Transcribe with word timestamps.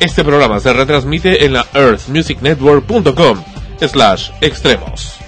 Este 0.00 0.22
programa 0.22 0.60
se 0.60 0.72
retransmite 0.72 1.44
en 1.44 1.52
la 1.54 1.66
earthmusicnetwork.com 1.74 3.42
slash 3.80 4.30
extremos. 4.40 5.18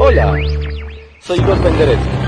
Hola, 0.00 0.32
soy 1.20 1.40
Penderecki, 1.40 2.27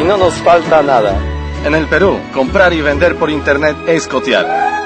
y 0.00 0.04
no 0.04 0.16
nos 0.16 0.34
falta 0.34 0.82
nada. 0.82 1.18
En 1.64 1.74
el 1.74 1.86
Perú, 1.86 2.18
comprar 2.32 2.72
y 2.72 2.80
vender 2.80 3.16
por 3.16 3.28
internet 3.28 3.76
es 3.86 4.08
cotear. 4.08 4.79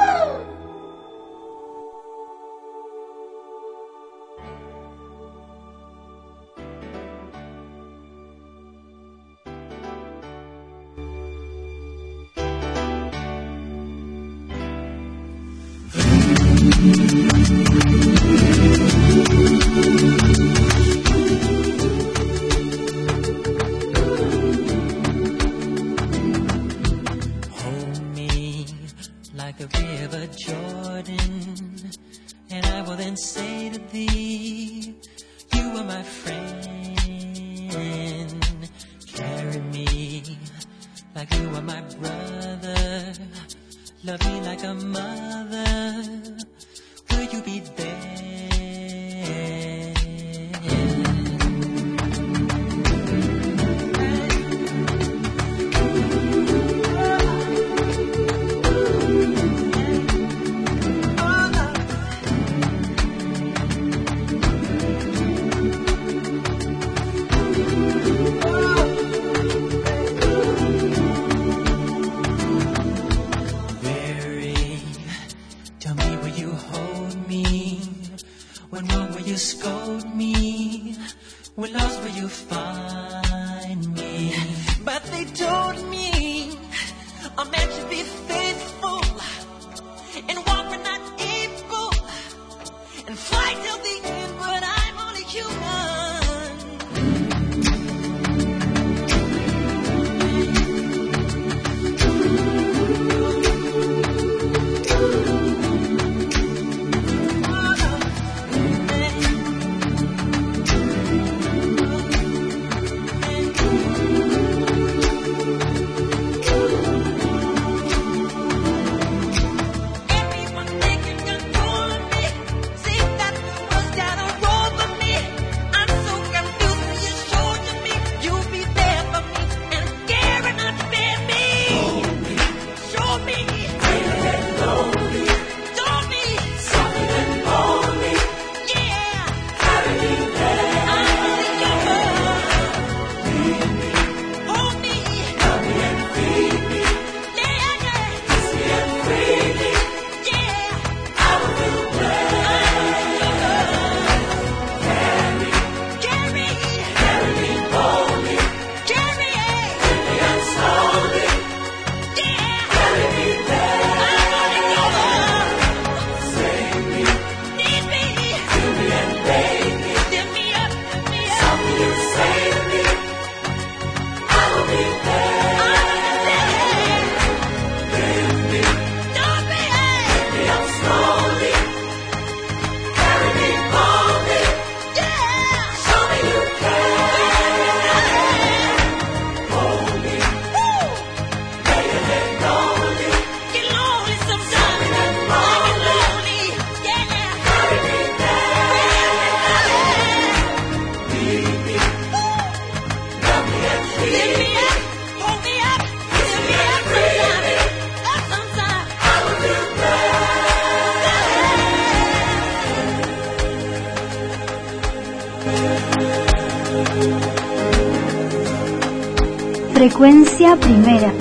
Frecuencia 219.84 220.56
primera. 220.56 221.12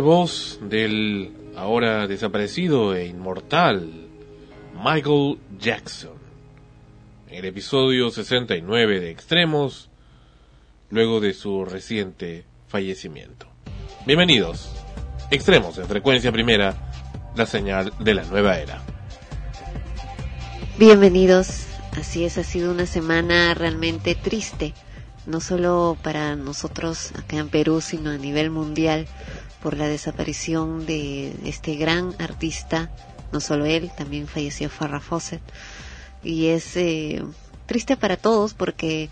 Voz 0.00 0.58
del 0.62 1.32
ahora 1.56 2.06
desaparecido 2.06 2.94
e 2.94 3.06
inmortal 3.06 3.90
Michael 4.74 5.38
Jackson. 5.58 6.14
En 7.28 7.38
el 7.38 7.44
episodio 7.46 8.10
69 8.10 9.00
de 9.00 9.10
Extremos, 9.10 9.90
luego 10.90 11.20
de 11.20 11.32
su 11.32 11.64
reciente 11.64 12.44
fallecimiento. 12.68 13.46
Bienvenidos. 14.06 14.70
Extremos 15.30 15.78
en 15.78 15.86
frecuencia 15.86 16.32
primera, 16.32 16.74
la 17.36 17.46
señal 17.46 17.92
de 17.98 18.14
la 18.14 18.24
nueva 18.24 18.58
era. 18.58 18.82
Bienvenidos. 20.78 21.66
Así 21.96 22.24
es, 22.24 22.38
ha 22.38 22.44
sido 22.44 22.72
una 22.72 22.86
semana 22.86 23.54
realmente 23.54 24.16
triste, 24.16 24.74
no 25.26 25.40
solo 25.40 25.96
para 26.02 26.34
nosotros 26.34 27.12
acá 27.16 27.38
en 27.38 27.48
Perú, 27.48 27.80
sino 27.80 28.10
a 28.10 28.18
nivel 28.18 28.50
mundial, 28.50 29.06
por 29.64 29.78
la 29.78 29.88
desaparición 29.88 30.84
de 30.84 31.34
este 31.46 31.76
gran 31.76 32.14
artista, 32.18 32.90
no 33.32 33.40
solo 33.40 33.64
él, 33.64 33.90
también 33.96 34.26
falleció 34.28 34.68
Farrah 34.68 35.00
Fawcett. 35.00 35.40
Y 36.22 36.48
es 36.48 36.76
eh, 36.76 37.24
triste 37.64 37.96
para 37.96 38.18
todos 38.18 38.52
porque 38.52 39.08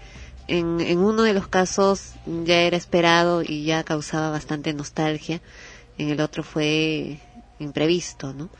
en, 0.49 0.83
en 0.83 0.99
uno 0.99 1.23
de 1.23 1.33
los 1.33 1.49
casos 1.49 2.13
ya 2.45 2.61
era 2.61 2.77
esperado 2.77 3.41
y 3.43 3.65
ya 3.65 3.83
causaba 3.83 4.29
bastante 4.29 4.75
nostalgia, 4.75 5.41
en 5.97 6.11
el 6.11 6.21
otro 6.21 6.43
fue 6.43 7.19
imprevisto, 7.59 8.35
¿no? 8.35 8.51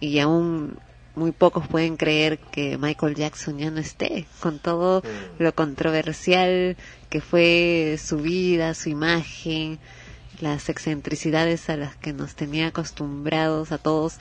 Y 0.00 0.18
aún 0.18 0.76
muy 1.14 1.32
pocos 1.32 1.66
pueden 1.66 1.96
creer 1.96 2.38
que 2.38 2.76
Michael 2.76 3.14
Jackson 3.14 3.56
ya 3.56 3.70
no 3.70 3.80
esté, 3.80 4.26
con 4.40 4.58
todo 4.58 5.02
lo 5.38 5.54
controversial 5.54 6.76
que 7.08 7.22
fue 7.22 7.98
su 7.98 8.18
vida, 8.18 8.74
su 8.74 8.90
imagen, 8.90 9.78
las 10.42 10.68
excentricidades 10.68 11.70
a 11.70 11.76
las 11.76 11.96
que 11.96 12.12
nos 12.12 12.34
tenía 12.34 12.66
acostumbrados 12.66 13.72
a 13.72 13.78
todos, 13.78 14.18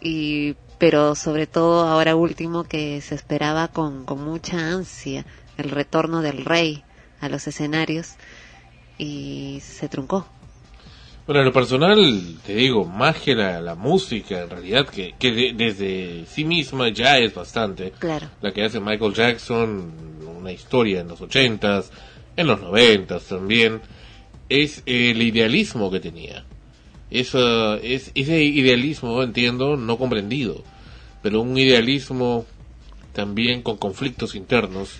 y 0.00 0.56
pero 0.78 1.14
sobre 1.14 1.46
todo 1.46 1.86
ahora 1.86 2.16
último 2.16 2.64
que 2.64 3.00
se 3.02 3.14
esperaba 3.14 3.68
con, 3.68 4.04
con 4.06 4.24
mucha 4.24 4.56
ansia 4.72 5.26
el 5.58 5.70
retorno 5.70 6.22
del 6.22 6.44
rey 6.46 6.82
a 7.20 7.28
los 7.28 7.46
escenarios 7.46 8.14
y 8.98 9.60
se 9.62 9.88
truncó. 9.88 10.26
Bueno, 11.26 11.40
en 11.42 11.46
lo 11.46 11.52
personal, 11.52 12.38
te 12.44 12.54
digo, 12.54 12.86
más 12.86 13.18
que 13.20 13.34
la, 13.34 13.60
la 13.60 13.74
música, 13.74 14.40
en 14.42 14.50
realidad, 14.50 14.86
que, 14.88 15.14
que 15.18 15.30
de- 15.30 15.52
desde 15.54 16.24
sí 16.26 16.44
misma 16.44 16.88
ya 16.88 17.18
es 17.18 17.34
bastante. 17.34 17.92
Claro. 17.98 18.28
La 18.40 18.52
que 18.52 18.64
hace 18.64 18.80
Michael 18.80 19.12
Jackson, 19.12 19.92
una 20.38 20.50
historia 20.50 21.00
en 21.02 21.08
los 21.08 21.20
ochentas, 21.20 21.90
en 22.36 22.46
los 22.46 22.60
noventas 22.60 23.24
también, 23.24 23.80
es 24.50 24.82
el 24.84 25.22
idealismo 25.22 25.90
que 25.90 26.00
tenía. 26.00 26.44
Es, 27.10 27.34
ese 27.34 28.42
idealismo, 28.42 29.22
entiendo, 29.22 29.76
no 29.76 29.96
comprendido, 29.96 30.62
pero 31.22 31.40
un 31.40 31.56
idealismo 31.56 32.44
también 33.14 33.62
con 33.62 33.78
conflictos 33.78 34.34
internos 34.34 34.90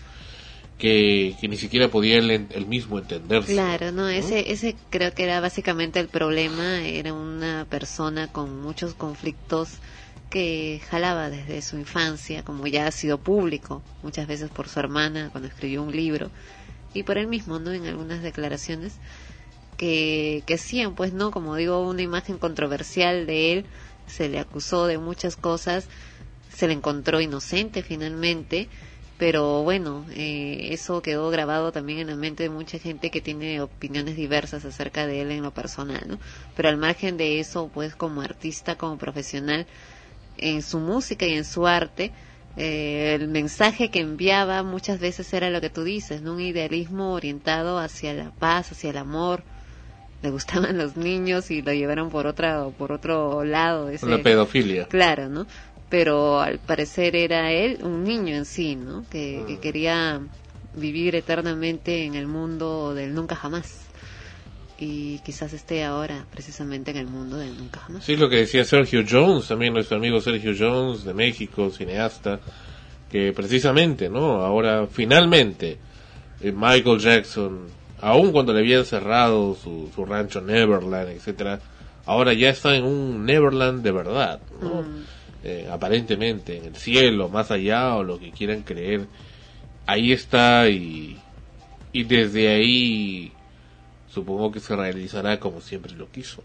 que, 0.79 1.37
que 1.41 1.49
ni 1.49 1.57
siquiera 1.57 1.89
podía 1.89 2.19
él, 2.19 2.67
mismo 2.67 2.99
entenderse. 2.99 3.53
Claro, 3.53 3.93
no, 3.93 4.09
ese, 4.09 4.51
ese 4.51 4.77
creo 4.89 5.13
que 5.13 5.25
era 5.25 5.41
básicamente 5.41 6.01
el 6.01 6.09
problema, 6.09 6.81
era 6.83 7.13
una 7.13 7.67
persona 7.69 8.29
con 8.29 8.61
muchos 8.63 8.95
conflictos 8.95 9.79
que 10.31 10.81
jalaba 10.89 11.29
desde 11.29 11.61
su 11.61 11.77
infancia, 11.77 12.45
como 12.45 12.67
ya 12.67 12.87
ha 12.87 12.93
sido 12.93 13.19
público, 13.19 13.83
muchas 14.03 14.27
veces 14.27 14.49
por 14.49 14.69
su 14.69 14.79
hermana 14.79 15.29
cuando 15.31 15.49
escribió 15.49 15.83
un 15.83 15.95
libro, 15.95 16.31
y 16.95 17.03
por 17.03 17.19
él 17.19 17.27
mismo, 17.27 17.59
¿no? 17.59 17.73
En 17.73 17.87
algunas 17.87 18.23
declaraciones 18.23 18.95
que, 19.81 20.43
que 20.45 20.59
pues, 20.95 21.15
¿no? 21.15 21.31
Como 21.31 21.57
digo, 21.57 21.89
una 21.89 22.03
imagen 22.03 22.37
controversial 22.37 23.25
de 23.27 23.55
él, 23.55 23.67
se 24.07 24.29
le 24.29 24.39
acusó 24.39 24.87
de 24.87 24.99
muchas 24.99 25.37
cosas, 25.37 25.89
se 26.55 26.67
le 26.67 26.75
encontró 26.75 27.23
inocente 27.23 27.83
finalmente, 27.83 28.69
pero 29.17 29.63
bueno, 29.63 30.05
eh, 30.11 30.69
eso 30.73 31.01
quedó 31.01 31.31
grabado 31.31 31.73
también 31.73 32.01
en 32.01 32.09
la 32.09 32.17
mente 32.17 32.43
de 32.43 32.51
mucha 32.51 32.79
gente 32.79 33.11
que 33.11 33.23
tiene 33.23 33.63
opiniones 33.63 34.17
diversas 34.17 34.67
acerca 34.67 35.07
de 35.07 35.23
él 35.23 35.31
en 35.31 35.43
lo 35.43 35.53
personal, 35.53 36.03
¿no? 36.07 36.19
Pero 36.55 36.69
al 36.69 36.77
margen 36.77 37.17
de 37.17 37.41
eso, 37.41 37.71
pues 37.73 37.97
como 37.97 38.21
artista, 38.21 38.77
como 38.77 38.99
profesional, 38.99 39.67
en 40.37 40.61
su 40.61 40.79
música 40.79 41.25
y 41.25 41.33
en 41.33 41.47
su 41.47 41.67
arte, 41.67 42.13
eh, 42.57 43.17
el 43.19 43.29
mensaje 43.29 43.91
que 43.91 44.01
enviaba 44.01 44.63
muchas 44.63 45.01
veces 45.01 45.33
era 45.33 45.49
lo 45.49 45.63
que 45.63 45.71
tú 45.71 45.85
dices, 45.85 46.21
¿no? 46.21 46.35
Un 46.35 46.41
idealismo 46.41 47.15
orientado 47.15 47.79
hacia 47.79 48.13
la 48.13 48.31
paz, 48.31 48.73
hacia 48.73 48.91
el 48.91 48.99
amor. 48.99 49.43
Le 50.23 50.31
gustaban 50.31 50.77
los 50.77 50.97
niños 50.97 51.51
y 51.51 51.63
lo 51.63 51.73
llevaron 51.73 52.11
por 52.11 52.27
otra 52.27 52.67
por 52.77 52.93
otro 52.93 53.45
lado. 53.45 53.89
Ese, 53.89 54.07
La 54.07 54.23
pedofilia. 54.23 54.87
Claro, 54.87 55.29
¿no? 55.29 55.47
Pero 55.89 56.41
al 56.41 56.59
parecer 56.59 57.17
era 57.17 57.51
él 57.51 57.79
un 57.83 58.05
niño 58.05 58.37
en 58.37 58.45
sí, 58.45 58.77
¿no? 58.77 59.05
Que, 59.11 59.43
que 59.47 59.59
quería 59.59 60.21
vivir 60.75 61.17
eternamente 61.17 62.05
en 62.05 62.15
el 62.15 62.27
mundo 62.27 62.95
del 62.95 63.15
nunca 63.15 63.35
jamás. 63.35 63.87
Y 64.79 65.19
quizás 65.19 65.53
esté 65.53 65.85
ahora 65.85 66.25
precisamente 66.31 66.91
en 66.91 66.97
el 66.97 67.07
mundo 67.07 67.37
del 67.37 67.57
nunca 67.57 67.81
jamás. 67.81 68.05
Sí, 68.05 68.17
lo 68.17 68.31
que 68.31 68.37
decía 68.37 68.65
Sergio 68.65 69.05
Jones, 69.09 69.49
también 69.49 69.75
nuestro 69.75 69.97
amigo 69.97 70.21
Sergio 70.21 70.55
Jones 70.59 71.05
de 71.05 71.13
México, 71.13 71.71
cineasta, 71.71 72.41
que 73.11 73.33
precisamente, 73.33 74.09
¿no? 74.09 74.43
Ahora 74.43 74.87
finalmente 74.87 75.77
eh, 76.41 76.53
Michael 76.53 76.99
Jackson 76.99 77.80
aun 78.01 78.33
cuando 78.33 78.53
le 78.53 78.61
habían 78.61 78.85
cerrado 78.85 79.55
su, 79.55 79.91
su 79.95 80.05
rancho 80.05 80.41
Neverland, 80.41 81.11
etcétera, 81.11 81.61
ahora 82.07 82.33
ya 82.33 82.51
está 82.51 82.77
en 82.77 82.85
un 82.85 83.25
Neverland 83.25 83.83
de 83.83 83.93
verdad, 83.93 84.41
¿no? 84.61 84.83
Mm. 84.83 85.05
Eh, 85.43 85.69
aparentemente 85.71 86.59
en 86.59 86.67
el 86.67 86.77
cielo, 86.77 87.31
más 87.31 87.51
allá 87.51 87.97
o 87.97 88.05
lo 88.05 88.19
que 88.19 88.31
quieran 88.31 88.63
creer, 88.63 89.07
ahí 89.87 90.13
está 90.13 90.69
y, 90.69 91.19
y 91.93 92.05
desde 92.05 92.49
ahí 92.49 93.33
supongo 94.09 94.53
que 94.53 94.61
se 94.61 94.77
realizará 94.77 95.41
como 95.41 95.61
siempre 95.61 95.95
lo 95.95 96.11
quiso. 96.11 96.43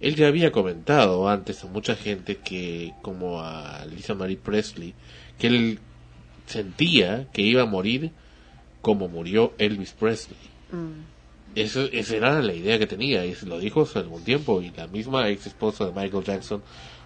Él 0.00 0.16
ya 0.16 0.28
había 0.28 0.52
comentado 0.52 1.28
antes 1.28 1.64
a 1.64 1.66
mucha 1.66 1.96
gente 1.96 2.36
que, 2.36 2.92
como 3.02 3.40
a 3.40 3.84
Lisa 3.86 4.14
Marie 4.14 4.36
Presley, 4.36 4.94
que 5.38 5.46
él 5.46 5.78
sentía 6.46 7.26
que 7.32 7.42
iba 7.42 7.62
a 7.62 7.66
morir 7.66 8.12
como 8.80 9.08
murió 9.08 9.54
Elvis 9.58 9.92
Presley. 9.92 10.53
Mm. 10.70 11.14
Eso, 11.54 11.82
esa 11.92 12.16
era 12.16 12.42
la 12.42 12.52
idea 12.52 12.78
que 12.78 12.86
tenía, 12.86 13.24
y 13.24 13.34
se 13.34 13.46
lo 13.46 13.60
dijo 13.60 13.82
hace 13.82 14.00
algún 14.00 14.24
tiempo, 14.24 14.60
y 14.60 14.70
la 14.70 14.88
misma 14.88 15.28
ex 15.28 15.46
esposa 15.46 15.86
de 15.86 15.92
Michael 15.92 16.24
Jackson 16.24 16.62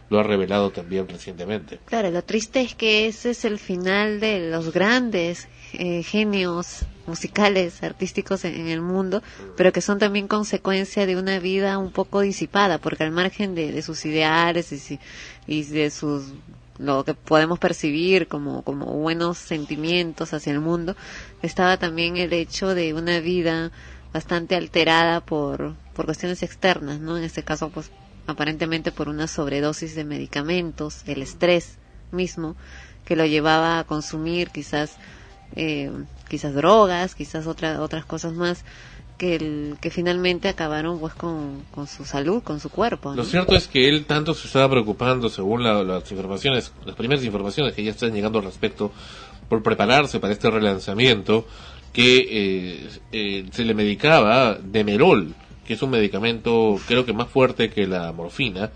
lo 0.09 0.19
ha 0.19 0.23
revelado 0.23 0.71
también 0.71 1.07
recientemente. 1.07 1.81
Claro, 1.85 2.11
lo 2.11 2.23
triste 2.23 2.63
es 2.63 2.75
que 2.75 3.07
ese 3.07 3.31
es 3.31 3.45
el 3.45 3.59
final 3.59 4.21
de 4.21 4.51
los 4.51 4.73
grandes 4.73 5.49
eh, 5.75 6.03
genios 6.03 6.87
musicales, 7.07 7.83
artísticos 7.83 8.45
en, 8.47 8.55
en 8.55 8.69
el 8.69 8.81
mundo, 8.81 9.23
pero 9.57 9.71
que 9.71 9.83
son 9.83 9.99
también 9.99 10.29
consecuencia 10.29 11.05
de 11.05 11.17
una 11.17 11.39
vida 11.39 11.77
un 11.77 11.91
poco 11.91 12.21
disipada, 12.21 12.79
porque 12.79 13.05
al 13.05 13.11
margen 13.11 13.55
de, 13.55 13.71
de 13.71 13.83
sus 13.83 14.07
ideales 14.07 14.73
y, 14.73 14.99
y 15.47 15.63
de 15.65 15.91
sus 15.91 16.33
lo 16.79 17.05
que 17.05 17.15
podemos 17.15 17.59
percibir 17.59 18.29
como, 18.29 18.63
como 18.63 18.87
buenos 18.87 19.39
sentimientos 19.39 20.33
hacia 20.33 20.53
el 20.53 20.61
mundo, 20.61 20.97
estaba 21.43 21.77
también 21.77 22.17
el 22.17 22.33
hecho 22.33 22.75
de 22.75 22.95
una 22.95 23.21
vida 23.21 23.73
bastante 24.13 24.55
alterada 24.55 25.21
por, 25.21 25.75
por 25.95 26.07
cuestiones 26.07 26.43
externas, 26.43 27.01
¿no? 27.01 27.17
En 27.17 27.25
este 27.25 27.43
caso, 27.43 27.71
pues, 27.71 27.91
aparentemente 28.27 28.93
por 28.93 29.09
una 29.09 29.27
sobredosis 29.27 29.95
de 29.95 30.05
medicamentos, 30.05 31.03
el 31.07 31.23
estrés 31.23 31.79
mismo, 32.13 32.57
que 33.05 33.17
lo 33.17 33.27
llevaba 33.27 33.79
a 33.79 33.85
consumir 33.85 34.51
quizás, 34.51 34.97
eh, 35.57 35.91
quizás 36.29 36.55
drogas, 36.55 37.15
quizás 37.15 37.47
otra, 37.47 37.81
otras 37.81 38.05
cosas 38.05 38.35
más, 38.35 38.65
que, 39.19 39.35
el, 39.37 39.77
que 39.81 39.91
finalmente 39.91 40.49
acabaron 40.49 40.99
pues 41.01 41.13
con, 41.15 41.65
con 41.75 41.87
su 41.87 42.05
salud, 42.05 42.43
con 42.43 42.61
su 42.61 42.71
cuerpo. 42.71 43.11
¿no? 43.11 43.17
Lo 43.17 43.25
cierto 43.25 43.55
es 43.57 43.67
que 43.69 43.89
él 43.89 44.07
tanto 44.07 44.33
se 44.33 44.47
estaba 44.47 44.71
preocupando, 44.71 45.29
según 45.29 45.63
la- 45.65 45.83
las 45.83 46.11
informaciones, 46.11 46.73
las 46.87 46.95
primeras 46.95 47.25
informaciones 47.25 47.75
que 47.75 47.83
ya 47.85 47.91
están 47.91 48.15
llegando 48.15 48.39
al 48.39 48.45
respecto, 48.47 48.93
por 49.49 49.63
prepararse 49.63 50.21
para 50.21 50.33
este 50.33 50.49
relanzamiento, 50.51 51.47
que 51.93 52.17
eh, 52.31 52.89
eh, 53.13 53.47
se 53.51 53.65
le 53.65 53.75
medicaba 53.75 54.55
Demerol, 54.55 55.35
que 55.67 55.75
es 55.75 55.83
un 55.83 55.91
medicamento 55.91 56.79
creo 56.87 57.05
que 57.05 57.13
más 57.13 57.29
fuerte 57.29 57.71
que 57.71 57.87
la 57.87 58.13
morfina, 58.13 58.71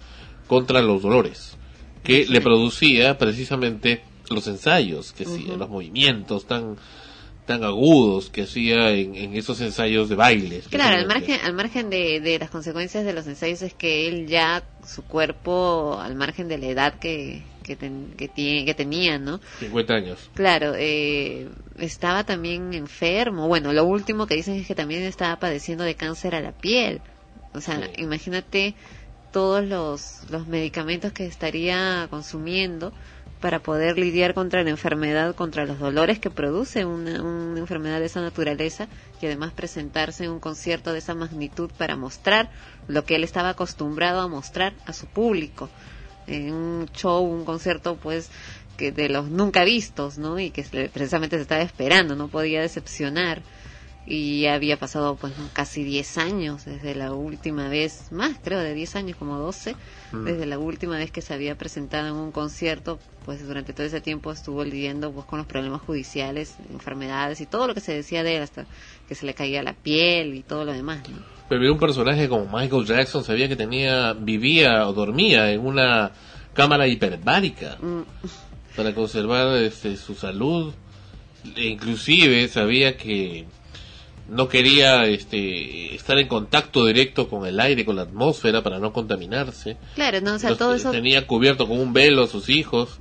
contra 0.49 0.83
los 0.83 1.03
dolores, 1.03 1.57
que 2.03 2.27
le 2.27 2.41
producía 2.41 3.17
precisamente 3.17 4.03
los 4.29 4.47
ensayos 4.49 5.13
que 5.13 5.25
hacía, 5.25 5.57
los 5.57 5.69
movimientos 5.69 6.47
tan 6.47 6.77
tan 7.53 7.65
agudos 7.65 8.31
que 8.31 8.43
hacía 8.43 8.91
en, 8.93 9.15
en 9.15 9.37
esos 9.37 9.61
ensayos 9.61 10.09
de 10.09 10.15
baile. 10.15 10.63
Claro, 10.71 10.97
al 10.99 11.07
margen, 11.07 11.39
al 11.45 11.53
margen 11.55 11.91
de, 11.91 12.21
de 12.21 12.39
las 12.39 12.51
consecuencias 12.51 13.05
de 13.05 13.13
los 13.13 13.27
ensayos 13.27 13.63
es 13.63 13.75
que 13.75 14.09
él 14.09 14.27
ya, 14.27 14.63
su 14.87 15.03
cuerpo, 15.05 15.99
al 16.01 16.15
margen 16.15 16.49
de 16.49 16.59
la 16.59 16.67
edad 16.67 16.95
que, 16.99 17.43
que, 17.63 17.77
ten- 17.77 18.15
que, 18.17 18.29
tiene, 18.29 18.65
que 18.65 18.75
tenía, 18.75 19.19
¿no? 19.19 19.41
50 19.61 19.95
años. 19.95 20.31
Claro, 20.35 20.73
eh, 20.77 21.49
estaba 21.79 22.25
también 22.25 22.73
enfermo. 22.75 23.49
Bueno, 23.49 23.73
lo 23.73 23.85
último 23.85 24.27
que 24.27 24.35
dicen 24.37 24.55
es 24.57 24.67
que 24.67 24.75
también 24.75 25.03
estaba 25.03 25.37
padeciendo 25.39 25.85
de 25.85 25.95
cáncer 25.95 26.35
a 26.35 26.41
la 26.41 26.53
piel. 26.53 27.01
O 27.55 27.61
sea, 27.61 27.79
Sí. 27.95 28.03
imagínate 28.03 28.75
todos 29.31 29.65
los, 29.65 30.31
los 30.31 30.47
medicamentos 30.47 31.13
que 31.13 31.27
estaría 31.27 32.07
consumiendo 32.11 32.93
para 33.43 33.59
poder 33.59 33.99
lidiar 33.99 34.35
contra 34.35 34.63
la 34.63 34.71
enfermedad, 34.71 35.35
contra 35.35 35.67
los 35.67 35.81
dolores 35.81 36.21
que 36.21 36.31
produce 36.31 36.85
una, 36.87 37.17
enfermedad 37.59 37.99
de 37.99 38.07
esa 38.07 38.21
naturaleza 38.23 38.87
y 39.21 39.27
además 39.27 39.53
presentarse 39.53 40.25
en 40.25 40.31
un 40.31 40.39
concierto 40.41 40.93
de 40.93 41.01
esa 41.01 41.15
magnitud 41.15 41.69
para 41.77 41.97
mostrar 41.97 42.51
lo 42.87 43.05
que 43.05 43.17
él 43.17 43.25
estaba 43.25 43.51
acostumbrado 43.51 44.21
a 44.21 44.29
mostrar 44.29 44.75
a 44.87 44.93
su 44.93 45.07
público 45.07 45.69
en 46.29 46.53
un 46.55 46.87
show, 46.95 47.25
un 47.25 47.45
concierto 47.45 47.97
pues 47.97 48.31
que 48.77 48.93
de 48.93 49.09
los 49.09 49.29
nunca 49.29 49.65
vistos, 49.65 50.19
¿no? 50.19 50.39
Y 50.39 50.51
que 50.51 50.63
precisamente 50.93 51.37
se 51.37 51.43
estaba 51.43 51.63
esperando, 51.63 52.15
no 52.15 52.29
podía 52.29 52.61
decepcionar. 52.61 53.43
Y 54.05 54.41
ya 54.43 54.55
había 54.55 54.77
pasado 54.79 55.15
pues 55.17 55.33
casi 55.53 55.85
10 55.85 56.19
años 56.19 56.65
desde 56.65 56.95
la 56.97 57.13
última 57.13 57.69
vez, 57.69 58.11
más 58.11 58.37
creo 58.43 58.59
de 58.59 58.75
10 58.75 58.97
años, 58.97 59.17
como 59.17 59.39
12, 59.39 59.77
Mm. 60.13 60.25
desde 60.25 60.45
la 60.47 60.59
última 60.59 60.97
vez 60.99 61.11
que 61.11 61.23
se 61.23 61.33
había 61.33 61.57
presentado 61.57 62.09
en 62.09 62.15
un 62.15 62.33
concierto, 62.33 62.99
pues 63.25 63.47
durante 63.47 63.73
todo 63.73 63.87
ese 63.87 64.01
tiempo 64.01 64.31
estuvo 64.33 64.65
lidiando 64.65 65.11
pues 65.13 65.25
con 65.27 65.39
los 65.39 65.47
problemas 65.47 65.81
judiciales, 65.83 66.57
enfermedades 66.71 67.41
y 67.41 67.47
todo 67.47 67.67
lo 67.69 67.75
que 67.75 67.81
se 67.81 67.95
decía 67.95 68.23
de 68.23 68.37
él, 68.37 68.43
hasta 68.43 68.67
que 69.09 69.15
se 69.15 69.25
le 69.25 69.35
caía 69.35 69.63
la 69.63 69.73
piel 69.75 70.35
y 70.35 70.43
todo 70.43 70.65
lo 70.65 70.73
demás, 70.73 71.09
¿no? 71.09 71.17
Pero 71.49 71.63
era 71.63 71.73
un 71.73 71.79
personaje 71.79 72.29
como 72.29 72.45
Michael 72.47 72.85
Jackson, 72.85 73.23
sabía 73.25 73.49
que 73.49 73.57
tenía, 73.57 74.13
vivía 74.15 74.87
o 74.89 74.93
dormía 74.93 75.51
en 75.53 75.61
una 75.65 76.11
cámara 76.55 76.87
hiperbárica 76.89 77.79
Mm, 77.81 78.03
para 78.77 78.95
conservar 78.95 79.57
este, 79.59 79.97
su 79.97 80.15
salud. 80.15 80.75
E 81.57 81.65
inclusive 81.67 82.49
sabía 82.49 82.97
que 82.97 83.47
no 84.33 84.49
quería 84.49 85.05
este, 85.05 85.95
estar 85.95 86.19
en 86.19 86.27
contacto 86.27 86.87
directo 86.87 87.29
con 87.29 87.47
el 87.47 87.61
aire, 87.61 87.85
con 87.85 87.97
la 87.97 88.03
atmósfera 88.03 88.63
para 88.63 88.79
no 88.79 88.93
contaminarse. 88.93 89.77
Claro, 89.95 90.21
no, 90.21 90.35
o 90.35 90.39
sea, 90.39 90.51
Los- 90.51 90.59
todo 90.59 90.75
eso 90.75 90.91
Tenía 90.91 91.27
cubierto 91.27 91.69
con 91.69 91.79
un 91.79 91.93
velo 91.93 92.25
a 92.25 92.27
sus 92.27 92.49
hijos 92.49 92.99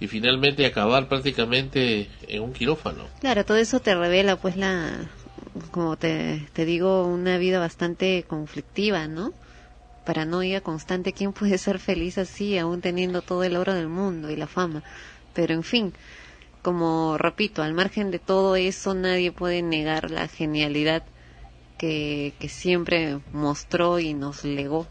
y 0.00 0.08
finalmente 0.08 0.66
acabar 0.66 1.08
prácticamente 1.08 2.08
en 2.26 2.42
un 2.42 2.52
quirófano. 2.52 3.06
Claro, 3.20 3.44
todo 3.44 3.56
eso 3.56 3.78
te 3.80 3.94
revela, 3.94 4.36
pues, 4.36 4.56
la, 4.56 5.08
como 5.70 5.96
te, 5.96 6.46
te 6.52 6.64
digo, 6.64 7.06
una 7.06 7.38
vida 7.38 7.60
bastante 7.60 8.24
conflictiva, 8.26 9.06
¿no? 9.06 9.32
Paranoia 10.04 10.60
constante. 10.60 11.12
¿Quién 11.12 11.32
puede 11.32 11.58
ser 11.58 11.78
feliz 11.78 12.18
así, 12.18 12.58
aún 12.58 12.80
teniendo 12.80 13.22
todo 13.22 13.44
el 13.44 13.56
oro 13.56 13.72
del 13.72 13.86
mundo 13.88 14.30
y 14.30 14.36
la 14.36 14.48
fama? 14.48 14.82
Pero, 15.32 15.54
en 15.54 15.62
fin, 15.62 15.92
como 16.62 17.18
repito, 17.18 17.62
al 17.62 17.74
margen 17.74 18.10
de 18.10 18.18
todo 18.18 18.56
eso, 18.56 18.94
nadie 18.94 19.32
puede 19.32 19.62
negar 19.62 20.10
la 20.10 20.28
genialidad 20.28 21.02
que, 21.78 22.32
siempre 22.48 23.18
mostró 23.32 23.98
y 23.98 24.14
nos 24.14 24.44
legó 24.44 24.86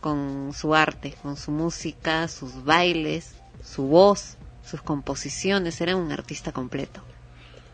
con 0.00 0.52
su 0.52 0.74
arte, 0.74 1.14
con 1.22 1.36
su 1.38 1.50
música, 1.50 2.28
sus 2.28 2.64
bailes, 2.64 3.34
su 3.64 3.84
voz, 3.84 4.36
sus 4.62 4.82
composiciones. 4.82 5.80
Era 5.80 5.96
un 5.96 6.12
artista 6.12 6.52
completo. 6.52 7.02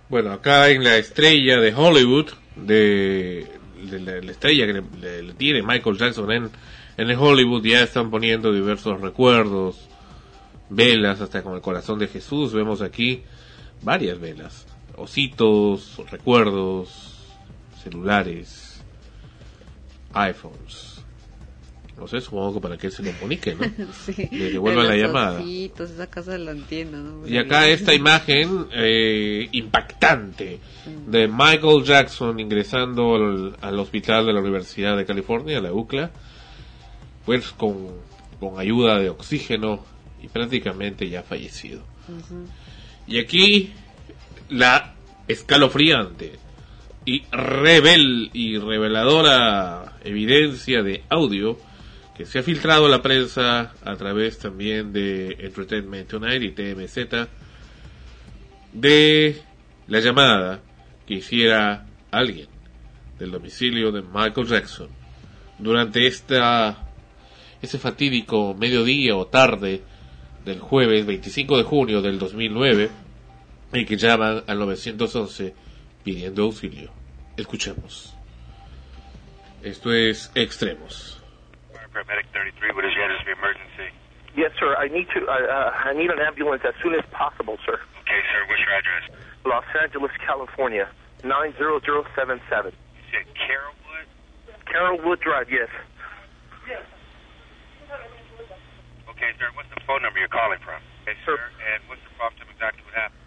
Bueno, 0.08 0.30
acá 0.32 0.68
en 0.70 0.84
la 0.84 0.96
estrella 0.96 1.58
de 1.58 1.74
Hollywood, 1.74 2.30
de, 2.54 3.48
la, 3.90 4.20
la 4.20 4.30
estrella 4.30 4.66
que 4.66 4.72
le, 4.74 4.82
le- 5.00 5.22
le 5.24 5.34
tiene 5.34 5.62
Michael 5.62 5.98
Jackson 5.98 6.30
en, 6.30 6.50
en 6.96 7.10
el 7.10 7.16
Hollywood, 7.18 7.64
ya 7.64 7.82
están 7.82 8.10
poniendo 8.10 8.52
diversos 8.52 9.00
recuerdos, 9.00 9.88
velas, 10.68 11.20
hasta 11.20 11.42
con 11.42 11.54
el 11.56 11.60
corazón 11.60 11.98
de 11.98 12.06
Jesús. 12.06 12.52
Vemos 12.52 12.82
aquí 12.82 13.24
varias 13.82 14.18
velas, 14.20 14.66
ositos, 14.96 16.00
recuerdos, 16.10 17.18
celulares, 17.82 18.82
iPhones. 20.12 20.88
No 21.96 22.08
sé, 22.08 22.18
supongo 22.22 22.54
que 22.54 22.60
para 22.60 22.78
que 22.78 22.86
él 22.86 22.92
se 22.94 23.02
comunique, 23.12 23.54
¿no? 23.54 23.60
Sí, 24.06 24.26
Le 24.32 24.52
devuelvan 24.52 24.88
la 24.88 24.96
llamada. 24.96 25.40
ositos, 25.40 25.90
esa 25.90 26.06
cosa 26.06 26.38
lo 26.38 26.50
entiendo, 26.50 26.96
¿no? 26.96 27.28
Y 27.28 27.36
acá 27.36 27.68
esta 27.68 27.92
imagen 27.92 28.66
eh, 28.72 29.48
impactante 29.52 30.60
de 31.06 31.28
Michael 31.28 31.84
Jackson 31.84 32.40
ingresando 32.40 33.16
al, 33.16 33.56
al 33.60 33.78
hospital 33.78 34.24
de 34.24 34.32
la 34.32 34.40
Universidad 34.40 34.96
de 34.96 35.04
California, 35.04 35.60
la 35.60 35.74
UCLA, 35.74 36.10
pues 37.26 37.50
con, 37.50 37.88
con 38.40 38.58
ayuda 38.58 38.98
de 38.98 39.10
oxígeno 39.10 39.84
y 40.22 40.28
prácticamente 40.28 41.06
ya 41.10 41.22
fallecido. 41.22 41.82
Y 43.10 43.18
aquí 43.18 43.72
la 44.48 44.94
escalofriante 45.26 46.38
y 47.04 47.24
revel 47.32 48.30
y 48.32 48.56
reveladora 48.56 49.96
evidencia 50.04 50.82
de 50.82 51.02
audio 51.08 51.58
que 52.16 52.24
se 52.24 52.38
ha 52.38 52.42
filtrado 52.44 52.86
a 52.86 52.88
la 52.88 53.02
prensa 53.02 53.74
a 53.84 53.96
través 53.96 54.38
también 54.38 54.92
de 54.92 55.36
Entertainment 55.40 56.08
Tonight 56.08 56.42
y 56.42 56.50
TMZ 56.52 57.28
de 58.72 59.42
la 59.88 59.98
llamada 59.98 60.62
que 61.04 61.14
hiciera 61.14 61.86
alguien 62.12 62.46
del 63.18 63.32
domicilio 63.32 63.90
de 63.90 64.02
Michael 64.02 64.46
Jackson 64.46 64.88
durante 65.58 66.06
esta 66.06 66.86
ese 67.60 67.78
fatídico 67.78 68.54
mediodía 68.54 69.16
o 69.16 69.26
tarde 69.26 69.82
del 70.50 70.58
jueves 70.58 71.06
25 71.06 71.58
de 71.58 71.62
junio 71.62 72.02
del 72.02 72.18
2009 72.18 72.90
en 73.72 73.86
que 73.86 73.96
llaman 73.96 74.42
al 74.48 74.58
911 74.58 75.54
pidiendo 76.02 76.42
auxilio. 76.42 76.90
Escuchemos. 77.36 78.16
Esto 79.62 79.92
es 79.92 80.32
Extremos. 80.34 81.22
Paramedic 81.92 82.26
33, 82.32 82.74
what 82.74 82.84
is 82.84 82.94
your 82.94 83.04
address 83.04 83.22
of 83.22 83.28
emergency? 83.38 83.90
Yes, 84.36 84.52
sir. 84.58 84.74
I 84.78 84.88
need 84.88 85.06
to. 85.14 85.26
Uh, 85.26 85.30
uh, 85.30 85.90
I 85.90 85.94
need 85.94 86.10
an 86.10 86.20
ambulance 86.20 86.62
as 86.64 86.74
soon 86.82 86.94
as 86.94 87.04
possible, 87.10 87.58
sir. 87.66 87.78
Okay, 88.02 88.20
sir, 88.30 88.46
what's 88.46 88.62
your 88.62 88.74
address? 88.74 89.04
Los 89.44 89.64
Angeles, 89.82 90.12
California, 90.24 90.88
nine 91.24 91.52
zero 91.58 91.80
zero 91.80 92.06
seven 92.14 92.40
seven. 92.48 92.70
You 92.70 93.02
said 93.10 93.26
Carrollwood? 93.34 94.06
Carrollwood 94.70 95.20
Drive. 95.20 95.50
Yes. 95.50 95.68
Okay, 99.20 99.36
sir, 99.36 99.52
what's 99.52 99.68
the 99.68 99.80
phone 99.84 100.00
number 100.00 100.18
you're 100.18 100.32
calling 100.32 100.56
from? 100.64 100.80
Okay, 101.04 101.12
Sir. 101.28 101.36
sir, 101.36 101.40
and 101.76 101.84
what's 101.92 102.00
the 102.08 102.14
problem? 102.16 102.48
Exactly 102.48 102.80
what 102.88 102.94
happened. 102.96 103.20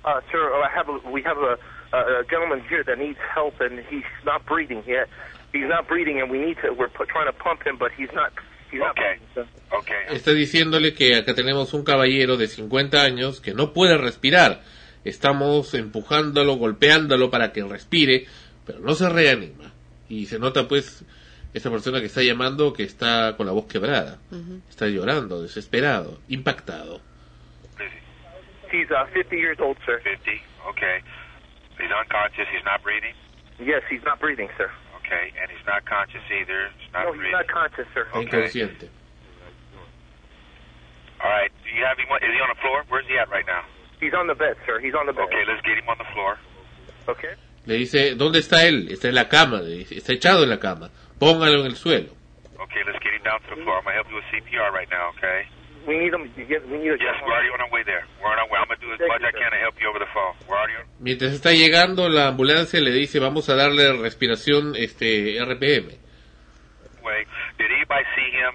Uh, 0.00 0.20
sir, 0.32 0.40
I 0.64 0.68
have 0.72 0.88
a, 0.88 0.96
we 1.12 1.20
have 1.22 1.36
a, 1.36 1.60
a, 1.92 2.00
a 2.20 2.24
gentleman 2.30 2.64
here 2.68 2.82
that 2.88 2.96
needs 2.98 3.18
help, 3.34 3.60
and 3.60 3.84
he's 3.92 4.08
not 4.24 4.46
breathing 4.46 4.82
yet. 4.86 5.08
He's 5.52 5.68
not 5.68 5.86
breathing, 5.88 6.20
and 6.24 6.30
we 6.30 6.38
need 6.40 6.56
to. 6.64 6.72
We're 6.72 6.88
pu- 6.88 7.04
trying 7.04 7.26
to 7.26 7.36
pump 7.36 7.66
him, 7.66 7.76
but 7.76 7.92
he's 7.92 8.08
not. 8.14 8.32
He's 8.70 8.80
not 8.80 8.96
Okay. 8.96 9.20
breathing, 9.20 9.28
sir. 9.34 9.46
Okay, 9.76 10.02
Está 10.16 10.32
diciéndole 10.32 10.94
que 10.94 11.16
acá 11.16 11.34
tenemos 11.34 11.74
un 11.74 11.84
caballero 11.84 12.36
de 12.38 12.48
50 12.48 13.02
años 13.02 13.40
que 13.42 13.52
no 13.52 13.72
puede 13.74 13.98
respirar. 13.98 14.62
Estamos 15.04 15.74
empujándolo, 15.74 16.54
golpeándolo 16.54 17.30
para 17.30 17.52
que 17.52 17.62
respire, 17.64 18.26
pero 18.66 18.80
no 18.80 18.94
se 18.94 19.08
reanima. 19.08 19.72
Y 20.08 20.26
se 20.26 20.38
nota 20.38 20.66
pues 20.66 21.04
esa 21.54 21.70
persona 21.70 22.00
que 22.00 22.06
está 22.06 22.22
llamando 22.22 22.72
que 22.72 22.84
está 22.84 23.36
con 23.36 23.46
la 23.46 23.52
voz 23.52 23.66
quebrada. 23.66 24.18
Está 24.68 24.86
llorando, 24.88 25.42
desesperado, 25.42 26.20
impactado. 26.28 27.00
He's 28.72 28.88
uh, 28.90 29.04
50 29.12 29.34
years 29.36 29.58
old, 29.58 29.76
sir. 29.84 30.00
50? 30.04 30.30
Okay. 30.70 31.02
He's 31.78 31.90
unconscious, 31.90 32.46
he's 32.54 32.64
not 32.64 32.82
breathing? 32.84 33.14
Yes, 33.58 33.82
he's 33.90 34.02
not 34.04 34.20
breathing, 34.20 34.48
sir. 34.56 34.70
Okay, 35.02 35.32
and 35.42 35.50
he's 35.50 35.66
not 35.66 35.84
conscious 35.86 36.22
either. 36.30 36.70
He's 36.78 36.92
not 36.92 37.06
No, 37.06 37.12
he's 37.12 37.18
breathing. 37.18 37.32
not 37.32 37.48
conscious, 37.48 37.86
sir. 37.92 38.06
Okay. 38.14 38.22
inconsciente. 38.30 38.88
All 41.22 41.28
right, 41.30 41.50
do 41.64 41.70
you 41.74 41.84
have 41.84 41.98
him, 41.98 42.06
is 42.22 42.32
he 42.32 42.40
on 42.40 42.48
the 42.54 42.60
floor? 42.62 42.84
Where's 42.88 43.06
he 43.08 43.18
at 43.18 43.28
right 43.28 43.44
now? 43.46 43.62
He's 44.00 44.14
on 44.14 44.26
the 44.28 44.34
bed, 44.34 44.56
sir. 44.66 44.78
He's 44.80 44.94
on 44.94 45.06
the 45.06 45.12
bed. 45.12 45.24
Okay, 45.28 45.42
let's 45.48 45.60
get 45.66 45.76
him 45.76 45.88
on 45.88 45.98
the 45.98 46.08
floor. 46.14 46.38
Okay. 47.08 47.34
Le 47.66 47.74
dice, 47.74 48.14
¿dónde 48.14 48.38
está 48.38 48.64
él? 48.66 48.88
Está 48.90 49.08
en 49.08 49.14
la 49.16 49.28
cama, 49.28 49.60
le 49.60 49.78
dice, 49.84 49.96
está 49.98 50.12
echado 50.14 50.44
en 50.44 50.48
la 50.50 50.58
cama. 50.58 50.90
Póngalo 51.20 51.60
en 51.60 51.66
el 51.66 51.76
suelo. 51.76 52.08
Okay, 52.58 52.80
let's 52.86 52.98
get 53.04 53.12
him 53.12 53.22
down 53.22 53.40
to 53.44 53.54
the 53.54 53.62
floor. 53.62 53.76
I'm 53.78 53.84
to 53.84 53.92
help 53.92 54.08
you 54.08 54.16
with 54.16 54.24
CPR 54.32 54.72
right 54.72 54.88
now, 54.90 55.12
okay? 55.16 55.44
We 55.86 55.96
need 55.98 56.12
him. 56.12 56.28
Yes, 56.36 56.62
we 56.64 56.78
need 56.78 56.92
a. 56.92 56.98
Yes, 56.98 57.16
we're 57.20 57.32
already 57.32 57.52
on 57.52 57.60
our 57.60 57.70
way 57.70 57.82
there. 57.84 58.04
We're 58.20 58.32
on 58.32 58.38
our 58.38 58.48
way. 58.48 58.56
I'm 58.56 58.68
to 58.68 58.80
do 58.80 58.92
as 58.92 59.00
much 59.00 59.22
I 59.22 59.32
can 59.32 59.50
to 59.52 59.60
help 59.60 59.76
you 59.80 59.88
over 59.88 59.98
the 59.98 60.10
phone. 60.12 60.34
We're 60.48 60.56
already 60.56 60.76
on... 60.80 60.84
Mientras 60.98 61.32
está 61.32 61.52
llegando 61.52 62.08
la 62.08 62.28
ambulancia 62.28 62.80
le 62.80 62.90
dice, 62.90 63.18
vamos 63.18 63.48
a 63.48 63.54
darle 63.54 63.92
respiración 64.00 64.74
este 64.76 65.38
RPM. 65.40 66.00
way. 67.02 67.24
Did 67.58 67.70
anybody 67.70 68.04
see 68.16 68.30
him? 68.32 68.54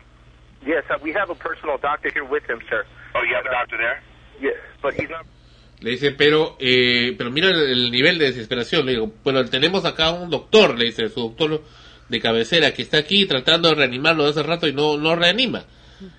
Yes, 0.66 0.84
we 1.02 1.14
have 1.14 1.30
a 1.30 1.36
personal 1.36 1.78
doctor 1.78 2.10
here 2.12 2.26
with 2.26 2.44
him, 2.50 2.60
sir. 2.70 2.86
Oh, 3.14 3.22
you 3.24 3.36
have 3.36 3.46
a 3.46 3.52
doctor 3.52 3.78
there? 3.78 4.02
Yes, 4.40 4.58
but 4.82 4.94
he's 4.94 5.10
not. 5.10 5.26
Le 5.82 5.92
dice, 5.92 6.12
pero, 6.12 6.56
eh, 6.60 7.14
pero 7.18 7.30
mira 7.32 7.50
el, 7.50 7.70
el 7.70 7.92
nivel 7.92 8.18
de 8.18 8.26
desesperación. 8.26 8.86
Le 8.86 8.94
digo, 8.94 9.12
bueno, 9.24 9.44
tenemos 9.46 9.86
acá 9.86 10.12
un 10.12 10.30
doctor, 10.30 10.78
le 10.78 10.86
dice, 10.86 11.10
su 11.10 11.22
doctor 11.22 11.62
de 12.10 12.20
cabecera, 12.20 12.74
que 12.74 12.82
está 12.82 12.98
aquí 12.98 13.26
tratando 13.26 13.70
de 13.70 13.76
reanimarlo 13.76 14.24
de 14.24 14.30
hace 14.30 14.44
rato 14.44 14.68
y 14.68 14.74
no, 14.74 14.98
no 14.98 15.16
reanima. 15.16 15.66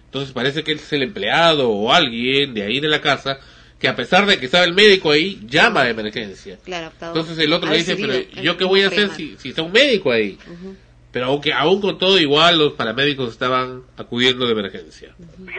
Entonces 0.07 0.33
parece 0.33 0.65
que 0.65 0.73
es 0.73 0.93
el 0.93 1.03
empleado 1.03 1.71
o 1.71 1.93
alguien 1.93 2.55
de 2.55 2.63
ahí 2.63 2.81
de 2.81 2.89
la 2.89 3.01
casa 3.01 3.39
que 3.79 3.89
a 3.89 3.97
pesar 3.97 4.25
de 4.25 4.39
que 4.39 4.47
estaba 4.47 4.65
el 4.65 4.73
médico 4.73 5.11
ahí, 5.11 5.39
llama 5.45 5.83
a 5.83 5.91
emergencia. 5.91 6.59
Claro, 6.65 6.91
Entonces 7.01 7.39
el 7.39 7.53
otro 7.53 7.71
le 7.71 7.77
dice, 7.77 7.97
pero 7.97 8.15
¿yo 8.43 8.57
qué 8.57 8.65
voy 8.65 8.83
a 8.83 8.87
hacer 8.87 9.11
si, 9.11 9.37
si 9.37 9.51
está 9.51 9.63
un 9.63 9.73
médico 9.73 10.11
ahí? 10.11 10.39
Pero 11.13 11.27
aunque 11.27 11.53
aún 11.53 11.81
con 11.81 11.99
todo 11.99 12.19
igual 12.19 12.59
los 12.59 12.73
paramédicos 12.73 13.31
estaban 13.31 13.83
acudiendo 13.97 14.47
de 14.47 14.53
emergencia. 14.53 15.15
Do 15.19 15.53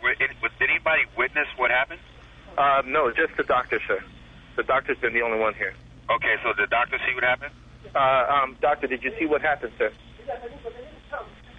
was- 0.02 0.52
did 0.58 0.70
anybody 0.70 1.02
witness 1.16 1.46
what 1.56 1.70
happened? 1.70 2.00
Uh, 2.58 2.82
no, 2.86 3.10
just 3.12 3.36
the 3.36 3.44
doctor, 3.44 3.80
sir. 3.86 4.02
The 4.56 4.62
doctor's 4.62 4.98
been 4.98 5.14
the 5.14 5.22
only 5.22 5.38
one 5.38 5.54
here. 5.54 5.74
Okay, 6.10 6.36
so 6.42 6.52
did 6.52 6.68
the 6.68 6.70
doctor 6.70 6.98
see 7.06 7.14
what 7.14 7.24
happened? 7.24 7.54
Uh, 7.94 8.24
um, 8.28 8.56
doctor, 8.60 8.86
did 8.86 9.02
you 9.02 9.12
see 9.18 9.26
what 9.26 9.40
happened, 9.40 9.72
sir? 9.78 9.92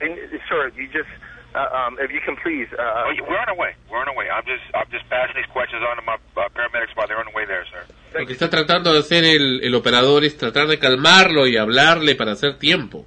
And, 0.01 0.17
sir, 0.49 0.71
you 0.75 0.87
just, 0.87 1.09
uh, 1.55 1.59
um, 1.87 1.97
if 1.99 2.11
you 2.11 2.21
can 2.25 2.35
please. 2.43 2.67
Uh, 2.73 2.81
Oh, 3.05 3.13
we're 3.27 3.37
on 3.39 3.49
our 3.49 3.55
way. 3.57 3.71
We're 3.89 3.99
on 3.99 4.07
our 4.09 4.15
way. 4.15 4.27
I'm 4.29 4.45
just, 4.45 4.63
I'm 4.73 4.89
just 4.91 5.07
passing 5.09 5.35
these 5.35 5.49
questions 5.51 5.81
on 5.89 5.95
to 5.97 6.03
my 6.03 6.15
uh, 6.15 6.49
paramedics 6.55 6.95
while 6.95 7.07
they're 7.07 7.19
on 7.19 7.25
the 7.29 7.35
way 7.35 7.45
there, 7.45 7.65
sir. 7.71 7.83
Lo 8.19 8.25
que 8.25 8.33
está 8.33 8.49
tratando 8.49 8.93
de 8.93 8.99
hacer 8.99 9.23
el, 9.25 9.61
el 9.63 9.73
operador 9.75 10.23
es 10.23 10.37
tratar 10.37 10.67
de 10.67 10.77
calmarlo 10.79 11.47
y 11.47 11.57
hablarle 11.57 12.15
para 12.15 12.33
hacer 12.33 12.57
tiempo, 12.59 13.05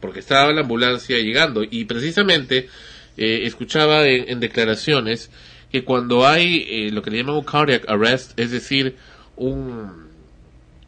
porque 0.00 0.18
estaba 0.20 0.52
la 0.52 0.62
ambulancia 0.62 1.16
llegando 1.18 1.62
y 1.62 1.84
precisamente 1.84 2.68
eh, 3.16 3.40
escuchaba 3.44 4.06
en, 4.06 4.28
en 4.28 4.40
declaraciones 4.40 5.30
que 5.70 5.84
cuando 5.84 6.26
hay 6.26 6.66
eh, 6.68 6.90
lo 6.90 7.00
que 7.02 7.10
le 7.12 7.18
llaman 7.18 7.36
un 7.36 7.44
cardiac 7.44 7.88
arrest, 7.88 8.38
es 8.40 8.50
decir, 8.50 8.96
un, 9.36 10.08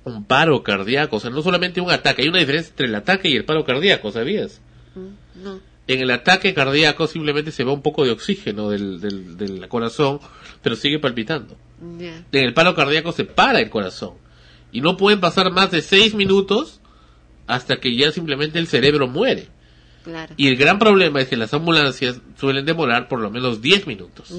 un 0.05 0.25
paro 0.25 0.63
cardíaco, 0.65 1.17
o 1.17 1.21
sea, 1.21 1.31
no 1.31 1.41
solamente 1.41 1.81
un 1.81 1.91
ataque, 1.93 2.23
hay 2.23 2.29
una 2.29 2.41
diferencia 2.41 2.71
entre 2.71 2.87
el 2.87 2.95
ataque 2.97 3.29
y 3.29 3.37
el 3.37 3.45
paro 3.45 3.65
cardíaco, 3.65 4.11
¿sabías? 4.11 4.61
Mm, 4.97 5.43
No. 5.45 5.61
En 5.89 6.01
el 6.01 6.11
ataque 6.13 6.55
cardíaco 6.55 7.07
simplemente 7.09 7.51
se 7.51 7.65
va 7.65 7.73
un 7.73 7.83
poco 7.83 8.05
de 8.05 8.13
oxígeno 8.13 8.71
del, 8.71 9.01
del, 9.01 9.37
del 9.37 9.69
corazón, 9.69 10.21
pero 10.63 10.77
sigue 10.77 10.99
palpitando 11.01 11.57
en 12.31 12.45
el 12.45 12.55
paro 12.55 12.75
cardíaco 12.75 13.11
se 13.13 13.25
para 13.25 13.59
el 13.61 13.69
corazón. 13.69 14.15
Y 14.71 14.81
no 14.81 14.97
pueden 14.97 15.19
pasar 15.21 15.51
más 15.51 15.71
de 15.73 15.83
seis 15.83 16.15
minutos 16.15 16.81
hasta 17.49 17.77
que 17.79 17.97
ya 17.97 18.13
simplemente 18.13 18.59
el 18.61 18.69
cerebro 18.69 19.09
muere. 19.09 19.49
Claro. 20.05 20.33
Y 20.37 20.49
el 20.49 20.57
gran 20.57 20.79
problema 20.79 21.21
es 21.21 21.29
que 21.29 21.37
las 21.37 21.53
ambulancias 21.55 22.21
suelen 22.39 22.65
demorar 22.65 23.09
por 23.09 23.21
lo 23.21 23.31
menos 23.31 23.61
10 23.61 23.87
minutos. 23.87 24.33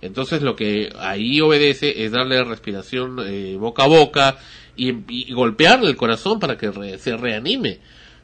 Entonces 0.00 0.42
lo 0.42 0.54
que 0.54 0.92
ahí 0.98 1.40
obedece 1.40 2.04
es 2.04 2.12
darle 2.12 2.42
respiración 2.44 3.16
eh, 3.26 3.56
boca 3.58 3.84
a 3.84 3.88
boca 3.88 4.38
y, 4.76 4.94
y 5.08 5.32
golpearle 5.32 5.88
el 5.90 5.96
corazón 5.96 6.38
para 6.38 6.56
que 6.56 6.70
re- 6.70 6.98
se 6.98 7.16
reanime. 7.16 7.80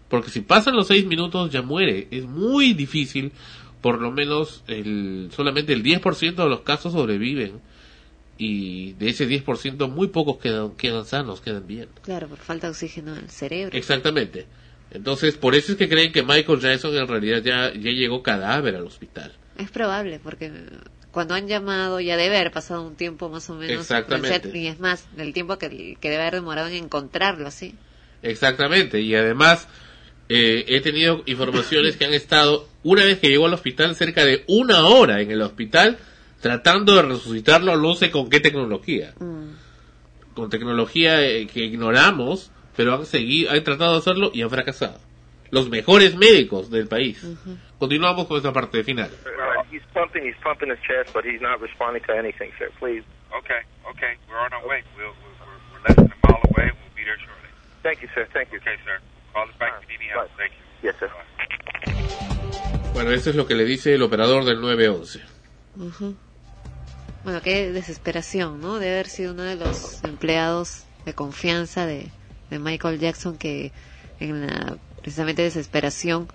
Porque 0.08 0.30
si 0.30 0.40
pasan 0.40 0.76
los 0.76 0.88
6 0.88 1.06
minutos 1.06 1.50
ya 1.50 1.62
muere. 1.62 2.08
Es 2.10 2.24
muy 2.24 2.72
difícil. 2.72 3.32
Por 3.80 4.00
lo 4.00 4.10
menos 4.10 4.62
el, 4.66 5.30
solamente 5.34 5.72
el 5.72 5.82
10% 5.82 6.34
de 6.34 6.48
los 6.48 6.60
casos 6.60 6.92
sobreviven. 6.92 7.60
Y 8.36 8.94
de 8.94 9.10
ese 9.10 9.28
10% 9.28 9.88
muy 9.88 10.08
pocos 10.08 10.38
quedan, 10.38 10.72
quedan 10.72 11.04
sanos, 11.04 11.40
quedan 11.40 11.66
bien. 11.66 11.88
Claro, 12.02 12.28
por 12.28 12.38
falta 12.38 12.66
de 12.66 12.72
oxígeno 12.72 13.14
al 13.14 13.30
cerebro. 13.30 13.76
Exactamente. 13.76 14.46
Entonces 14.90 15.36
por 15.36 15.54
eso 15.54 15.72
es 15.72 15.78
que 15.78 15.88
creen 15.88 16.12
que 16.12 16.22
Michael 16.22 16.60
Jackson 16.60 16.96
en 16.96 17.08
realidad 17.08 17.42
ya, 17.42 17.72
ya 17.72 17.90
llegó 17.90 18.22
cadáver 18.22 18.76
al 18.76 18.86
hospital. 18.86 19.32
Es 19.56 19.70
probable, 19.70 20.20
porque 20.22 20.52
cuando 21.12 21.34
han 21.34 21.46
llamado 21.46 22.00
ya 22.00 22.16
debe 22.16 22.36
haber 22.36 22.52
pasado 22.52 22.82
un 22.82 22.96
tiempo 22.96 23.28
más 23.28 23.48
o 23.50 23.54
menos. 23.54 23.82
Exactamente. 23.82 24.56
Y 24.56 24.66
es 24.66 24.80
más, 24.80 25.06
el 25.16 25.32
tiempo 25.32 25.58
que, 25.58 25.96
que 26.00 26.10
debe 26.10 26.22
haber 26.22 26.34
demorado 26.34 26.68
en 26.68 26.84
encontrarlo, 26.84 27.50
¿sí? 27.50 27.74
Exactamente, 28.22 29.00
y 29.00 29.14
además 29.14 29.68
eh, 30.36 30.64
he 30.66 30.80
tenido 30.80 31.22
informaciones 31.26 31.96
que 31.96 32.06
han 32.06 32.12
estado, 32.12 32.68
una 32.82 33.04
vez 33.04 33.20
que 33.20 33.28
llegó 33.28 33.46
al 33.46 33.54
hospital, 33.54 33.94
cerca 33.94 34.24
de 34.24 34.42
una 34.48 34.84
hora 34.88 35.20
en 35.20 35.30
el 35.30 35.40
hospital 35.40 35.96
tratando 36.40 36.96
de 36.96 37.02
resucitarlo, 37.02 37.76
no 37.76 37.94
sé 37.94 38.10
con 38.10 38.28
qué 38.28 38.40
tecnología. 38.40 39.14
Mm. 39.20 39.50
Con 40.34 40.50
tecnología 40.50 41.22
eh, 41.22 41.46
que 41.46 41.60
ignoramos, 41.60 42.50
pero 42.76 42.94
han 42.94 43.06
seguido, 43.06 43.52
han 43.52 43.62
tratado 43.62 43.92
de 43.92 43.98
hacerlo 43.98 44.32
y 44.34 44.42
han 44.42 44.50
fracasado. 44.50 44.98
Los 45.52 45.70
mejores 45.70 46.16
médicos 46.16 46.68
del 46.68 46.88
país. 46.88 47.24
Continuamos 47.78 48.26
con 48.26 48.38
esta 48.38 48.52
parte 48.52 48.82
final. 48.82 49.10
Uh, 49.24 49.62
he's 49.70 49.82
pumping, 49.92 50.24
he's 50.24 50.34
pumping 50.42 50.68
his 50.68 50.80
chest, 50.80 51.14
but 51.14 51.24
he's 51.24 51.40
not 51.40 51.60
responding 51.60 52.02
to 52.02 52.12
anything, 52.12 52.50
sir. 52.58 52.72
Please. 52.80 53.04
Okay, 53.38 53.62
okay. 53.88 54.18
We're 54.28 54.40
on 54.40 54.52
our 54.52 54.66
way. 54.66 54.82
We'll, 54.96 55.14
we're, 55.22 55.46
we're, 55.46 55.78
we're 55.78 55.82
less 55.86 55.94
than 55.94 56.10
a 56.10 56.26
mile 56.26 56.42
away. 56.50 56.72
We'll 56.74 56.96
be 56.96 57.04
there 57.04 57.18
shortly. 57.22 57.50
Thank 57.84 58.02
you, 58.02 58.08
sir. 58.16 58.26
Thank 58.32 58.50
you. 58.50 58.58
Okay, 58.58 58.74
sir. 58.84 58.98
Call 59.34 59.50
us 59.50 59.58
back 59.58 59.72
if 59.82 59.88
you 59.90 59.98
need 59.98 60.10
any 60.10 60.14
help. 60.14 60.28
Bye. 60.28 60.34
Thank 60.38 60.52
you. 60.54 60.88
Yes, 60.88 60.94
sir. 61.00 61.08
Bye. 61.08 62.94
Bueno, 62.94 63.10
eso 63.10 63.30
es 63.30 63.36
lo 63.36 63.46
que 63.46 63.56
le 63.56 63.64
dice 63.64 63.94
el 63.94 64.02
operador 64.02 64.44
del 64.44 64.60
911. 64.60 65.20
Ujú. 65.76 66.16
Bueno, 67.24 67.42
qué 67.42 67.72
desesperación, 67.72 68.60
¿no? 68.60 68.78
Debe 68.78 68.92
haber 68.94 69.08
sido 69.08 69.32
uno 69.32 69.42
de 69.42 69.56
los 69.56 70.04
empleados 70.04 70.84
de 71.04 71.12
confianza 71.14 71.86
de, 71.86 72.06
de 72.50 72.58
Michael 72.60 73.00
Jackson 73.00 73.36
que 73.36 73.72
en 74.20 74.46
la 74.46 74.76
precisamente 75.00 75.42
desesperación 75.42 76.28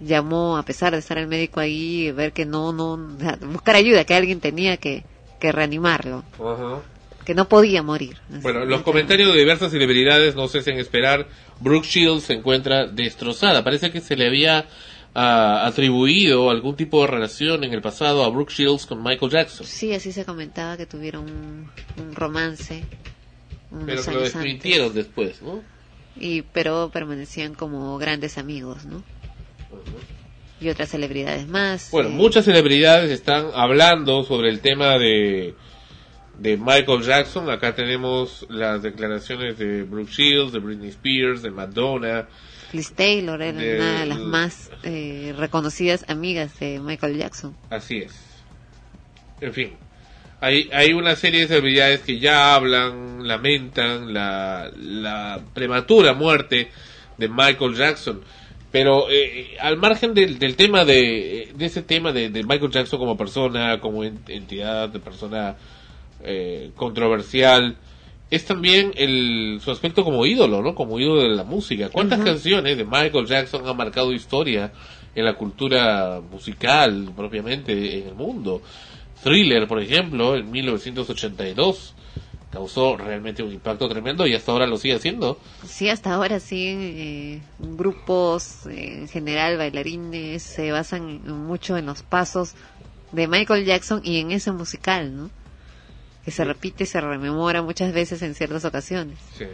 llamó, 0.00 0.58
a 0.58 0.64
pesar 0.64 0.92
de 0.92 0.98
estar 0.98 1.16
el 1.16 1.28
médico 1.28 1.60
ahí, 1.60 2.10
ver 2.12 2.32
que 2.32 2.44
no, 2.44 2.72
no, 2.72 2.98
buscar 3.46 3.76
ayuda, 3.76 4.04
que 4.04 4.14
alguien 4.14 4.40
tenía 4.40 4.76
que, 4.76 5.04
que 5.40 5.52
reanimarlo. 5.52 6.24
Que 7.24 7.34
no 7.34 7.48
podía 7.48 7.82
morir. 7.82 8.16
Bueno, 8.42 8.64
los 8.64 8.82
comentarios 8.82 9.32
de 9.32 9.38
diversas 9.38 9.70
celebridades 9.70 10.34
no 10.34 10.48
cesen 10.48 10.78
esperar. 10.78 11.28
Brooke 11.60 11.86
Shields 11.86 12.24
se 12.24 12.34
encuentra 12.34 12.86
destrozada. 12.86 13.62
Parece 13.62 13.90
que 13.90 14.00
se 14.00 14.16
le 14.16 14.26
había 14.26 14.66
ah, 15.14 15.66
atribuido 15.66 16.50
algún 16.50 16.76
tipo 16.76 17.02
de 17.02 17.08
relación 17.08 17.64
en 17.64 17.72
el 17.72 17.82
pasado 17.82 18.24
a 18.24 18.28
Brooke 18.28 18.52
Shields 18.52 18.86
con 18.86 19.02
Michael 19.02 19.30
Jackson. 19.30 19.66
Sí, 19.66 19.92
así 19.92 20.12
se 20.12 20.24
comentaba 20.24 20.76
que 20.76 20.86
tuvieron 20.86 21.24
un, 21.24 21.70
un 22.02 22.14
romance. 22.14 22.84
Pero 23.86 24.04
que 24.04 24.10
lo 24.10 24.20
desmintieron 24.20 24.92
después, 24.92 25.40
¿no? 25.40 25.62
Y, 26.16 26.42
pero 26.42 26.90
permanecían 26.92 27.54
como 27.54 27.96
grandes 27.98 28.36
amigos, 28.36 28.84
¿no? 28.84 29.02
Y 30.60 30.68
otras 30.68 30.90
celebridades 30.90 31.48
más. 31.48 31.90
Bueno, 31.90 32.10
eh, 32.10 32.12
muchas 32.12 32.44
celebridades 32.44 33.10
están 33.10 33.46
hablando 33.54 34.22
sobre 34.24 34.50
el 34.50 34.60
tema 34.60 34.98
de, 34.98 35.54
de 36.42 36.56
Michael 36.56 37.02
Jackson. 37.02 37.48
Acá 37.48 37.74
tenemos 37.74 38.44
las 38.50 38.82
declaraciones 38.82 39.56
de 39.58 39.84
Brooke 39.84 40.10
Shields, 40.10 40.52
de 40.52 40.58
Britney 40.58 40.88
Spears, 40.88 41.40
de 41.42 41.50
Madonna. 41.50 42.26
Liz 42.72 42.92
Taylor 42.94 43.40
era 43.40 43.58
una 43.58 44.00
de 44.00 44.06
las 44.06 44.18
más 44.18 44.70
eh, 44.82 45.34
reconocidas 45.38 46.04
amigas 46.08 46.58
de 46.58 46.80
Michael 46.80 47.16
Jackson. 47.18 47.54
Así 47.70 47.98
es. 47.98 48.18
En 49.40 49.52
fin, 49.52 49.72
hay, 50.40 50.68
hay 50.72 50.92
una 50.92 51.14
serie 51.16 51.40
de 51.42 51.48
celebridades 51.48 52.00
que 52.00 52.18
ya 52.18 52.54
hablan, 52.54 53.26
lamentan 53.26 54.12
la, 54.12 54.70
la 54.76 55.40
prematura 55.54 56.14
muerte 56.14 56.70
de 57.18 57.28
Michael 57.28 57.74
Jackson. 57.74 58.20
Pero 58.70 59.10
eh, 59.10 59.56
al 59.60 59.76
margen 59.76 60.14
del, 60.14 60.38
del 60.38 60.56
tema 60.56 60.84
de, 60.86 61.52
de 61.54 61.66
ese 61.66 61.82
tema 61.82 62.10
de, 62.10 62.30
de 62.30 62.42
Michael 62.42 62.70
Jackson 62.70 62.98
como 62.98 63.16
persona, 63.18 63.78
como 63.80 64.02
en- 64.02 64.20
entidad, 64.28 64.88
de 64.88 64.98
persona 64.98 65.56
eh, 66.22 66.70
controversial, 66.76 67.76
es 68.30 68.46
también 68.46 68.92
el, 68.96 69.60
su 69.62 69.70
aspecto 69.70 70.04
como 70.04 70.24
ídolo, 70.24 70.62
¿no? 70.62 70.74
Como 70.74 70.98
ídolo 70.98 71.22
de 71.22 71.28
la 71.28 71.44
música. 71.44 71.90
¿Cuántas 71.90 72.20
canciones 72.20 72.78
de 72.78 72.84
Michael 72.84 73.26
Jackson 73.26 73.66
han 73.68 73.76
marcado 73.76 74.12
historia 74.12 74.72
en 75.14 75.24
la 75.24 75.34
cultura 75.34 76.20
musical 76.30 77.12
propiamente 77.14 77.98
en 77.98 78.08
el 78.08 78.14
mundo? 78.14 78.62
Thriller, 79.22 79.68
por 79.68 79.82
ejemplo, 79.82 80.34
en 80.34 80.50
1982 80.50 81.94
causó 82.50 82.96
realmente 82.96 83.42
un 83.42 83.52
impacto 83.52 83.88
tremendo 83.88 84.26
y 84.26 84.34
hasta 84.34 84.52
ahora 84.52 84.66
lo 84.66 84.76
sigue 84.76 84.94
haciendo. 84.94 85.38
Sí, 85.66 85.88
hasta 85.88 86.12
ahora 86.12 86.38
sí, 86.38 86.66
eh, 86.68 87.40
grupos, 87.58 88.66
eh, 88.66 89.00
en 89.00 89.08
general 89.08 89.56
bailarines, 89.56 90.42
se 90.42 90.70
basan 90.70 91.22
mucho 91.46 91.76
en 91.76 91.86
los 91.86 92.02
pasos 92.02 92.54
de 93.12 93.26
Michael 93.26 93.64
Jackson 93.64 94.00
y 94.04 94.20
en 94.20 94.32
ese 94.32 94.52
musical, 94.52 95.16
¿no? 95.16 95.30
Que 96.24 96.30
se 96.30 96.44
repite 96.44 96.84
y 96.84 96.86
se 96.86 97.00
rememora 97.00 97.62
muchas 97.62 97.92
veces 97.92 98.22
en 98.22 98.34
ciertas 98.34 98.64
ocasiones. 98.64 99.18
Sí. 99.36 99.46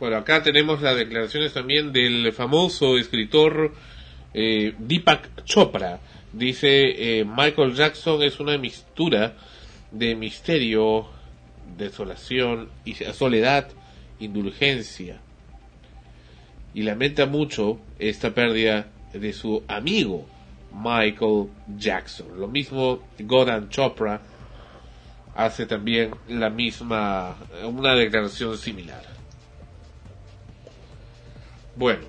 Bueno, 0.00 0.16
acá 0.16 0.42
tenemos 0.42 0.82
las 0.82 0.96
declaraciones 0.96 1.52
también 1.52 1.92
del 1.92 2.32
famoso 2.32 2.98
escritor 2.98 3.72
eh, 4.34 4.74
Deepak 4.78 5.44
Chopra. 5.44 6.00
Dice, 6.32 7.20
eh, 7.20 7.24
Michael 7.24 7.74
Jackson 7.74 8.22
es 8.22 8.40
una 8.40 8.58
mixtura 8.58 9.36
de 9.92 10.16
misterio, 10.16 11.06
desolación 11.78 12.68
y 12.84 12.94
soledad, 12.94 13.68
indulgencia. 14.18 15.20
Y 16.74 16.82
lamenta 16.82 17.26
mucho 17.26 17.78
esta 18.00 18.34
pérdida 18.34 18.88
de 19.12 19.32
su 19.32 19.62
amigo 19.68 20.26
Michael 20.72 21.50
Jackson. 21.78 22.26
Lo 22.38 22.48
mismo 22.48 23.00
Goran 23.20 23.68
Chopra 23.68 24.20
hace 25.34 25.66
también 25.66 26.14
la 26.28 26.50
misma, 26.50 27.36
una 27.64 27.94
declaración 27.94 28.56
similar. 28.56 29.02
Bueno, 31.76 32.04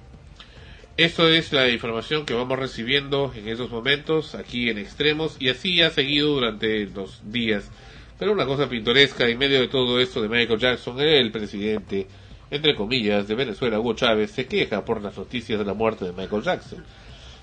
esto 0.98 1.28
es 1.28 1.52
la 1.52 1.68
información 1.70 2.26
que 2.26 2.34
vamos 2.34 2.58
recibiendo 2.58 3.34
en 3.36 3.48
esos 3.48 3.70
momentos 3.70 4.36
aquí 4.36 4.70
en 4.70 4.78
Extremos 4.78 5.38
y 5.40 5.50
así 5.50 5.82
ha 5.82 5.90
seguido 5.90 6.30
durante 6.30 6.86
los 6.86 7.20
días. 7.32 7.70
Pero 8.18 8.32
una 8.32 8.46
cosa 8.46 8.70
pintoresca 8.70 9.28
en 9.28 9.38
medio 9.38 9.60
de 9.60 9.68
todo 9.68 10.00
esto 10.00 10.22
de 10.22 10.30
Michael 10.30 10.60
Jackson, 10.60 11.00
el 11.02 11.32
presidente, 11.32 12.08
entre 12.50 12.76
comillas, 12.76 13.28
de 13.28 13.36
Venezuela, 13.36 13.80
Hugo 13.80 13.94
Chávez, 13.94 14.32
se 14.32 14.46
queja 14.46 14.86
por 14.86 15.02
las 15.02 15.18
noticias 15.18 15.60
de 15.60 15.66
la 15.66 15.74
muerte 15.74 16.06
de 16.06 16.14
Michael 16.14 16.44
Jackson. 16.44 16.86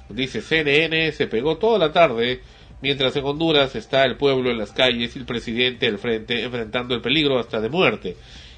Dice 0.09 0.41
CNN 0.41 1.13
se 1.13 1.27
pegó 1.27 1.59
toda 1.59 1.79
la 1.79 1.93
tarde 1.93 2.41
mientras 2.83 3.17
en 3.17 3.25
Honduras 3.25 3.75
está 3.77 4.05
el 4.05 4.17
pueblo 4.17 4.51
en 4.51 4.59
las 4.59 4.73
calles 4.73 5.15
y 5.15 5.19
el 5.21 5.25
presidente 5.25 5.87
al 5.87 5.99
frente 5.99 6.43
enfrentando 6.43 6.95
el 6.95 7.01
peligro 7.01 7.39
hasta 7.39 7.61
de 7.61 7.71
muerte. 7.71 8.17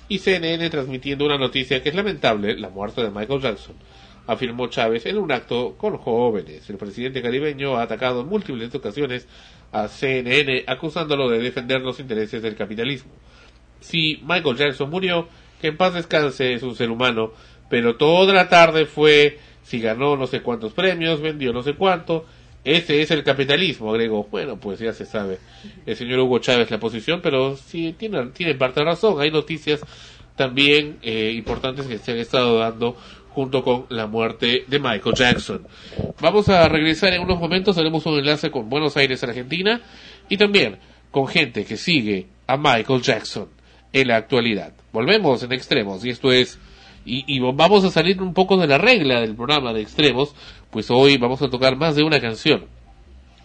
Y 0.08 0.18
CNN 0.18 0.68
transmitiendo 0.70 1.24
una 1.24 1.38
noticia 1.38 1.82
que 1.82 1.90
es 1.90 1.94
lamentable, 1.94 2.58
la 2.58 2.70
muerte 2.70 3.02
de 3.02 3.10
Michael 3.10 3.40
Jackson, 3.40 3.76
afirmó 4.26 4.66
Chávez 4.68 5.06
en 5.06 5.18
un 5.18 5.30
acto 5.30 5.76
con 5.78 5.96
jóvenes. 5.98 6.68
El 6.68 6.76
presidente 6.76 7.22
caribeño 7.22 7.76
ha 7.76 7.82
atacado 7.82 8.22
en 8.22 8.28
múltiples 8.28 8.74
ocasiones 8.74 9.28
a 9.72 9.88
CNN 9.88 10.64
acusándolo 10.66 11.28
de 11.28 11.38
defender 11.38 11.80
los 11.80 12.00
intereses 12.00 12.42
del 12.42 12.56
capitalismo. 12.56 13.12
Si 13.80 14.20
Michael 14.24 14.56
Jackson 14.56 14.90
murió, 14.90 15.28
que 15.60 15.68
en 15.68 15.76
paz 15.76 15.94
descanse 15.94 16.54
es 16.54 16.62
un 16.62 16.74
ser 16.74 16.90
humano, 16.90 17.32
pero 17.68 17.96
toda 17.96 18.32
la 18.32 18.48
tarde 18.48 18.86
fue 18.86 19.38
si 19.62 19.80
ganó 19.80 20.16
no 20.16 20.26
sé 20.26 20.42
cuántos 20.42 20.72
premios, 20.72 21.20
vendió 21.20 21.52
no 21.52 21.62
sé 21.62 21.74
cuánto, 21.74 22.26
ese 22.64 23.02
es 23.02 23.10
el 23.10 23.22
capitalismo, 23.22 23.90
agregó. 23.90 24.26
Bueno, 24.30 24.58
pues 24.58 24.78
ya 24.78 24.92
se 24.92 25.04
sabe 25.04 25.38
el 25.84 25.96
señor 25.96 26.20
Hugo 26.20 26.38
Chávez 26.38 26.70
la 26.70 26.80
posición, 26.80 27.20
pero 27.22 27.56
sí 27.56 27.94
tiene, 27.98 28.26
tiene 28.28 28.54
parte 28.54 28.82
razón. 28.82 29.20
Hay 29.20 29.30
noticias 29.30 29.80
también 30.34 30.98
eh, 31.02 31.32
importantes 31.36 31.86
que 31.86 31.98
se 31.98 32.12
han 32.12 32.18
estado 32.18 32.58
dando 32.58 32.96
junto 33.34 33.62
con 33.62 33.86
la 33.90 34.06
muerte 34.06 34.64
de 34.66 34.78
Michael 34.78 35.14
Jackson. 35.14 35.66
Vamos 36.20 36.48
a 36.48 36.66
regresar 36.68 37.12
en 37.12 37.22
unos 37.22 37.38
momentos, 37.38 37.76
haremos 37.76 38.06
un 38.06 38.18
enlace 38.18 38.50
con 38.50 38.70
Buenos 38.70 38.96
Aires, 38.96 39.22
Argentina, 39.22 39.80
y 40.28 40.36
también 40.36 40.78
con 41.10 41.26
gente 41.26 41.64
que 41.64 41.76
sigue 41.76 42.28
a 42.46 42.56
Michael 42.56 43.02
Jackson 43.02 43.48
en 43.92 44.08
la 44.08 44.16
actualidad. 44.16 44.72
Volvemos 44.92 45.42
en 45.42 45.52
extremos, 45.52 46.04
y 46.04 46.10
esto 46.10 46.32
es 46.32 46.58
y 47.06 47.38
vamos 47.38 47.84
a 47.84 47.90
salir 47.90 48.22
un 48.22 48.32
poco 48.32 48.56
de 48.56 48.66
la 48.66 48.78
regla 48.78 49.20
del 49.20 49.36
programa 49.36 49.74
de 49.74 49.82
extremos, 49.82 50.34
pues 50.74 50.90
hoy 50.90 51.18
vamos 51.18 51.40
a 51.40 51.48
tocar 51.48 51.76
más 51.76 51.94
de 51.94 52.02
una 52.02 52.20
canción 52.20 52.66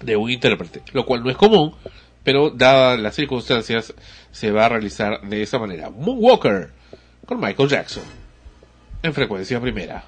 de 0.02 0.16
un 0.16 0.32
intérprete, 0.32 0.82
lo 0.94 1.06
cual 1.06 1.24
no 1.24 1.30
es 1.30 1.38
común, 1.38 1.76
pero 2.24 2.50
dadas 2.50 3.00
las 3.00 3.14
circunstancias 3.14 3.94
se 4.32 4.50
va 4.50 4.66
a 4.66 4.70
realizar 4.70 5.22
de 5.22 5.44
esa 5.44 5.60
manera. 5.60 5.92
Moonwalker 5.92 6.72
con 7.28 7.40
Michael 7.40 7.70
Jackson 7.70 8.04
en 9.04 9.14
frecuencia 9.14 9.62
primera. 9.62 10.06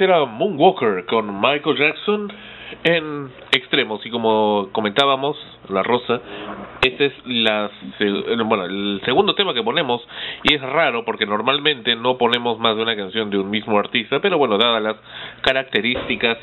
Era 0.00 0.24
Moonwalker 0.26 1.06
con 1.06 1.40
Michael 1.40 1.76
Jackson 1.76 2.32
en 2.84 3.30
extremos 3.50 4.04
y 4.06 4.10
como 4.10 4.68
comentábamos, 4.70 5.36
La 5.68 5.82
Rosa, 5.82 6.20
este 6.80 7.06
es 7.06 7.12
el 7.26 9.00
segundo 9.04 9.34
tema 9.34 9.54
que 9.54 9.62
ponemos 9.64 10.06
y 10.44 10.54
es 10.54 10.62
raro 10.62 11.04
porque 11.04 11.26
normalmente 11.26 11.96
no 11.96 12.16
ponemos 12.16 12.60
más 12.60 12.76
de 12.76 12.82
una 12.82 12.94
canción 12.94 13.28
de 13.30 13.38
un 13.38 13.50
mismo 13.50 13.76
artista, 13.76 14.20
pero 14.20 14.38
bueno, 14.38 14.56
dadas 14.56 14.82
las 14.82 14.96
características 15.40 16.38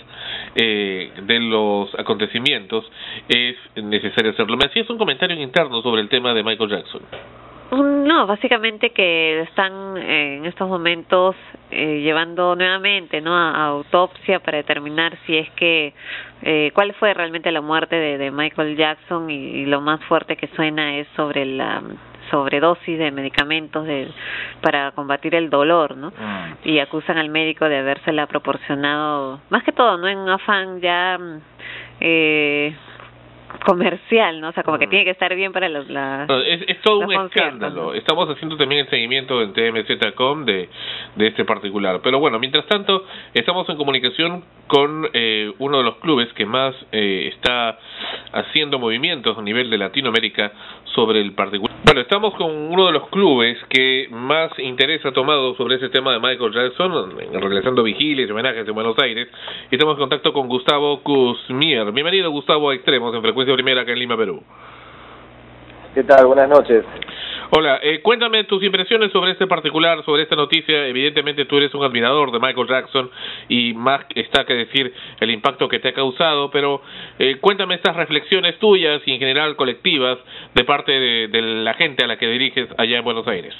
eh, 0.55 1.11
de 1.21 1.39
los 1.39 1.97
acontecimientos 1.97 2.91
es 3.29 3.55
necesario 3.81 4.31
hacerlo. 4.31 4.57
Me 4.57 4.65
hacías 4.65 4.89
un 4.89 4.97
comentario 4.97 5.41
interno 5.41 5.81
sobre 5.81 6.01
el 6.01 6.09
tema 6.09 6.33
de 6.33 6.43
Michael 6.43 6.69
Jackson. 6.71 7.01
No, 7.71 8.27
básicamente 8.27 8.91
que 8.91 9.41
están 9.41 9.97
en 9.97 10.45
estos 10.45 10.67
momentos 10.69 11.35
eh, 11.85 12.01
llevando 12.01 12.55
nuevamente 12.55 13.21
no 13.21 13.35
a, 13.35 13.51
a 13.51 13.65
autopsia 13.67 14.39
para 14.39 14.57
determinar 14.57 15.15
si 15.25 15.37
es 15.37 15.49
que 15.51 15.93
eh, 16.41 16.71
cuál 16.73 16.93
fue 16.95 17.13
realmente 17.13 17.51
la 17.51 17.61
muerte 17.61 17.95
de, 17.95 18.17
de 18.17 18.31
Michael 18.31 18.75
Jackson 18.75 19.29
y, 19.29 19.35
y 19.35 19.65
lo 19.65 19.81
más 19.81 20.03
fuerte 20.05 20.35
que 20.35 20.47
suena 20.55 20.97
es 20.97 21.07
sobre 21.15 21.45
la 21.45 21.83
sobredosis 22.31 22.97
de 22.97 23.11
medicamentos 23.11 23.85
de, 23.85 24.07
para 24.61 24.93
combatir 24.93 25.35
el 25.35 25.51
dolor, 25.51 25.95
¿no? 25.95 26.11
Y 26.63 26.79
acusan 26.79 27.19
al 27.19 27.29
médico 27.29 27.69
de 27.69 27.77
habérsela 27.77 28.25
proporcionado, 28.25 29.41
más 29.51 29.63
que 29.63 29.71
todo, 29.71 29.97
¿no? 29.97 30.07
En 30.07 30.17
un 30.17 30.29
afán 30.29 30.81
ya 30.81 31.19
mm, 31.19 31.39
eh, 31.99 32.75
comercial, 33.65 34.39
¿no? 34.39 34.49
O 34.49 34.51
sea, 34.51 34.63
como 34.63 34.77
que 34.77 34.87
tiene 34.87 35.03
que 35.05 35.11
estar 35.11 35.33
bien 35.35 35.51
para 35.51 35.67
los, 35.67 35.89
la, 35.89 36.25
No, 36.27 36.39
Es, 36.39 36.61
es 36.67 36.81
todo 36.81 36.99
un 36.99 37.13
escándalo. 37.13 37.85
¿no? 37.85 37.93
Estamos 37.93 38.29
haciendo 38.29 38.55
también 38.57 38.81
el 38.81 38.89
seguimiento 38.89 39.41
en 39.41 39.53
TMZ.com 39.53 40.45
de, 40.45 40.69
de 41.15 41.27
este 41.27 41.43
particular. 41.45 41.99
Pero 42.03 42.19
bueno, 42.19 42.39
mientras 42.39 42.65
tanto, 42.67 43.05
estamos 43.33 43.67
en 43.69 43.77
comunicación 43.77 44.43
con 44.67 45.07
eh, 45.13 45.51
uno 45.59 45.79
de 45.79 45.83
los 45.83 45.95
clubes 45.97 46.31
que 46.33 46.45
más 46.45 46.75
eh, 46.91 47.31
está 47.35 47.77
haciendo 48.31 48.79
movimientos 48.79 49.37
a 49.37 49.41
nivel 49.41 49.69
de 49.69 49.77
Latinoamérica 49.77 50.51
sobre 50.93 51.21
el 51.21 51.33
particular. 51.33 51.75
Bueno, 51.83 52.01
estamos 52.01 52.33
con 52.35 52.51
uno 52.51 52.87
de 52.87 52.93
los 52.93 53.07
clubes 53.09 53.57
que 53.69 54.07
más 54.11 54.57
interés 54.59 55.05
ha 55.05 55.11
tomado 55.11 55.55
sobre 55.55 55.75
ese 55.75 55.89
tema 55.89 56.13
de 56.13 56.19
Michael 56.19 56.51
Jackson, 56.53 57.15
realizando 57.33 57.83
vigilias 57.83 58.27
y 58.27 58.31
homenajes 58.31 58.67
en 58.67 58.73
Buenos 58.73 58.97
Aires. 58.99 59.27
Y 59.71 59.75
estamos 59.75 59.93
en 59.93 59.99
contacto 59.99 60.33
con 60.33 60.47
Gustavo 60.47 61.01
Kuzmier. 61.01 61.91
Bienvenido, 61.91 62.31
Gustavo, 62.31 62.69
a 62.69 62.75
Extremos, 62.75 63.13
en 63.13 63.21
frecuencia 63.21 63.53
primera 63.53 63.81
acá 63.81 63.91
en 63.91 63.99
Lima, 63.99 64.17
Perú. 64.17 64.41
¿Qué 65.93 66.03
tal? 66.03 66.25
Buenas 66.25 66.49
noches. 66.49 66.83
Hola, 67.51 67.79
eh, 67.83 68.01
cuéntame 68.01 68.43
tus 68.45 68.63
impresiones 68.63 69.11
sobre 69.11 69.31
este 69.31 69.45
particular, 69.45 70.03
sobre 70.03 70.23
esta 70.23 70.35
noticia. 70.35 70.87
Evidentemente 70.87 71.45
tú 71.45 71.57
eres 71.57 71.73
un 71.75 71.83
admirador 71.83 72.31
de 72.31 72.39
Michael 72.39 72.67
Jackson 72.67 73.11
y 73.47 73.73
más 73.73 74.03
está 74.15 74.45
que 74.45 74.53
decir 74.55 74.91
el 75.19 75.29
impacto 75.29 75.67
que 75.67 75.79
te 75.79 75.89
ha 75.89 75.93
causado, 75.93 76.49
pero 76.49 76.81
eh, 77.19 77.37
cuéntame 77.39 77.75
estas 77.75 77.95
reflexiones 77.95 78.57
tuyas 78.57 79.01
y 79.05 79.11
en 79.11 79.19
general 79.19 79.55
colectivas 79.57 80.17
de 80.55 80.63
parte 80.63 80.91
de, 80.91 81.27
de 81.27 81.41
la 81.41 81.75
gente 81.75 82.03
a 82.03 82.07
la 82.07 82.17
que 82.17 82.27
diriges 82.27 82.67
allá 82.79 82.97
en 82.97 83.03
Buenos 83.03 83.27
Aires. 83.27 83.53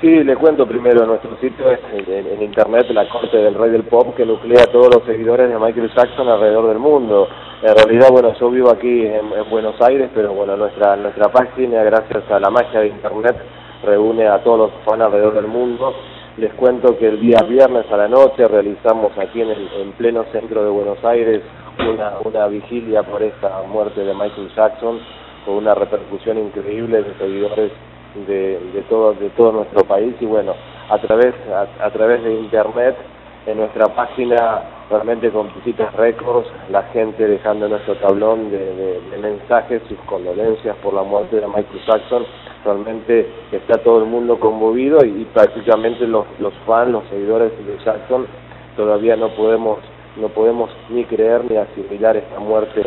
Sí, 0.00 0.24
le 0.24 0.34
cuento 0.36 0.66
primero, 0.66 1.04
nuestro 1.04 1.36
sitio 1.42 1.66
en, 1.70 2.42
internet 2.42 2.88
la 2.88 3.06
corte 3.06 3.36
del 3.36 3.54
rey 3.54 3.70
del 3.70 3.82
pop 3.82 4.16
que 4.16 4.24
nuclea 4.24 4.62
a 4.62 4.72
todos 4.72 4.88
los 4.94 5.04
seguidores 5.04 5.50
de 5.50 5.58
Michael 5.58 5.92
Jackson 5.94 6.26
alrededor 6.26 6.68
del 6.68 6.78
mundo. 6.78 7.28
En 7.62 7.74
realidad, 7.76 8.08
bueno, 8.10 8.32
yo 8.40 8.50
vivo 8.50 8.70
aquí 8.70 9.04
en, 9.04 9.30
en 9.30 9.50
Buenos 9.50 9.78
Aires, 9.82 10.08
pero 10.14 10.32
bueno, 10.32 10.56
nuestra 10.56 10.96
nuestra 10.96 11.28
página, 11.30 11.82
gracias 11.82 12.22
a 12.30 12.40
la 12.40 12.48
magia 12.48 12.80
de 12.80 12.86
internet, 12.86 13.36
reúne 13.84 14.26
a 14.26 14.42
todos 14.42 14.70
los 14.70 14.70
fans 14.86 15.02
alrededor 15.02 15.34
del 15.34 15.48
mundo. 15.48 15.92
Les 16.38 16.54
cuento 16.54 16.96
que 16.96 17.08
el 17.08 17.20
día 17.20 17.42
viernes 17.46 17.84
a 17.92 17.98
la 17.98 18.08
noche 18.08 18.48
realizamos 18.48 19.12
aquí 19.18 19.42
en 19.42 19.50
el 19.50 19.68
en 19.82 19.92
pleno 19.92 20.24
centro 20.32 20.64
de 20.64 20.70
Buenos 20.70 21.04
Aires 21.04 21.42
una, 21.78 22.12
una 22.24 22.46
vigilia 22.46 23.02
por 23.02 23.22
esta 23.22 23.64
muerte 23.68 24.02
de 24.02 24.14
Michael 24.14 24.50
Jackson, 24.56 24.98
con 25.44 25.56
una 25.56 25.74
repercusión 25.74 26.38
increíble 26.38 27.02
de 27.02 27.14
seguidores 27.18 27.72
de, 28.14 28.58
de 28.72 28.82
todo 28.88 29.14
de 29.14 29.30
todo 29.30 29.52
nuestro 29.52 29.84
país. 29.84 30.14
Y 30.20 30.26
bueno 30.26 30.54
a 30.90 30.98
través 30.98 31.34
a, 31.80 31.90
través 31.90 32.22
de 32.24 32.34
internet 32.34 32.96
en 33.46 33.58
nuestra 33.58 33.86
página 33.94 34.62
realmente 34.90 35.30
con 35.30 35.52
visitas 35.54 35.94
récords 35.94 36.48
la 36.70 36.82
gente 36.92 37.26
dejando 37.26 37.68
nuestro 37.68 37.94
tablón 37.96 38.50
de 38.50 39.00
mensajes 39.22 39.82
sus 39.88 39.98
condolencias 40.00 40.76
por 40.78 40.92
la 40.94 41.02
muerte 41.02 41.36
de 41.36 41.46
Michael 41.46 41.80
Jackson 41.86 42.26
realmente 42.64 43.26
está 43.52 43.78
todo 43.82 44.00
el 44.00 44.06
mundo 44.06 44.38
conmovido 44.38 45.04
y, 45.04 45.22
y 45.22 45.24
prácticamente 45.32 46.06
los 46.06 46.26
los 46.40 46.52
fans 46.66 46.90
los 46.90 47.04
seguidores 47.08 47.52
de 47.64 47.78
Jackson 47.84 48.26
todavía 48.76 49.14
no 49.16 49.28
podemos 49.30 49.78
no 50.16 50.28
podemos 50.28 50.70
ni 50.88 51.04
creer 51.04 51.48
ni 51.48 51.56
asimilar 51.56 52.16
esta 52.16 52.40
muerte 52.40 52.82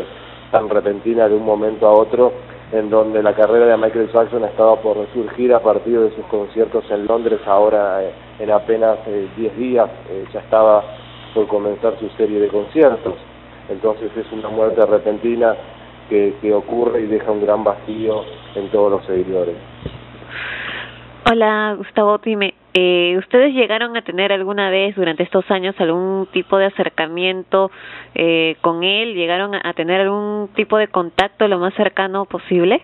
tan 0.51 0.69
repentina 0.69 1.29
de 1.29 1.35
un 1.35 1.45
momento 1.45 1.87
a 1.87 1.93
otro 1.93 2.33
en 2.71 2.89
donde 2.89 3.21
la 3.21 3.33
carrera 3.33 3.67
de 3.67 3.77
Michael 3.77 4.09
Jackson 4.11 4.43
estaba 4.45 4.81
por 4.81 4.97
resurgir 4.97 5.53
a 5.53 5.59
partir 5.59 5.99
de 5.99 6.15
sus 6.15 6.25
conciertos 6.25 6.83
en 6.89 7.05
Londres, 7.05 7.39
ahora 7.45 8.03
eh, 8.03 8.11
en 8.39 8.51
apenas 8.51 8.97
10 9.05 9.37
eh, 9.37 9.55
días 9.57 9.89
eh, 10.09 10.25
ya 10.33 10.39
estaba 10.39 10.83
por 11.33 11.47
comenzar 11.47 11.97
su 11.99 12.09
serie 12.17 12.39
de 12.39 12.47
conciertos. 12.47 13.15
Entonces 13.69 14.11
es 14.17 14.31
una 14.31 14.49
muerte 14.49 14.85
repentina 14.85 15.55
que, 16.09 16.35
que 16.41 16.53
ocurre 16.53 17.01
y 17.01 17.07
deja 17.07 17.31
un 17.31 17.41
gran 17.41 17.63
vacío 17.63 18.23
en 18.55 18.69
todos 18.69 18.91
los 18.91 19.05
seguidores. 19.05 19.55
Hola, 21.25 21.75
Gustavo, 21.77 22.17
dime, 22.17 22.53
eh, 22.73 23.15
¿ustedes 23.17 23.53
llegaron 23.53 23.95
a 23.95 24.01
tener 24.01 24.33
alguna 24.33 24.69
vez 24.69 24.93
durante 24.93 25.23
estos 25.23 25.49
años 25.51 25.73
algún 25.79 26.27
tipo 26.33 26.57
de 26.57 26.65
acercamiento 26.65 27.71
eh, 28.13 28.57
con 28.59 28.83
él? 28.83 29.13
¿Llegaron 29.13 29.55
a 29.55 29.73
tener 29.73 30.01
algún 30.01 30.49
tipo 30.53 30.77
de 30.77 30.89
contacto 30.89 31.47
lo 31.47 31.59
más 31.59 31.73
cercano 31.75 32.25
posible? 32.25 32.81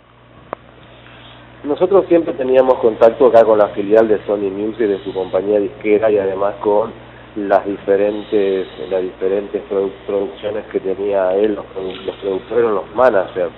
Nosotros 1.65 2.05
siempre 2.07 2.31
teníamos 2.33 2.75
contacto 2.75 3.27
acá 3.27 3.43
con 3.43 3.57
la 3.57 3.67
filial 3.69 4.07
de 4.07 4.25
Sony 4.25 4.49
Music, 4.49 4.87
de 4.87 5.03
su 5.03 5.13
compañía 5.13 5.59
disquera 5.59 6.09
y 6.09 6.17
además 6.17 6.55
con 6.61 6.93
las 7.35 7.65
diferentes 7.65 8.67
las 8.89 9.01
diferentes 9.01 9.61
produ 9.63 9.91
producciones 10.07 10.65
que 10.71 10.79
tenía 10.79 11.35
él, 11.35 11.55
los, 11.55 11.65
produ 11.65 11.93
los 12.05 12.15
productores, 12.15 12.65
los 12.71 12.95
managers. 12.95 13.51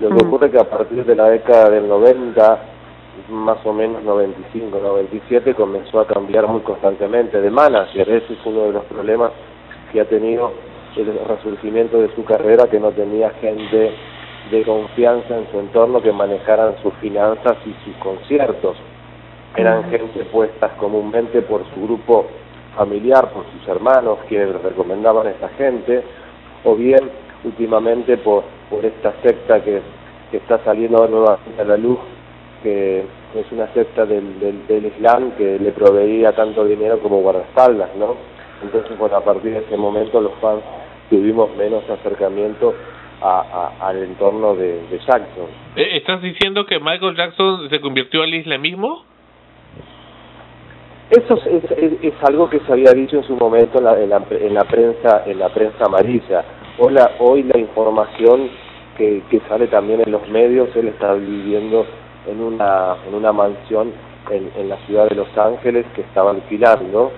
Lo 0.00 0.10
que 0.10 0.26
ocurre 0.26 0.50
que 0.50 0.58
a 0.58 0.68
partir 0.68 1.02
de 1.06 1.16
la 1.16 1.30
década 1.30 1.70
del 1.70 1.88
90 1.88 2.77
más 3.28 3.58
o 3.64 3.72
menos 3.72 4.02
95, 4.02 4.78
97 4.80 5.54
comenzó 5.54 6.00
a 6.00 6.06
cambiar 6.06 6.46
muy 6.46 6.60
constantemente 6.60 7.40
de 7.40 7.50
manager. 7.50 8.08
Ese 8.08 8.32
es 8.32 8.38
uno 8.44 8.64
de 8.64 8.72
los 8.72 8.84
problemas 8.84 9.32
que 9.92 10.00
ha 10.00 10.04
tenido 10.04 10.52
el 10.96 11.18
resurgimiento 11.26 12.00
de 12.00 12.14
su 12.14 12.24
carrera, 12.24 12.68
que 12.68 12.80
no 12.80 12.90
tenía 12.90 13.30
gente 13.40 13.92
de 14.50 14.62
confianza 14.64 15.36
en 15.36 15.50
su 15.50 15.60
entorno 15.60 16.00
que 16.00 16.12
manejaran 16.12 16.74
sus 16.82 16.92
finanzas 16.94 17.56
y 17.66 17.74
sus 17.84 17.96
conciertos. 17.96 18.76
Eran 19.56 19.90
gente 19.90 20.24
puestas 20.24 20.72
comúnmente 20.72 21.42
por 21.42 21.62
su 21.74 21.82
grupo 21.82 22.26
familiar, 22.76 23.30
por 23.30 23.44
sus 23.52 23.68
hermanos, 23.68 24.18
quienes 24.28 24.60
recomendaban 24.62 25.26
a 25.26 25.30
esta 25.30 25.48
gente, 25.50 26.02
o 26.64 26.74
bien 26.74 27.10
últimamente 27.44 28.16
por, 28.18 28.44
por 28.70 28.84
esta 28.84 29.12
secta 29.22 29.62
que, 29.62 29.80
que 30.30 30.36
está 30.38 30.58
saliendo 30.64 31.06
nuevamente 31.08 31.60
a 31.60 31.64
la 31.64 31.76
luz, 31.76 31.98
que 32.62 33.00
es 33.34 33.52
una 33.52 33.66
secta 33.72 34.04
del, 34.06 34.40
del, 34.40 34.66
del 34.66 34.86
Islam 34.86 35.32
que 35.32 35.58
le 35.58 35.72
proveía 35.72 36.32
tanto 36.32 36.64
dinero 36.64 36.98
como 37.00 37.20
guardaespaldas, 37.20 37.94
¿no? 37.96 38.16
Entonces, 38.62 38.98
bueno, 38.98 39.16
a 39.16 39.24
partir 39.24 39.52
de 39.52 39.58
ese 39.58 39.76
momento 39.76 40.20
los 40.20 40.34
fans 40.40 40.62
tuvimos 41.10 41.54
menos 41.56 41.88
acercamiento 41.88 42.74
a, 43.20 43.72
a, 43.80 43.88
al 43.88 44.02
entorno 44.02 44.54
de, 44.54 44.80
de 44.88 44.98
Jackson. 44.98 45.46
¿Estás 45.76 46.22
diciendo 46.22 46.66
que 46.66 46.78
Michael 46.80 47.16
Jackson 47.16 47.68
se 47.70 47.80
convirtió 47.80 48.22
al 48.22 48.34
islamismo? 48.34 49.04
Eso 51.10 51.40
es, 51.46 51.70
es, 51.70 51.92
es 52.02 52.14
algo 52.22 52.50
que 52.50 52.60
se 52.60 52.72
había 52.72 52.92
dicho 52.92 53.16
en 53.16 53.24
su 53.24 53.34
momento 53.36 53.78
en 53.78 53.84
la, 53.84 53.98
en 54.02 54.10
la, 54.10 54.22
en 54.30 54.54
la 54.54 54.64
prensa 54.64 55.22
en 55.24 55.38
la 55.38 55.48
prensa 55.48 55.86
amarilla. 55.86 56.44
Hoy 56.78 56.92
la, 56.92 57.12
hoy 57.20 57.44
la 57.44 57.58
información 57.58 58.50
que, 58.98 59.22
que 59.30 59.40
sale 59.48 59.68
también 59.68 60.02
en 60.02 60.12
los 60.12 60.28
medios, 60.28 60.68
él 60.76 60.88
está 60.88 61.14
viviendo 61.14 61.86
en 62.26 62.42
una 62.42 62.96
en 63.06 63.14
una 63.14 63.32
mansión 63.32 63.92
en, 64.30 64.50
en 64.56 64.68
la 64.68 64.76
ciudad 64.86 65.08
de 65.08 65.14
Los 65.14 65.36
Ángeles 65.36 65.86
que 65.94 66.02
estaba 66.02 66.30
alquilando 66.30 67.12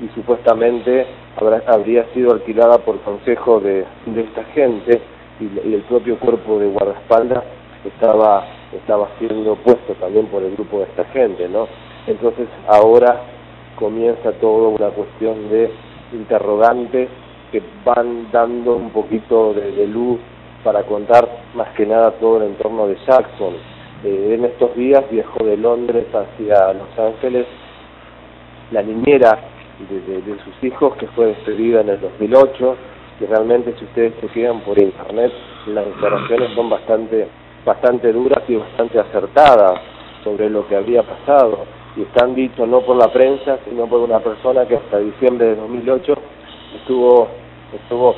y 0.00 0.08
supuestamente 0.14 1.06
habrá, 1.36 1.62
habría 1.66 2.04
sido 2.12 2.32
alquilada 2.32 2.78
por 2.78 3.00
consejo 3.00 3.60
de, 3.60 3.84
de 4.06 4.20
esta 4.20 4.44
gente 4.44 5.00
y, 5.40 5.74
el 5.74 5.82
propio 5.82 6.18
cuerpo 6.18 6.58
de 6.58 6.68
guardaespaldas 6.68 7.44
estaba 7.84 8.44
estaba 8.72 9.08
siendo 9.18 9.54
puesto 9.56 9.92
también 9.94 10.26
por 10.26 10.42
el 10.42 10.52
grupo 10.54 10.78
de 10.78 10.84
esta 10.84 11.04
gente, 11.06 11.46
¿no? 11.48 11.68
Entonces 12.06 12.48
ahora 12.66 13.20
comienza 13.76 14.32
todo 14.40 14.70
una 14.70 14.88
cuestión 14.88 15.50
de 15.50 15.70
interrogantes 16.12 17.08
que 17.50 17.62
van 17.84 18.30
dando 18.32 18.76
un 18.76 18.90
poquito 18.90 19.52
de, 19.52 19.72
de 19.72 19.86
luz 19.86 20.18
para 20.64 20.84
contar 20.84 21.28
más 21.54 21.68
que 21.74 21.84
nada 21.84 22.12
todo 22.12 22.38
el 22.38 22.44
entorno 22.44 22.86
de 22.86 22.96
Jackson. 23.06 23.54
Eh, 24.04 24.34
en 24.34 24.44
estos 24.44 24.74
días 24.74 25.04
viajó 25.10 25.44
de 25.44 25.56
Londres 25.56 26.06
hacia 26.12 26.72
Los 26.72 26.98
Ángeles 26.98 27.46
la 28.72 28.82
niñera 28.82 29.38
de, 29.88 30.36
sus 30.44 30.64
hijos 30.64 30.96
que 30.96 31.06
fue 31.08 31.26
despedida 31.26 31.82
en 31.82 31.90
el 31.90 32.00
2008 32.00 32.76
y 33.20 33.26
realmente 33.26 33.74
si 33.78 33.84
ustedes 33.84 34.14
se 34.20 34.26
quedan 34.28 34.60
por 34.60 34.78
internet 34.80 35.32
las 35.66 35.86
declaraciones 35.86 36.54
son 36.54 36.68
bastante 36.68 37.28
bastante 37.64 38.12
duras 38.12 38.42
y 38.48 38.56
bastante 38.56 38.98
acertadas 38.98 39.80
sobre 40.24 40.50
lo 40.50 40.66
que 40.66 40.76
había 40.76 41.02
pasado 41.02 41.64
y 41.96 42.02
están 42.02 42.34
dichos 42.34 42.66
no 42.66 42.80
por 42.80 42.96
la 42.96 43.12
prensa 43.12 43.58
sino 43.68 43.86
por 43.86 44.00
una 44.00 44.18
persona 44.18 44.66
que 44.66 44.76
hasta 44.76 44.98
diciembre 44.98 45.46
de 45.46 45.56
2008 45.56 46.14
estuvo 46.80 47.28
estuvo 47.72 48.16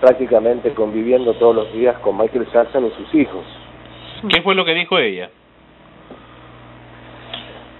prácticamente 0.00 0.74
conviviendo 0.74 1.34
todos 1.34 1.54
los 1.54 1.72
días 1.72 1.96
con 1.98 2.18
Michael 2.18 2.48
Jackson 2.52 2.86
y 2.86 2.90
sus 2.90 3.14
hijos. 3.14 3.44
¿Qué 4.28 4.42
fue 4.42 4.54
lo 4.54 4.64
que 4.64 4.74
dijo 4.74 4.98
ella? 4.98 5.30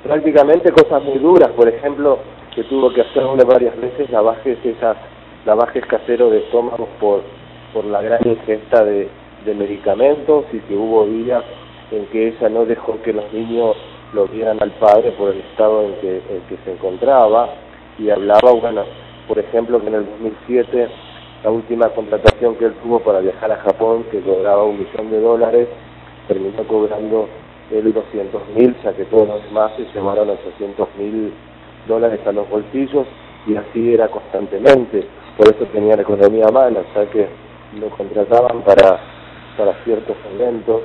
Prácticamente 0.03 0.73
cosas 0.73 1.03
muy 1.05 1.19
duras, 1.19 1.51
por 1.53 1.69
ejemplo, 1.69 2.19
que 2.55 2.65
tuvo 2.65 2.93
que 2.93 3.03
hacerle 3.03 3.45
varias 3.45 3.81
veces 3.81 4.11
lavajes 4.11 4.59
esas 4.65 4.97
lavajes 5.45 5.85
caseros 5.87 6.31
de 6.31 6.39
estómago 6.39 6.89
por 7.01 7.23
por 7.73 7.85
la 7.87 8.03
gran 8.03 8.21
ingesta 8.27 8.85
de, 8.85 9.09
de 9.45 9.55
medicamentos 9.55 10.45
y 10.53 10.59
que 10.61 10.75
hubo 10.75 11.07
días 11.07 11.43
en 11.91 12.07
que 12.07 12.29
ella 12.29 12.49
no 12.49 12.65
dejó 12.65 13.01
que 13.03 13.13
los 13.13 13.33
niños 13.33 13.77
lo 14.13 14.27
vieran 14.27 14.59
al 14.63 14.71
padre 14.73 15.13
por 15.13 15.31
el 15.31 15.41
estado 15.41 15.83
en 15.83 15.95
que, 16.01 16.17
en 16.17 16.41
que 16.49 16.57
se 16.65 16.73
encontraba 16.73 17.49
y 17.99 18.11
hablaba, 18.11 18.53
bueno, 18.53 18.85
por 19.27 19.39
ejemplo, 19.39 19.81
que 19.81 19.89
en 19.89 19.95
el 19.95 20.07
2007 20.07 20.89
la 21.45 21.51
última 21.51 21.89
contratación 21.89 22.57
que 22.57 22.67
él 22.67 22.75
tuvo 22.83 23.01
para 23.01 23.21
viajar 23.21 23.51
a 23.51 23.57
Japón, 23.57 24.05
que 24.11 24.21
cobraba 24.21 24.65
un 24.65 24.79
millón 24.79 25.11
de 25.11 25.21
dólares, 25.21 25.69
terminó 26.29 26.63
cobrando 26.65 27.29
él 27.71 27.93
200 27.93 28.43
mil, 28.57 28.75
ya 28.83 28.93
que 28.93 29.05
todos 29.07 29.29
los 29.29 29.45
demás 29.45 29.73
se 29.77 29.85
llevaron 29.95 30.31
800 30.31 30.89
mil 30.99 31.33
dólares 31.89 32.21
a 32.27 32.33
los 32.33 32.49
bolsillos 32.49 33.07
y 33.47 33.57
así 33.57 33.95
era 33.95 34.09
constantemente, 34.09 35.07
por 35.37 35.49
eso 35.49 35.65
tenía 35.73 35.97
la 35.97 36.03
economía 36.03 36.47
mala, 36.53 36.83
sea 36.95 37.07
que 37.07 37.27
lo 37.81 37.89
contrataban 37.91 38.63
para, 38.63 39.01
para 39.57 39.75
ciertos 39.85 40.17
eventos 40.35 40.83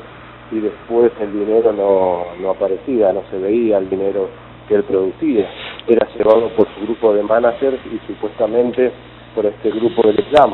y 0.51 0.59
después 0.59 1.11
el 1.19 1.33
dinero 1.33 1.73
no, 1.73 2.25
no 2.41 2.51
aparecía, 2.51 3.11
no 3.11 3.23
se 3.29 3.37
veía 3.37 3.77
el 3.77 3.89
dinero 3.89 4.29
que 4.67 4.75
él 4.75 4.83
producía, 4.83 5.49
era 5.87 6.07
llevado 6.15 6.49
por 6.55 6.67
su 6.73 6.85
grupo 6.85 7.13
de 7.13 7.23
managers 7.23 7.79
y 7.85 7.99
supuestamente 8.07 8.91
por 9.35 9.45
este 9.45 9.69
grupo 9.71 10.07
del 10.07 10.19
Islam. 10.19 10.53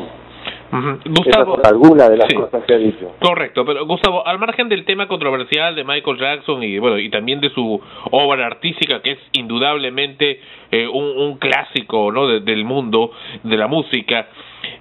Uh 0.74 0.76
-huh. 0.76 0.98
Gustavo, 1.04 1.52
Esa 1.52 1.62
es 1.62 1.68
alguna 1.68 2.08
de 2.08 2.16
las 2.16 2.28
sí. 2.28 2.34
cosas 2.34 2.64
que 2.64 2.74
ha 2.74 2.78
dicho. 2.78 3.12
Correcto, 3.20 3.64
pero 3.64 3.86
Gustavo, 3.86 4.26
al 4.26 4.40
margen 4.40 4.68
del 4.68 4.84
tema 4.84 5.06
controversial 5.06 5.76
de 5.76 5.84
Michael 5.84 6.18
Jackson 6.18 6.64
y 6.64 6.78
bueno 6.78 6.98
y 6.98 7.10
también 7.10 7.40
de 7.40 7.50
su 7.50 7.80
obra 8.10 8.46
artística 8.46 9.00
que 9.00 9.12
es 9.12 9.18
indudablemente 9.32 10.40
eh, 10.72 10.88
un, 10.88 11.16
un, 11.16 11.38
clásico 11.38 12.10
no 12.10 12.26
de, 12.26 12.40
del 12.40 12.64
mundo 12.64 13.12
de 13.44 13.56
la 13.56 13.68
música 13.68 14.26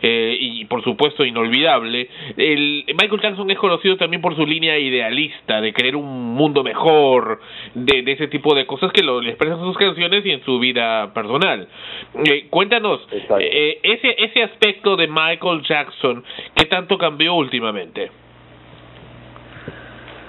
eh, 0.02 0.38
y 0.40 0.66
por 0.66 0.84
supuesto 0.84 1.26
inolvidable. 1.26 2.10
El, 2.38 2.86
Michael 2.88 3.22
Jackson 3.22 3.50
es 3.52 3.58
conocido 3.58 3.98
también 3.98 4.22
por 4.22 4.36
su 4.36 4.46
línea 4.46 4.78
idealista 4.78 5.62
de 5.62 5.74
querer 5.74 5.96
un 5.96 6.34
mundo 6.34 6.64
mejor, 6.64 7.40
de, 7.74 8.02
de 8.02 8.12
ese 8.12 8.28
tipo 8.28 8.56
de 8.56 8.66
cosas 8.66 8.92
que 8.92 9.04
lo 9.04 9.22
le 9.22 9.30
expresan 9.30 9.60
en 9.60 9.66
sus 9.66 9.78
canciones 9.78 10.26
y 10.26 10.32
en 10.32 10.44
su 10.44 10.60
vida 10.60 11.14
personal. 11.14 11.68
Eh, 12.26 12.48
cuéntanos 12.50 13.08
eh, 13.40 13.80
ese 13.84 14.16
ese 14.18 14.44
aspecto 14.44 14.96
de 14.96 15.08
Michael 15.08 15.62
Jackson, 15.64 16.24
¿qué 16.56 16.66
tanto 16.66 16.98
cambió 16.98 17.36
últimamente? 17.36 18.12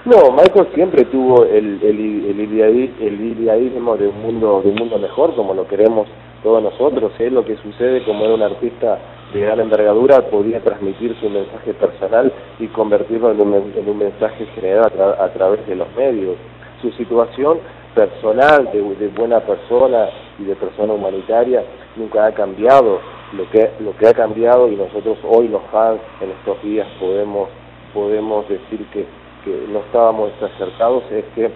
No, 0.05 0.31
Michael 0.31 0.67
siempre 0.75 1.05
tuvo 1.05 1.45
el, 1.45 1.79
el, 1.81 2.25
el, 2.29 2.39
idealismo, 2.39 2.95
el 3.01 3.21
idealismo 3.21 3.97
de 3.97 4.07
un 4.07 4.21
mundo 4.21 4.61
de 4.63 4.69
un 4.69 4.75
mundo 4.75 4.99
mejor, 4.99 5.35
como 5.35 5.55
lo 5.55 5.67
queremos 5.67 6.07
todos 6.45 6.61
nosotros. 6.61 7.11
Es 7.17 7.31
lo 7.31 7.43
que 7.43 7.57
sucede 7.57 8.03
como 8.05 8.23
era 8.23 8.35
un 8.35 8.43
artista 8.43 8.99
de 9.33 9.41
gran 9.41 9.59
envergadura, 9.59 10.21
podía 10.29 10.61
transmitir 10.61 11.15
su 11.19 11.27
mensaje 11.27 11.73
personal 11.73 12.31
y 12.59 12.67
convertirlo 12.67 13.31
en 13.31 13.41
un, 13.41 13.73
en 13.75 13.89
un 13.89 13.97
mensaje 13.97 14.45
generado 14.53 14.85
a, 14.85 14.89
tra 14.91 15.25
a, 15.25 15.33
través 15.33 15.65
de 15.65 15.75
los 15.75 15.87
medios. 15.97 16.37
Su 16.81 16.91
situación 16.91 17.57
personal 17.95 18.69
de, 18.71 18.81
de 18.95 19.07
buena 19.07 19.39
persona 19.39 20.07
y 20.37 20.43
de 20.43 20.55
persona 20.55 20.93
humanitaria 20.93 21.63
nunca 21.95 22.27
ha 22.27 22.31
cambiado. 22.31 22.99
Lo 23.33 23.49
que 23.49 23.71
lo 23.79 23.97
que 23.97 24.07
ha 24.07 24.13
cambiado 24.13 24.69
y 24.69 24.75
nosotros 24.75 25.17
hoy 25.27 25.47
los 25.47 25.63
fans 25.71 25.99
en 26.21 26.29
estos 26.29 26.61
días 26.61 26.87
podemos 26.99 27.49
podemos 27.91 28.47
decir 28.47 28.85
que 28.93 29.05
que 29.43 29.65
no 29.69 29.79
estábamos 29.79 30.31
acertados 30.41 31.03
es 31.11 31.25
que 31.35 31.49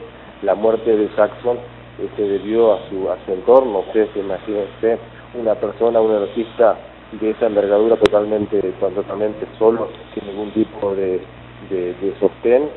la 0.44 0.56
muerte 0.56 0.96
de 0.96 1.10
Jackson 1.18 1.58
eh, 1.58 1.79
se 2.16 2.22
debió 2.24 2.74
a 2.74 2.80
su, 2.90 3.10
a 3.10 3.18
su 3.26 3.34
entorno. 3.34 3.80
Ustedes 3.80 4.10
imagínense 4.16 4.98
una 5.34 5.56
persona, 5.56 6.00
un 6.00 6.12
artista 6.12 6.78
de 7.12 7.32
esa 7.32 7.48
envergadura 7.48 7.96
totalmente, 7.98 8.62
totalmente 8.80 9.48
solo, 9.58 9.90
sin 10.14 10.28
ningún 10.28 10.52
tipo 10.52 10.94
de, 10.96 11.22
de, 11.70 12.14
sostén, 12.20 12.70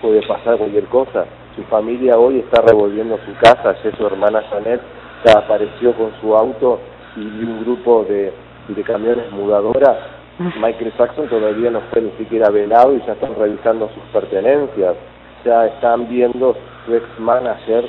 puede 0.00 0.26
pasar 0.26 0.58
cualquier 0.58 0.84
cosa. 0.86 1.26
Su 1.56 1.62
familia 1.64 2.18
hoy 2.18 2.40
está 2.40 2.62
revolviendo 2.62 3.18
su 3.26 3.32
casa, 3.34 3.76
ya 3.82 3.96
su 3.96 4.06
hermana 4.06 4.42
Janet 4.50 4.80
ya 5.24 5.38
apareció 5.38 5.92
con 5.94 6.12
su 6.20 6.36
auto 6.36 6.80
y 7.16 7.20
un 7.20 7.60
grupo 7.60 8.04
de, 8.04 8.32
de 8.68 8.82
camiones 8.82 9.30
mudadoras 9.30 9.96
Michael 10.38 10.92
Jackson 10.98 11.28
todavía 11.28 11.70
no 11.70 11.80
fue 11.92 12.02
ni 12.02 12.10
siquiera 12.18 12.50
velado 12.50 12.94
y 12.94 13.02
ya 13.06 13.12
están 13.12 13.36
revisando 13.36 13.88
sus 13.94 14.02
pertenencias, 14.12 14.96
ya 15.44 15.66
están 15.66 16.08
viendo 16.08 16.56
su 16.84 16.94
ex 16.94 17.04
manager 17.20 17.84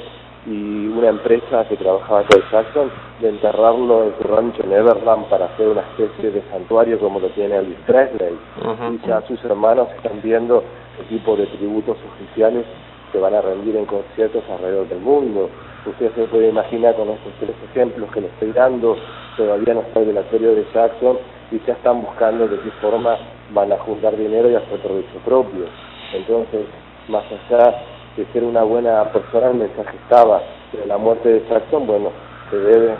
y 0.45 0.87
una 0.87 1.09
empresa 1.09 1.65
que 1.67 1.75
trabajaba 1.77 2.23
con 2.23 2.41
Jackson 2.51 2.91
de 3.19 3.29
enterrarlo 3.29 4.03
en 4.03 4.13
su 4.17 4.27
rancho 4.27 4.63
en 4.63 4.73
Everland 4.73 5.25
para 5.25 5.45
hacer 5.45 5.67
una 5.69 5.81
especie 5.81 6.31
de 6.31 6.43
santuario 6.51 6.99
como 6.99 7.19
lo 7.19 7.29
tiene 7.29 7.55
Elvis 7.57 7.79
Presley. 7.87 8.37
Uh 8.61 8.67
-huh. 8.67 8.95
Y 8.95 9.07
ya 9.07 9.21
sus 9.27 9.43
hermanos 9.43 9.87
están 9.95 10.21
viendo 10.21 10.63
el 10.99 11.05
tipo 11.07 11.35
de 11.35 11.47
tributos 11.47 11.97
oficiales 12.13 12.65
que 13.11 13.19
van 13.19 13.33
a 13.33 13.41
rendir 13.41 13.75
en 13.75 13.85
conciertos 13.85 14.43
alrededor 14.49 14.87
del 14.87 14.99
mundo. 14.99 15.49
Usted 15.85 16.11
se 16.15 16.23
puede 16.25 16.49
imaginar 16.49 16.95
con 16.95 17.09
estos 17.09 17.33
tres 17.39 17.55
ejemplos 17.71 18.11
que 18.11 18.21
le 18.21 18.27
estoy 18.27 18.51
dando, 18.51 18.97
todavía 19.37 19.73
no 19.73 19.81
está 19.81 19.99
el 19.99 20.07
velatorio 20.07 20.55
de 20.55 20.65
Jackson 20.73 21.17
y 21.51 21.59
ya 21.65 21.73
están 21.73 22.01
buscando 22.01 22.47
de 22.47 22.59
qué 22.59 22.71
forma 22.81 23.17
van 23.53 23.71
a 23.71 23.77
juntar 23.77 24.15
dinero 24.15 24.49
y 24.49 24.55
hacer 24.55 24.79
provecho 24.79 25.19
propio. 25.23 25.65
Entonces, 26.13 26.65
más 27.07 27.23
allá 27.31 27.75
de 28.15 28.25
ser 28.33 28.43
una 28.43 28.63
buena 28.63 29.03
persona, 29.11 29.47
el 29.47 29.57
mensaje 29.57 29.97
estaba, 30.03 30.41
pero 30.71 30.85
la 30.85 30.97
muerte 30.97 31.29
de 31.29 31.49
Jackson, 31.49 31.85
bueno, 31.85 32.11
se 32.49 32.57
debe 32.57 32.95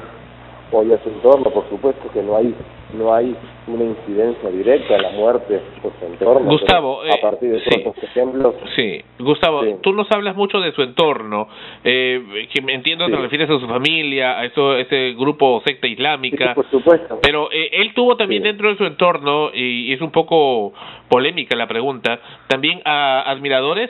hoy 0.72 0.92
a 0.94 1.04
su 1.04 1.10
entorno, 1.10 1.50
por 1.52 1.68
supuesto 1.70 2.10
que 2.12 2.22
no 2.22 2.36
hay 2.36 2.54
no 2.94 3.14
hay 3.14 3.36
una 3.68 3.84
incidencia 3.84 4.50
directa 4.50 4.96
en 4.96 5.02
la 5.02 5.12
muerte 5.12 5.60
por 5.82 5.92
su 6.00 6.06
entorno. 6.06 6.50
Gustavo, 6.50 7.02
a 7.02 7.22
partir 7.22 7.52
de 7.52 7.60
sí, 7.60 7.70
estos 7.72 8.04
ejemplos. 8.04 8.56
Sí, 8.76 9.02
Gustavo, 9.20 9.64
sí. 9.64 9.76
tú 9.82 9.92
nos 9.94 10.10
hablas 10.12 10.36
mucho 10.36 10.60
de 10.60 10.72
su 10.72 10.82
entorno, 10.84 11.48
eh, 11.84 12.48
que 12.54 12.64
entiendo 12.72 13.06
sí. 13.06 13.12
te 13.12 13.18
refieres 13.18 13.50
a 13.50 13.60
su 13.60 13.68
familia, 13.68 14.40
a 14.40 14.46
eso, 14.46 14.78
ese 14.78 15.14
grupo 15.14 15.62
secta 15.66 15.88
islámica. 15.88 16.54
por 16.54 16.70
supuesto. 16.70 17.20
Pero 17.22 17.52
eh, 17.52 17.70
él 17.74 17.94
tuvo 17.94 18.16
también 18.16 18.44
dentro 18.44 18.70
de 18.70 18.78
su 18.78 18.86
entorno, 18.86 19.50
y, 19.54 19.90
y, 19.90 19.94
es 19.94 20.02
un 20.02 20.12
poco 20.12 20.74
polémica 21.10 21.56
la 21.56 21.68
pregunta, 21.68 22.20
también 22.48 22.82
a 22.86 23.22
admiradores, 23.30 23.90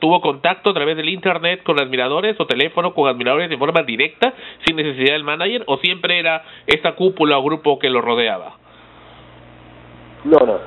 tuvo 0.00 0.20
contacto 0.20 0.70
a 0.70 0.74
través 0.74 0.96
del 0.96 1.08
internet 1.08 1.62
con 1.62 1.80
admiradores 1.80 2.38
o 2.40 2.46
teléfono 2.46 2.94
con 2.94 3.08
admiradores 3.08 3.48
de 3.50 3.56
forma 3.56 3.82
directa, 3.82 4.34
sin 4.66 4.76
necesidad 4.76 5.12
del 5.12 5.24
manager, 5.24 5.64
o 5.66 5.78
siempre 5.78 6.18
era 6.18 6.42
esa 6.66 6.92
cúpula 6.92 7.38
o 7.38 7.42
grupo 7.42 7.78
que 7.78 7.90
lo 7.90 8.00
rodeaba. 8.00 8.56
No, 10.24 10.38
no, 10.44 10.58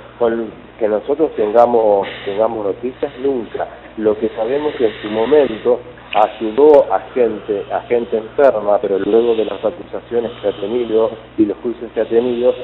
que 0.79 0.87
nosotros 0.87 1.35
tengamos 1.35 2.07
tengamos 2.25 2.65
noticias 2.65 3.11
nunca. 3.19 3.67
Lo 3.97 4.17
que 4.17 4.29
sabemos 4.29 4.73
que 4.75 4.87
en 4.87 5.01
su 5.01 5.09
momento 5.09 5.79
ayudó 6.13 6.91
a 6.91 7.01
gente 7.13 7.63
a 7.71 7.81
gente 7.81 8.17
enferma, 8.17 8.79
pero 8.81 8.97
luego 8.97 9.35
de 9.35 9.45
las 9.45 9.63
acusaciones 9.63 10.31
que 10.41 10.47
ha 10.47 10.53
tenido 10.53 11.11
y 11.37 11.45
los 11.45 11.57
juicios 11.57 11.91
que 11.93 12.01
ha 12.01 12.05
tenido, 12.05 12.55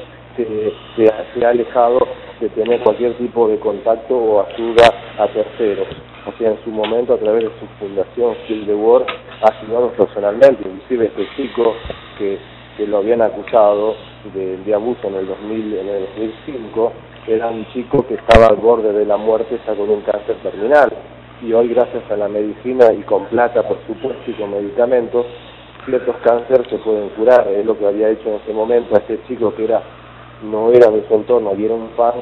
se, 0.44 1.08
ha, 1.08 1.34
se 1.34 1.44
ha 1.44 1.50
alejado 1.50 1.98
de 2.40 2.48
tener 2.50 2.80
cualquier 2.80 3.14
tipo 3.14 3.48
de 3.48 3.58
contacto 3.58 4.16
o 4.16 4.46
ayuda 4.46 4.92
a 5.18 5.26
terceros. 5.28 5.88
o 6.26 6.32
sea, 6.38 6.50
en 6.50 6.58
su 6.64 6.70
momento 6.70 7.14
a 7.14 7.18
través 7.18 7.44
de 7.44 7.50
su 7.58 7.66
fundación 7.78 8.36
Kill 8.46 8.66
the 8.66 8.74
War 8.74 9.04
ha 9.42 9.62
ayudado 9.62 9.90
personalmente, 9.92 10.68
inclusive 10.68 11.06
este 11.06 11.28
chico 11.36 11.74
que, 12.18 12.38
lo 12.86 12.98
habían 12.98 13.20
acusado 13.22 13.96
de, 14.34 14.56
de 14.58 14.74
abuso 14.74 15.08
en 15.08 15.16
el 15.16 15.26
2000, 15.26 15.78
en 15.78 15.88
el 15.88 16.06
2005, 16.14 16.92
era 17.26 17.48
un 17.48 17.66
chico 17.72 18.06
que 18.06 18.14
estaba 18.14 18.46
al 18.46 18.56
borde 18.56 18.92
de 18.92 19.04
la 19.04 19.16
muerte 19.16 19.58
ya 19.66 19.74
con 19.74 19.90
un 19.90 20.00
cáncer 20.02 20.36
terminal. 20.44 20.92
Y 21.42 21.52
hoy 21.52 21.68
gracias 21.68 22.08
a 22.08 22.16
la 22.16 22.28
medicina 22.28 22.92
y 22.92 23.02
con 23.02 23.24
plata 23.26 23.66
por 23.66 23.78
supuesto 23.86 24.30
y 24.30 24.34
con 24.34 24.52
medicamentos 24.52 25.26
ciertos 25.84 26.16
cánceres 26.22 26.68
se 26.68 26.78
pueden 26.78 27.08
curar. 27.10 27.48
Es 27.48 27.64
lo 27.66 27.76
que 27.78 27.86
había 27.86 28.10
hecho 28.10 28.28
en 28.28 28.36
ese 28.36 28.52
momento 28.52 28.94
a 28.94 28.98
este 28.98 29.20
chico 29.26 29.54
que 29.54 29.64
era 29.64 29.82
no 30.42 30.70
era 30.72 30.90
de 30.90 31.06
su 31.06 31.14
entorno 31.14 31.50
un 31.50 31.90
fan 31.96 32.14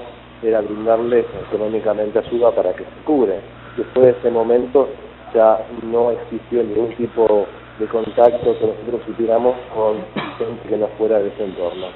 era 0.42 0.60
brindarle 0.60 1.24
económicamente 1.48 2.18
ayuda 2.18 2.50
para 2.52 2.72
que 2.74 2.84
se 2.84 3.04
cure. 3.04 3.40
Después 3.76 4.06
de 4.06 4.18
ese 4.18 4.30
momento 4.30 4.88
ya 5.34 5.58
no 5.82 6.10
existió 6.10 6.62
ningún 6.62 6.94
tipo 6.96 7.46
de 7.78 7.86
contacto 7.86 8.58
que 8.58 8.66
nosotros 8.66 9.02
supiéramos 9.06 9.56
con 9.74 9.96
gente 10.38 10.68
que 10.68 10.76
no 10.76 10.86
fuera 10.98 11.18
de 11.18 11.28
ese 11.28 11.44
entorno. 11.44 11.86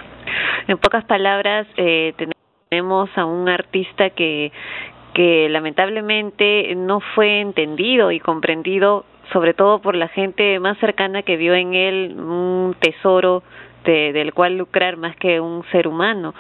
En 0.67 0.79
pocas 0.79 1.05
palabras 1.05 1.67
eh, 1.77 2.15
tenemos 2.71 3.11
a 3.17 3.25
un 3.25 3.49
artista 3.49 4.11
que 4.11 4.53
que 5.15 5.49
lamentablemente 5.49 6.73
no 6.77 7.01
fue 7.01 7.41
entendido 7.41 8.13
y 8.13 8.21
comprendido 8.21 9.05
sobre 9.33 9.55
todo 9.55 9.81
por 9.81 9.95
la 9.95 10.09
gente 10.09 10.59
más 10.61 10.79
cercana 10.79 11.23
que 11.23 11.37
vio 11.37 11.55
en 11.55 11.75
él 11.75 12.17
un 12.19 12.75
tesoro 12.81 13.43
de, 13.85 14.13
del 14.13 14.33
cual 14.35 14.57
lucrar 14.57 14.97
más 14.97 15.17
que 15.17 15.41
un 15.41 15.65
ser 15.71 15.89
humano 15.89 16.35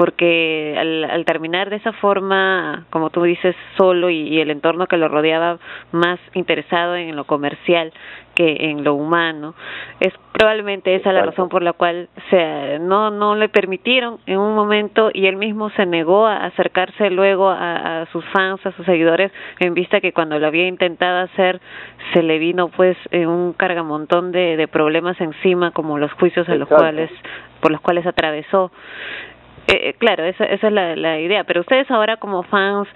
porque 0.00 0.76
al, 0.78 1.04
al 1.04 1.26
terminar 1.26 1.68
de 1.68 1.76
esa 1.76 1.92
forma, 1.92 2.86
como 2.88 3.10
tú 3.10 3.22
dices, 3.22 3.54
solo 3.76 4.08
y, 4.08 4.40
el 4.40 4.50
entorno 4.50 4.86
que 4.86 4.96
lo 4.96 5.08
rodeaba 5.08 5.58
más 5.92 6.18
interesado 6.32 6.96
en 6.96 7.16
lo 7.16 7.24
comercial 7.24 7.92
que 8.40 8.70
en 8.70 8.84
lo 8.84 8.94
humano, 8.94 9.54
es 10.00 10.14
probablemente 10.32 10.94
esa 10.94 11.12
la 11.12 11.22
razón 11.22 11.50
por 11.50 11.62
la 11.62 11.74
cual 11.74 12.08
se, 12.30 12.78
no, 12.78 13.10
no 13.10 13.34
le 13.34 13.50
permitieron 13.50 14.18
en 14.24 14.38
un 14.38 14.54
momento 14.54 15.10
y 15.12 15.26
él 15.26 15.36
mismo 15.36 15.68
se 15.70 15.84
negó 15.84 16.26
a 16.26 16.46
acercarse 16.46 17.10
luego 17.10 17.50
a, 17.50 18.00
a 18.00 18.06
sus 18.06 18.24
fans, 18.32 18.64
a 18.64 18.72
sus 18.72 18.86
seguidores, 18.86 19.30
en 19.58 19.74
vista 19.74 20.00
que 20.00 20.14
cuando 20.14 20.38
lo 20.38 20.46
había 20.46 20.66
intentado 20.66 21.18
hacer 21.18 21.60
se 22.14 22.22
le 22.22 22.38
vino 22.38 22.68
pues 22.68 22.96
un 23.12 23.52
cargamontón 23.52 24.32
de, 24.32 24.56
de 24.56 24.68
problemas 24.68 25.20
encima 25.20 25.72
como 25.72 25.98
los 25.98 26.10
juicios 26.14 26.48
a 26.48 26.54
los 26.54 26.68
cuales 26.68 27.10
por 27.60 27.70
los 27.70 27.82
cuales 27.82 28.06
atravesó 28.06 28.72
eh, 29.66 29.94
claro, 29.98 30.24
esa, 30.24 30.44
esa 30.44 30.68
es 30.68 30.72
la, 30.72 31.20
idea, 31.20 31.44
pero 31.44 31.60
ustedes 31.60 31.90
ahora 31.90 32.16
como 32.16 32.42
fans, 32.44 32.88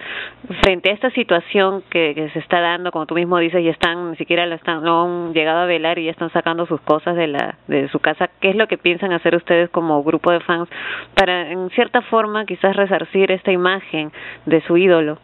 frente 0.61 0.89
a 0.89 0.93
esta 0.93 1.09
situación 1.11 1.83
que, 1.89 2.29
se 2.33 2.39
está 2.39 2.59
dando, 2.59 2.91
como 2.91 3.05
tú 3.05 3.15
mismo 3.15 3.37
dices, 3.37 3.61
y 3.61 3.69
están, 3.69 4.11
ni 4.11 4.17
siquiera 4.17 4.45
lo 4.45 4.55
están, 4.55 4.85
han 4.87 5.33
llegado 5.33 5.59
a 5.59 5.65
velar 5.65 5.99
y 5.99 6.05
ya 6.05 6.11
están 6.11 6.31
sacando 6.31 6.65
sus 6.65 6.81
cosas 6.81 7.15
de, 7.15 7.27
la, 7.27 7.55
de 7.67 7.87
su 7.89 7.99
casa, 7.99 8.29
¿qué 8.41 8.49
es 8.49 8.55
lo 8.55 8.67
que 8.67 8.77
piensan 8.77 9.13
hacer 9.13 9.35
ustedes 9.35 9.69
como 9.69 10.03
grupo 10.03 10.31
de 10.31 10.39
fans 10.41 10.67
para, 11.15 11.51
en 11.51 11.69
cierta 11.71 12.01
forma, 12.01 12.45
quizás 12.45 12.75
resarcir 12.75 13.31
esta 13.31 13.51
imagen 13.51 14.11
de 14.45 14.61
su 14.61 14.77
ídolo? 14.77 15.17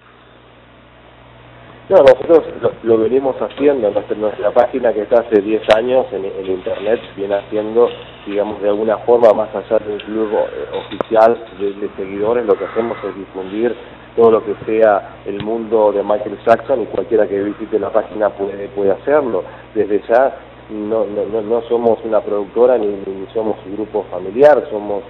No, 1.91 1.97
nosotros 1.97 2.45
lo, 2.61 2.71
lo 2.83 3.03
venimos 3.03 3.35
haciendo, 3.41 3.91
nuestra, 3.91 4.15
nuestra 4.15 4.49
página 4.51 4.93
que 4.93 5.01
está 5.01 5.19
hace 5.19 5.41
10 5.41 5.75
años 5.75 6.05
en, 6.13 6.23
en 6.23 6.45
Internet 6.45 7.01
viene 7.17 7.35
haciendo, 7.35 7.89
digamos, 8.25 8.61
de 8.61 8.69
alguna 8.69 8.97
forma, 8.99 9.33
más 9.33 9.53
allá 9.53 9.77
del 9.79 10.01
club 10.03 10.29
eh, 10.31 10.69
oficial 10.73 11.37
de, 11.59 11.89
seguidores, 11.97 12.45
lo 12.45 12.53
que 12.53 12.63
hacemos 12.63 12.97
es 13.03 13.13
difundir 13.13 13.75
todo 14.15 14.31
lo 14.31 14.45
que 14.45 14.55
sea 14.65 15.17
el 15.25 15.43
mundo 15.43 15.91
de 15.91 16.01
Michael 16.01 16.39
Jackson 16.45 16.81
y 16.81 16.85
cualquiera 16.85 17.27
que 17.27 17.43
visite 17.43 17.77
la 17.77 17.89
página 17.89 18.29
puede, 18.29 18.69
puede 18.69 18.91
hacerlo. 18.91 19.43
Desde 19.75 20.01
ya 20.07 20.33
no, 20.69 21.05
no, 21.05 21.41
no 21.41 21.61
somos 21.63 21.99
una 22.05 22.21
productora 22.21 22.77
ni, 22.77 22.87
ni 22.87 23.27
somos 23.33 23.57
un 23.65 23.75
grupo 23.75 24.05
familiar, 24.09 24.65
somos, 24.69 25.03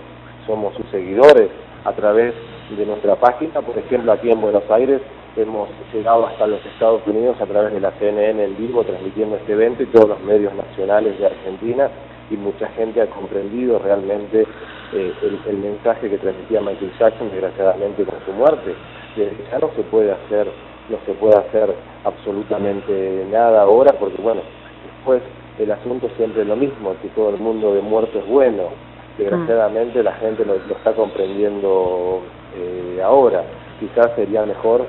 somos 0.48 0.74
sus 0.74 0.90
seguidores 0.90 1.52
a 1.86 1.92
través 1.92 2.34
de 2.76 2.86
nuestra 2.86 3.16
página, 3.16 3.62
por 3.62 3.78
ejemplo 3.78 4.12
aquí 4.12 4.30
en 4.30 4.42
Buenos 4.42 4.70
Aires 4.70 5.02
hemos 5.36 5.70
llegado 5.94 6.28
hasta 6.28 6.48
los 6.48 6.66
Estados 6.66 7.02
Unidos 7.06 7.38
a 7.40 7.46
través 7.46 7.74
de 7.74 7.80
la 7.80 7.92
CNN 7.92 8.44
en 8.44 8.58
vivo 8.58 8.84
transmitiendo 8.84 9.38
este 9.38 9.54
evento 9.54 9.84
y 9.84 9.88
todos 9.88 10.10
los 10.10 10.20
medios 10.22 10.54
nacionales 10.54 11.18
de 11.20 11.26
Argentina 11.26 11.90
y 12.30 12.38
mucha 12.38 12.68
gente 12.70 13.02
ha 13.02 13.08
comprendido 13.08 13.80
realmente 13.80 14.46
eh, 14.94 15.14
el, 15.22 15.40
el, 15.48 15.58
mensaje 15.58 16.10
que 16.10 16.18
transmitía 16.18 16.62
Michael 16.62 16.92
Jackson 17.00 17.30
desgraciadamente 17.32 18.04
con 18.04 18.16
su 18.26 18.32
muerte. 18.34 18.74
Desde 19.16 19.38
ya 19.50 19.60
no 19.60 19.70
se 19.76 19.84
puede 19.84 20.12
hacer, 20.12 20.48
no 20.90 20.98
se 21.06 21.14
puede 21.14 21.36
hacer 21.36 21.74
absolutamente 22.04 23.26
nada 23.32 23.64
ahora 23.64 23.94
porque 24.00 24.22
bueno, 24.22 24.42
después 24.86 25.22
el 25.60 25.72
asunto 25.72 26.10
siempre 26.18 26.42
es 26.42 26.48
lo 26.48 26.56
mismo, 26.56 26.96
que 27.02 27.10
todo 27.10 27.30
el 27.30 27.38
mundo 27.38 27.74
de 27.74 27.82
muerto 27.82 28.20
es 28.20 28.28
bueno. 28.28 28.70
Desgraciadamente 29.18 30.02
la 30.02 30.14
gente 30.14 30.46
lo, 30.46 30.56
lo 30.56 30.76
está 30.76 30.94
comprendiendo 30.94 32.22
eh, 32.56 33.02
ahora. 33.04 33.44
Quizás 33.80 34.16
sería 34.16 34.46
mejor 34.46 34.86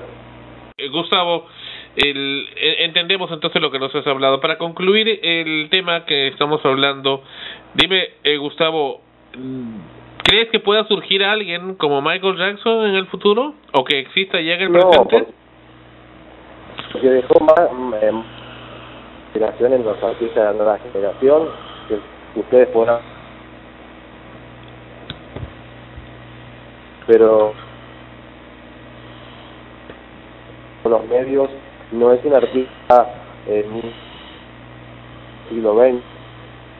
eh, 0.83 0.89
Gustavo, 0.89 1.47
el, 1.97 2.49
entendemos 2.57 3.31
entonces 3.31 3.61
lo 3.61 3.71
que 3.71 3.79
nos 3.79 3.95
has 3.95 4.07
hablado. 4.07 4.41
Para 4.41 4.59
concluir 4.59 5.21
el 5.23 5.69
tema 5.71 6.05
que 6.07 6.29
estamos 6.29 6.65
hablando, 6.65 7.23
dime, 7.75 8.09
eh, 8.25 8.37
Gustavo, 8.39 9.01
¿crees 10.25 10.49
que 10.51 10.61
pueda 10.61 10.85
surgir 10.89 11.23
alguien 11.25 11.75
como 11.77 12.01
Michael 12.01 12.37
Jackson 12.37 12.87
en 12.87 12.95
el 12.97 13.07
futuro? 13.07 13.55
¿O 13.73 13.85
que 13.85 13.99
exista 14.01 14.41
ya 14.41 14.55
en 14.55 14.63
el 14.63 14.73
no, 14.73 14.91
presente? 14.91 15.33
Porque 16.93 17.09
dejó 17.09 17.41
más 17.41 17.61
eh, 18.03 18.13
inspiración 19.27 19.73
en 19.75 19.85
los 19.85 20.03
artistas 20.03 20.35
de 20.35 20.45
la 20.45 20.53
nueva 20.53 20.79
generación, 20.79 21.49
que 21.89 22.41
ustedes 22.41 22.69
podrán. 22.69 23.12
Pero 27.07 27.53
los 30.85 31.09
medios, 31.09 31.49
no 31.93 32.13
es 32.13 32.25
un 32.25 32.35
artista 32.35 33.07
eh, 33.47 33.65
siglo 35.49 35.75
XX, 35.75 36.03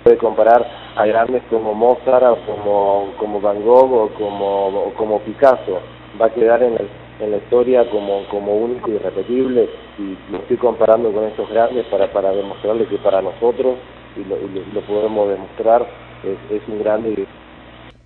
puede 0.03 0.17
comparar 0.19 0.67
a 0.97 1.07
grandes 1.07 1.43
como 1.49 1.75
Mozart 1.75 2.39
como, 2.47 3.13
como 3.19 3.41
Van 3.41 3.63
Gogh 3.63 3.93
o 3.93 4.09
como, 4.15 4.93
como 4.97 5.21
Picasso, 5.21 5.81
va 6.21 6.27
a 6.27 6.31
quedar 6.31 6.63
en, 6.63 6.75
el, 6.75 6.89
en 7.21 7.31
la 7.31 7.37
historia 7.39 7.89
como, 7.91 8.27
como 8.29 8.55
único 8.57 8.91
y 8.91 8.95
irrepetible 8.95 9.69
y 9.99 10.17
lo 10.31 10.39
estoy 10.39 10.57
comparando 10.57 11.13
con 11.13 11.25
estos 11.25 11.49
grandes 11.51 11.87
para, 11.87 12.13
para 12.13 12.33
demostrarle 12.33 12.87
que 12.87 12.99
para 12.99 13.23
nosotros, 13.23 13.77
y 14.17 14.25
lo, 14.25 14.37
y 14.37 14.49
lo, 14.49 14.75
lo 14.75 14.81
podemos 14.83 15.29
demostrar, 15.29 15.87
es, 16.25 16.57
es 16.57 16.69
un 16.69 16.83
grande 16.83 17.27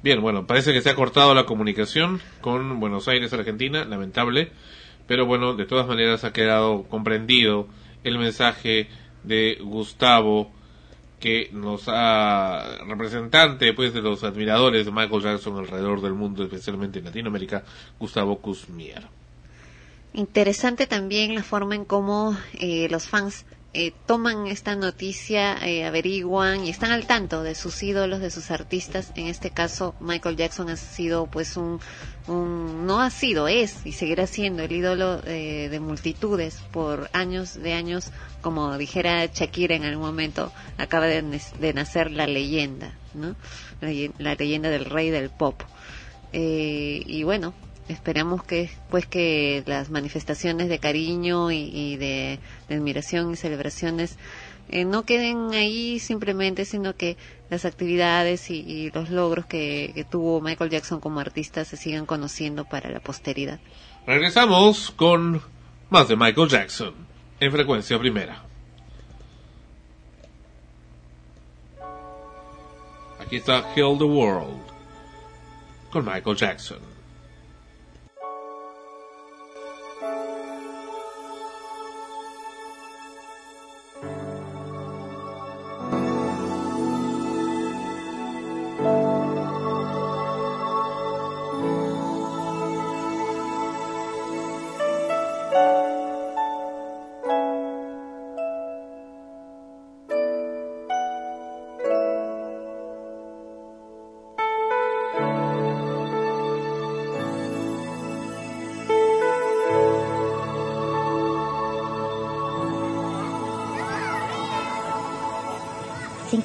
Bien, 0.06 0.20
bueno, 0.20 0.46
parece 0.46 0.72
que 0.72 0.82
se 0.82 0.88
ha 0.88 0.94
cortado 0.94 1.34
la 1.34 1.46
comunicación 1.46 2.20
con 2.40 2.78
Buenos 2.78 3.08
Aires, 3.08 3.32
Argentina, 3.32 3.84
lamentable 3.84 4.52
pero 5.08 5.26
bueno, 5.26 5.54
de 5.54 5.66
todas 5.66 5.88
maneras 5.88 6.22
ha 6.22 6.32
quedado 6.32 6.84
comprendido 6.84 7.66
el 8.04 8.16
mensaje 8.16 8.86
de 9.24 9.58
Gustavo 9.60 10.52
que 11.18 11.50
nos 11.52 11.88
ha 11.88 12.78
representante 12.86 13.72
pues 13.72 13.92
de 13.94 14.00
los 14.00 14.22
admiradores 14.22 14.86
de 14.86 14.92
Michael 14.92 15.22
Jackson 15.22 15.58
alrededor 15.58 16.00
del 16.00 16.14
mundo, 16.14 16.44
especialmente 16.44 17.00
en 17.00 17.06
Latinoamérica, 17.06 17.64
Gustavo 17.98 18.38
Kuzmier. 18.38 19.08
Interesante 20.12 20.86
también 20.86 21.34
la 21.34 21.42
forma 21.42 21.74
en 21.74 21.84
cómo 21.84 22.38
eh, 22.60 22.86
los 22.90 23.08
fans 23.08 23.44
eh, 23.78 23.92
toman 24.06 24.46
esta 24.46 24.74
noticia, 24.74 25.58
eh, 25.62 25.84
averiguan 25.84 26.64
y 26.64 26.70
están 26.70 26.92
al 26.92 27.06
tanto 27.06 27.42
de 27.42 27.54
sus 27.54 27.82
ídolos, 27.82 28.20
de 28.20 28.30
sus 28.30 28.50
artistas. 28.50 29.12
En 29.16 29.26
este 29.26 29.50
caso, 29.50 29.94
Michael 30.00 30.36
Jackson 30.36 30.70
ha 30.70 30.76
sido, 30.76 31.26
pues, 31.26 31.58
un, 31.58 31.78
un 32.26 32.86
no 32.86 33.02
ha 33.02 33.10
sido, 33.10 33.48
es 33.48 33.84
y 33.84 33.92
seguirá 33.92 34.26
siendo 34.26 34.62
el 34.62 34.72
ídolo 34.72 35.20
eh, 35.26 35.68
de 35.70 35.78
multitudes 35.78 36.62
por 36.72 37.10
años 37.12 37.60
de 37.62 37.74
años, 37.74 38.12
como 38.40 38.78
dijera 38.78 39.26
Shakira 39.26 39.74
en 39.74 39.84
algún 39.84 40.06
momento, 40.06 40.54
acaba 40.78 41.04
de, 41.04 41.22
nacer 41.74 42.10
la 42.12 42.26
leyenda, 42.26 42.94
¿no? 43.12 43.36
La, 43.82 43.90
la, 44.16 44.34
leyenda 44.36 44.70
del 44.70 44.86
rey 44.86 45.10
del 45.10 45.28
pop. 45.28 45.60
Eh, 46.32 47.02
y 47.04 47.24
bueno, 47.24 47.52
esperamos 47.88 48.42
que 48.42 48.70
pues 48.90 49.06
que 49.06 49.62
las 49.66 49.90
manifestaciones 49.90 50.68
de 50.68 50.78
cariño 50.78 51.50
y, 51.50 51.96
de, 51.96 52.38
admiración 52.68 53.32
y 53.32 53.36
celebraciones 53.36 54.16
eh, 54.68 54.84
no 54.84 55.04
queden 55.04 55.52
ahí 55.52 55.98
simplemente 56.00 56.64
sino 56.64 56.96
que 56.96 57.16
las 57.48 57.64
actividades 57.64 58.50
y, 58.50 58.90
los 58.90 59.10
logros 59.10 59.46
que, 59.46 59.92
que, 59.94 60.04
tuvo 60.04 60.40
Michael 60.40 60.70
Jackson 60.70 61.00
como 61.00 61.20
artista 61.20 61.64
se 61.64 61.76
sigan 61.76 62.06
conociendo 62.06 62.64
para 62.64 62.90
la 62.90 63.00
posteridad. 63.00 63.60
Regresamos 64.06 64.90
con 64.90 65.40
más 65.90 66.08
de 66.08 66.16
Michael 66.16 66.48
Jackson 66.48 66.94
en 67.38 67.52
frecuencia 67.52 67.98
primera. 67.98 68.42
Aquí 73.20 73.36
está 73.36 73.72
Heal 73.74 73.98
the 73.98 74.04
World 74.04 74.62
con 75.90 76.04
Michael 76.04 76.36
Jackson 76.36 76.95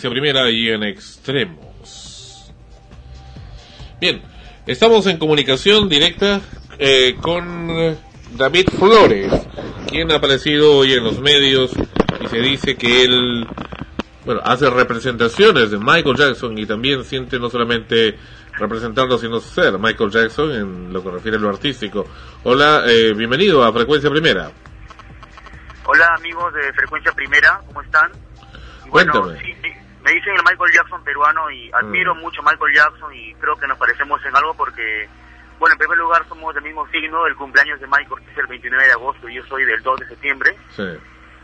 frecuencia 0.00 0.10
primera 0.10 0.50
y 0.50 0.68
en 0.68 0.82
extremos. 0.82 2.52
Bien, 4.00 4.22
estamos 4.66 5.06
en 5.06 5.18
comunicación 5.18 5.88
directa 5.90 6.40
eh, 6.78 7.16
con 7.20 7.68
David 8.36 8.68
Flores, 8.78 9.30
quien 9.88 10.10
ha 10.10 10.16
aparecido 10.16 10.78
hoy 10.78 10.94
en 10.94 11.04
los 11.04 11.20
medios 11.20 11.72
y 12.18 12.26
se 12.28 12.38
dice 12.38 12.76
que 12.76 13.04
él 13.04 13.46
bueno, 14.24 14.40
hace 14.42 14.70
representaciones 14.70 15.70
de 15.70 15.78
Michael 15.78 16.16
Jackson 16.16 16.56
y 16.56 16.64
también 16.64 17.04
siente 17.04 17.38
no 17.38 17.50
solamente 17.50 18.16
representarlo, 18.58 19.18
sino 19.18 19.38
ser 19.40 19.78
Michael 19.78 20.10
Jackson 20.10 20.52
en 20.52 20.92
lo 20.94 21.02
que 21.02 21.10
refiere 21.10 21.36
a 21.36 21.40
lo 21.40 21.50
artístico. 21.50 22.06
Hola, 22.44 22.84
eh, 22.86 23.12
bienvenido 23.12 23.62
a 23.62 23.72
Frecuencia 23.72 24.08
Primera. 24.08 24.50
Hola 25.84 26.14
amigos 26.16 26.54
de 26.54 26.72
Frecuencia 26.72 27.12
Primera, 27.12 27.60
¿cómo 27.66 27.82
están? 27.82 28.10
Bueno, 28.90 29.12
Cuéntame. 29.12 29.40
sí, 29.40 29.54
sí, 29.62 29.79
me 30.04 30.12
dicen 30.12 30.34
el 30.34 30.42
Michael 30.42 30.72
Jackson 30.72 31.02
peruano 31.04 31.50
y 31.50 31.70
admiro 31.72 32.14
mucho 32.14 32.40
a 32.40 32.50
Michael 32.50 32.74
Jackson 32.74 33.14
y 33.14 33.34
creo 33.34 33.56
que 33.56 33.66
nos 33.66 33.78
parecemos 33.78 34.20
en 34.24 34.34
algo 34.36 34.54
porque, 34.54 35.08
bueno, 35.58 35.74
en 35.74 35.78
primer 35.78 35.98
lugar 35.98 36.24
somos 36.28 36.54
del 36.54 36.64
mismo 36.64 36.86
signo, 36.88 37.26
el 37.26 37.36
cumpleaños 37.36 37.80
de 37.80 37.86
Michael 37.86 38.22
es 38.30 38.38
el 38.38 38.46
29 38.46 38.84
de 38.86 38.92
agosto 38.92 39.28
y 39.28 39.34
yo 39.34 39.42
soy 39.46 39.64
del 39.64 39.82
2 39.82 40.00
de 40.00 40.06
septiembre. 40.08 40.56
Sí. 40.70 40.84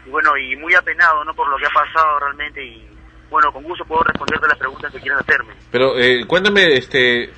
Y 0.07 0.11
bueno, 0.11 0.37
y 0.37 0.57
muy 0.57 0.75
apenado, 0.75 1.25
¿no? 1.25 1.35
Por 1.35 1.49
lo 1.49 1.57
que 1.59 1.67
ha 1.67 1.71
pasado 1.71 2.19
realmente 2.21 2.65
y, 2.65 2.89
bueno, 3.29 3.53
con 3.53 3.63
gusto 3.65 3.85
puedo 3.85 4.03
responderte 4.05 4.47
las 4.49 4.59
preguntas 4.59 4.93
que 4.93 5.01
quieras 5.01 5.21
hacerme. 5.21 5.55
Pero 5.71 5.99
eh, 5.99 6.25
cuéntame, 6.27 6.75
este, 6.75 7.31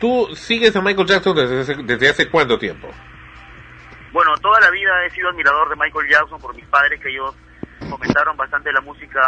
¿tú 0.00 0.28
sigues 0.34 0.74
a 0.74 0.80
Michael 0.82 1.06
Jackson 1.06 1.36
desde, 1.36 1.60
hace- 1.60 1.82
desde 1.82 2.08
hace 2.08 2.28
cuánto 2.30 2.58
tiempo? 2.58 2.88
Bueno, 4.12 4.34
toda 4.38 4.60
la 4.60 4.70
vida 4.70 5.04
he 5.04 5.10
sido 5.10 5.28
admirador 5.28 5.68
de 5.68 5.76
Michael 5.76 6.08
Jackson 6.10 6.40
por 6.40 6.54
mis 6.54 6.64
padres, 6.66 7.00
que 7.00 7.10
ellos 7.10 7.34
fomentaron 7.90 8.36
bastante 8.36 8.72
la 8.72 8.80
música 8.80 9.20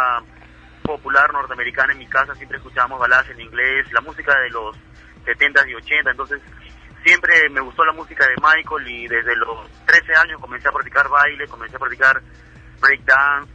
popular 0.97 1.31
norteamericana 1.33 1.93
en 1.93 1.99
mi 1.99 2.07
casa, 2.07 2.33
siempre 2.35 2.57
escuchábamos 2.57 2.99
baladas 2.99 3.29
en 3.29 3.41
inglés, 3.41 3.91
la 3.91 4.01
música 4.01 4.33
de 4.39 4.49
los 4.49 4.75
70s 5.25 5.69
y 5.69 5.75
80, 5.75 6.11
entonces 6.11 6.41
siempre 7.03 7.33
me 7.51 7.61
gustó 7.61 7.85
la 7.85 7.93
música 7.93 8.25
de 8.27 8.35
Michael 8.41 8.87
y 8.87 9.07
desde 9.07 9.35
los 9.35 9.69
13 9.85 10.13
años 10.15 10.41
comencé 10.41 10.67
a 10.67 10.71
practicar 10.71 11.07
baile, 11.09 11.47
comencé 11.47 11.75
a 11.75 11.79
practicar 11.79 12.21
breakdance, 12.81 13.51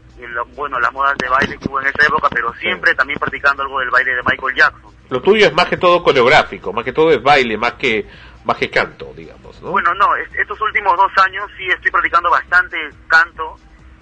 bueno, 0.55 0.79
las 0.79 0.93
modas 0.93 1.17
de 1.19 1.29
baile 1.29 1.59
que 1.59 1.69
hubo 1.69 1.81
en 1.81 1.89
esa 1.89 2.07
época, 2.07 2.29
pero 2.31 2.55
siempre 2.55 2.95
también 2.95 3.19
practicando 3.19 3.63
algo 3.63 3.81
del 3.81 3.91
baile 3.91 4.15
de 4.15 4.23
Michael 4.23 4.55
Jackson. 4.55 4.95
Lo 5.11 5.21
tuyo 5.21 5.47
es 5.47 5.53
más 5.53 5.67
que 5.67 5.77
todo 5.77 6.03
coreográfico, 6.03 6.73
más 6.73 6.85
que 6.85 6.93
todo 6.93 7.11
es 7.11 7.23
baile, 7.23 7.57
más 7.59 7.75
que, 7.75 8.07
más 8.45 8.57
que 8.57 8.71
canto, 8.71 9.13
digamos, 9.15 9.61
¿no? 9.61 9.71
Bueno, 9.71 9.93
no, 9.95 10.15
es- 10.17 10.33
estos 10.35 10.61
últimos 10.61 10.95
dos 10.97 11.11
años 11.25 11.45
sí 11.57 11.67
estoy 11.67 11.91
practicando 11.91 12.31
bastante 12.31 12.77
canto, 13.09 13.57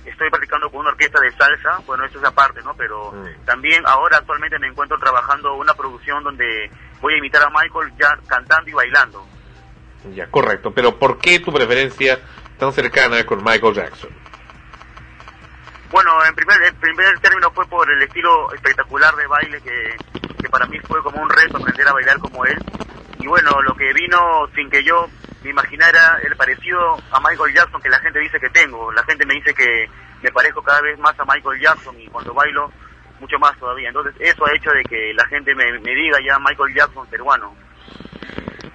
estoy 0.05 0.31
practicando 0.31 0.71
con 0.71 0.81
una 0.81 0.91
orquesta 0.91 1.21
de 1.21 1.31
salsa, 1.33 1.81
bueno, 1.87 2.05
eso 2.05 2.19
es 2.19 2.25
aparte, 2.25 2.63
¿no? 2.63 2.75
Pero 2.75 3.15
también 3.45 3.83
ahora 3.87 4.19
actualmente 4.19 4.59
me 4.59 4.69
encuentro 4.69 4.99
trabajando 4.99 5.55
una 5.55 5.75
producción 5.75 6.23
donde 6.25 6.71
voy 7.01 7.15
a 7.15 7.19
imitar 7.19 7.43
a 7.43 7.51
Michael 7.51 7.93
ya 7.99 8.19
cantando 8.27 8.71
y 8.71 8.73
bailando. 8.73 9.27
Ya, 10.15 10.27
correcto. 10.29 10.73
Pero 10.73 10.99
¿por 10.99 11.19
qué 11.19 11.39
tu 11.39 11.53
preferencia 11.53 12.19
tan 12.59 12.73
cercana 12.73 13.25
con 13.25 13.43
Michael 13.43 13.75
Jackson? 13.75 14.11
Bueno, 15.91 16.25
en 16.25 16.35
primer, 16.35 16.63
en 16.63 16.75
primer 16.77 17.19
término 17.21 17.51
fue 17.53 17.67
por 17.67 17.91
el 17.91 18.03
estilo 18.03 18.53
espectacular 18.55 19.15
de 19.15 19.27
baile 19.27 19.61
que, 19.61 19.97
que 20.41 20.49
para 20.49 20.67
mí 20.67 20.79
fue 20.81 21.03
como 21.03 21.23
un 21.23 21.29
reto 21.29 21.59
aprender 21.59 21.87
a 21.87 21.93
bailar 21.93 22.19
como 22.19 22.45
él. 22.47 22.59
Y 23.23 23.27
bueno, 23.29 23.51
lo 23.62 23.77
que 23.77 23.93
vino 23.93 24.18
sin 24.53 24.68
que 24.68 24.83
yo 24.83 25.07
me 25.45 25.51
imaginara 25.51 26.18
el 26.25 26.35
parecido 26.35 26.97
a 27.12 27.20
Michael 27.20 27.55
Jackson 27.55 27.81
que 27.81 27.89
la 27.89 28.01
gente 28.01 28.18
dice 28.18 28.41
que 28.41 28.51
tengo. 28.51 28.91
La 28.91 29.05
gente 29.05 29.25
me 29.25 29.35
dice 29.35 29.55
que 29.55 29.89
me 30.20 30.33
parezco 30.33 30.61
cada 30.61 30.81
vez 30.81 30.99
más 30.99 31.14
a 31.20 31.25
Michael 31.25 31.61
Jackson 31.61 32.01
y 32.01 32.09
cuando 32.09 32.35
bailo 32.35 32.68
mucho 33.20 33.39
más 33.39 33.57
todavía. 33.61 33.91
Entonces 33.91 34.12
eso 34.18 34.45
ha 34.45 34.53
hecho 34.57 34.70
de 34.70 34.83
que 34.83 35.14
la 35.14 35.25
gente 35.29 35.55
me, 35.55 35.79
me 35.79 35.95
diga 35.95 36.18
ya 36.27 36.37
Michael 36.41 36.75
Jackson 36.75 37.07
peruano. 37.07 37.55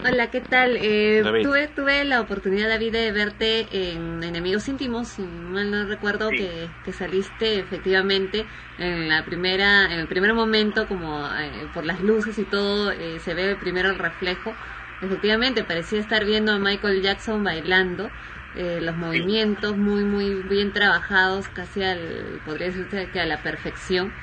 Hola, 0.09 0.29
¿qué 0.31 0.39
tal? 0.39 0.77
Eh, 0.77 1.25
tuve, 1.41 1.67
tuve 1.67 2.05
la 2.05 2.21
oportunidad, 2.21 2.69
David, 2.69 2.93
de 2.93 3.11
verte 3.11 3.91
en 3.93 4.23
Enemigos 4.23 4.67
Íntimos, 4.69 5.09
si 5.09 5.23
mal 5.27 5.69
no 5.69 5.85
recuerdo, 5.85 6.33
que, 6.33 6.75
que 6.81 6.93
saliste 6.93 7.59
efectivamente 7.59 8.47
en 8.77 9.09
la 9.09 9.25
primera, 9.25 9.83
en 9.91 9.99
el 9.99 10.07
primer 10.07 10.33
momento, 10.33 10.87
como 10.87 11.27
eh, 11.35 11.67
por 11.73 11.85
las 11.85 12.01
luces 12.01 12.37
y 12.37 12.45
todo, 12.45 12.91
eh, 12.91 13.19
se 13.19 13.33
ve 13.33 13.57
primero 13.57 13.89
el 13.89 13.99
reflejo. 13.99 14.57
Efectivamente, 15.01 15.65
parecía 15.65 15.99
estar 15.99 16.23
viendo 16.23 16.53
a 16.53 16.59
Michael 16.59 17.01
Jackson 17.01 17.43
bailando. 17.43 18.13
eh, 18.53 18.79
los 18.81 18.95
movimientos 18.95 19.77
muy, 19.77 20.05
muy 20.05 20.41
bien 20.41 20.71
trabajados, 20.73 21.49
casi 21.49 21.83
al, 21.83 22.41
podría 22.45 22.67
decirse 22.67 23.11
que 23.11 23.19
a 23.19 23.25
la 23.25 23.41
perfección. 23.43 24.13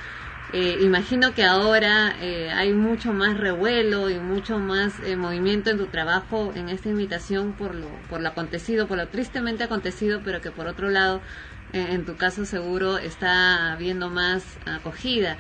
Eh, 0.57 0.79
imagino 0.83 1.35
que 1.35 1.45
ahora 1.45 2.15
eh, 2.21 2.51
hay 2.53 2.73
mucho 2.75 3.13
más 3.13 3.37
revuelo 3.37 4.09
y 4.09 4.21
mucho 4.21 4.59
más 4.61 5.01
eh, 5.01 5.17
movimiento 5.17 5.71
en 5.71 5.79
tu 5.79 5.89
trabajo 5.89 6.53
en 6.55 6.69
esta 6.69 6.89
invitación 6.91 7.55
por 7.55 7.75
lo, 7.75 7.89
por 8.09 8.21
lo 8.21 8.29
acontecido, 8.29 8.87
por 8.87 8.99
lo 8.99 9.09
tristemente 9.09 9.65
acontecido, 9.65 10.23
pero 10.23 10.41
que 10.41 10.53
por 10.53 10.69
otro 10.69 10.91
lado, 10.91 11.23
eh, 11.73 11.87
en 11.91 12.05
tu 12.05 12.17
caso 12.17 12.45
seguro 12.45 12.99
está 12.99 13.73
habiendo 13.73 14.11
más 14.11 14.61
acogida. 14.65 15.39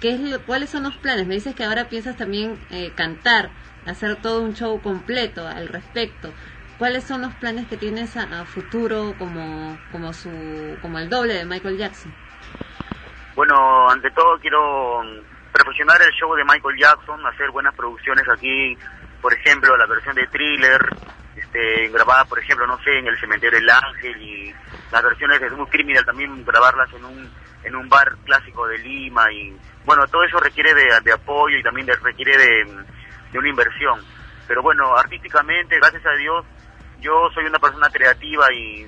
¿Qué 0.00 0.10
es 0.12 0.20
lo- 0.20 0.44
¿Cuáles 0.44 0.70
son 0.70 0.84
los 0.84 0.96
planes? 0.96 1.26
Me 1.26 1.34
dices 1.34 1.54
que 1.56 1.64
ahora 1.64 1.88
piensas 1.88 2.16
también 2.16 2.60
eh, 2.70 2.92
cantar, 2.94 3.50
hacer 3.84 4.16
todo 4.22 4.42
un 4.44 4.54
show 4.54 4.80
completo 4.80 5.46
al 5.48 5.66
respecto. 5.68 6.34
¿Cuáles 6.78 7.02
son 7.04 7.20
los 7.22 7.34
planes 7.34 7.66
que 7.66 7.76
tienes 7.76 8.16
a, 8.16 8.22
a 8.42 8.46
futuro 8.46 9.16
como, 9.18 9.80
como, 9.90 10.12
su, 10.12 10.78
como 10.80 10.98
el 11.00 11.08
doble 11.08 11.34
de 11.34 11.46
Michael 11.46 11.78
Jackson? 11.78 12.21
Bueno, 13.34 13.88
ante 13.90 14.10
todo 14.10 14.38
quiero 14.38 15.02
mm, 15.02 15.52
perfeccionar 15.52 16.00
el 16.02 16.12
show 16.12 16.34
de 16.34 16.44
Michael 16.44 16.76
Jackson, 16.78 17.24
hacer 17.26 17.50
buenas 17.50 17.74
producciones 17.74 18.24
aquí, 18.28 18.76
por 19.20 19.32
ejemplo, 19.32 19.76
la 19.76 19.86
versión 19.86 20.14
de 20.14 20.26
Thriller, 20.26 20.80
este, 21.36 21.88
grabada, 21.88 22.24
por 22.26 22.38
ejemplo, 22.38 22.66
no 22.66 22.78
sé, 22.82 22.98
en 22.98 23.06
el 23.06 23.18
Cementerio 23.18 23.58
del 23.58 23.70
Ángel 23.70 24.20
y 24.20 24.54
las 24.90 25.02
versiones 25.02 25.40
de 25.40 25.48
Smooth 25.48 25.70
Criminal 25.70 26.04
también 26.04 26.44
grabarlas 26.44 26.92
en 26.92 27.04
un 27.04 27.30
en 27.64 27.76
un 27.76 27.88
bar 27.88 28.12
clásico 28.24 28.66
de 28.66 28.76
Lima 28.78 29.30
y 29.32 29.56
bueno, 29.84 30.04
todo 30.08 30.24
eso 30.24 30.38
requiere 30.40 30.74
de, 30.74 30.84
de 31.04 31.12
apoyo 31.12 31.56
y 31.56 31.62
también 31.62 31.86
de- 31.86 31.94
requiere 31.94 32.36
de, 32.36 32.66
de 33.32 33.38
una 33.38 33.48
inversión. 33.48 34.00
Pero 34.48 34.62
bueno, 34.62 34.96
artísticamente, 34.96 35.76
gracias 35.78 36.04
a 36.04 36.16
Dios, 36.16 36.44
yo 37.00 37.30
soy 37.32 37.44
una 37.46 37.60
persona 37.60 37.88
creativa 37.88 38.52
y, 38.52 38.84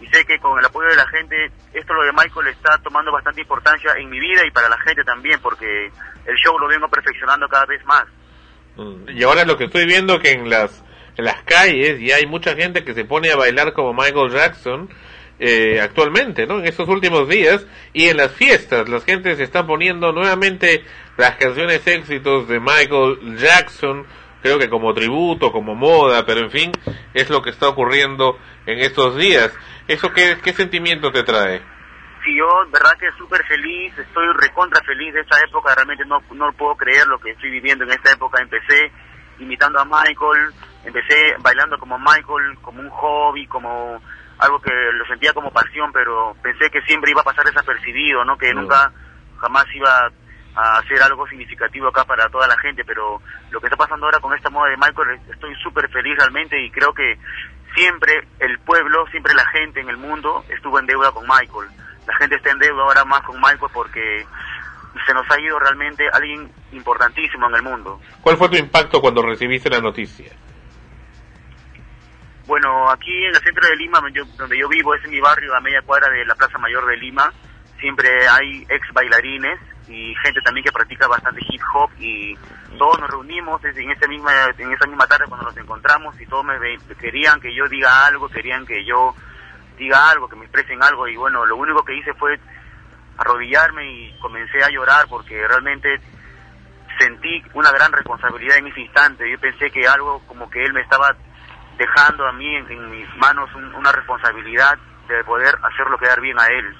y 0.00 0.06
sé 0.08 0.24
que 0.24 0.38
con 0.38 0.58
el 0.58 0.64
apoyo 0.64 0.88
de 0.88 0.96
la 0.96 1.06
gente, 1.08 1.50
esto 1.72 1.92
lo 1.94 2.04
de 2.04 2.12
Michael 2.12 2.48
está 2.48 2.78
tomando 2.78 3.12
bastante 3.12 3.40
importancia 3.40 3.92
en 3.96 4.08
mi 4.08 4.20
vida 4.20 4.46
y 4.46 4.50
para 4.50 4.68
la 4.68 4.78
gente 4.80 5.02
también, 5.04 5.40
porque 5.40 5.90
el 6.26 6.36
show 6.36 6.58
lo 6.58 6.68
vengo 6.68 6.88
perfeccionando 6.88 7.48
cada 7.48 7.66
vez 7.66 7.84
más. 7.84 8.04
Mm, 8.76 9.10
Y 9.10 9.22
ahora 9.24 9.44
lo 9.44 9.56
que 9.56 9.64
estoy 9.64 9.86
viendo 9.86 10.20
que 10.20 10.32
en 10.32 10.48
las 10.48 10.84
en 11.16 11.24
las 11.24 11.42
calles 11.42 11.98
ya 12.00 12.16
hay 12.16 12.26
mucha 12.26 12.54
gente 12.54 12.84
que 12.84 12.94
se 12.94 13.04
pone 13.04 13.30
a 13.32 13.36
bailar 13.36 13.72
como 13.72 13.92
Michael 13.92 14.30
Jackson 14.30 14.88
eh, 15.40 15.80
actualmente, 15.80 16.46
¿no? 16.46 16.60
En 16.60 16.66
estos 16.66 16.88
últimos 16.88 17.28
días 17.28 17.66
y 17.92 18.08
en 18.08 18.16
las 18.16 18.32
fiestas 18.32 18.88
las 18.88 19.04
gente 19.04 19.34
se 19.34 19.42
está 19.42 19.66
poniendo 19.66 20.12
nuevamente 20.12 20.84
las 21.16 21.36
canciones 21.36 21.84
éxitos 21.86 22.46
de 22.46 22.60
Michael 22.60 23.36
Jackson, 23.36 24.06
creo 24.42 24.58
que 24.58 24.68
como 24.68 24.94
tributo, 24.94 25.52
como 25.52 25.74
moda, 25.74 26.24
pero 26.26 26.40
en 26.40 26.50
fin, 26.50 26.72
es 27.14 27.30
lo 27.30 27.42
que 27.42 27.50
está 27.50 27.68
ocurriendo 27.68 28.38
en 28.66 28.78
estos 28.78 29.16
días. 29.16 29.52
¿Eso 29.86 30.12
qué, 30.12 30.38
qué 30.42 30.52
sentimiento 30.52 31.10
te 31.10 31.22
trae? 31.22 31.60
Sí, 32.24 32.36
yo, 32.36 32.46
verdad 32.70 32.92
que 32.98 33.10
súper 33.16 33.44
feliz, 33.46 33.96
estoy 33.96 34.26
recontra 34.38 34.82
feliz 34.84 35.14
de 35.14 35.20
esta 35.20 35.38
época, 35.46 35.74
realmente 35.74 36.04
no, 36.04 36.20
no 36.34 36.52
puedo 36.52 36.74
creer 36.76 37.06
lo 37.06 37.18
que 37.18 37.30
estoy 37.30 37.50
viviendo 37.50 37.84
en 37.84 37.90
esta 37.90 38.12
época. 38.12 38.42
Empecé 38.42 38.90
imitando 39.38 39.78
a 39.78 39.84
Michael, 39.84 40.52
empecé 40.84 41.36
bailando 41.40 41.78
como 41.78 41.98
Michael, 41.98 42.58
como 42.60 42.80
un 42.80 42.90
hobby, 42.90 43.46
como 43.46 44.00
algo 44.38 44.60
que 44.60 44.72
lo 44.92 45.04
sentía 45.06 45.32
como 45.32 45.50
pasión, 45.50 45.92
pero 45.92 46.36
pensé 46.42 46.70
que 46.70 46.82
siempre 46.82 47.10
iba 47.10 47.22
a 47.22 47.24
pasar 47.24 47.44
desapercibido, 47.44 48.24
¿no? 48.24 48.36
Que 48.36 48.52
nunca, 48.52 48.92
jamás 49.40 49.64
iba 49.74 50.10
a 50.54 50.78
hacer 50.78 51.00
algo 51.02 51.26
significativo 51.28 51.88
acá 51.88 52.04
para 52.04 52.28
toda 52.28 52.46
la 52.48 52.58
gente, 52.58 52.84
pero 52.84 53.20
lo 53.50 53.60
que 53.60 53.66
está 53.66 53.76
pasando 53.76 54.06
ahora 54.06 54.20
con 54.20 54.34
esta 54.34 54.50
moda 54.50 54.70
de 54.70 54.76
Michael, 54.76 55.20
estoy 55.30 55.54
súper 55.62 55.88
feliz 55.90 56.16
realmente 56.18 56.60
y 56.60 56.70
creo 56.70 56.92
que 56.92 57.16
siempre 57.74 58.26
el 58.40 58.58
pueblo, 58.60 59.06
siempre 59.10 59.34
la 59.34 59.46
gente 59.50 59.80
en 59.80 59.88
el 59.88 59.96
mundo 59.96 60.44
estuvo 60.48 60.78
en 60.78 60.86
deuda 60.86 61.12
con 61.12 61.24
Michael. 61.26 61.68
La 62.06 62.16
gente 62.16 62.36
está 62.36 62.50
en 62.50 62.58
deuda 62.58 62.82
ahora 62.82 63.04
más 63.04 63.20
con 63.22 63.36
Michael 63.36 63.70
porque 63.72 64.26
se 65.06 65.14
nos 65.14 65.30
ha 65.30 65.40
ido 65.40 65.58
realmente 65.60 66.04
alguien 66.12 66.50
importantísimo 66.72 67.46
en 67.48 67.54
el 67.54 67.62
mundo. 67.62 68.00
¿Cuál 68.20 68.36
fue 68.36 68.48
tu 68.48 68.56
impacto 68.56 69.00
cuando 69.00 69.22
recibiste 69.22 69.70
la 69.70 69.80
noticia? 69.80 70.32
Bueno, 72.46 72.90
aquí 72.90 73.12
en 73.26 73.34
el 73.36 73.42
centro 73.42 73.68
de 73.68 73.76
Lima, 73.76 74.00
yo- 74.12 74.24
donde 74.38 74.58
yo 74.58 74.68
vivo, 74.68 74.94
es 74.94 75.04
en 75.04 75.10
mi 75.10 75.20
barrio, 75.20 75.54
a 75.54 75.60
media 75.60 75.82
cuadra 75.82 76.08
de 76.10 76.24
la 76.24 76.34
Plaza 76.34 76.56
Mayor 76.58 76.86
de 76.86 76.96
Lima. 76.96 77.30
Siempre 77.78 78.08
hay 78.26 78.62
ex 78.68 78.92
bailarines 78.92 79.60
y 79.88 80.14
gente 80.22 80.40
también 80.42 80.64
que 80.64 80.72
practica 80.72 81.06
bastante 81.08 81.40
hip 81.48 81.60
hop 81.74 81.90
y 81.98 82.36
todos 82.76 82.98
nos 83.00 83.10
reunimos 83.10 83.62
en 83.64 83.90
esa 83.90 84.06
misma 84.06 84.32
en 84.56 84.72
esa 84.72 84.86
misma 84.86 85.06
tarde 85.06 85.24
cuando 85.28 85.46
nos 85.46 85.56
encontramos 85.56 86.20
y 86.20 86.26
todos 86.26 86.44
me 86.44 86.54
querían 87.00 87.40
que 87.40 87.54
yo 87.54 87.66
diga 87.68 88.06
algo, 88.06 88.28
querían 88.28 88.66
que 88.66 88.84
yo 88.84 89.14
diga 89.78 90.10
algo, 90.10 90.28
que 90.28 90.36
me 90.36 90.44
expresen 90.44 90.82
algo 90.82 91.06
y 91.08 91.16
bueno, 91.16 91.46
lo 91.46 91.56
único 91.56 91.84
que 91.84 91.94
hice 91.96 92.12
fue 92.14 92.38
arrodillarme 93.16 93.90
y 93.90 94.18
comencé 94.20 94.62
a 94.62 94.70
llorar 94.70 95.06
porque 95.08 95.46
realmente 95.48 96.00
sentí 96.98 97.42
una 97.54 97.70
gran 97.70 97.92
responsabilidad 97.92 98.58
en 98.58 98.66
ese 98.68 98.80
instante. 98.80 99.30
Yo 99.30 99.38
pensé 99.38 99.70
que 99.70 99.86
algo 99.86 100.20
como 100.26 100.50
que 100.50 100.64
él 100.64 100.72
me 100.72 100.80
estaba 100.80 101.14
dejando 101.78 102.26
a 102.26 102.32
mí 102.32 102.56
en, 102.56 102.90
mis 102.90 103.16
manos 103.16 103.48
un- 103.54 103.74
una 103.74 103.92
responsabilidad 103.92 104.76
de 105.08 105.22
poder 105.24 105.54
hacerlo 105.62 105.96
quedar 105.98 106.20
bien 106.20 106.38
a 106.38 106.46
él. 106.48 106.76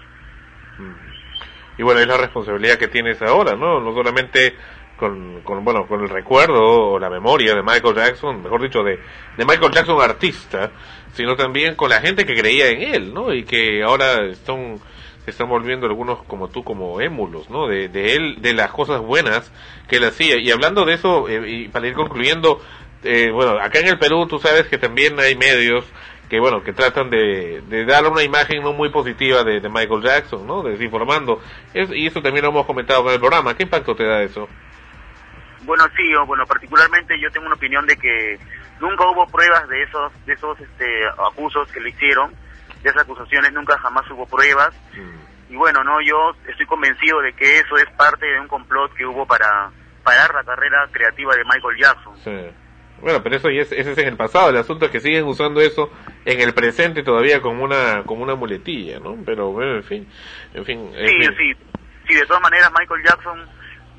Y 1.79 1.83
bueno, 1.83 2.01
es 2.01 2.09
la 2.09 2.17
responsabilidad 2.17 2.77
que 2.77 2.89
tienes 2.89 3.23
ahora, 3.23 3.55
¿no? 3.55 3.81
No 3.81 3.95
solamente 3.95 4.55
con, 4.99 5.41
con, 5.43 5.65
bueno, 5.65 5.87
con 5.87 6.03
el 6.03 6.09
recuerdo 6.09 6.61
o 6.61 6.99
la 6.99 7.09
memoria 7.09 7.55
de 7.55 7.63
Michael 7.63 7.95
Jackson, 7.95 8.43
mejor 8.43 8.61
dicho, 8.63 8.83
de, 8.83 8.99
de 9.37 9.45
Michael 9.45 9.73
Jackson 9.73 10.01
artista, 10.01 10.73
sino 11.15 11.37
también 11.37 11.77
con 11.77 11.89
la 11.89 12.01
gente 12.01 12.27
que 12.27 12.35
creía 12.35 12.69
en 12.69 12.83
él, 12.83 13.15
¿no? 13.15 13.33
Y 13.33 13.45
que 13.45 13.83
ahora 13.83 14.27
están, 14.27 14.81
están 15.27 15.49
volviendo 15.49 15.87
algunos 15.87 16.25
como 16.25 16.49
tú, 16.49 16.65
como 16.65 17.01
émulos, 17.01 17.49
¿no? 17.49 17.69
De, 17.69 17.89
de 17.89 18.17
él, 18.17 18.37
de 18.41 18.55
las 18.55 18.73
cosas 18.73 19.01
buenas 19.01 19.53
que 19.89 19.97
él 19.97 20.05
hacía. 20.05 20.37
Y 20.37 20.51
hablando 20.51 20.85
de 20.85 20.95
eso, 20.95 21.29
eh, 21.29 21.49
y 21.49 21.69
para 21.69 21.87
ir 21.87 21.95
concluyendo, 21.95 22.61
eh, 23.05 23.31
bueno, 23.33 23.53
acá 23.61 23.79
en 23.79 23.87
el 23.87 23.99
Perú 23.99 24.27
tú 24.27 24.41
sabes 24.41 24.67
que 24.67 24.79
también 24.79 25.19
hay 25.21 25.37
medios 25.37 25.85
que 26.29 26.39
bueno 26.41 26.63
que 26.63 26.73
tratan 26.73 27.09
de, 27.11 27.63
de 27.69 27.85
dar 27.87 28.07
una 28.07 28.23
imagen 28.23 28.63
no 28.63 28.73
muy 28.73 28.91
positiva 28.91 29.45
de, 29.45 29.61
de 29.61 29.69
Michael 29.69 30.03
Jackson 30.03 30.47
no 30.47 30.63
desinformando 30.63 31.41
Es- 31.75 31.91
y 31.91 32.07
eso 32.07 32.21
también 32.23 32.45
lo 32.45 32.51
hemos 32.51 32.67
comentado 32.67 33.07
en 33.09 33.15
el 33.15 33.21
programa 33.21 33.55
qué 33.57 33.63
impacto 33.65 33.95
te 33.97 34.05
da 34.05 34.23
eso 34.23 34.49
Bueno, 35.63 35.85
sí, 35.97 36.15
o 36.15 36.25
bueno, 36.27 36.45
particularmente 36.47 37.15
yo 37.21 37.31
tengo 37.31 37.47
una 37.47 37.55
opinión 37.57 37.87
de 37.87 37.97
que 37.97 38.39
nunca 38.81 39.05
hubo 39.11 39.27
pruebas 39.27 39.69
de 39.69 39.83
esos 39.83 40.13
de 40.27 40.33
esos 40.35 40.59
este, 40.61 40.87
abusos 41.19 41.71
que 41.73 41.81
le 41.81 41.91
hicieron, 41.91 42.33
de 42.83 42.91
esas 42.91 43.03
acusaciones 43.03 43.53
nunca 43.53 43.77
jamás 43.79 44.09
hubo 44.11 44.25
pruebas. 44.27 44.71
Y 45.51 45.57
bueno, 45.57 45.83
no, 45.83 46.01
yo 46.03 46.33
estoy 46.47 46.67
convencido 46.67 47.21
de 47.21 47.33
que 47.33 47.59
eso 47.59 47.77
es 47.77 47.87
parte 47.97 48.27
de 48.27 48.39
un 48.41 48.49
complot 48.49 48.93
que 48.95 49.05
hubo 49.07 49.27
para 49.27 49.71
parar 50.05 50.33
la 50.35 50.45
carrera 50.45 50.87
creativa 50.93 51.35
de 51.35 51.43
Michael 51.45 51.77
Jackson. 51.79 52.17
Sí. 52.23 52.55
Bueno 53.01 53.23
pero 53.23 53.37
eso 53.37 53.51
ya 53.51 53.63
es, 53.63 53.73
ese 53.73 53.93
es 53.93 53.99
en 53.99 54.09
el 54.09 54.17
pasado 54.17 54.51
el 54.51 54.57
asunto 54.57 54.87
es 54.87 54.91
que 54.91 55.01
siguen 55.01 55.25
usando 55.25 55.61
eso 55.61 55.91
en 56.25 56.41
el 56.41 56.53
presente 56.55 57.03
todavía 57.03 57.41
como 57.41 57.65
una 57.65 58.03
como 58.05 58.23
una 58.23 58.35
muletilla 58.35 58.99
no 59.01 59.17
pero 59.25 59.51
bueno 59.53 59.77
en 59.77 59.85
fin 59.85 60.09
en 60.55 60.65
fin, 60.65 60.91
en 60.95 61.09
Sí, 61.09 61.15
fin. 61.19 61.35
sí, 61.39 61.55
sí, 62.09 62.15
de 62.15 62.27
todas 62.27 62.43
maneras 62.43 62.71
Michael 62.79 63.03
Jackson 63.05 63.47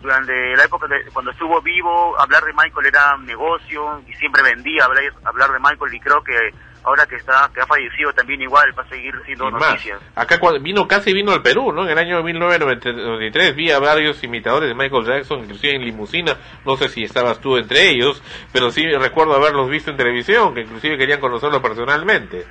durante 0.01 0.33
la 0.55 0.63
época 0.63 0.87
de, 0.87 1.11
cuando 1.11 1.31
estuvo 1.31 1.61
vivo, 1.61 2.17
hablar 2.19 2.41
de 2.45 2.53
Michael 2.53 2.85
era 2.87 3.15
un 3.15 3.25
negocio 3.25 4.01
y 4.07 4.13
siempre 4.13 4.41
vendía 4.41 4.85
hablar, 4.85 5.03
hablar 5.25 5.51
de 5.51 5.59
Michael 5.59 5.93
y 5.93 5.99
creo 5.99 6.23
que 6.23 6.37
ahora 6.83 7.05
que 7.05 7.15
está 7.15 7.49
que 7.53 7.61
ha 7.61 7.65
fallecido 7.67 8.11
también 8.13 8.41
igual 8.41 8.73
va 8.77 8.83
a 8.83 8.87
seguir 8.89 9.13
siendo 9.25 9.49
noticias. 9.51 9.99
acá 10.15 10.39
cuando 10.39 10.61
vino 10.61 10.87
casi 10.87 11.13
vino 11.13 11.31
al 11.31 11.41
Perú, 11.41 11.71
¿no? 11.71 11.83
En 11.83 11.89
el 11.89 11.97
año 11.97 12.23
1993 12.23 13.55
vi 13.55 13.71
a 13.71 13.79
varios 13.79 14.23
imitadores 14.23 14.69
de 14.69 14.75
Michael 14.75 15.05
Jackson, 15.05 15.39
inclusive 15.39 15.75
en 15.75 15.83
limusina, 15.83 16.37
no 16.65 16.75
sé 16.77 16.89
si 16.89 17.03
estabas 17.03 17.39
tú 17.39 17.57
entre 17.57 17.89
ellos, 17.89 18.21
pero 18.53 18.71
sí 18.71 18.85
recuerdo 18.97 19.35
haberlos 19.35 19.69
visto 19.69 19.91
en 19.91 19.97
televisión, 19.97 20.53
que 20.53 20.61
inclusive 20.61 20.97
querían 20.97 21.19
conocerlo 21.19 21.61
personalmente. 21.61 22.45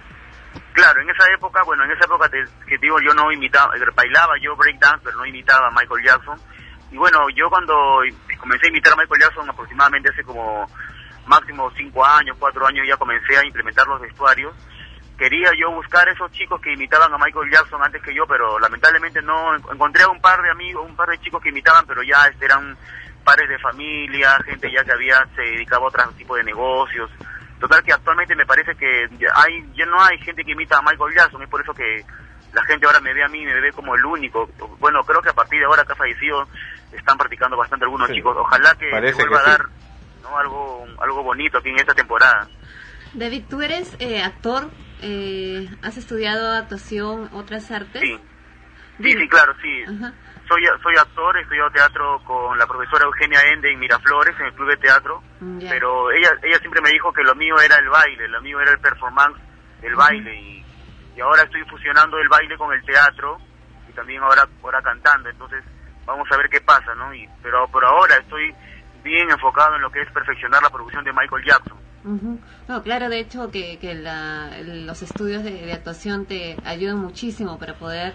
Claro, 0.72 1.00
en 1.00 1.10
esa 1.10 1.24
época, 1.34 1.62
bueno, 1.64 1.84
en 1.84 1.90
esa 1.92 2.04
época 2.04 2.28
te- 2.28 2.44
que 2.68 2.78
digo, 2.78 2.96
yo 3.00 3.12
no 3.14 3.32
imitaba, 3.32 3.74
eh, 3.76 3.80
bailaba 3.94 4.34
yo 4.40 4.54
breakdance, 4.56 5.00
pero 5.04 5.16
no 5.18 5.26
imitaba 5.26 5.68
a 5.68 5.70
Michael 5.70 6.04
Jackson. 6.04 6.38
Y 6.92 6.96
bueno, 6.96 7.18
yo 7.34 7.50
cuando 7.50 7.74
comencé 8.38 8.66
a 8.66 8.70
imitar 8.70 8.92
a 8.92 8.96
Michael 8.96 9.20
Jackson 9.20 9.50
aproximadamente 9.50 10.08
hace 10.10 10.22
como 10.22 10.66
máximo 11.28 11.70
cinco 11.76 12.04
años, 12.04 12.36
cuatro 12.38 12.66
años, 12.66 12.86
ya 12.88 12.96
comencé 12.96 13.36
a 13.36 13.44
implementar 13.44 13.86
los 13.86 14.00
vestuarios. 14.00 14.54
Quería 15.16 15.50
yo 15.58 15.72
buscar 15.72 16.08
esos 16.08 16.30
chicos 16.32 16.60
que 16.60 16.72
imitaban 16.72 17.12
a 17.12 17.18
Michael 17.18 17.50
Jackson 17.50 17.82
antes 17.82 18.00
que 18.02 18.14
yo, 18.14 18.24
pero 18.26 18.58
lamentablemente 18.58 19.20
no 19.22 19.54
en- 19.54 19.62
encontré 19.72 20.04
a 20.04 20.08
un 20.08 20.20
par 20.20 20.40
de 20.42 20.50
amigos, 20.50 20.86
un 20.88 20.94
par 20.96 21.08
de 21.08 21.18
chicos 21.18 21.42
que 21.42 21.48
imitaban, 21.48 21.84
pero 21.86 22.02
ya 22.02 22.26
este, 22.28 22.44
eran 22.44 22.76
pares 23.24 23.48
de 23.48 23.58
familia, 23.58 24.38
gente 24.44 24.70
ya 24.72 24.84
que 24.84 24.92
había 24.92 25.26
se 25.34 25.42
dedicaba 25.42 25.84
a 25.86 25.88
otro 25.88 26.08
tipo 26.16 26.36
de 26.36 26.44
negocios. 26.44 27.10
Total 27.58 27.82
que 27.82 27.92
actualmente 27.92 28.36
me 28.36 28.46
parece 28.46 28.76
que 28.76 29.08
hay 29.34 29.68
ya 29.74 29.86
no 29.86 30.00
hay 30.00 30.18
gente 30.18 30.44
que 30.44 30.52
imita 30.52 30.78
a 30.78 30.82
Michael 30.82 31.14
Jackson, 31.14 31.42
es 31.42 31.48
por 31.48 31.60
eso 31.60 31.74
que 31.74 32.04
la 32.52 32.62
gente 32.64 32.86
ahora 32.86 33.00
me 33.00 33.12
ve 33.12 33.24
a 33.24 33.28
mí, 33.28 33.44
me 33.44 33.60
ve 33.60 33.72
como 33.72 33.96
el 33.96 34.04
único. 34.06 34.48
Bueno, 34.78 35.02
creo 35.02 35.20
que 35.20 35.30
a 35.30 35.34
partir 35.34 35.58
de 35.58 35.66
ahora 35.66 35.84
que 35.84 35.92
ha 35.92 35.96
fallecido 35.96 36.46
están 36.92 37.18
practicando 37.18 37.56
bastante 37.56 37.84
algunos 37.84 38.08
Sí, 38.08 38.14
chicos. 38.14 38.36
Ojalá 38.38 38.74
que 38.76 38.88
se 38.88 39.12
vuelva 39.14 39.42
que 39.44 39.50
a 39.50 39.56
sí. 39.56 39.62
¿No? 40.28 40.38
algo 40.38 40.86
algo 41.00 41.22
bonito 41.22 41.58
aquí 41.58 41.68
en 41.70 41.76
esta 41.76 41.94
temporada. 41.94 42.48
David, 43.14 43.44
tú 43.48 43.62
eres 43.62 43.96
eh, 44.00 44.22
actor, 44.22 44.70
eh, 45.00 45.68
has 45.82 45.96
estudiado 45.96 46.52
actuación, 46.52 47.30
otras 47.32 47.70
artes. 47.70 48.02
Sí. 48.02 48.20
Sí, 49.00 49.12
sí, 49.12 49.28
claro, 49.28 49.54
sí. 49.62 49.84
Soy, 50.48 50.64
soy 50.82 50.96
actor, 50.96 51.36
he 51.36 51.42
estudiado 51.42 51.70
teatro 51.70 52.20
con 52.24 52.58
la 52.58 52.66
profesora 52.66 53.04
Eugenia 53.04 53.40
Ende 53.54 53.70
en 53.72 53.78
Miraflores, 53.78 54.34
en 54.40 54.46
el 54.46 54.54
club 54.54 54.68
de 54.70 54.76
teatro, 54.76 55.22
Mm, 55.40 55.60
pero 55.68 56.10
ella 56.10 56.30
ella 56.42 56.58
siempre 56.58 56.80
me 56.80 56.90
dijo 56.90 57.12
que 57.12 57.22
lo 57.22 57.34
mío 57.36 57.54
era 57.60 57.76
el 57.76 57.88
baile, 57.88 58.26
lo 58.26 58.40
mío 58.42 58.60
era 58.60 58.72
el 58.72 58.80
performance 58.80 59.40
del 59.80 59.94
baile 59.94 60.34
y, 60.34 60.64
y 61.16 61.20
ahora 61.20 61.44
estoy 61.44 61.62
fusionando 61.70 62.18
el 62.18 62.28
baile 62.28 62.56
con 62.56 62.72
el 62.72 62.84
teatro 62.84 63.38
y 63.88 63.92
también 63.92 64.20
ahora 64.22 64.48
ahora 64.64 64.82
cantando, 64.82 65.28
entonces 65.28 65.62
vamos 66.04 66.26
a 66.32 66.36
ver 66.36 66.48
qué 66.48 66.60
pasa, 66.60 66.92
¿no? 66.96 67.14
Y, 67.14 67.28
pero 67.40 67.68
por 67.68 67.84
ahora 67.84 68.16
estoy 68.16 68.52
bien 69.02 69.30
enfocado 69.30 69.76
en 69.76 69.82
lo 69.82 69.90
que 69.90 70.02
es 70.02 70.10
perfeccionar 70.12 70.62
la 70.62 70.70
producción 70.70 71.04
de 71.04 71.12
Michael 71.12 71.44
Jackson. 71.44 71.78
Ujú. 72.04 72.40
No, 72.68 72.82
claro, 72.82 73.08
de 73.08 73.20
hecho 73.20 73.50
que, 73.50 73.78
que 73.78 73.94
la- 73.94 74.50
los 74.62 75.02
estudios 75.02 75.42
de, 75.42 75.72
actuación 75.72 76.26
te 76.26 76.56
ayudan 76.64 76.98
muchísimo 76.98 77.58
para 77.58 77.74
poder 77.74 78.14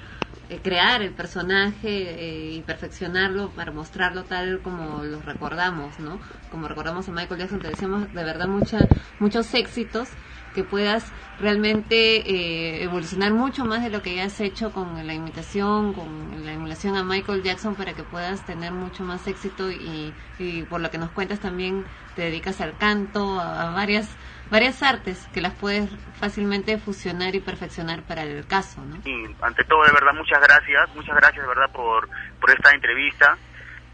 eh, 0.49 0.59
crear 0.61 1.01
el 1.01 1.13
personaje 1.13 1.87
eh, 1.87 2.51
y 2.53 2.61
perfeccionarlo 2.63 3.51
para 3.51 3.71
mostrarlo 3.71 4.23
tal 4.23 4.61
como 4.61 5.03
lo 5.03 5.21
recordamos, 5.21 5.99
¿no? 5.99 6.19
Como 6.49 6.67
recordamos 6.67 7.07
a 7.07 7.11
Michael 7.11 7.39
Jackson, 7.39 7.61
te 7.61 7.67
decíamos 7.69 8.13
de 8.13 8.23
verdad 8.23 8.47
mucha, 8.47 8.79
muchos 9.19 9.53
éxitos 9.53 10.09
que 10.53 10.63
puedas 10.63 11.11
realmente 11.39 11.95
eh, 12.17 12.83
evolucionar 12.83 13.33
mucho 13.33 13.65
más 13.65 13.83
de 13.83 13.89
lo 13.89 14.01
que 14.01 14.15
ya 14.15 14.25
has 14.25 14.39
hecho 14.39 14.71
con 14.71 15.05
la 15.05 15.13
imitación, 15.13 15.93
con 15.93 16.45
la 16.45 16.53
emulación 16.53 16.95
a 16.95 17.03
Michael 17.03 17.43
Jackson 17.43 17.75
para 17.75 17.93
que 17.93 18.03
puedas 18.03 18.45
tener 18.45 18.71
mucho 18.71 19.03
más 19.03 19.27
éxito 19.27 19.71
y, 19.71 20.13
y 20.39 20.63
por 20.63 20.81
lo 20.81 20.91
que 20.91 20.97
nos 20.97 21.11
cuentas 21.11 21.39
también 21.39 21.85
te 22.15 22.23
dedicas 22.23 22.61
al 22.61 22.77
canto, 22.77 23.39
a, 23.39 23.71
varias 23.71 24.15
varias 24.51 24.83
artes 24.83 25.27
que 25.33 25.41
las 25.41 25.53
puedes 25.53 25.89
fácilmente 26.19 26.77
fusionar 26.77 27.33
y 27.33 27.39
perfeccionar 27.39 28.03
para 28.03 28.21
el 28.21 28.45
caso, 28.45 28.81
¿no? 28.85 28.97
Y 29.03 29.35
ante 29.41 29.63
todo, 29.63 29.83
de 29.83 29.91
verdad, 29.91 30.13
muchas 30.13 30.39
gracias, 30.41 30.93
muchas 30.95 31.15
gracias 31.15 31.41
de 31.41 31.47
verdad 31.47 31.71
por, 31.71 32.07
por 32.39 32.51
esta 32.51 32.71
entrevista. 32.71 33.35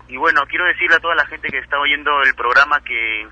Y 0.09 0.17
bueno, 0.17 0.41
quiero 0.49 0.65
decirle 0.65 0.95
a 0.95 0.99
toda 0.99 1.15
la 1.15 1.25
gente 1.27 1.47
que 1.49 1.59
está 1.59 1.79
oyendo 1.79 2.11
el 2.23 2.33
programa 2.35 2.81
que 2.81 3.27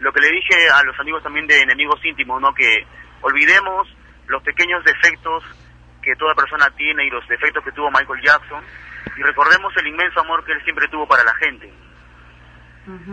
lo 0.00 0.12
que 0.12 0.20
le 0.20 0.30
dije 0.30 0.54
a 0.74 0.82
los 0.84 0.98
amigos 1.00 1.22
también 1.22 1.46
de 1.46 1.60
enemigos 1.60 2.04
íntimos, 2.04 2.40
¿no? 2.40 2.54
Que 2.54 2.86
olvidemos 3.22 3.88
los 4.26 4.42
pequeños 4.42 4.84
defectos 4.84 5.42
que 6.02 6.14
toda 6.16 6.34
persona 6.34 6.68
tiene 6.76 7.04
y 7.06 7.10
los 7.10 7.26
defectos 7.28 7.64
que 7.64 7.72
tuvo 7.72 7.90
Michael 7.90 8.20
Jackson 8.22 8.62
y 9.16 9.22
recordemos 9.22 9.72
el 9.76 9.86
inmenso 9.88 10.20
amor 10.20 10.44
que 10.44 10.52
él 10.52 10.62
siempre 10.64 10.86
tuvo 10.88 11.06
para 11.08 11.24
la 11.24 11.34
gente. 11.34 11.72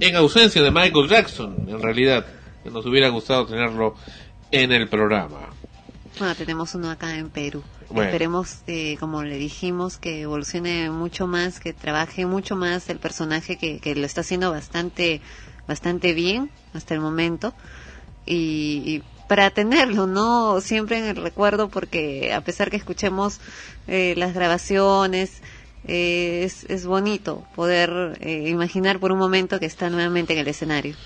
en 0.00 0.16
ausencia 0.16 0.62
de 0.62 0.70
Michael 0.70 1.08
Jackson, 1.08 1.56
en 1.68 1.82
realidad. 1.82 2.26
que 2.64 2.70
Nos 2.70 2.84
hubiera 2.86 3.08
gustado 3.08 3.46
tenerlo 3.46 3.94
en 4.50 4.72
el 4.72 4.88
programa. 4.88 5.50
Bueno, 6.18 6.34
tenemos 6.34 6.74
uno 6.74 6.90
acá 6.90 7.16
en 7.16 7.30
Perú. 7.30 7.62
Bueno. 7.88 8.04
Esperemos, 8.04 8.58
eh, 8.66 8.96
como 8.98 9.22
le 9.22 9.38
dijimos, 9.38 9.98
que 9.98 10.22
evolucione 10.22 10.90
mucho 10.90 11.26
más, 11.26 11.60
que 11.60 11.72
trabaje 11.72 12.26
mucho 12.26 12.56
más 12.56 12.88
el 12.88 12.98
personaje 12.98 13.56
que, 13.56 13.78
que 13.78 13.94
lo 13.94 14.04
está 14.04 14.22
haciendo 14.22 14.50
bastante, 14.50 15.20
bastante 15.66 16.14
bien 16.14 16.50
hasta 16.74 16.94
el 16.94 17.00
momento. 17.00 17.54
Y, 18.26 18.82
y 18.84 19.02
para 19.28 19.50
tenerlo, 19.50 20.06
¿no? 20.06 20.60
Siempre 20.60 20.98
en 20.98 21.04
el 21.04 21.16
recuerdo 21.16 21.68
porque 21.68 22.32
a 22.32 22.40
pesar 22.40 22.70
que 22.70 22.76
escuchemos 22.76 23.40
eh, 23.86 24.14
las 24.16 24.34
grabaciones, 24.34 25.42
eh, 25.86 26.42
es, 26.44 26.64
es 26.64 26.86
bonito 26.86 27.44
poder 27.54 28.18
eh, 28.20 28.48
imaginar 28.48 28.98
por 28.98 29.12
un 29.12 29.18
momento 29.18 29.60
que 29.60 29.66
está 29.66 29.90
nuevamente 29.90 30.32
en 30.32 30.40
el 30.40 30.48
escenario. 30.48 30.96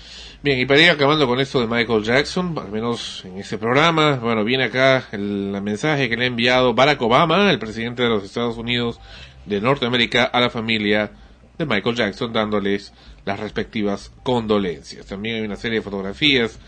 Bien, 0.43 0.59
y 0.59 0.65
para 0.65 0.81
ir 0.81 0.89
acabando 0.89 1.25
con 1.25 1.39
esto 1.39 1.61
de 1.61 1.67
Michael 1.67 2.03
Jackson, 2.03 2.53
al 2.59 2.69
menos 2.69 3.23
en 3.23 3.37
este 3.37 3.57
programa, 3.57 4.17
bueno, 4.17 4.43
viene 4.43 4.65
acá 4.65 5.07
el, 5.13 5.57
mensaje 5.63 6.09
que 6.09 6.17
le 6.17 6.25
ha 6.25 6.27
enviado 6.27 6.73
Barack 6.73 7.01
Obama, 7.01 7.49
el 7.49 7.59
presidente 7.59 8.03
de 8.03 8.09
los 8.09 8.25
Estados 8.25 8.57
Unidos 8.57 8.99
de 9.45 9.61
Norteamérica, 9.61 10.25
a 10.25 10.41
la 10.41 10.49
familia 10.49 11.11
de 11.57 11.65
Michael 11.65 11.95
Jackson, 11.95 12.33
dándoles 12.33 12.91
las 13.23 13.39
respectivas 13.39 14.11
condolencias. 14.21 15.05
También 15.05 15.37
hay 15.37 15.41
una 15.43 15.55
serie 15.55 15.79
de 15.79 15.81
fotografías 15.81 16.59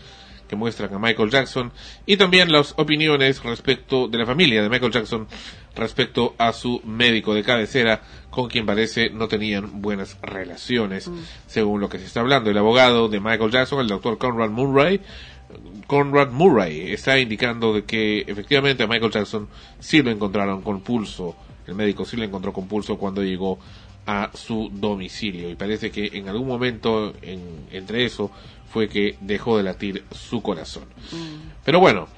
que 0.48 0.56
muestran 0.56 0.94
a 0.94 0.98
Michael 0.98 1.28
Jackson 1.28 1.70
y 2.06 2.16
también 2.16 2.50
las 2.50 2.72
opiniones 2.78 3.42
respecto 3.42 4.08
de 4.08 4.16
la 4.16 4.24
familia 4.24 4.62
de 4.62 4.70
Michael 4.70 4.92
Jackson 4.92 5.28
respecto 5.76 6.34
a 6.38 6.52
su 6.52 6.80
médico 6.84 7.34
de 7.34 7.42
cabecera 7.42 8.02
con 8.30 8.48
quien 8.48 8.66
parece 8.66 9.10
no 9.10 9.28
tenían 9.28 9.82
buenas 9.82 10.18
relaciones 10.22 11.08
mm. 11.08 11.18
según 11.46 11.80
lo 11.80 11.88
que 11.88 11.98
se 11.98 12.06
está 12.06 12.20
hablando 12.20 12.50
el 12.50 12.58
abogado 12.58 13.08
de 13.08 13.20
Michael 13.20 13.50
Jackson 13.50 13.80
el 13.80 13.88
doctor 13.88 14.18
Conrad 14.18 14.50
Murray 14.50 15.00
Conrad 15.86 16.30
Murray 16.30 16.92
está 16.92 17.18
indicando 17.18 17.72
de 17.72 17.84
que 17.84 18.24
efectivamente 18.26 18.82
a 18.82 18.86
Michael 18.86 19.12
Jackson 19.12 19.48
sí 19.78 20.02
lo 20.02 20.10
encontraron 20.10 20.62
con 20.62 20.80
pulso 20.80 21.36
el 21.66 21.74
médico 21.74 22.04
sí 22.04 22.16
lo 22.16 22.24
encontró 22.24 22.52
con 22.52 22.66
pulso 22.66 22.98
cuando 22.98 23.22
llegó 23.22 23.58
a 24.06 24.30
su 24.34 24.70
domicilio 24.72 25.50
y 25.50 25.56
parece 25.56 25.90
que 25.90 26.10
en 26.12 26.28
algún 26.28 26.46
momento 26.46 27.12
en, 27.22 27.66
entre 27.72 28.04
eso 28.04 28.30
fue 28.76 28.88
que 28.88 29.16
dejó 29.20 29.56
de 29.56 29.62
latir 29.62 30.04
su 30.12 30.42
corazón. 30.42 30.84
Mm. 31.10 31.50
Pero 31.64 31.80
bueno, 31.80 32.08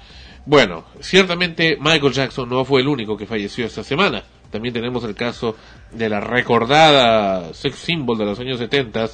bueno, 0.48 0.86
ciertamente 1.00 1.76
Michael 1.78 2.14
Jackson 2.14 2.48
no 2.48 2.64
fue 2.64 2.80
el 2.80 2.88
único 2.88 3.18
que 3.18 3.26
falleció 3.26 3.66
esta 3.66 3.84
semana. 3.84 4.24
También 4.50 4.72
tenemos 4.72 5.04
el 5.04 5.14
caso 5.14 5.54
de 5.92 6.08
la 6.08 6.20
recordada 6.20 7.52
sex 7.52 7.76
symbol 7.76 8.16
de 8.16 8.24
los 8.24 8.40
años 8.40 8.58
70, 8.58 9.10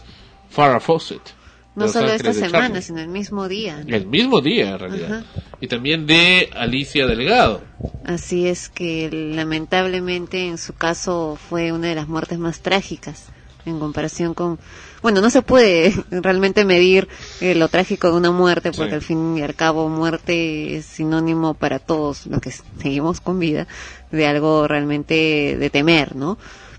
Farrah 0.48 0.78
Fawcett. 0.78 1.34
No 1.74 1.88
solo 1.88 2.12
esta 2.12 2.32
semana, 2.32 2.80
sino 2.80 3.00
el 3.00 3.08
mismo 3.08 3.48
día. 3.48 3.82
El 3.84 4.06
mismo 4.06 4.40
día, 4.42 4.70
en 4.70 4.78
realidad. 4.78 5.24
Y 5.60 5.66
también 5.66 6.06
de 6.06 6.50
Alicia 6.54 7.04
Delgado. 7.08 7.62
Así 8.04 8.46
es 8.46 8.68
que 8.68 9.10
lamentablemente 9.10 10.46
en 10.46 10.56
su 10.56 10.74
caso 10.74 11.36
fue 11.36 11.72
una 11.72 11.88
de 11.88 11.96
las 11.96 12.06
muertes 12.06 12.38
más 12.38 12.60
trágicas 12.60 13.26
en 13.66 13.80
comparación 13.80 14.34
con 14.34 14.60
bueno, 15.04 15.20
no 15.20 15.28
se 15.28 15.42
puede 15.42 15.92
realmente 16.10 16.64
medir 16.64 17.08
eh, 17.42 17.54
lo 17.54 17.68
trágico 17.68 18.10
de 18.10 18.16
una 18.16 18.30
muerte, 18.30 18.72
porque 18.72 18.94
al 18.94 19.02
fin 19.02 19.36
y 19.36 19.42
al 19.42 19.54
cabo 19.54 19.90
muerte 19.90 20.76
es 20.76 20.86
sinónimo 20.86 21.52
para 21.52 21.78
todos 21.78 22.26
los 22.26 22.40
que 22.40 22.50
seguimos 22.80 23.20
con 23.20 23.38
vida 23.38 23.66
de 24.10 24.26
algo 24.26 24.66
realmente 24.66 25.58
de 25.58 25.68
temer, 25.68 26.16
¿no? 26.16 26.38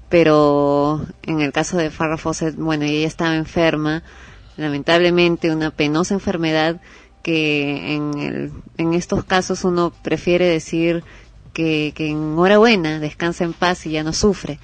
Pero 0.09 1.05
en 1.21 1.39
el 1.41 1.51
caso 1.51 1.78
de 1.78 1.91
Farrah 1.91 2.17
Fawcett, 2.17 2.55
bueno, 2.55 2.86
ella 2.86 3.05
estaba 3.05 3.36
enferma, 3.36 4.01
lamentablemente 4.57 5.53
una 5.53 5.69
penosa 5.69 6.15
enfermedad 6.15 6.82
que 7.21 7.93
en, 7.93 8.17
el, 8.17 8.51
en 8.78 8.95
estos 8.95 9.23
casos 9.23 9.63
uno 9.65 9.93
prefiere 10.01 10.47
decir 10.47 11.03
que, 11.53 11.93
que 11.95 12.09
enhorabuena, 12.09 12.99
descansa 12.99 13.43
en 13.43 13.53
paz 13.53 13.86
y 13.86 13.91
ya 13.91 14.01
no 14.01 14.13
sufre. 14.13 14.57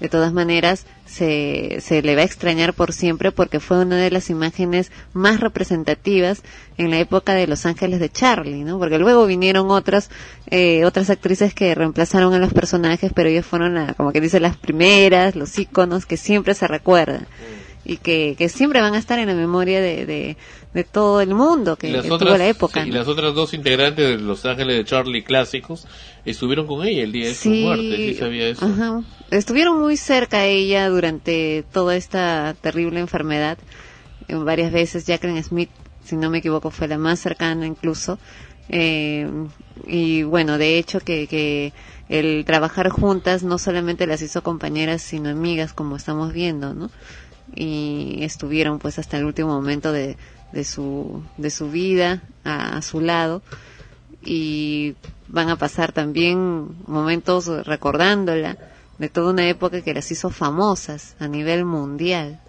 De 0.00 0.08
todas 0.08 0.32
maneras, 0.32 0.86
se, 1.06 1.78
se 1.80 2.02
le 2.02 2.14
va 2.14 2.22
a 2.22 2.24
extrañar 2.24 2.74
por 2.74 2.92
siempre 2.92 3.32
porque 3.32 3.60
fue 3.60 3.80
una 3.80 3.96
de 3.96 4.10
las 4.10 4.30
imágenes 4.30 4.92
más 5.12 5.40
representativas 5.40 6.42
en 6.76 6.90
la 6.90 6.98
época 6.98 7.34
de 7.34 7.46
Los 7.46 7.66
Ángeles 7.66 7.98
de 7.98 8.08
Charlie, 8.08 8.64
¿no? 8.64 8.78
Porque 8.78 8.98
luego 8.98 9.26
vinieron 9.26 9.70
otras, 9.70 10.10
eh, 10.50 10.84
otras 10.84 11.10
actrices 11.10 11.54
que 11.54 11.74
reemplazaron 11.74 12.32
a 12.34 12.38
los 12.38 12.52
personajes, 12.52 13.12
pero 13.14 13.28
ellas 13.28 13.46
fueron, 13.46 13.94
como 13.94 14.12
que 14.12 14.20
dice, 14.20 14.38
las 14.38 14.56
primeras, 14.56 15.34
los 15.34 15.58
íconos 15.58 16.06
que 16.06 16.16
siempre 16.16 16.54
se 16.54 16.68
recuerdan 16.68 17.26
y 17.88 17.96
que, 17.96 18.34
que 18.36 18.50
siempre 18.50 18.82
van 18.82 18.94
a 18.94 18.98
estar 18.98 19.18
en 19.18 19.28
la 19.28 19.34
memoria 19.34 19.80
de, 19.80 20.04
de, 20.74 20.84
todo 20.84 21.22
el 21.22 21.34
mundo 21.34 21.76
que, 21.76 21.90
tuvo 22.02 22.36
la 22.36 22.46
época. 22.46 22.86
y 22.86 22.90
las 22.90 23.08
otras 23.08 23.34
dos 23.34 23.54
integrantes 23.54 24.06
de 24.06 24.18
Los 24.18 24.44
Ángeles 24.44 24.76
de 24.76 24.84
Charlie 24.84 25.24
clásicos 25.24 25.88
estuvieron 26.26 26.66
con 26.66 26.86
ella 26.86 27.02
el 27.02 27.12
día 27.12 27.28
de 27.28 27.34
su 27.34 27.48
muerte, 27.48 27.96
¿sí 27.96 28.14
sabía 28.14 28.46
eso? 28.46 29.02
Estuvieron 29.30 29.80
muy 29.80 29.96
cerca 29.96 30.40
a 30.40 30.44
ella 30.44 30.88
durante 30.90 31.64
toda 31.72 31.96
esta 31.96 32.54
terrible 32.60 33.00
enfermedad. 33.00 33.56
Varias 34.28 34.70
veces 34.70 35.06
Jacqueline 35.06 35.42
Smith, 35.42 35.70
si 36.04 36.16
no 36.16 36.28
me 36.28 36.38
equivoco, 36.38 36.70
fue 36.70 36.88
la 36.88 36.98
más 36.98 37.18
cercana 37.18 37.66
incluso. 37.66 38.18
Eh, 38.68 39.26
y 39.86 40.24
bueno, 40.24 40.58
de 40.58 40.78
hecho 40.78 41.00
que, 41.00 41.26
que 41.26 41.72
el 42.10 42.44
trabajar 42.44 42.90
juntas 42.90 43.42
no 43.44 43.56
solamente 43.56 44.06
las 44.06 44.20
hizo 44.20 44.42
compañeras, 44.42 45.00
sino 45.00 45.30
amigas, 45.30 45.72
como 45.72 45.96
estamos 45.96 46.34
viendo, 46.34 46.74
¿no? 46.74 46.90
Y 47.54 48.18
estuvieron 48.22 48.78
pues 48.78 48.98
hasta 48.98 49.18
el 49.18 49.24
último 49.24 49.48
momento 49.48 49.92
de, 49.92 50.16
de, 50.52 50.64
su, 50.64 51.22
de 51.36 51.50
su 51.50 51.70
vida 51.70 52.22
a, 52.44 52.80
su 52.82 53.00
lado 53.00 53.42
y 54.24 54.94
van 55.28 55.48
a 55.48 55.56
pasar 55.56 55.92
también 55.92 56.68
momentos 56.86 57.46
recordándola 57.66 58.56
de 58.98 59.08
toda 59.08 59.32
una 59.32 59.48
época 59.48 59.82
que 59.82 59.94
las 59.94 60.10
hizo 60.10 60.30
famosas 60.30 61.16
a 61.20 61.28
nivel 61.28 61.64
mundial. 61.64 62.40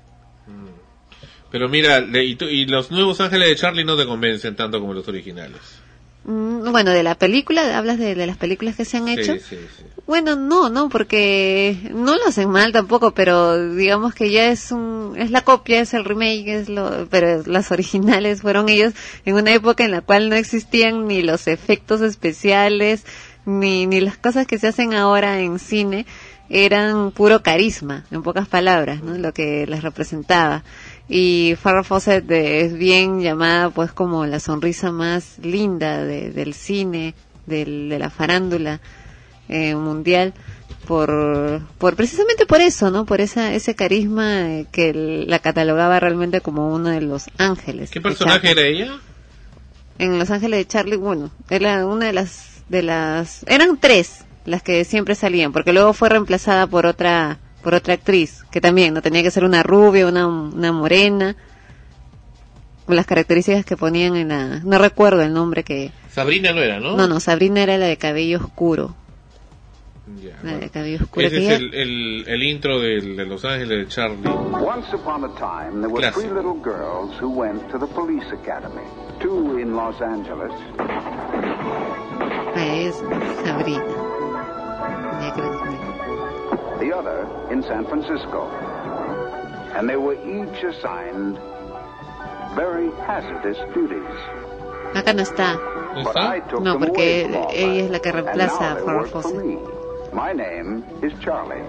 Mm. 0.47 0.79
Pero 1.51 1.67
mira, 1.67 1.99
y, 1.99 2.37
y 2.43 2.65
los 2.65 2.91
nuevos 2.91 3.19
ángeles 3.21 3.49
de 3.49 3.55
Charlie 3.55 3.83
no 3.83 3.97
te 3.97 4.05
convencen 4.05 4.55
tanto 4.55 4.79
como 4.79 4.93
los 4.93 5.07
originales. 5.07 5.78
Mm, 6.29 6.71
bueno, 6.71 6.91
de 6.91 7.01
la 7.01 7.15
película, 7.15 7.75
hablas 7.75 7.97
de, 7.97 8.15
las 8.15 8.37
películas 8.37 8.75
que 8.75 8.85
se 8.85 8.97
han 8.97 9.07
hecho. 9.07 9.35
Bueno, 10.05 10.35
no, 10.35 10.69
no, 10.69 10.87
porque 10.87 11.75
no 11.91 12.15
lo 12.15 12.27
hacen 12.27 12.51
mal 12.51 12.71
tampoco, 12.71 13.15
pero 13.15 13.73
digamos 13.73 14.13
que 14.13 14.29
ya 14.29 14.51
es 14.51 14.71
un, 14.71 15.15
es 15.17 15.31
la 15.31 15.41
copia, 15.41 15.81
es 15.81 15.95
el 15.95 16.05
remake, 16.05 16.47
es 16.49 16.69
lo, 16.69 17.07
pero 17.09 17.41
las 17.47 17.71
originales 17.71 18.41
fueron 18.41 18.69
ellos 18.69 18.93
en 19.25 19.35
una 19.35 19.51
época 19.53 19.83
en 19.83 19.89
la 19.89 20.01
cual 20.01 20.29
no 20.29 20.35
existían 20.35 21.07
ni 21.07 21.23
los 21.23 21.47
efectos 21.47 22.01
especiales, 22.01 23.05
ni, 23.45 23.87
ni 23.87 23.99
las 23.99 24.17
cosas 24.17 24.45
que 24.45 24.59
se 24.59 24.67
hacen 24.67 24.93
ahora 24.93 25.39
en 25.39 25.57
cine, 25.57 26.05
eran 26.49 27.09
puro 27.09 27.41
carisma, 27.41 28.05
en 28.11 28.21
pocas 28.21 28.47
palabras, 28.47 29.01
¿no? 29.01 29.17
Lo 29.17 29.33
que 29.33 29.65
les 29.65 29.81
representaba 29.81 30.63
y 31.09 31.55
Farrah 31.59 31.83
Fawcett 31.83 32.29
es 32.29 32.77
bien 32.77 33.19
llamada 33.19 33.71
pues 33.71 33.91
como 33.91 34.25
la 34.25 34.39
sonrisa 34.39 34.91
más 34.91 35.39
linda 35.39 36.05
del 36.05 36.53
cine, 36.53 37.15
del, 37.47 37.89
de 37.89 37.99
la 37.99 38.09
farándula 38.09 38.79
eh, 39.49 39.75
mundial 39.75 40.33
por, 40.87 41.61
por 41.77 41.95
precisamente 41.95 42.45
por 42.45 42.61
eso, 42.61 42.89
¿no? 42.91 43.05
Por 43.05 43.21
esa, 43.21 43.53
ese 43.53 43.75
carisma 43.75 44.49
eh, 44.49 44.65
que 44.71 44.93
la 44.93 45.39
catalogaba 45.39 45.99
realmente 45.99 46.41
como 46.41 46.73
uno 46.73 46.89
de 46.89 47.01
los 47.01 47.25
ángeles. 47.37 47.91
¿Qué 47.91 48.01
personaje 48.01 48.51
era 48.51 48.61
ella? 48.61 48.99
En 49.97 50.17
Los 50.17 50.31
Ángeles 50.31 50.59
de 50.59 50.65
Charlie, 50.65 50.95
bueno, 50.95 51.29
era 51.49 51.85
una 51.85 52.05
de 52.05 52.13
las, 52.13 52.63
de 52.69 52.83
las, 52.83 53.43
eran 53.47 53.77
tres 53.77 54.25
las 54.45 54.63
que 54.63 54.85
siempre 54.85 55.13
salían, 55.13 55.51
porque 55.51 55.73
luego 55.73 55.93
fue 55.93 56.09
reemplazada 56.09 56.65
por 56.67 56.85
otra, 56.85 57.37
por 57.61 57.75
otra 57.75 57.93
actriz, 57.93 58.43
que 58.51 58.61
también 58.61 58.93
no 58.93 59.01
tenía 59.01 59.23
que 59.23 59.31
ser 59.31 59.43
una 59.43 59.63
rubia, 59.63 60.07
una, 60.07 60.27
una 60.27 60.71
morena, 60.71 61.35
con 62.85 62.95
las 62.95 63.05
características 63.05 63.65
que 63.65 63.77
ponían 63.77 64.15
en 64.15 64.29
la... 64.29 64.59
No 64.63 64.77
recuerdo 64.79 65.21
el 65.21 65.33
nombre 65.33 65.63
que... 65.63 65.91
Sabrina 66.09 66.53
no 66.53 66.61
era, 66.61 66.79
¿no? 66.79 66.97
No, 66.97 67.07
no, 67.07 67.19
Sabrina 67.19 67.61
era 67.61 67.77
la 67.77 67.85
de 67.85 67.97
cabello 67.97 68.39
oscuro. 68.39 68.95
la 70.43 70.57
de 70.57 70.69
cabello 70.69 71.03
oscuro. 71.03 71.27
Ese 71.27 71.37
es 71.37 71.59
el, 71.59 71.73
el, 71.73 72.23
el, 72.27 72.43
intro 72.43 72.79
de, 72.79 72.99
de, 72.99 73.25
Los 73.25 73.45
Ángeles 73.45 73.77
de 73.77 73.87
Charlie. 73.87 74.27
Once 74.27 74.91
upon 74.93 75.23
a 75.23 75.29
time, 75.35 75.81
there 75.81 75.89
were 75.89 76.11
three 76.11 76.29
little 76.29 76.59
girls 76.63 77.15
who 77.21 77.29
went 77.29 77.69
to 77.69 77.77
the 77.77 77.87
police 77.93 78.25
academy. 78.33 78.87
Two 79.19 79.59
in 79.59 79.75
Los 79.75 80.01
Angeles. 80.01 80.51
Ah, 82.55 82.75
es 82.75 82.95
Sabrina. 83.45 83.83
The 86.79 86.93
other 86.93 87.27
in 87.51 87.61
San 87.63 87.85
Francisco. 87.85 88.47
And 89.75 89.87
they 89.89 89.97
were 89.97 90.15
each 90.15 90.63
assigned 90.63 91.37
very 92.55 92.89
hazardous 93.05 93.57
duties. 93.73 94.15
Acá 94.95 95.13
no 95.13 95.21
está. 95.21 95.59
No, 96.61 96.79
porque 96.79 97.21
ella 97.53 97.83
es 97.83 97.89
la 97.91 97.99
que 97.99 98.11
reemplaza 98.11 98.73
a 98.73 98.75
Farrah 98.77 99.05
Fawcett. 99.05 99.43
My 100.13 100.33
name 100.33 100.83
is 101.03 101.13
Charlie. 101.19 101.63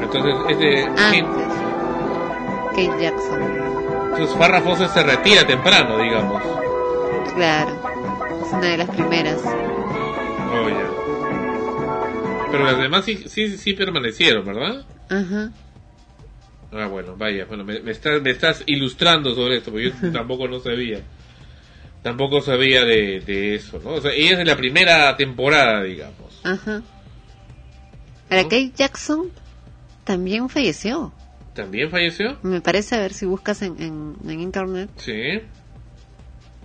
Entonces 0.00 0.34
es 0.50 0.58
de 0.58 0.84
Antes. 0.84 1.52
Kate 2.70 3.02
Jackson. 3.02 3.42
Entonces 4.12 4.36
Farrah 4.36 4.60
Fawcett 4.60 4.90
se 4.90 5.02
retira 5.02 5.46
temprano, 5.46 5.98
digamos. 5.98 6.42
Claro. 7.34 7.70
Es 8.42 8.52
una 8.52 8.66
de 8.66 8.76
las 8.76 8.90
primeras. 8.90 9.40
Oh, 9.44 10.68
ya. 10.68 11.07
Pero 12.50 12.64
las 12.64 12.78
demás 12.78 13.04
sí, 13.04 13.24
sí, 13.28 13.56
sí 13.56 13.74
permanecieron, 13.74 14.44
¿verdad? 14.46 14.84
Ajá. 15.08 15.50
Ah, 16.72 16.86
bueno, 16.86 17.16
vaya, 17.16 17.46
bueno, 17.46 17.64
me, 17.64 17.78
estás, 17.90 18.20
me 18.22 18.30
estás 18.30 18.62
ilustrando 18.66 19.34
sobre 19.34 19.56
esto, 19.56 19.70
porque 19.70 19.90
yo 19.90 20.12
tampoco 20.12 20.48
no 20.48 20.60
sabía. 20.60 21.00
tampoco 22.02 22.40
sabía 22.40 22.84
de, 22.84 23.20
de 23.20 23.54
eso, 23.54 23.80
¿no? 23.82 23.90
O 23.94 24.00
sea, 24.00 24.12
ella 24.12 24.32
es 24.32 24.38
de 24.38 24.44
la 24.44 24.56
primera 24.56 25.16
temporada, 25.16 25.82
digamos. 25.82 26.40
Ajá. 26.44 26.82
Ahora, 28.30 28.42
Kate 28.44 28.72
Jackson 28.76 29.30
también 30.04 30.48
falleció. 30.48 31.12
¿También 31.54 31.90
falleció? 31.90 32.36
Me 32.42 32.60
parece, 32.60 32.94
a 32.94 33.00
ver 33.00 33.12
si 33.14 33.24
buscas 33.26 33.62
en, 33.62 33.80
en, 33.82 34.14
en 34.30 34.40
internet. 34.40 34.90
Sí. 34.96 35.40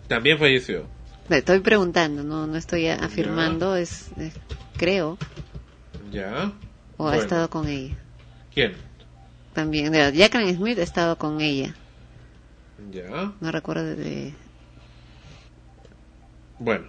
También 0.08 0.38
falleció. 0.38 0.86
Le 1.30 1.38
Estoy 1.38 1.62
preguntando, 1.62 2.24
no 2.24 2.46
no 2.46 2.58
estoy 2.58 2.88
afirmando, 2.90 3.76
es, 3.78 4.10
es- 4.18 4.34
creo, 4.78 5.18
Ya. 6.14 6.52
o 6.98 7.08
ha 7.08 7.18
estado 7.18 7.50
con 7.50 7.68
ella. 7.68 7.96
¿Quién? 8.54 8.74
También, 9.54 9.92
de 9.92 10.12
Jacqueline 10.14 10.56
Smith 10.56 10.78
ha 10.80 10.84
estado 10.84 11.18
con 11.18 11.42
ella. 11.42 11.74
Ya. 12.92 13.32
No 13.40 13.52
recuerdo 13.52 13.84
de... 13.84 14.34
Bueno. 16.60 16.86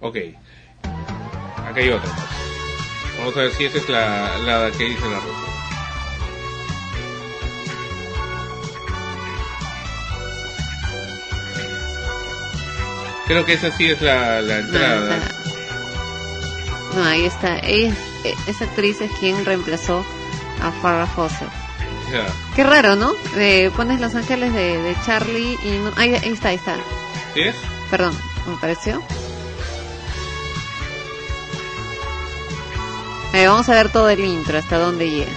Ok. 0.00 0.16
Acá 1.66 1.80
hay 1.80 1.90
otra. 1.90 2.10
Vamos 3.18 3.36
a 3.36 3.40
ver 3.40 3.52
si 3.52 3.64
esa 3.64 3.78
es 3.78 3.88
la, 3.88 4.38
la 4.38 4.70
que 4.76 4.84
dice 4.84 5.08
la 5.08 5.20
ruta. 5.20 5.38
Creo 13.26 13.46
que 13.46 13.52
esa 13.54 13.70
sí 13.70 13.86
es 13.86 14.02
la, 14.02 14.42
la 14.42 14.58
entrada. 14.58 15.16
No, 15.16 15.41
ahí 16.96 17.24
está. 17.24 17.58
Ella, 17.58 17.94
esa 18.46 18.64
actriz 18.64 19.00
es 19.00 19.10
quien 19.18 19.44
reemplazó 19.44 20.04
a 20.60 20.70
Farrah 20.72 21.06
Fawcett. 21.06 21.48
Qué 22.54 22.64
raro, 22.64 22.94
¿no? 22.94 23.12
Eh, 23.36 23.70
pones 23.74 24.00
Los 24.00 24.14
Ángeles 24.14 24.52
de, 24.52 24.82
de 24.82 24.96
Charlie 25.06 25.58
y 25.64 25.78
no... 25.78 25.92
Ahí, 25.96 26.14
ahí 26.14 26.32
está, 26.32 26.50
ahí 26.50 26.56
está. 26.56 26.76
¿Sí 27.32 27.40
es? 27.40 27.56
Perdón, 27.90 28.14
me 28.46 28.56
pareció. 28.56 29.02
Eh, 33.32 33.46
vamos 33.46 33.66
a 33.70 33.72
ver 33.72 33.90
todo 33.90 34.10
el 34.10 34.22
intro, 34.22 34.58
hasta 34.58 34.78
dónde 34.78 35.08
llega. 35.08 35.32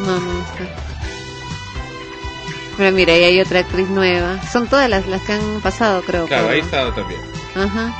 No, 0.00 0.18
no 0.18 0.42
está. 0.42 0.81
Pero 2.76 2.90
mira, 2.92 3.12
ahí 3.12 3.24
hay 3.24 3.40
otra 3.40 3.60
actriz 3.60 3.88
nueva. 3.88 4.40
Son 4.50 4.66
todas 4.66 4.88
las, 4.88 5.06
las 5.06 5.20
que 5.22 5.32
han 5.32 5.60
pasado, 5.60 6.02
creo. 6.02 6.26
Claro, 6.26 6.44
por- 6.44 6.52
ahí 6.54 6.60
está 6.60 6.94
también. 6.94 7.20
Ajá. 7.54 7.94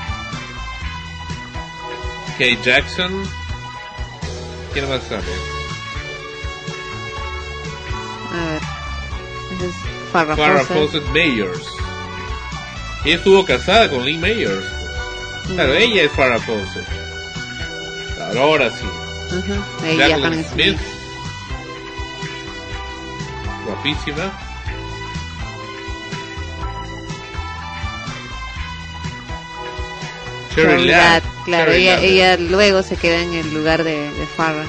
Kate 2.32 2.58
Jackson. 2.64 3.22
¿Quién 4.72 4.88
más 4.88 5.02
sale? 5.02 5.22
A 8.32 8.46
ver. 8.52 8.60
Farrah 10.12 10.36
Farrah 10.36 10.64
Fawcett. 10.64 11.04
Mayors. 11.08 11.66
Ella 13.04 13.16
estuvo 13.16 13.44
casada 13.44 13.90
con 13.90 14.04
Lee 14.04 14.16
Mayors. 14.16 14.64
Claro, 15.48 15.74
ella 15.74 16.02
es 16.04 16.12
Farrah 16.12 16.38
Fawcett. 16.38 16.86
Claro, 18.14 18.40
ahora 18.42 18.70
sí. 18.70 18.86
Ajá. 19.30 19.96
Jacqueline 19.96 20.44
Smith. 20.44 20.78
Guapísima. 23.66 24.32
Cherry. 30.54 30.86
Ladd, 30.86 31.22
claro, 31.44 31.72
Cherry 31.72 31.88
ella, 31.88 32.00
ella 32.00 32.36
luego 32.36 32.82
se 32.82 32.96
queda 32.96 33.20
en 33.20 33.34
el 33.34 33.54
lugar 33.54 33.84
de, 33.84 34.10
de 34.12 34.26
Farrah. 34.36 34.66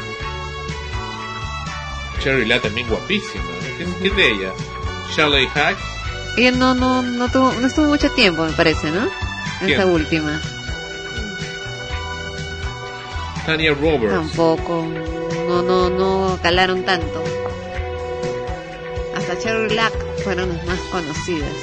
Cherry 2.23 2.47
también 2.59 2.87
guapísima. 2.87 3.43
¿Qué, 3.77 3.85
qué 4.01 4.07
es 4.07 4.15
de 4.15 4.27
ella? 4.31 4.53
Shelley 5.15 5.47
Hack. 5.47 5.77
Ella 6.37 6.51
no, 6.51 6.73
no, 6.73 7.01
no 7.01 7.29
tuvo, 7.29 7.51
no 7.53 7.67
estuvo 7.67 7.85
mucho 7.87 8.09
tiempo, 8.11 8.43
me 8.45 8.53
parece, 8.53 8.89
¿no? 8.89 9.07
¿Quién? 9.59 9.71
Esta 9.71 9.85
última. 9.85 10.41
Tanya 13.45 13.73
Roberts. 13.73 14.09
Tampoco. 14.09 14.87
No, 15.47 15.61
no, 15.61 15.89
no 15.89 16.39
calaron 16.41 16.83
tanto. 16.83 17.23
Hasta 19.15 19.37
Cherry 19.37 19.75
Lack 19.75 19.93
fueron 20.23 20.55
las 20.55 20.65
más 20.65 20.79
conocidas. 20.91 21.53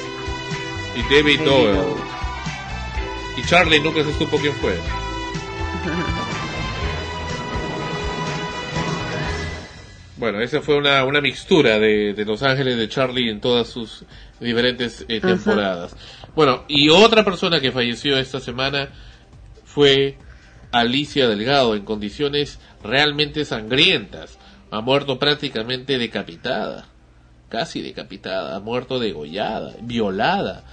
Y 0.95 1.01
David 1.13 1.39
David 1.39 1.49
Doyle. 1.49 1.81
Y 3.37 3.41
Charlie 3.47 3.79
nunca 3.79 4.03
se 4.03 4.13
supo 4.13 4.37
quién 4.37 4.53
fue. 4.55 4.77
Bueno, 10.17 10.39
esa 10.39 10.61
fue 10.61 10.77
una, 10.77 11.03
una 11.03 11.19
mixtura 11.19 11.79
de, 11.79 12.13
de 12.13 12.25
Los 12.25 12.43
Ángeles 12.43 12.77
de 12.77 12.87
Charlie 12.87 13.31
en 13.31 13.41
todas 13.41 13.67
sus 13.67 14.05
diferentes 14.39 15.03
eh, 15.07 15.17
Ajá. 15.17 15.29
temporadas. 15.29 15.95
Bueno, 16.35 16.63
y 16.67 16.89
otra 16.89 17.25
persona 17.25 17.59
que 17.59 17.71
falleció 17.71 18.17
esta 18.17 18.39
semana 18.39 18.89
fue 19.65 20.17
Alicia 20.71 21.27
Delgado 21.27 21.75
en 21.75 21.85
condiciones 21.85 22.59
realmente 22.83 23.45
sangrientas. 23.45 24.37
Ha 24.69 24.81
muerto 24.81 25.17
prácticamente 25.17 25.97
decapitada. 25.97 26.85
Casi 27.49 27.81
decapitada. 27.81 28.55
Ha 28.55 28.59
muerto 28.59 28.99
degollada, 28.99 29.73
violada. 29.81 30.65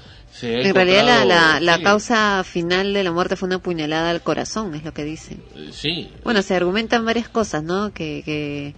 Ha 0.43 0.47
En 0.47 0.74
realidad 0.74 1.05
la, 1.05 1.24
la, 1.24 1.61
la 1.61 1.76
sí, 1.79 1.83
causa 1.83 2.45
final 2.45 2.93
de 2.93 3.03
la 3.03 3.12
muerte 3.12 3.35
fue 3.37 3.47
una 3.49 3.59
puñalada 3.59 4.11
al 4.11 4.20
corazón, 4.22 4.74
es 4.74 4.85
lo 4.85 4.93
que 4.93 5.05
dicen. 5.05 5.43
eh, 5.57 5.70
Sí, 5.72 6.11
Bueno, 6.24 6.43
se 6.43 6.55
argumentan 6.55 7.05
varias 7.05 7.29
cosas, 7.29 7.62
¿no? 7.64 7.93
Que, 7.93 8.22
que 8.24 8.74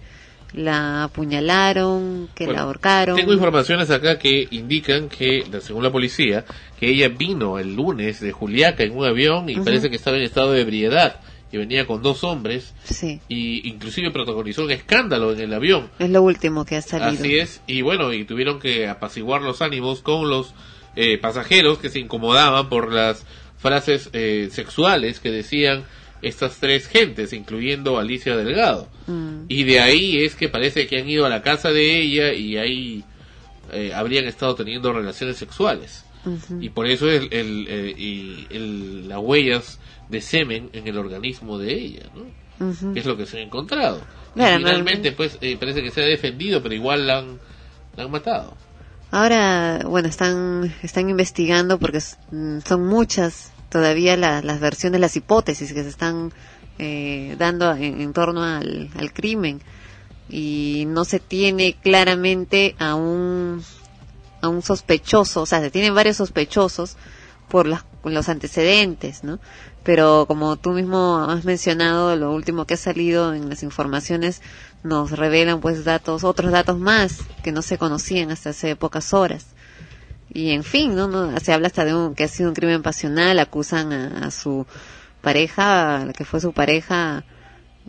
la 0.53 1.03
apuñalaron, 1.03 2.29
que 2.35 2.45
Bueno, 2.45 2.57
la 2.59 2.63
ahorcaron. 2.65 3.15
Tengo 3.15 3.33
informaciones 3.33 3.89
acá 3.89 4.17
que 4.17 4.47
indican 4.51 5.07
que, 5.09 5.43
según 5.61 5.83
la 5.83 5.91
policía, 5.91 6.45
que 6.79 6.89
ella 6.89 7.09
vino 7.09 7.59
el 7.59 7.75
lunes 7.75 8.19
de 8.19 8.31
Juliaca 8.31 8.83
en 8.83 8.97
un 8.97 9.05
avión 9.05 9.49
y 9.49 9.55
Ujú. 9.55 9.65
parece 9.65 9.89
que 9.89 9.95
estaba 9.95 10.17
en 10.17 10.23
estado 10.23 10.51
de 10.53 10.61
ebriedad 10.61 11.19
y 11.51 11.57
venía 11.57 11.85
con 11.85 12.01
dos 12.01 12.23
hombres 12.23 12.73
Sí, 12.85 13.19
y 13.27 13.67
inclusive 13.69 14.09
protagonizó 14.11 14.63
un 14.63 14.71
escándalo 14.71 15.33
en 15.33 15.41
el 15.41 15.53
avión. 15.53 15.89
es 15.99 16.09
lo 16.09 16.21
último 16.23 16.65
que 16.65 16.77
ha 16.77 16.81
salido. 16.81 17.21
Así 17.23 17.37
es, 17.39 17.61
y 17.67 17.81
bueno, 17.81 18.13
y 18.13 18.23
tuvieron 18.25 18.59
que 18.59 18.87
apaciguar 18.87 19.41
los 19.41 19.61
ánimos 19.61 20.01
con 20.01 20.29
los 20.29 20.53
eh, 20.95 21.17
pasajeros 21.17 21.77
que 21.79 21.89
se 21.89 21.99
incomodaban 21.99 22.69
por 22.69 22.91
las 22.91 23.25
frases 23.57 24.09
eh, 24.13 24.49
sexuales 24.51 25.19
que 25.19 25.31
decían 25.31 25.83
estas 26.21 26.57
tres 26.59 26.87
gentes, 26.87 27.33
incluyendo 27.33 27.97
Alicia 27.97 28.35
Delgado. 28.35 28.87
Mm. 29.07 29.43
Y 29.47 29.63
de 29.63 29.79
ahí 29.79 30.23
es 30.23 30.35
que 30.35 30.49
parece 30.49 30.87
que 30.87 30.99
han 30.99 31.09
ido 31.09 31.25
a 31.25 31.29
la 31.29 31.41
casa 31.41 31.71
de 31.71 31.99
ella 31.99 32.33
y 32.33 32.57
ahí 32.57 33.03
eh, 33.71 33.91
habrían 33.93 34.25
estado 34.25 34.53
teniendo 34.55 34.91
relaciones 34.93 35.37
sexuales. 35.37 36.05
Y 36.59 36.69
por 36.69 36.85
eso 36.85 37.09
el, 37.09 37.29
el, 37.33 37.65
eh, 37.67 37.95
y 37.97 38.45
el- 38.51 39.09
las 39.09 39.17
huellas 39.19 39.79
de 40.09 40.21
semen 40.21 40.69
en 40.73 40.87
el 40.87 40.97
organismo 40.99 41.57
de 41.57 41.73
ella, 41.73 42.03
¿no? 42.13 42.25
Que 42.93 42.99
es 42.99 43.05
lo 43.07 43.17
que 43.17 43.25
se 43.25 43.39
ha 43.39 43.41
encontrado. 43.41 44.01
Y 44.35 44.39
finalmente, 44.59 45.11
pues, 45.13 45.39
eh, 45.41 45.57
parece 45.59 45.81
que 45.81 45.89
se 45.89 46.03
ha 46.03 46.05
defendido, 46.05 46.61
pero 46.61 46.75
igual 46.75 47.07
la 47.07 47.17
han, 47.19 47.39
la 47.97 48.03
han 48.03 48.11
matado. 48.11 48.55
Ahora, 49.11 49.79
bueno, 49.85 50.07
están, 50.07 50.73
están 50.83 51.09
investigando 51.09 51.77
porque 51.79 51.99
mm, 52.31 52.59
son 52.65 52.87
muchas 52.87 53.51
todavía 53.69 54.15
la- 54.17 54.41
las 54.41 54.59
versiones, 54.59 55.01
las 55.01 55.15
hipótesis 55.17 55.73
que 55.73 55.83
se 55.83 55.89
están 55.89 56.31
eh, 56.79 57.35
dando 57.37 57.71
en, 57.73 58.01
en 58.01 58.13
torno 58.13 58.43
al, 58.43 58.89
al 58.97 59.13
crimen 59.13 59.61
y 60.29 60.85
no 60.87 61.03
se 61.03 61.19
tiene 61.19 61.75
claramente 61.81 62.75
a 62.79 62.95
un, 62.95 63.63
a 64.41 64.47
un 64.47 64.61
sospechoso, 64.61 65.41
o 65.41 65.45
sea, 65.45 65.59
se 65.59 65.71
tienen 65.71 65.93
varios 65.93 66.17
sospechosos 66.17 66.95
por 67.49 67.67
las, 67.67 67.83
los 68.05 68.29
antecedentes, 68.29 69.23
¿no? 69.25 69.39
Pero 69.83 70.25
como 70.27 70.55
tú 70.57 70.71
mismo 70.71 71.25
has 71.29 71.43
mencionado, 71.43 72.15
lo 72.15 72.31
último 72.33 72.65
que 72.65 72.75
ha 72.75 72.77
salido 72.77 73.33
en 73.33 73.49
las 73.49 73.61
informaciones 73.63 74.41
nos 74.83 75.11
revelan 75.11 75.59
pues 75.61 75.83
datos, 75.85 76.23
otros 76.23 76.51
datos 76.51 76.77
más 76.79 77.19
que 77.43 77.51
no 77.51 77.61
se 77.61 77.77
conocían 77.77 78.31
hasta 78.31 78.49
hace 78.51 78.75
pocas 78.75 79.13
horas. 79.13 79.47
Y 80.33 80.51
en 80.51 80.63
fin, 80.63 80.95
¿no? 80.95 81.07
no 81.07 81.37
se 81.39 81.51
habla 81.53 81.67
hasta 81.67 81.83
de 81.85 81.93
un, 81.93 82.15
que 82.15 82.23
ha 82.23 82.27
sido 82.27 82.49
un 82.49 82.55
crimen 82.55 82.81
pasional, 82.81 83.37
acusan 83.39 83.91
a, 83.93 84.25
a 84.27 84.31
su 84.31 84.65
pareja, 85.21 86.05
la 86.05 86.13
que 86.13 86.25
fue 86.25 86.39
su 86.39 86.53
pareja, 86.53 87.23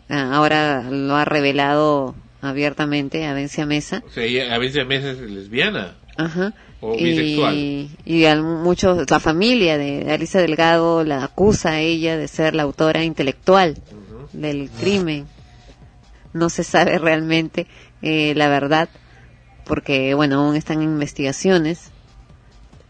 a- 0.09 0.35
ahora 0.35 0.83
lo 0.89 1.15
ha 1.15 1.25
revelado 1.25 2.15
abiertamente 2.41 3.25
a 3.25 3.33
Vencia 3.33 3.65
Mesa. 3.65 4.03
O 4.05 4.09
sea, 4.11 4.23
ella 4.25 4.53
a 4.53 4.57
veces 4.57 4.81
a 4.81 4.85
veces 4.85 5.19
es 5.19 5.31
lesbiana 5.31 5.95
Ajá. 6.17 6.53
o 6.81 6.95
bisexual. 6.97 7.55
Y, 7.55 7.89
y 8.05 8.25
al- 8.25 8.43
muchos, 8.43 9.09
la 9.09 9.19
familia 9.21 9.77
de 9.77 10.11
Alicia 10.11 10.41
Delgado 10.41 11.03
la 11.05 11.23
acusa 11.23 11.69
a 11.71 11.79
ella 11.79 12.17
de 12.17 12.27
ser 12.27 12.53
la 12.55 12.63
autora 12.63 13.03
intelectual 13.03 13.77
del 14.33 14.69
crimen. 14.69 15.25
No 16.33 16.49
se 16.49 16.63
sabe 16.63 16.97
realmente 16.97 17.67
eh, 18.01 18.33
la 18.35 18.49
verdad, 18.49 18.89
porque, 19.65 20.13
bueno, 20.13 20.41
aún 20.41 20.55
están 20.55 20.81
en 20.81 20.89
investigaciones. 20.89 21.91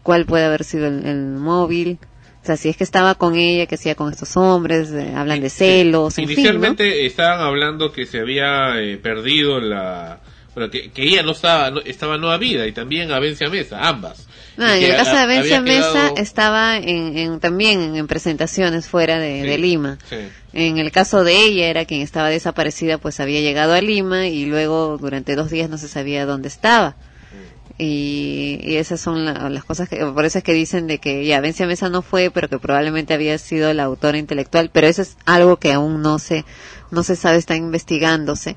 ¿Cuál 0.02 0.26
puede 0.26 0.44
haber 0.44 0.64
sido 0.64 0.86
el, 0.86 1.06
el 1.06 1.26
móvil? 1.36 1.98
O 2.44 2.46
sea, 2.46 2.58
si 2.58 2.68
es 2.68 2.76
que 2.76 2.84
estaba 2.84 3.14
con 3.14 3.36
ella, 3.36 3.64
que 3.64 3.76
hacía 3.76 3.94
con 3.94 4.12
estos 4.12 4.36
hombres, 4.36 4.92
eh, 4.92 5.14
hablan 5.16 5.40
de 5.40 5.48
celos, 5.48 6.18
en 6.18 6.26
fin, 6.26 6.36
¿no? 6.36 6.40
Inicialmente 6.42 7.06
estaban 7.06 7.40
hablando 7.40 7.90
que 7.90 8.04
se 8.04 8.20
había 8.20 8.82
eh, 8.82 8.98
perdido 8.98 9.60
la... 9.60 10.20
Bueno, 10.54 10.70
que, 10.70 10.90
que 10.90 11.04
ella 11.04 11.22
no 11.22 11.32
estaba, 11.32 11.70
no, 11.70 11.80
estaba 11.80 12.18
nueva 12.18 12.36
vida 12.36 12.66
y 12.66 12.72
también 12.72 13.10
Avencia 13.12 13.48
Mesa, 13.48 13.88
ambas. 13.88 14.28
Ah, 14.56 14.78
Y 14.78 14.84
en 14.84 14.90
el 14.92 14.96
caso 14.96 15.12
de 15.12 15.18
había 15.18 15.60
Mesa 15.60 15.92
quedado- 15.92 16.16
estaba 16.16 16.76
en, 16.78 17.18
en- 17.18 17.40
también 17.40 17.80
en, 17.80 17.96
en 17.96 18.06
presentaciones 18.06 18.86
fuera 18.86 19.18
de, 19.18 19.42
Sí, 19.42 19.46
de 19.48 19.58
Lima. 19.58 19.98
sí. 20.08 20.16
En 20.52 20.78
el 20.78 20.92
caso 20.92 21.24
de 21.24 21.36
ella 21.36 21.66
era 21.66 21.84
quien 21.84 22.00
estaba 22.02 22.28
desaparecida, 22.28 22.98
pues 22.98 23.18
había 23.18 23.40
llegado 23.40 23.72
a 23.72 23.80
Lima 23.80 24.28
y 24.28 24.44
luego 24.46 24.96
durante 24.98 25.34
dos 25.34 25.50
días 25.50 25.68
no 25.68 25.78
se 25.78 25.88
sabía 25.88 26.24
dónde 26.26 26.46
estaba. 26.48 26.94
Y, 27.76 28.60
y 28.62 28.76
esas 28.76 29.00
son 29.00 29.24
la- 29.24 29.48
las 29.50 29.64
cosas 29.64 29.88
que, 29.88 29.96
por 29.96 30.24
eso 30.24 30.38
es 30.38 30.44
que 30.44 30.52
dicen 30.52 30.86
de 30.86 30.98
que 30.98 31.24
ya 31.26 31.40
Vencia 31.40 31.66
Mesa 31.66 31.88
no 31.88 32.02
fue, 32.02 32.30
pero 32.30 32.48
que 32.48 32.60
probablemente 32.60 33.14
había 33.14 33.36
sido 33.38 33.72
la 33.74 33.82
autora 33.82 34.16
intelectual, 34.18 34.70
pero 34.72 34.86
eso 34.86 35.02
es 35.02 35.16
algo 35.26 35.56
que 35.56 35.72
aún 35.72 36.00
no 36.00 36.20
se, 36.20 36.44
no 36.92 37.02
se 37.02 37.16
sabe, 37.16 37.38
está 37.38 37.56
investigándose. 37.56 38.56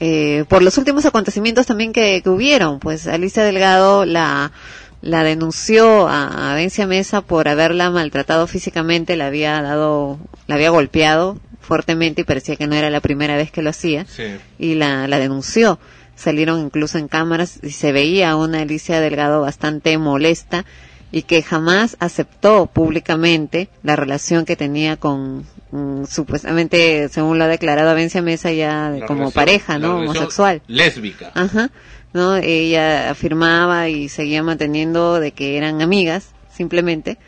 Eh, 0.00 0.44
por 0.48 0.62
los 0.62 0.78
últimos 0.78 1.04
acontecimientos 1.04 1.66
también 1.66 1.92
que, 1.92 2.22
que 2.22 2.30
hubieron, 2.30 2.78
pues 2.78 3.06
Alicia 3.06 3.42
Delgado 3.42 4.06
la, 4.06 4.52
la 5.00 5.22
denunció 5.22 6.08
a, 6.08 6.52
a 6.52 6.54
Vencia 6.54 6.86
Mesa 6.86 7.20
por 7.20 7.48
haberla 7.48 7.90
maltratado 7.90 8.46
físicamente, 8.46 9.16
la 9.16 9.26
había 9.28 9.60
dado, 9.62 10.18
la 10.46 10.56
había 10.56 10.70
golpeado 10.70 11.38
fuertemente 11.60 12.22
y 12.22 12.24
parecía 12.24 12.56
que 12.56 12.66
no 12.66 12.74
era 12.74 12.90
la 12.90 13.00
primera 13.00 13.36
vez 13.36 13.50
que 13.50 13.62
lo 13.62 13.70
hacía 13.70 14.06
Sí. 14.08 14.24
y 14.58 14.74
la, 14.74 15.06
la 15.06 15.18
denunció. 15.18 15.78
Salieron 16.16 16.58
incluso 16.60 16.98
en 16.98 17.06
cámaras 17.08 17.60
y 17.62 17.70
se 17.70 17.92
veía 17.92 18.30
a 18.30 18.36
una 18.36 18.60
Alicia 18.62 19.00
Delgado 19.00 19.40
bastante 19.42 19.96
molesta 19.98 20.64
y 21.12 21.22
que 21.22 21.42
jamás 21.42 21.96
aceptó 22.00 22.66
públicamente 22.66 23.68
la 23.82 23.96
relación 23.96 24.44
que 24.44 24.56
tenía 24.56 24.96
con, 24.96 25.46
mm, 25.70 26.04
supuestamente, 26.06 27.08
según 27.08 27.38
lo 27.38 27.44
ha 27.44 27.48
declarado 27.48 27.90
Avencia 27.90 28.20
Mesa, 28.20 28.50
ya 28.52 28.90
de- 28.90 29.00
como 29.06 29.20
relación- 29.20 29.32
pareja, 29.32 29.78
¿no? 29.78 29.98
Homosexual. 29.98 30.60
Lésbica. 30.66 31.30
Ajá, 31.34 31.70
¿no? 32.12 32.36
Ella 32.36 33.10
afirmaba 33.10 33.88
y 33.88 34.08
seguía 34.08 34.42
manteniendo 34.42 35.20
de 35.20 35.32
que 35.32 35.56
eran 35.56 35.82
amigas, 35.82 36.30
simplemente, 36.54 37.18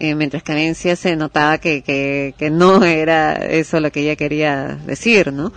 eh, 0.00 0.14
mientras 0.14 0.42
que 0.42 0.52
Avencia 0.52 0.96
se 0.96 1.16
notaba 1.16 1.58
que, 1.58 1.82
que, 1.82 2.34
que 2.36 2.50
no 2.50 2.84
era 2.84 3.34
eso 3.34 3.80
lo 3.80 3.90
que 3.92 4.00
ella 4.00 4.16
quería 4.16 4.78
decir, 4.86 5.32
¿no? 5.32 5.52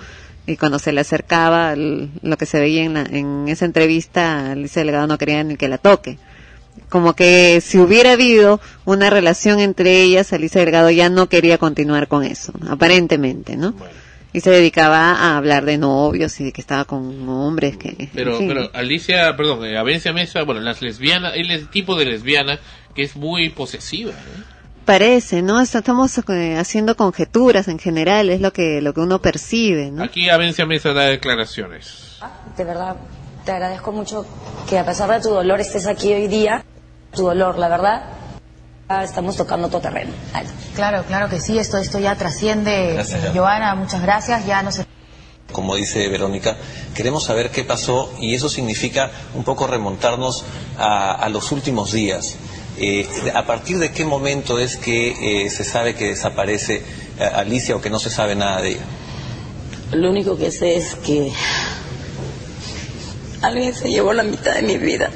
Y 0.46 0.56
cuando 0.56 0.80
se 0.80 0.94
le 0.94 1.02
acercaba, 1.02 1.76
lo 1.76 2.38
que 2.38 2.46
se 2.46 2.60
veía 2.60 2.84
en, 2.84 2.94
la- 2.94 3.02
en 3.10 3.48
esa 3.50 3.66
entrevista, 3.66 4.52
Alicia 4.52 4.82
Delgado 4.84 5.06
no 5.08 5.18
quería 5.18 5.44
ni 5.44 5.58
que 5.58 5.68
la 5.68 5.78
toque. 5.78 6.18
Como 6.90 7.14
que 7.14 7.60
si 7.60 7.80
hubiera 7.80 8.14
habido 8.14 8.62
una 8.86 9.10
relación 9.10 9.60
entre 9.60 10.02
ellas, 10.04 10.32
Alicia 10.32 10.62
Delgado 10.62 10.90
ya 10.92 11.10
no 11.10 11.28
quería 11.28 11.58
continuar 11.58 12.08
con 12.08 12.24
eso, 12.24 12.54
aparentemente, 12.70 13.58
¿no? 13.58 13.74
Y 14.34 14.42
se 14.42 14.50
dedicaba 14.52 15.14
a 15.14 15.38
hablar 15.38 15.66
de 15.66 15.78
novios 15.78 16.40
y 16.40 16.44
de 16.46 16.52
que 16.52 16.62
estaba 16.62 16.86
con 16.86 17.28
hombres 17.30 17.78
que... 17.78 18.10
Pero, 18.14 18.34
en 18.34 18.38
fin. 18.40 18.48
pero 18.50 18.70
Alicia, 18.74 19.36
perdón, 19.36 19.66
eh, 19.66 19.78
Avencia 19.78 20.14
Mesa, 20.14 20.44
bueno, 20.44 20.62
las 20.62 20.82
lesbianas, 20.82 21.34
el 21.36 21.68
tipo 21.70 21.96
de 21.96 22.06
lesbiana 22.06 22.60
que 22.94 23.04
es 23.04 23.16
muy 23.16 23.50
posesiva. 23.50 24.12
¿no? 24.12 24.44
Parece, 24.86 25.42
¿no? 25.42 25.60
Est- 25.62 25.76
Estamos 25.76 26.18
eh, 26.30 26.56
haciendo 26.58 26.96
conjeturas 26.96 27.68
en 27.68 27.80
general, 27.80 28.30
es 28.30 28.42
lo 28.42 28.54
que, 28.54 28.82
lo 28.82 28.94
que 28.94 29.02
uno 29.02 29.20
percibe, 29.22 29.92
¿no? 29.92 30.04
Aquí 30.04 30.30
Avencia 30.30 30.66
Mesa 30.66 30.94
da 30.94 31.04
declaraciones. 31.06 32.20
De 32.56 32.64
verdad, 32.64 32.96
te 33.46 33.52
agradezco 33.54 33.92
mucho 33.92 34.26
que 34.70 34.78
a 34.78 34.86
pesar 34.86 35.10
de 35.10 35.22
tu 35.22 35.30
dolor 35.30 35.60
estés 35.62 35.88
aquí 35.88 36.14
hoy 36.14 36.28
día. 36.28 36.64
Tu 37.16 37.24
dolor, 37.24 37.58
la 37.58 37.70
verdad, 37.70 38.04
estamos 38.90 39.36
tocando 39.36 39.68
todo 39.68 39.82
terreno. 39.82 40.12
Claro, 40.76 41.04
claro 41.08 41.30
que 41.30 41.40
sí, 41.40 41.60
esto, 41.60 41.78
esto 41.78 42.00
ya 42.00 42.16
trasciende. 42.16 42.94
Gracias, 42.94 43.22
Joana. 43.22 43.34
Joana, 43.36 43.76
muchas 43.76 44.02
gracias, 44.02 44.46
ya 44.46 44.62
no 44.62 44.72
se... 44.72 44.86
como 45.52 45.76
dice 45.76 46.08
Verónica, 46.08 46.56
queremos 46.96 47.26
saber 47.26 47.52
qué 47.52 47.64
pasó 47.64 48.14
y 48.20 48.36
eso 48.36 48.48
significa 48.48 49.12
un 49.34 49.44
poco 49.44 49.68
remontarnos 49.68 50.46
a, 50.78 51.12
a 51.14 51.30
los 51.30 51.52
últimos 51.52 51.92
días. 51.92 52.36
Eh, 52.80 53.08
¿A 53.34 53.46
partir 53.46 53.80
de 53.80 53.92
qué 53.92 54.06
momento 54.06 54.60
es 54.60 54.78
que 54.78 55.46
eh, 55.46 55.50
se 55.50 55.64
sabe 55.64 55.96
que 55.96 56.10
desaparece 56.10 56.84
eh, 57.20 57.24
Alicia 57.24 57.76
o 57.76 57.82
que 57.82 57.90
no 57.90 57.98
se 57.98 58.12
sabe 58.12 58.36
nada 58.36 58.62
de 58.62 58.70
ella? 58.70 58.86
Lo 59.92 60.12
único 60.12 60.38
que 60.38 60.52
sé 60.52 60.76
es 60.78 60.96
que 60.96 61.32
alguien 63.42 63.74
se 63.74 63.90
llevó 63.90 64.14
la 64.14 64.24
mitad 64.24 64.54
de 64.54 64.62
mi 64.62 64.78
vida. 64.78 65.10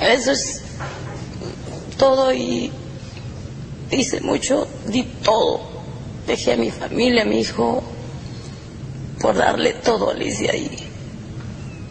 Eso 0.00 0.32
es 0.32 0.62
todo 1.96 2.32
y 2.32 2.72
hice 3.90 4.20
mucho, 4.20 4.66
di 4.86 5.02
todo. 5.02 5.60
Dejé 6.26 6.54
a 6.54 6.56
mi 6.56 6.70
familia, 6.70 7.22
a 7.22 7.24
mi 7.24 7.40
hijo, 7.40 7.82
por 9.20 9.36
darle 9.36 9.74
todo 9.74 10.10
a 10.10 10.12
Alicia 10.12 10.54
y 10.56 10.88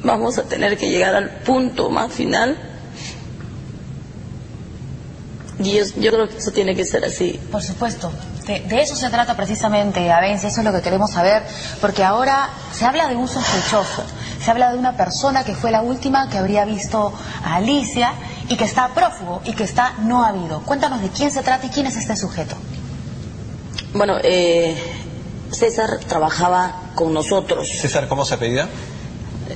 vamos 0.03 0.37
a 0.37 0.43
tener 0.43 0.77
que 0.77 0.89
llegar 0.89 1.15
al 1.15 1.29
punto 1.39 1.89
más 1.89 2.11
final. 2.11 2.57
Y 5.59 5.79
yo, 6.01 6.11
creo 6.11 6.27
que 6.27 6.37
eso 6.37 6.51
tiene 6.51 6.75
que 6.75 6.83
ser 6.83 7.05
así. 7.05 7.39
Por 7.51 7.63
supuesto. 7.63 8.11
De, 8.45 8.63
eso 8.79 8.95
se 8.95 9.09
trata 9.09 9.35
precisamente, 9.35 10.11
Avencia, 10.11 10.49
eso 10.49 10.59
es 10.59 10.65
lo 10.65 10.71
que 10.71 10.81
queremos 10.81 11.11
saber, 11.11 11.41
porque 11.81 12.03
ahora 12.03 12.49
se 12.71 12.85
habla 12.85 13.07
de 13.07 13.15
un 13.15 13.27
sospechoso, 13.27 14.03
se 14.39 14.51
habla 14.51 14.71
de 14.71 14.77
una 14.77 14.95
persona 14.95 15.43
que 15.43 15.55
fue 15.55 15.71
la 15.71 15.81
última 15.81 16.29
que 16.29 16.37
habría 16.37 16.63
visto 16.63 17.11
a 17.43 17.55
Alicia 17.55 18.13
y 18.49 18.55
que 18.57 18.63
está 18.63 18.89
prófugo 18.93 19.41
y 19.45 19.53
que 19.53 19.63
está 19.63 19.93
no 19.99 20.23
habido. 20.23 20.61
Cuéntanos 20.61 21.01
de 21.01 21.09
quién 21.09 21.31
se 21.31 21.41
trata 21.41 21.65
y 21.65 21.69
quién 21.69 21.87
es 21.87 21.95
este 21.95 22.15
sujeto. 22.15 22.55
Bueno, 23.93 24.15
eh, 24.23 24.75
César 25.51 25.99
trabajaba 26.07 26.91
con 26.95 27.13
nosotros. 27.13 27.67
César, 27.79 28.07
¿cómo 28.07 28.25
se 28.25 28.33
apellida? 28.35 28.67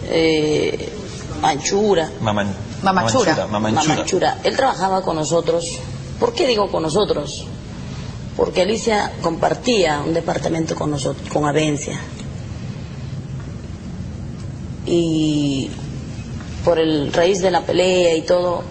Eh, 0.10 0.94
Manchura. 1.41 2.10
Maman- 2.22 2.53
Mamachura. 2.82 3.48
Mamanchura. 3.48 3.88
Mamanchura. 3.95 4.38
Él 4.44 4.56
trabajaba 4.56 5.02
con 5.02 5.16
nosotros. 5.18 5.78
¿Por 6.20 6.34
qué 6.34 6.48
digo 6.48 6.70
con 6.72 6.84
nosotros? 6.84 7.45
Porque 8.38 8.61
Alicia 8.61 9.11
compartía 9.22 10.02
un 10.06 10.14
departamento 10.14 10.76
con 10.76 10.91
nosotros, 10.91 11.28
con 11.30 11.45
Avencia. 11.45 11.99
Y 14.86 15.70
por 16.64 16.80
el 16.80 17.11
raíz 17.14 17.41
de 17.41 17.52
la 17.52 17.61
pelea 17.61 18.16
y 18.16 18.22
todo, 18.24 18.64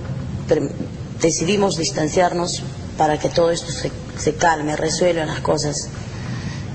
decidimos 1.20 1.77
distanciarnos 1.77 2.62
para 2.97 3.19
que 3.19 3.29
todo 3.29 3.51
esto 3.51 3.70
se, 3.73 3.91
se 4.19 4.35
calme, 4.35 4.77
resuelvan 4.77 5.29
las 5.29 5.41
cosas 5.41 5.89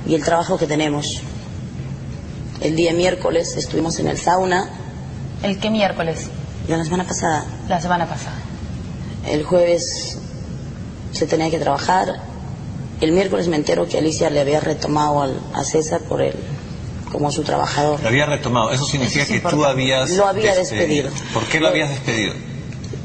y 0.08 0.16
el 0.16 0.24
trabajo 0.24 0.58
que 0.58 0.68
tenemos. 0.68 1.22
El 2.62 2.76
día 2.76 2.94
miércoles 2.94 3.56
estuvimos 3.58 4.00
en 4.00 4.08
el 4.08 4.18
sauna. 4.18 4.70
¿El 5.42 5.60
qué 5.60 5.70
miércoles? 5.70 6.28
Ya 6.68 6.78
la 6.78 6.86
semana 6.86 7.04
pasada. 7.06 7.46
La 7.68 7.82
semana 7.82 8.08
pasada. 8.08 8.36
El 9.28 9.44
jueves 9.44 10.18
se 11.12 11.26
tenía 11.28 11.50
que 11.50 11.60
trabajar. 11.60 12.22
El 13.02 13.12
miércoles 13.12 13.48
me 13.50 13.58
entero 13.58 13.88
que 13.88 13.98
Alicia 13.98 14.30
le 14.30 14.40
había 14.40 14.62
retomado 14.62 15.22
al- 15.22 15.40
a 15.54 15.64
César 15.66 16.02
por 16.02 16.22
él 16.22 16.36
como 17.12 17.32
su 17.32 17.44
trabajador. 17.44 18.02
Lo 18.02 18.08
había 18.08 18.26
retomado. 18.26 18.72
Eso 18.72 18.86
significa 18.86 19.24
Eso 19.24 19.34
que 19.34 19.40
tú 19.42 19.66
habías 19.66 20.10
Lo 20.12 20.26
había 20.26 20.56
despedido. 20.56 21.10
¿Por 21.34 21.44
qué 21.46 21.60
lo 21.60 21.68
habías 21.68 21.90
despedido? 21.90 22.34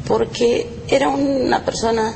Porque 0.08 0.68
era 0.88 1.08
una 1.08 1.64
persona 1.64 2.12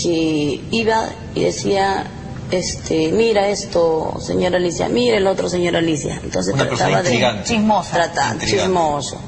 que 0.00 0.60
iba 0.70 1.08
y 1.34 1.40
decía, 1.44 2.04
este, 2.50 3.10
mira 3.10 3.48
esto, 3.48 4.14
señora 4.20 4.58
Alicia, 4.58 4.88
mira 4.88 5.16
el 5.16 5.26
otro, 5.26 5.48
señora 5.48 5.78
Alicia. 5.78 6.20
Entonces 6.22 6.52
Una 6.54 6.68
trataba 6.68 7.02
de. 7.02 7.42
Chismosa. 7.44 7.90
tratar, 7.92 8.38
chismoso. 8.38 9.18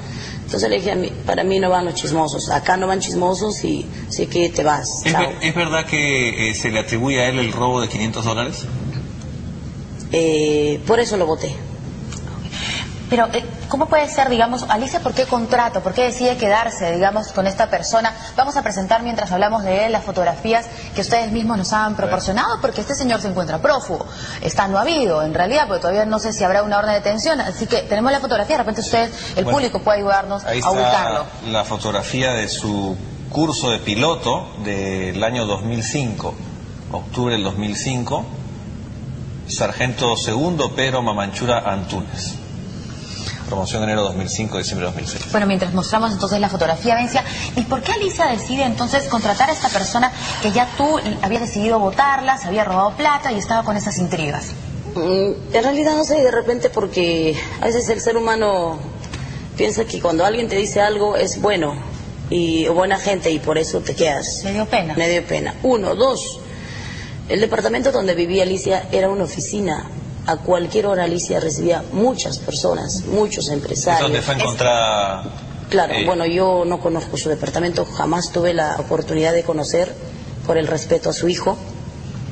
Entonces 0.44 0.70
le 0.70 0.76
dije, 0.76 0.92
a 0.92 0.94
mí, 0.94 1.10
para 1.26 1.42
mí 1.42 1.58
no 1.58 1.70
van 1.70 1.86
los 1.86 1.94
chismosos, 1.94 2.50
acá 2.50 2.76
no 2.76 2.86
van 2.86 3.00
chismosos 3.00 3.64
y 3.64 3.84
sé 4.10 4.28
que 4.28 4.48
te 4.50 4.62
vas. 4.62 5.04
¿Es, 5.04 5.12
ver- 5.12 5.36
es 5.42 5.54
verdad 5.56 5.86
que 5.86 6.50
eh, 6.50 6.54
se 6.54 6.70
le 6.70 6.78
atribuye 6.78 7.20
a 7.20 7.28
él 7.30 7.38
el 7.40 7.52
robo 7.52 7.80
de 7.80 7.88
500 7.88 8.24
dólares? 8.24 8.64
Eh, 10.12 10.80
por 10.86 11.00
eso 11.00 11.16
lo 11.16 11.26
voté. 11.26 11.52
Pero, 13.08 13.26
eh, 13.32 13.44
¿cómo 13.68 13.86
puede 13.86 14.08
ser, 14.08 14.28
digamos, 14.28 14.64
Alicia, 14.68 15.00
por 15.00 15.14
qué 15.14 15.26
contrato? 15.26 15.80
¿Por 15.80 15.94
qué 15.94 16.04
decide 16.04 16.36
quedarse, 16.36 16.92
digamos, 16.92 17.30
con 17.32 17.46
esta 17.46 17.70
persona? 17.70 18.12
Vamos 18.36 18.56
a 18.56 18.62
presentar, 18.62 19.02
mientras 19.02 19.30
hablamos 19.30 19.62
de 19.62 19.86
él, 19.86 19.92
las 19.92 20.04
fotografías 20.04 20.66
que 20.94 21.02
ustedes 21.02 21.30
mismos 21.30 21.56
nos 21.56 21.72
han 21.72 21.94
proporcionado, 21.94 22.60
porque 22.60 22.80
este 22.80 22.94
señor 22.94 23.20
se 23.20 23.28
encuentra 23.28 23.58
prófugo. 23.58 24.06
Está 24.42 24.66
no 24.66 24.78
habido, 24.78 25.22
en 25.22 25.34
realidad, 25.34 25.68
porque 25.68 25.82
todavía 25.82 26.04
no 26.04 26.18
sé 26.18 26.32
si 26.32 26.42
habrá 26.42 26.64
una 26.64 26.78
orden 26.78 26.92
de 26.92 26.98
detención. 26.98 27.40
Así 27.40 27.66
que 27.66 27.78
tenemos 27.82 28.10
la 28.10 28.18
fotografía, 28.20 28.56
de 28.56 28.62
repente 28.62 28.80
ustedes, 28.80 29.10
el 29.36 29.44
Bueno, 29.44 29.58
público 29.58 29.78
puede 29.80 29.98
ayudarnos 29.98 30.44
Ahí 30.44 30.60
a 30.62 30.70
ubicarlo. 30.70 31.20
está 31.22 31.50
la 31.50 31.64
fotografía 31.64 32.32
de 32.32 32.48
su 32.48 32.96
curso 33.30 33.70
de 33.70 33.78
piloto 33.78 34.48
del 34.64 35.22
año 35.22 35.46
2005, 35.46 36.34
octubre 36.90 37.34
del 37.34 37.44
2005, 37.44 38.24
sargento 39.46 40.16
segundo 40.16 40.74
Pedro 40.74 41.02
Mamanchura 41.02 41.58
Antunes. 41.60 42.45
Promoción 43.46 43.82
enero 43.82 44.02
2005, 44.02 44.58
diciembre 44.58 44.86
2006. 44.86 45.30
Bueno, 45.30 45.46
mientras 45.46 45.72
mostramos 45.72 46.12
entonces 46.12 46.40
la 46.40 46.48
fotografía, 46.48 46.94
Vencia, 46.94 47.24
¿y 47.56 47.62
por 47.62 47.82
qué 47.82 47.92
Alicia 47.92 48.26
decide 48.26 48.64
entonces 48.64 49.04
contratar 49.04 49.50
a 49.50 49.52
esta 49.52 49.68
persona 49.68 50.12
que 50.42 50.52
ya 50.52 50.68
tú 50.76 50.98
habías 51.22 51.42
decidido 51.42 51.78
votarla, 51.78 52.38
se 52.38 52.48
había 52.48 52.64
robado 52.64 52.92
plata 52.96 53.32
y 53.32 53.38
estaba 53.38 53.62
con 53.64 53.76
esas 53.76 53.98
intrigas? 53.98 54.52
Mm, 54.94 55.54
En 55.54 55.62
realidad 55.62 55.94
no 55.96 56.04
sé, 56.04 56.22
de 56.22 56.30
repente 56.30 56.70
porque 56.70 57.36
a 57.60 57.66
veces 57.66 57.88
el 57.88 58.00
ser 58.00 58.16
humano 58.16 58.78
piensa 59.56 59.84
que 59.84 60.00
cuando 60.00 60.24
alguien 60.24 60.48
te 60.48 60.56
dice 60.56 60.80
algo 60.80 61.16
es 61.16 61.40
bueno 61.40 61.74
y 62.30 62.66
o 62.66 62.74
buena 62.74 62.98
gente 62.98 63.30
y 63.30 63.38
por 63.38 63.58
eso 63.58 63.80
te 63.80 63.94
quedas. 63.94 64.42
Me 64.44 64.52
dio 64.52 64.66
pena. 64.66 64.94
Me 64.96 65.08
dio 65.08 65.24
pena. 65.24 65.54
Uno, 65.62 65.94
dos. 65.94 66.40
El 67.28 67.40
departamento 67.40 67.92
donde 67.92 68.14
vivía 68.14 68.42
Alicia 68.42 68.84
era 68.92 69.08
una 69.08 69.24
oficina. 69.24 69.84
A 70.26 70.36
cualquier 70.38 70.86
hora 70.86 71.04
Alicia 71.04 71.38
recibía 71.40 71.84
muchas 71.92 72.38
personas, 72.38 73.04
muchos 73.06 73.46
¿Es 73.46 73.52
empresarios. 73.52 74.02
donde 74.02 74.22
fue 74.22 74.34
encontrada? 74.34 75.22
Claro, 75.70 75.94
eh, 75.94 76.04
bueno, 76.04 76.26
yo 76.26 76.64
no 76.64 76.80
conozco 76.80 77.16
su 77.16 77.28
departamento, 77.28 77.84
jamás 77.84 78.30
tuve 78.32 78.52
la 78.54 78.76
oportunidad 78.78 79.32
de 79.32 79.44
conocer 79.44 79.92
por 80.46 80.58
el 80.58 80.66
respeto 80.66 81.10
a 81.10 81.12
su 81.12 81.28
hijo, 81.28 81.56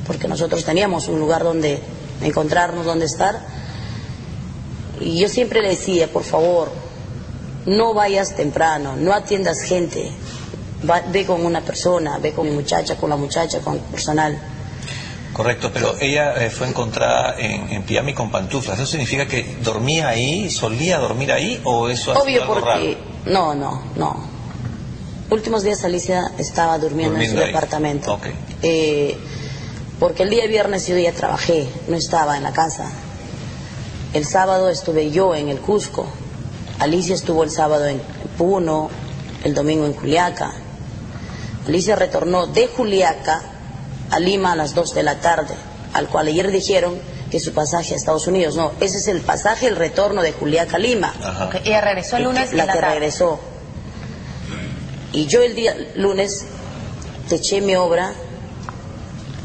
porque 0.07 0.27
nosotros 0.27 0.63
teníamos 0.65 1.07
un 1.07 1.19
lugar 1.19 1.43
donde 1.43 1.81
encontrarnos, 2.21 2.85
donde 2.85 3.05
estar. 3.05 3.39
Y 4.99 5.19
yo 5.19 5.27
siempre 5.29 5.61
le 5.61 5.69
decía, 5.69 6.07
por 6.11 6.23
favor, 6.23 6.71
no 7.65 7.93
vayas 7.93 8.35
temprano, 8.35 8.95
no 8.97 9.13
atiendas 9.13 9.61
gente, 9.61 10.11
Va- 10.89 11.01
ve 11.11 11.25
con 11.25 11.43
una 11.45 11.61
persona, 11.61 12.17
ve 12.19 12.31
con 12.33 12.47
mi 12.47 12.53
muchacha, 12.53 12.95
con 12.97 13.09
la 13.09 13.15
muchacha, 13.15 13.59
con 13.59 13.75
el 13.75 13.79
personal. 13.79 14.37
Correcto, 15.35 15.69
pero 15.73 15.95
ella 15.99 16.33
eh, 16.45 16.49
fue 16.49 16.65
encontrada 16.69 17.35
en, 17.37 17.69
en 17.69 17.83
pijama 17.83 18.11
y 18.11 18.13
con 18.13 18.31
pantuflas. 18.31 18.79
¿Eso 18.79 18.87
significa 18.89 19.27
que 19.27 19.57
dormía 19.61 20.07
ahí, 20.07 20.49
solía 20.49 20.97
dormir 20.97 21.29
ahí 21.33 21.59
o 21.65 21.89
eso 21.89 22.13
ha 22.13 22.15
sido 22.15 22.23
Obvio 22.23 22.41
algo 22.43 22.53
porque... 22.53 22.69
raro? 22.69 22.83
No, 23.25 23.53
no, 23.53 23.83
no. 23.97 24.15
Últimos 25.29 25.63
días 25.63 25.83
Alicia 25.83 26.31
estaba 26.37 26.79
durmiendo, 26.79 27.19
en 27.19 27.29
su 27.29 27.37
ahí. 27.37 27.47
departamento. 27.47 28.13
Ok. 28.13 28.27
Eh, 28.61 29.17
porque 29.99 30.23
el 30.23 30.29
día 30.29 30.47
viernes 30.47 30.87
yo 30.87 30.97
ya 30.97 31.11
trabajé, 31.11 31.67
no 31.89 31.97
estaba 31.97 32.37
en 32.37 32.43
la 32.43 32.53
casa. 32.53 32.89
El 34.13 34.25
sábado 34.25 34.69
estuve 34.69 35.11
yo 35.11 35.35
en 35.35 35.49
el 35.49 35.59
Cusco. 35.59 36.07
Alicia 36.79 37.13
estuvo 37.13 37.43
el 37.43 37.49
sábado 37.51 37.85
en 37.87 38.01
Puno, 38.37 38.89
el 39.43 39.53
domingo 39.53 39.85
en 39.85 39.95
Juliaca. 39.95 40.53
Alicia 41.67 41.97
retornó 41.97 42.47
de 42.47 42.67
Juliaca 42.67 43.41
a 44.11 44.19
Lima 44.19 44.53
a 44.53 44.55
las 44.55 44.75
2 44.75 44.93
de 44.93 45.03
la 45.03 45.15
tarde, 45.15 45.55
al 45.93 46.07
cual 46.07 46.27
ayer 46.27 46.51
dijeron 46.51 46.99
que 47.31 47.39
su 47.39 47.53
pasaje 47.53 47.93
a 47.93 47.97
Estados 47.97 48.27
Unidos. 48.27 48.55
No, 48.55 48.71
ese 48.79 48.97
es 48.97 49.07
el 49.07 49.21
pasaje, 49.21 49.67
el 49.67 49.75
retorno 49.75 50.21
de 50.21 50.31
Juliaca 50.31 50.77
a 50.77 50.79
Lima. 50.79 51.13
Ella 51.63 51.81
regresó 51.81 52.17
el 52.17 52.23
lunes 52.23 52.53
La 52.53 52.65
la 52.65 52.73
que 52.73 52.79
tarde. 52.79 52.93
regresó. 52.95 53.39
Y 55.11 55.25
yo 55.27 55.41
el 55.41 55.55
día 55.55 55.75
lunes 55.95 56.45
eché 57.31 57.61
mi 57.61 57.75
obra 57.75 58.13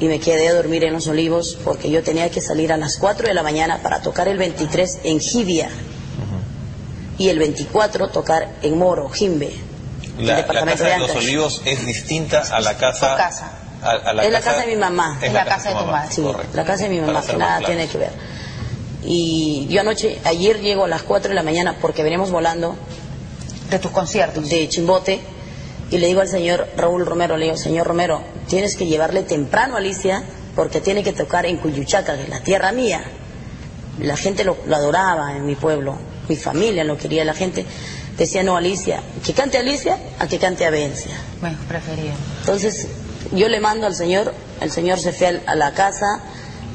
y 0.01 0.07
me 0.07 0.19
quedé 0.19 0.49
a 0.49 0.55
dormir 0.55 0.85
en 0.85 0.93
los 0.93 1.07
olivos 1.07 1.59
porque 1.65 1.91
yo 1.91 2.03
tenía 2.03 2.31
que 2.31 2.41
salir 2.41 2.73
a 2.73 2.77
las 2.77 2.97
4 2.99 3.29
de 3.29 3.35
la 3.35 3.43
mañana 3.43 3.81
para 3.83 4.03
tocar 4.03 4.29
el 4.29 4.39
23 4.39 5.01
en 5.05 5.21
Jibia 5.21 5.69
y 7.19 7.29
el 7.29 7.39
24 7.39 8.09
tocar 8.09 8.57
en 8.63 8.79
Moro, 8.79 9.09
Jimbe. 9.11 9.55
el 10.19 10.27
La, 10.27 10.47
casa 10.47 10.85
de 10.85 10.91
de 10.93 10.99
los 10.99 11.15
olivos 11.17 11.63
es 11.67 11.85
distinta 11.85 12.41
a 12.51 12.61
la 12.61 12.77
casa. 12.79 13.11
Tu 13.13 13.17
casa. 13.17 13.53
A, 13.83 13.91
a 13.91 14.13
la 14.13 14.25
es 14.25 14.33
la 14.33 14.41
casa 14.41 14.61
de 14.61 14.67
mi 14.67 14.77
mamá. 14.77 15.19
Es 15.23 15.33
la 15.33 15.45
casa 15.45 15.71
de 15.71 15.75
tu 15.75 15.85
mamá. 15.85 16.07
Sí, 16.11 16.23
correcto. 16.23 16.57
la 16.57 16.65
casa 16.65 16.85
de 16.85 16.91
mi 16.91 17.01
mamá, 17.01 17.23
que 17.23 17.37
nada 17.37 17.59
claros. 17.59 17.67
tiene 17.67 17.89
que 17.89 17.99
ver. 17.99 18.13
Y 19.03 19.67
yo 19.71 19.81
anoche, 19.81 20.19
ayer 20.25 20.61
llego 20.61 20.85
a 20.85 20.89
las 20.89 21.03
4 21.03 21.31
de 21.31 21.35
la 21.35 21.43
mañana 21.43 21.77
porque 21.81 22.03
venimos 22.03 22.31
volando. 22.31 22.77
De 23.71 23.79
tus 23.79 23.91
conciertos. 23.91 24.49
De 24.49 24.69
Chimbote. 24.69 25.21
Y 25.91 25.99
le 25.99 26.07
digo 26.07 26.21
al 26.21 26.29
señor 26.29 26.69
Raúl 26.77 27.05
Romero, 27.07 27.37
le 27.37 27.47
digo, 27.47 27.57
señor 27.57 27.87
Romero, 27.87 28.23
tienes 28.49 28.77
que 28.77 28.87
llevarle 28.87 29.23
temprano 29.23 29.75
a 29.75 29.79
Alicia 29.79 30.23
porque 30.55 30.81
tiene 30.81 31.03
que 31.03 31.13
tocar 31.13 31.47
en 31.47 31.57
Cuyuchaca, 31.57 32.17
que 32.17 32.23
es 32.25 32.29
la 32.29 32.41
tierra 32.41 32.71
mía. 32.71 33.03
La 34.01 34.17
gente 34.17 34.45
lo, 34.45 34.57
lo 34.67 34.77
adoraba 34.77 35.37
en 35.37 35.47
mi 35.47 35.57
pueblo, 35.57 35.97
mi 36.29 36.37
familia 36.37 36.85
lo 36.85 36.97
quería, 36.97 37.25
la 37.25 37.35
gente 37.35 37.67
decía, 38.17 38.43
no, 38.43 38.57
Alicia, 38.57 39.03
que 39.25 39.33
cante 39.33 39.59
Alicia 39.59 39.99
a 40.19 40.29
que 40.29 40.39
cante 40.39 40.65
Avencia. 40.65 41.13
Bueno, 41.41 41.59
prefería. 41.67 42.13
Entonces, 42.41 42.87
yo 43.33 43.49
le 43.49 43.61
mando 43.61 43.87
al 43.87 43.95
señor, 43.95 44.35
el 44.61 44.71
señor 44.71 44.99
se 44.99 45.13
fue 45.13 45.41
a 45.47 45.55
la 45.55 45.73
casa 45.73 46.21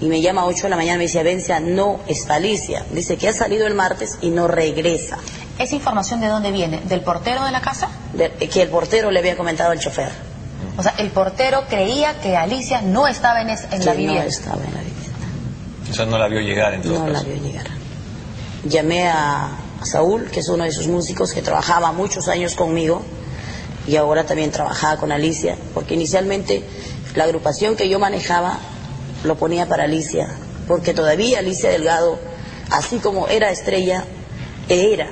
y 0.02 0.08
me 0.08 0.22
llama 0.22 0.42
a 0.42 0.46
8 0.46 0.64
de 0.64 0.70
la 0.70 0.76
mañana, 0.76 0.98
me 0.98 1.04
dice, 1.06 1.20
Avencia, 1.20 1.60
no 1.60 2.00
está 2.08 2.36
Alicia. 2.36 2.86
Dice 2.92 3.18
que 3.18 3.30
ha 3.30 3.34
salido 3.34 3.66
el 3.68 3.74
martes 3.76 4.18
y 4.22 4.30
no 4.30 4.48
regresa. 4.48 5.18
¿Esa 5.58 5.76
información 5.76 6.20
de 6.20 6.28
dónde 6.28 6.52
viene? 6.52 6.82
¿Del 6.82 7.02
portero 7.02 7.46
de 7.46 7.52
la 7.52 7.62
casa? 7.62 7.90
De- 8.14 8.30
que 8.32 8.62
el 8.62 8.70
portero 8.70 9.10
le 9.12 9.20
había 9.20 9.38
comentado 9.38 9.72
al 9.72 9.80
chofer. 9.80 10.10
O 10.78 10.84
sea, 10.84 10.94
el 10.98 11.10
portero 11.12 11.64
creía 11.70 12.20
que 12.20 12.36
Alicia 12.36 12.82
no 12.82 13.08
estaba 13.08 13.42
en, 13.42 13.50
es- 13.52 13.64
en 13.64 13.80
que 13.80 13.86
la 13.86 13.92
no 13.94 13.98
vivienda. 13.98 14.26
estaba 14.26 14.62
en 14.64 14.74
la 14.74 14.80
vivienda. 14.82 15.18
O 15.90 15.94
sea, 15.94 16.06
no 16.06 16.18
la 16.18 16.28
vio 16.28 16.42
llegar 16.42 16.74
en 16.74 16.82
todo 16.82 17.00
No 17.00 17.08
la 17.08 17.22
vio 17.22 17.36
llegar. 17.36 17.68
Llamé 18.66 19.08
a, 19.08 19.46
a 19.82 19.86
Saúl, 19.86 20.26
que 20.32 20.40
es 20.42 20.50
uno 20.50 20.64
de 20.66 20.72
sus 20.72 20.88
músicos 20.88 21.32
que 21.32 21.42
trabajaba 21.42 21.92
muchos 21.94 22.28
años 22.28 22.56
conmigo 22.56 23.02
y 23.88 23.96
ahora 23.96 24.26
también 24.26 24.52
trabajaba 24.52 24.98
con 24.98 25.12
Alicia, 25.12 25.58
porque 25.74 25.94
inicialmente 25.94 26.64
la 27.16 27.26
agrupación 27.26 27.76
que 27.76 27.90
yo 27.90 28.00
manejaba 28.00 28.60
lo 29.24 29.36
ponía 29.36 29.68
para 29.68 29.84
Alicia, 29.84 30.28
porque 30.68 30.94
todavía 30.94 31.40
Alicia 31.40 31.70
Delgado, 31.70 32.20
así 32.72 32.98
como 32.98 33.28
era 33.28 33.52
estrella, 33.52 34.04
era. 34.70 35.10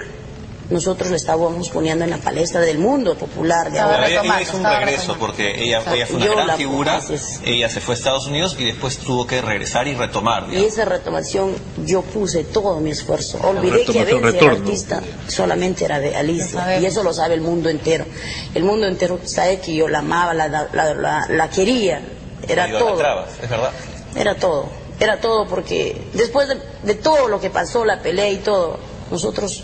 Nosotros 0.70 1.10
lo 1.10 1.16
estábamos 1.18 1.70
poniendo 1.70 2.06
en 2.06 2.10
la 2.12 2.18
palestra 2.18 2.62
del 2.62 2.80
mundo 2.80 3.16
popular 3.16 3.70
de 3.70 3.80
ahora. 3.80 4.08
ella, 4.08 4.22
ella 4.24 4.42
hizo 4.42 4.58
un 4.58 4.64
regreso 4.64 5.18
porque 5.20 5.62
ella, 5.62 5.84
ella 5.94 6.08
fue 6.08 6.16
una 6.16 6.26
Yo 6.26 6.32
gran 6.36 6.48
la- 6.48 6.56
figura, 6.56 6.96
así 6.98 7.14
es. 7.16 7.42
ella 7.44 7.68
se 7.70 7.82
fue 7.82 7.96
a 7.96 7.98
Estados 7.98 8.28
Unidos 8.28 8.56
y 8.58 8.66
después 8.66 8.98
tuvo 9.00 9.28
que 9.28 9.42
regresar 9.42 9.88
y 9.88 9.94
retomar. 9.94 10.48
Y 10.52 10.64
esa 10.64 10.86
retomación 10.86 11.54
yo 11.86 12.02
puse 12.02 12.46
todo 12.46 12.80
mi 12.80 12.92
esfuerzo. 12.92 13.40
Olvidé 13.44 13.84
que 13.86 14.04
retorno. 14.06 14.52
artista, 14.66 15.02
solamente 15.28 15.84
era 15.84 16.00
de 16.00 16.16
Alicia. 16.16 16.80
Y 16.80 16.86
eso 16.86 17.04
lo 17.04 17.14
sabe 17.14 17.36
el 17.36 17.42
mundo 17.42 17.70
entero. 17.70 18.06
El 18.56 18.64
mundo 18.64 18.88
entero 18.88 19.20
sabe 19.26 19.60
que 19.60 19.76
yo 19.76 19.90
la 19.90 20.00
amaba, 20.00 20.34
la, 20.34 20.48
la, 20.48 20.94
la- 20.94 21.28
la 21.30 21.50
quería. 21.50 22.02
Era 22.48 22.68
todo. 22.70 22.78
idolatrabas, 22.80 23.30
es 23.44 23.50
verdad. 23.50 23.72
Era 24.16 24.36
todo. 24.36 24.70
Era 25.00 25.20
todo 25.20 25.46
porque 25.48 26.02
después 26.14 26.48
de, 26.48 26.58
de 26.84 26.94
todo 26.96 27.28
lo 27.28 27.42
que 27.42 27.50
pasó, 27.50 27.84
la 27.84 28.00
pelea 28.02 28.30
y 28.30 28.38
todo, 28.38 28.80
nosotros 29.12 29.64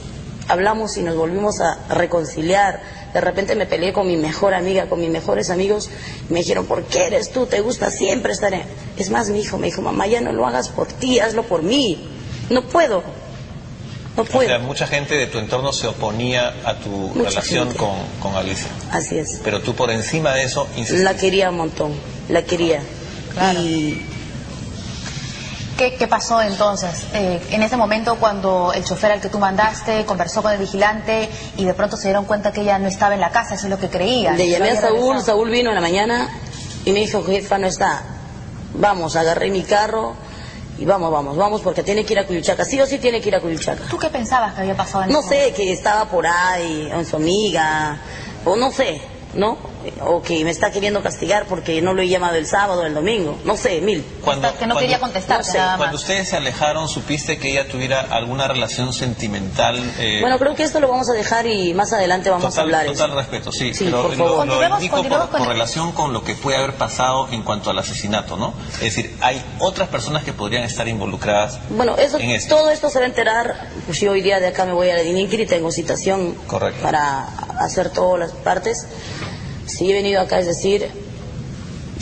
hablamos 0.49 0.97
y 0.97 1.01
nos 1.03 1.15
volvimos 1.15 1.61
a 1.61 1.77
reconciliar. 1.93 2.81
De 3.13 3.21
repente 3.21 3.55
me 3.55 3.65
peleé 3.65 3.93
con 3.93 4.05
mi 4.07 4.17
mejor 4.17 4.53
amiga, 4.53 4.87
con 4.89 4.99
mis 4.99 5.09
mejores 5.09 5.49
amigos, 5.49 5.89
y 6.29 6.33
me 6.33 6.39
dijeron, 6.39 6.65
¿por 6.65 6.83
qué 6.83 7.07
eres 7.07 7.31
tú? 7.31 7.45
¿Te 7.45 7.61
gusta 7.61 7.89
siempre 7.91 8.33
estar 8.33 8.53
en...? 8.53 8.63
Es 8.97 9.09
más, 9.09 9.29
mi 9.29 9.39
hijo 9.39 9.57
me 9.57 9.67
dijo, 9.67 9.81
mamá, 9.81 10.05
ya 10.07 10.21
no 10.21 10.31
lo 10.33 10.45
hagas 10.45 10.69
por 10.69 10.87
ti, 10.87 11.19
hazlo 11.19 11.43
por 11.43 11.63
mí. 11.63 12.07
No 12.49 12.63
puedo. 12.63 13.01
No 14.17 14.23
O 14.23 14.25
puedo. 14.25 14.47
sea, 14.49 14.59
mucha 14.59 14.85
gente 14.87 15.15
de 15.15 15.27
tu 15.27 15.37
entorno 15.39 15.71
se 15.71 15.87
oponía 15.87 16.53
a 16.65 16.75
tu 16.75 16.89
Mucha 16.89 17.29
relación 17.29 17.67
gente. 17.69 17.77
con, 17.79 17.95
con 18.21 18.35
Alicia. 18.35 18.67
Así 18.91 19.17
es. 19.17 19.39
Pero 19.43 19.61
tú 19.61 19.73
por 19.75 19.89
encima 19.91 20.33
de 20.33 20.43
eso 20.43 20.67
insististe. 20.75 21.03
La 21.03 21.15
quería 21.15 21.49
un 21.51 21.57
montón, 21.57 21.93
la 22.27 22.43
quería. 22.43 22.81
Y 23.61 24.01
¿Qué, 25.79 25.95
qué 25.95 26.09
pasó 26.09 26.41
entonces? 26.41 27.05
Eh, 27.13 27.41
en 27.51 27.63
ese 27.63 27.77
momento 27.77 28.17
cuando 28.19 28.73
el 28.73 28.83
chofer 28.83 29.13
al 29.13 29.21
que 29.21 29.29
tú 29.29 29.39
mandaste 29.39 30.03
conversó 30.03 30.41
con 30.41 30.51
el 30.51 30.57
vigilante 30.57 31.29
y 31.55 31.63
de 31.63 31.73
pronto 31.73 31.95
se 31.95 32.09
dieron 32.09 32.25
cuenta 32.25 32.51
que 32.51 32.59
ella 32.59 32.77
no 32.79 32.89
estaba 32.89 33.13
en 33.13 33.21
la 33.21 33.31
casa, 33.31 33.55
eso 33.55 33.67
es 33.67 33.69
lo 33.69 33.79
que 33.79 33.87
creían. 33.87 34.37
Le 34.37 34.49
llamé 34.49 34.71
a 34.71 34.81
Saúl. 34.81 35.21
Saúl 35.21 35.49
vino 35.49 35.69
en 35.69 35.75
la 35.75 35.79
mañana 35.81 36.27
y 36.83 36.91
me 36.91 36.99
dijo, 36.99 37.23
jefa, 37.23 37.57
no 37.57 37.67
está. 37.67 38.03
Vamos, 38.73 39.15
agarré 39.15 39.51
mi 39.51 39.63
carro 39.63 40.15
y 40.77 40.83
vamos, 40.83 41.13
vamos, 41.13 41.37
vamos, 41.37 41.61
porque 41.61 41.81
tiene 41.81 42.03
que 42.03 42.11
ir 42.11 42.19
a 42.19 42.27
Cuyuchaca. 42.27 42.65
Sí 42.65 42.81
o 42.81 42.85
sí 42.85 42.97
tiene 42.97 43.21
que 43.21 43.29
ir 43.29 43.35
a 43.35 43.39
Cuyuchaca. 43.39 43.85
¿Tú 43.89 43.97
qué 43.97 44.09
pensabas 44.09 44.55
que 44.55 44.59
había 44.59 44.75
pasado 44.75 45.05
en 45.05 45.13
No 45.13 45.21
ese 45.21 45.45
sé, 45.45 45.53
que 45.53 45.71
estaba 45.71 46.03
por 46.09 46.27
ahí, 46.27 46.89
con 46.93 47.05
su 47.05 47.15
amiga, 47.15 47.97
o 48.43 48.57
no 48.57 48.69
sé, 48.73 49.01
¿no? 49.33 49.57
O 50.01 50.21
que 50.21 50.43
me 50.43 50.51
está 50.51 50.71
queriendo 50.71 51.01
castigar 51.01 51.45
porque 51.47 51.81
no 51.81 51.93
lo 51.93 52.01
he 52.01 52.07
llamado 52.09 52.35
el 52.35 52.45
sábado 52.45 52.81
o 52.81 52.85
el 52.85 52.93
domingo. 52.93 53.37
No 53.45 53.57
sé, 53.57 53.81
mil. 53.81 54.03
Cuando, 54.23 54.55
que 54.57 54.67
no 54.67 54.75
quería 54.77 54.99
contestar, 54.99 55.39
No 55.39 55.43
sé. 55.43 55.57
nada 55.57 55.71
más. 55.71 55.77
Cuando 55.77 55.97
ustedes 55.97 56.29
se 56.29 56.37
alejaron, 56.37 56.87
¿supiste 56.87 57.37
que 57.37 57.51
ella 57.51 57.67
tuviera 57.67 58.01
alguna 58.01 58.47
relación 58.47 58.93
sentimental? 58.93 59.77
eh, 59.99 60.19
Bueno, 60.21 60.37
creo 60.39 60.55
que 60.55 60.63
esto 60.63 60.79
lo 60.79 60.87
vamos 60.87 61.09
a 61.09 61.13
dejar 61.13 61.45
y 61.47 61.73
más 61.73 61.91
adelante 61.93 62.29
vamos 62.29 62.57
a 62.57 62.61
hablar. 62.61 62.85
total 62.85 63.09
eso. 63.11 63.17
respeto, 63.17 63.51
sí, 63.51 63.73
Sí, 63.73 63.85
pero 63.85 64.03
por 64.03 64.11
lo- 64.11 64.17
favor. 64.17 64.31
lo, 64.31 64.37
Continuemos- 64.53 64.79
indico 64.79 64.95
continuemos 64.95 65.27
por, 65.29 65.37
con 65.39 65.45
por 65.47 65.53
relación 65.55 65.91
con 65.91 66.13
lo 66.13 66.23
que 66.23 66.35
puede 66.35 66.57
haber 66.57 66.73
pasado 66.75 67.27
en 67.31 67.43
cuanto 67.43 67.69
al 67.69 67.79
asesinato, 67.79 68.37
¿no? 68.37 68.53
Es 68.75 68.79
decir, 68.95 69.15
hay 69.21 69.41
otras 69.59 69.89
personas 69.89 70.23
que 70.23 70.33
podrían 70.33 70.63
estar 70.63 70.87
involucradas 70.87 71.59
Bueno, 71.69 71.95
eso, 71.97 72.17
en 72.19 72.31
esto. 72.31 72.55
todo 72.55 72.69
esto 72.69 72.89
se 72.89 72.99
va 72.99 73.05
a 73.05 73.07
enterar. 73.07 73.69
Pues 73.85 73.99
yo 73.99 74.11
hoy 74.11 74.21
día 74.21 74.39
de 74.39 74.47
acá 74.47 74.65
me 74.65 74.73
voy 74.73 74.89
a 74.89 74.95
la 74.95 75.01
Diniquiri, 75.01 75.45
tengo 75.45 75.71
citación 75.71 76.35
Correcto. 76.47 76.81
para 76.83 77.25
hacer 77.59 77.89
todas 77.91 78.19
las 78.19 78.31
partes. 78.31 78.85
Si 79.69 79.89
he 79.89 79.93
venido 79.93 80.19
acá 80.21 80.39
es 80.39 80.47
decir 80.47 80.87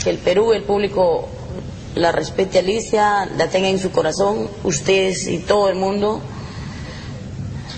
que 0.02 0.10
el 0.10 0.18
Perú, 0.18 0.52
el 0.52 0.62
público 0.62 1.28
la 1.94 2.12
respete 2.12 2.58
a 2.58 2.60
Alicia, 2.62 3.28
la 3.36 3.48
tenga 3.48 3.68
en 3.68 3.78
su 3.78 3.90
corazón, 3.90 4.48
ustedes 4.64 5.26
y 5.26 5.38
todo 5.38 5.68
el 5.68 5.74
mundo. 5.76 6.20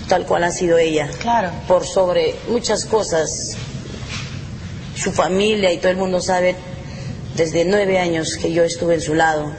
tal 0.07 0.25
cual 0.25 0.43
ha 0.43 0.51
sido 0.51 0.77
ella. 0.77 1.09
Claro. 1.21 1.51
Por 1.67 1.85
sobre 1.85 2.35
muchas 2.49 2.85
cosas. 2.85 3.55
Su 4.95 5.11
familia 5.11 5.71
y 5.71 5.77
todo 5.77 5.89
el 5.89 5.97
mundo 5.97 6.21
sabe 6.21 6.55
desde 7.35 7.63
nueve 7.63 7.97
años 7.97 8.35
que 8.35 8.51
yo 8.51 8.63
estuve 8.63 8.95
en 8.95 9.01
su 9.01 9.13
lado 9.13 9.51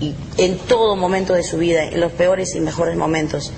y 0.00 0.14
en 0.38 0.58
todo 0.58 0.96
momento 0.96 1.34
de 1.34 1.42
su 1.42 1.58
vida, 1.58 1.84
en 1.84 2.00
los 2.00 2.12
peores 2.12 2.54
y 2.54 2.60
mejores 2.60 2.96
momentos. 2.96 3.52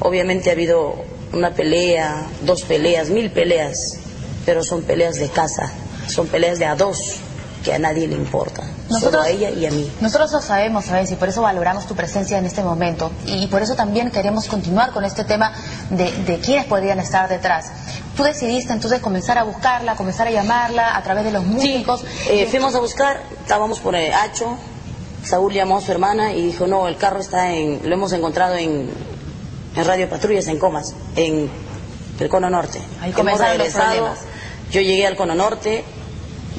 Obviamente 0.00 0.50
ha 0.50 0.52
habido 0.52 0.96
una 1.32 1.54
pelea, 1.54 2.26
dos 2.42 2.62
peleas, 2.62 3.08
mil 3.10 3.30
peleas, 3.30 3.98
pero 4.46 4.64
son 4.64 4.82
peleas 4.82 5.16
de 5.16 5.28
casa, 5.28 5.70
son 6.08 6.28
peleas 6.28 6.58
de 6.58 6.64
a 6.64 6.74
dos 6.76 7.16
que 7.64 7.74
a 7.74 7.78
nadie 7.80 8.06
le 8.06 8.14
importa, 8.14 8.62
solo 8.88 9.20
a 9.20 9.28
ella 9.28 9.50
y 9.50 9.66
a 9.66 9.72
mí. 9.72 9.90
Nosotros 10.00 10.30
lo 10.30 10.40
sabemos, 10.40 10.84
¿sabes? 10.84 11.10
Y 11.10 11.16
por 11.16 11.28
eso 11.28 11.42
valoramos 11.42 11.86
tu 11.86 11.96
presencia 11.96 12.38
en 12.38 12.46
este 12.46 12.62
momento. 12.62 13.10
Y 13.26 13.48
por 13.48 13.60
eso 13.60 13.74
también 13.74 14.12
queremos 14.12 14.46
continuar 14.46 14.92
con 14.92 15.04
este 15.04 15.24
tema 15.24 15.52
de, 15.90 16.12
de 16.12 16.38
quiénes 16.38 16.66
podrían 16.66 17.00
estar 17.00 17.28
detrás. 17.28 17.72
Tú 18.16 18.22
decidiste 18.22 18.72
entonces 18.72 19.00
comenzar 19.00 19.36
a 19.36 19.42
buscarla, 19.42 19.96
comenzar 19.96 20.28
a 20.28 20.30
llamarla 20.30 20.96
a 20.96 21.02
través 21.02 21.24
de 21.24 21.32
los 21.32 21.44
músicos. 21.44 22.04
Eh, 22.28 22.46
fuimos 22.48 22.72
a 22.76 22.78
buscar, 22.78 23.20
estábamos 23.42 23.80
por 23.80 23.96
el 23.96 24.12
Hacho, 24.12 24.56
Saúl 25.24 25.52
llamó 25.52 25.78
a 25.78 25.80
su 25.80 25.90
hermana 25.90 26.32
y 26.34 26.46
dijo, 26.46 26.68
no, 26.68 26.86
el 26.86 26.96
carro 26.96 27.18
está 27.18 27.52
en, 27.52 27.80
lo 27.82 27.92
hemos 27.92 28.12
encontrado 28.12 28.54
en, 28.54 28.88
en 29.74 29.84
Radio 29.84 30.08
Patrullas, 30.08 30.46
en 30.46 30.60
Comas, 30.60 30.94
en 31.16 31.50
el 32.20 32.28
Cono 32.28 32.48
Norte. 32.48 32.80
Ahí 33.00 33.10
comenzaron 33.10 33.58
los 33.58 33.68
problemas. 33.70 34.18
Yo 34.70 34.80
llegué 34.80 35.06
al 35.06 35.16
Cono 35.16 35.34
Norte, 35.34 35.84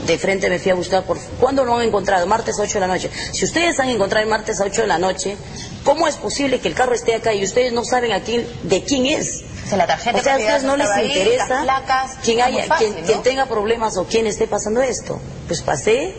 de 0.06 0.18
frente 0.18 0.50
me 0.50 0.60
fui 0.60 0.72
a 0.72 0.76
buscar 0.76 1.04
por... 1.04 1.20
¿Cuándo 1.40 1.64
lo 1.64 1.76
han 1.76 1.88
encontrado? 1.88 2.28
Martes 2.28 2.56
8 2.60 2.74
de 2.76 2.80
la 2.80 2.88
noche. 2.88 3.10
Si 3.32 3.46
ustedes 3.46 3.80
han 3.80 3.90
encontrado 3.90 4.24
el 4.24 4.30
martes 4.30 4.60
8 4.62 4.82
de 4.82 4.88
la 4.88 4.98
noche, 4.98 5.36
¿cómo 5.84 6.08
es 6.08 6.16
posible 6.16 6.60
que 6.60 6.68
el 6.68 6.76
carro 6.76 6.94
esté 6.94 7.16
acá 7.16 7.34
y 7.34 7.44
ustedes 7.44 7.74
no 7.74 7.84
saben 7.84 8.12
a 8.12 8.22
quién, 8.22 8.48
de 8.64 8.84
quién 8.84 9.06
es? 9.06 9.44
O 9.66 9.70
sea, 9.70 9.78
la 9.80 9.88
tarjeta 9.88 10.18
O 10.18 10.24
sea, 10.24 10.36
a 10.36 10.38
de 10.38 10.44
ustedes 10.44 10.64
no 10.64 10.78
les 10.78 10.90
ahí, 10.90 11.08
interesa 11.08 11.64
placas, 11.64 12.18
muy 12.26 12.42
haya, 12.42 12.64
fácil, 12.66 12.96
quién 13.06 13.22
tenga 13.24 13.48
problemas 13.48 13.98
o 13.98 14.06
quién 14.06 14.28
esté 14.28 14.48
pasando 14.48 14.82
esto. 14.82 15.20
Pues 15.48 15.62
pasé, 15.62 16.16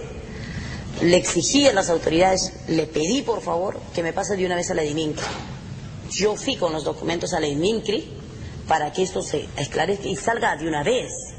le 1.00 1.16
exigí 1.16 1.66
a 1.66 1.72
las 1.72 1.88
autoridades, 1.88 2.52
le 2.66 2.86
pedí 2.86 3.22
por 3.22 3.40
favor 3.40 3.80
que 3.94 4.02
me 4.02 4.12
pase 4.12 4.36
de 4.36 4.44
una 4.44 4.56
vez 4.56 4.70
a 4.70 4.74
la 4.74 4.82
DIMINCRI. 4.82 5.24
Yo 6.10 6.36
fui 6.36 6.56
con 6.56 6.72
los 6.72 6.84
documentos 6.84 7.32
a 7.32 7.40
la 7.40 7.46
DIMINCRI 7.46 8.18
para 8.66 8.92
que 8.92 9.02
esto 9.02 9.22
se 9.22 9.48
esclarezca 9.56 10.08
y 10.08 10.16
salga 10.16 10.56
de 10.56 10.68
una 10.68 10.82
vez. 10.82 11.37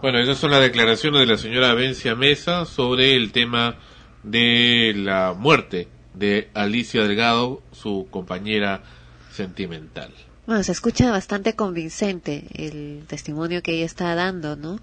Bueno, 0.00 0.20
esas 0.20 0.38
son 0.38 0.52
las 0.52 0.60
declaraciones 0.60 1.20
de 1.20 1.26
la 1.26 1.36
señora 1.36 1.74
Vencia 1.74 2.14
Mesa 2.14 2.64
sobre 2.66 3.16
el 3.16 3.32
tema 3.32 3.76
de 4.22 4.92
la 4.96 5.34
muerte 5.36 5.88
de 6.14 6.50
Alicia 6.54 7.02
Delgado, 7.02 7.62
su 7.72 8.06
compañera 8.08 8.84
sentimental. 9.32 10.12
Bueno, 10.46 10.62
se 10.62 10.70
escucha 10.70 11.10
bastante 11.10 11.54
convincente 11.54 12.44
el 12.54 13.06
testimonio 13.08 13.60
que 13.60 13.72
ella 13.72 13.86
está 13.86 14.14
dando, 14.14 14.54
¿no? 14.54 14.78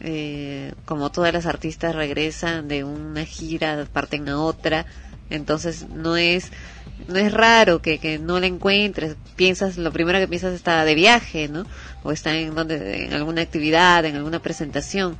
Eh, 0.00 0.72
como 0.86 1.10
todas 1.12 1.34
las 1.34 1.44
artistas 1.44 1.94
regresan 1.94 2.66
de 2.66 2.84
una 2.84 3.26
gira, 3.26 3.86
parten 3.92 4.30
a 4.30 4.40
otra, 4.40 4.86
entonces 5.28 5.88
no 5.90 6.16
es 6.16 6.52
no 7.08 7.18
es 7.18 7.32
raro 7.32 7.82
que, 7.82 7.98
que 7.98 8.18
no 8.18 8.40
la 8.40 8.46
encuentres, 8.46 9.16
piensas, 9.36 9.76
lo 9.76 9.92
primero 9.92 10.18
que 10.18 10.28
piensas 10.28 10.54
está 10.54 10.84
de 10.84 10.94
viaje, 10.94 11.48
¿no? 11.48 11.66
O 12.02 12.12
está 12.12 12.34
en 12.36 12.54
donde, 12.54 13.04
en 13.04 13.12
alguna 13.12 13.42
actividad, 13.42 14.04
en 14.04 14.16
alguna 14.16 14.40
presentación 14.40 15.16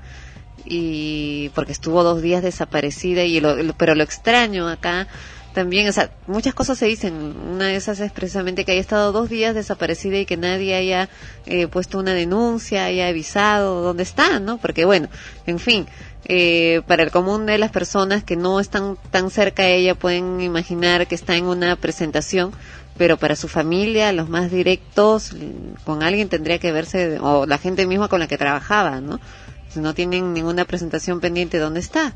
y 0.65 1.51
porque 1.51 1.73
estuvo 1.73 2.03
dos 2.03 2.23
días 2.23 2.43
desaparecida 2.43 3.25
y 3.25 3.41
lo, 3.41 3.57
pero 3.77 3.95
lo 3.95 4.03
extraño 4.03 4.69
acá 4.69 5.09
también, 5.55 5.89
o 5.89 5.93
sea, 5.93 6.11
muchas 6.27 6.53
cosas 6.53 6.77
se 6.77 6.87
dicen. 6.87 7.15
Una 7.15 7.69
de 7.69 7.77
esas 7.77 8.01
es 8.01 8.11
precisamente 8.11 8.65
que 8.65 8.73
haya 8.73 8.81
estado 8.81 9.13
dos 9.13 9.31
días 9.31 9.55
desaparecida 9.55 10.19
y 10.19 10.27
que 10.27 10.37
nadie 10.37 10.75
haya 10.75 11.09
eh, 11.47 11.69
puesto 11.69 12.01
una 12.01 12.13
denuncia, 12.13 12.85
haya 12.85 13.07
avisado 13.07 13.81
dónde 13.81 14.03
está, 14.03 14.41
¿no? 14.41 14.59
Porque 14.59 14.85
bueno, 14.85 15.09
en 15.47 15.61
fin, 15.61 15.87
eh, 16.27 16.81
para 16.87 17.03
el 17.03 17.11
común 17.11 17.45
de 17.47 17.59
las 17.59 17.71
personas 17.71 18.25
que 18.25 18.37
no 18.37 18.59
están 18.59 18.97
tan 19.11 19.31
cerca 19.31 19.65
a 19.65 19.69
ella 19.69 19.95
pueden 19.95 20.41
imaginar 20.41 21.07
que 21.07 21.15
está 21.15 21.37
en 21.37 21.45
una 21.45 21.77
presentación, 21.77 22.53
pero 22.97 23.17
para 23.19 23.37
su 23.37 23.49
familia, 23.49 24.13
los 24.13 24.29
más 24.29 24.51
directos, 24.51 25.33
con 25.85 26.03
alguien 26.03 26.29
tendría 26.29 26.59
que 26.59 26.73
verse, 26.73 27.19
o 27.21 27.45
la 27.45 27.59
gente 27.59 27.87
misma 27.87 28.09
con 28.09 28.21
la 28.21 28.29
que 28.29 28.39
trabajaba, 28.39 29.01
¿no? 29.01 29.21
Si 29.69 29.81
no 29.81 29.93
tienen 29.93 30.33
ninguna 30.33 30.65
presentación 30.65 31.21
pendiente, 31.21 31.59
¿dónde 31.59 31.81
está? 31.81 32.15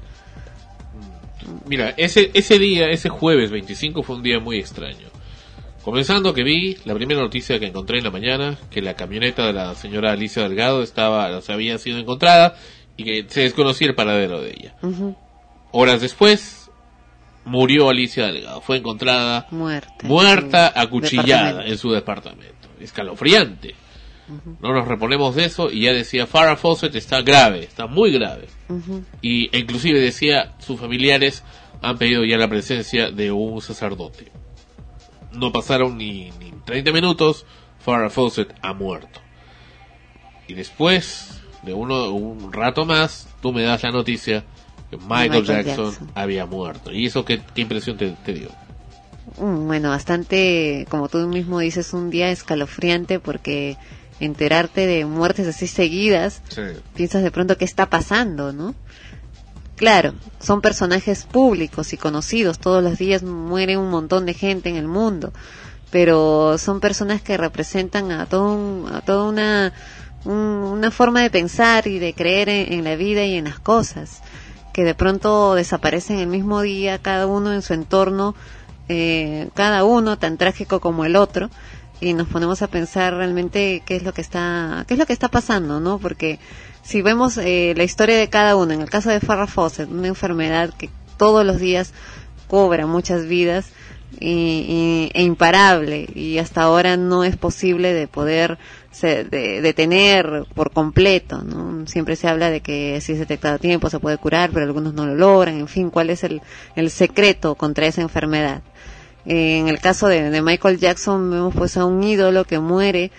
Mira, 1.66 1.92
ese, 1.96 2.30
ese 2.32 2.58
día, 2.58 2.88
ese 2.88 3.08
jueves 3.08 3.50
25 3.50 4.02
fue 4.02 4.16
un 4.16 4.22
día 4.22 4.38
muy 4.38 4.58
extraño. 4.58 5.08
Comenzando 5.82 6.34
que 6.34 6.44
vi 6.44 6.76
la 6.84 6.94
primera 6.94 7.20
noticia 7.20 7.58
que 7.58 7.66
encontré 7.66 7.98
en 7.98 8.04
la 8.04 8.10
mañana, 8.10 8.58
que 8.70 8.82
la 8.82 8.94
camioneta 8.94 9.46
de 9.46 9.52
la 9.52 9.74
señora 9.74 10.12
Alicia 10.12 10.42
Delgado 10.42 10.82
estaba, 10.82 11.36
o 11.36 11.52
había 11.52 11.78
sido 11.78 11.98
encontrada 11.98 12.56
y 12.98 13.04
que 13.04 13.26
se 13.28 13.42
desconocía 13.42 13.86
el 13.86 13.94
paradero 13.94 14.42
de 14.42 14.50
ella. 14.50 14.74
Horas 15.70 16.00
después, 16.02 16.70
murió 17.44 17.88
Alicia 17.88 18.26
Delgado. 18.26 18.60
Fue 18.60 18.76
encontrada 18.76 19.46
Muerta. 19.50 19.94
muerta, 20.06 20.72
en 20.74 20.82
acuchillada 20.82 21.64
en 21.64 21.78
su 21.78 21.92
departamento. 21.92 22.68
Escalofriante. 22.80 23.74
No 24.60 24.74
nos 24.74 24.86
reponemos 24.86 25.36
de 25.36 25.46
eso 25.46 25.70
y 25.70 25.82
ya 25.82 25.92
decía 25.92 26.26
Farrah 26.26 26.56
Fawcett 26.56 26.94
está 26.96 27.22
grave, 27.22 27.60
está 27.64 27.86
muy 27.86 28.12
grave. 28.12 28.48
Y 29.22 29.48
e 29.56 29.60
inclusive 29.60 30.00
decía 30.00 30.54
sus 30.58 30.78
familiares 30.78 31.44
han 31.80 31.96
pedido 31.96 32.24
ya 32.24 32.36
la 32.36 32.48
presencia 32.48 33.10
de 33.10 33.30
un 33.30 33.62
sacerdote. 33.62 34.30
No 35.32 35.52
pasaron 35.52 35.96
ni, 35.96 36.30
ni 36.32 36.52
30 36.66 36.92
minutos, 36.92 37.46
Farrah 37.78 38.10
Fawcett 38.10 38.54
ha 38.60 38.74
muerto. 38.74 39.20
Y 40.48 40.54
después 40.54 41.40
de 41.68 41.74
uno, 41.74 42.10
un 42.10 42.52
rato 42.52 42.84
más, 42.84 43.28
tú 43.40 43.52
me 43.52 43.62
das 43.62 43.82
la 43.82 43.90
noticia 43.92 44.44
que 44.90 44.96
Michael, 44.96 45.30
Michael 45.42 45.64
Jackson, 45.64 45.90
Jackson. 45.90 46.10
había 46.14 46.46
muerto. 46.46 46.92
¿Y 46.92 47.06
eso 47.06 47.24
qué, 47.24 47.40
qué 47.54 47.60
impresión 47.62 47.96
te, 47.96 48.10
te 48.24 48.32
dio? 48.32 48.48
Mm, 49.38 49.66
Bueno, 49.66 49.90
bastante, 49.90 50.86
como 50.90 51.08
tú 51.08 51.18
mismo 51.28 51.58
dices, 51.60 51.92
un 51.92 52.10
día 52.10 52.30
escalofriante 52.30 53.20
porque 53.20 53.76
enterarte 54.20 54.86
de 54.86 55.04
muertes 55.04 55.46
así 55.46 55.66
seguidas, 55.68 56.42
piensas 56.94 57.22
de 57.22 57.30
pronto 57.30 57.56
qué 57.56 57.64
está 57.64 57.86
pasando, 57.86 58.52
¿no? 58.52 58.74
Claro, 59.76 60.14
son 60.40 60.60
personajes 60.60 61.24
públicos 61.24 61.92
y 61.92 61.96
conocidos, 61.96 62.58
todos 62.58 62.82
los 62.82 62.98
días 62.98 63.22
muere 63.22 63.76
un 63.76 63.90
montón 63.90 64.26
de 64.26 64.34
gente 64.34 64.68
en 64.70 64.74
el 64.76 64.88
mundo, 64.88 65.32
pero 65.90 66.58
son 66.58 66.80
personas 66.80 67.22
que 67.22 67.36
representan 67.36 68.10
a 68.10 68.26
todo 68.26 68.54
un- 68.54 68.88
a 68.92 69.02
toda 69.02 69.28
una 69.28 69.72
un- 70.24 70.34
una 70.34 70.90
forma 70.90 71.22
de 71.22 71.30
pensar 71.30 71.86
y 71.86 71.98
de 71.98 72.12
creer 72.14 72.48
en, 72.48 72.84
la 72.84 72.96
vida 72.96 73.24
y 73.24 73.34
en 73.36 73.44
las 73.44 73.58
cosas, 73.58 74.20
que 74.72 74.84
de 74.84 74.94
pronto 74.94 75.54
desaparecen 75.54 76.18
el 76.18 76.26
mismo 76.28 76.60
día, 76.62 76.98
cada 76.98 77.26
uno 77.26 77.52
en 77.52 77.62
su 77.62 77.74
entorno, 77.74 78.34
eh, 78.88 79.48
cada 79.54 79.84
uno 79.84 80.18
tan 80.18 80.36
trágico 80.38 80.80
como 80.80 81.04
el 81.04 81.16
otro, 81.16 81.50
y 82.00 82.14
nos 82.14 82.28
ponemos 82.28 82.62
a 82.62 82.68
pensar 82.68 83.14
realmente 83.14 83.82
qué 83.84 83.96
es 83.96 84.04
lo 84.04 84.14
que 84.14 84.20
está, 84.20 84.84
qué 84.86 84.94
es 84.94 84.98
lo 85.00 85.06
que 85.06 85.12
está 85.12 85.28
pasando, 85.28 85.80
¿no? 85.80 85.98
Porque 85.98 86.38
si 86.82 87.02
vemos 87.02 87.36
eh, 87.38 87.74
la 87.76 87.82
historia 87.82 88.16
de 88.16 88.28
cada 88.28 88.54
uno, 88.54 88.72
en 88.72 88.80
el 88.82 88.88
caso 88.88 89.10
de 89.10 89.18
Farrah 89.20 89.48
Fawcett, 89.48 89.90
una 89.90 90.06
enfermedad 90.08 90.72
que 90.72 90.90
todos 91.16 91.44
los 91.44 91.58
días 91.58 91.92
cobra 92.46 92.86
muchas 92.86 93.26
vidas 93.26 93.70
y- 94.20 95.10
e 95.12 95.22
imparable 95.22 96.08
y 96.14 96.38
hasta 96.38 96.62
ahora 96.62 96.96
no 96.96 97.24
es 97.24 97.36
posible 97.36 97.92
de 97.92 98.06
poder 98.08 98.58
se- 98.90 99.24
de- 99.24 99.60
detener 99.62 100.44
por 100.54 100.72
completo, 100.72 101.42
¿no? 101.42 101.86
Siempre 101.86 102.16
se 102.16 102.28
habla 102.28 102.50
de 102.50 102.60
que 102.60 103.00
si 103.00 103.12
es 103.12 103.18
detectado 103.18 103.56
a 103.56 103.58
tiempo 103.58 103.90
se 103.90 104.00
puede 104.00 104.18
curar, 104.18 104.50
pero 104.52 104.64
algunos 104.66 104.94
no 104.94 105.06
lo 105.06 105.14
logran, 105.14 105.58
en 105.58 105.68
fin, 105.68 105.90
¿cuál 105.90 106.10
es 106.10 106.24
el, 106.24 106.40
el 106.76 106.90
secreto 106.90 107.54
contra 107.54 107.86
esa 107.86 108.00
enfermedad? 108.02 108.62
Eh, 109.26 109.58
en 109.58 109.68
el 109.68 109.78
caso 109.80 110.08
de, 110.08 110.30
de 110.30 110.42
Michael 110.42 110.78
Jackson 110.78 111.30
vemos 111.30 111.54
pues 111.54 111.76
a 111.76 111.84
un 111.84 112.02
ídolo 112.02 112.44
que 112.44 112.58
muere 112.60 113.10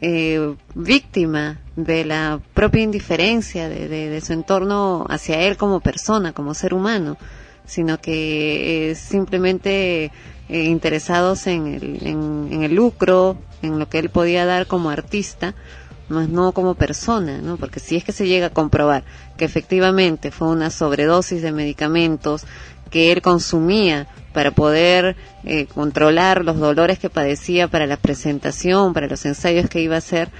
eh, 0.00 0.54
víctima 0.74 1.58
de 1.76 2.04
la 2.04 2.40
propia 2.54 2.82
indiferencia 2.82 3.68
de, 3.68 3.88
de- 3.88 4.08
de 4.08 4.20
su 4.20 4.32
entorno 4.32 5.04
hacia 5.10 5.40
él 5.40 5.56
como 5.56 5.80
persona, 5.80 6.32
como 6.32 6.54
ser 6.54 6.72
humano, 6.72 7.16
sino 7.66 8.00
que 8.00 8.90
eh, 8.90 8.94
simplemente 8.94 10.10
eh, 10.48 10.64
interesados 10.64 11.46
en 11.46 11.66
el, 11.66 12.06
en, 12.06 12.62
el 12.62 12.74
lucro, 12.74 13.36
en 13.62 13.78
lo 13.78 13.88
que 13.88 13.98
él 13.98 14.10
podía 14.10 14.46
dar 14.46 14.66
como 14.66 14.90
artista, 14.90 15.54
más 16.08 16.28
no 16.28 16.52
como 16.52 16.74
persona, 16.74 17.38
¿no? 17.42 17.56
Porque 17.58 17.80
si 17.80 17.96
es 17.96 18.04
que 18.04 18.12
se 18.12 18.26
llega 18.26 18.46
a 18.46 18.50
comprobar 18.50 19.04
que 19.36 19.44
efectivamente 19.44 20.30
fue 20.30 20.48
una 20.48 20.70
sobredosis 20.70 21.42
de 21.42 21.52
medicamentos 21.52 22.44
que 22.90 23.12
él 23.12 23.20
consumía 23.20 24.08
para 24.32 24.50
poder 24.50 25.16
eh, 25.44 25.66
controlar 25.66 26.44
los 26.44 26.58
dolores 26.58 26.98
que 26.98 27.10
padecía 27.10 27.68
para 27.68 27.86
la 27.86 27.96
presentación, 27.96 28.94
para 28.94 29.06
los 29.06 29.24
ensayos 29.26 29.68
que 29.68 29.82
iba 29.82 29.96
a 29.96 29.98
hacer, 29.98 30.30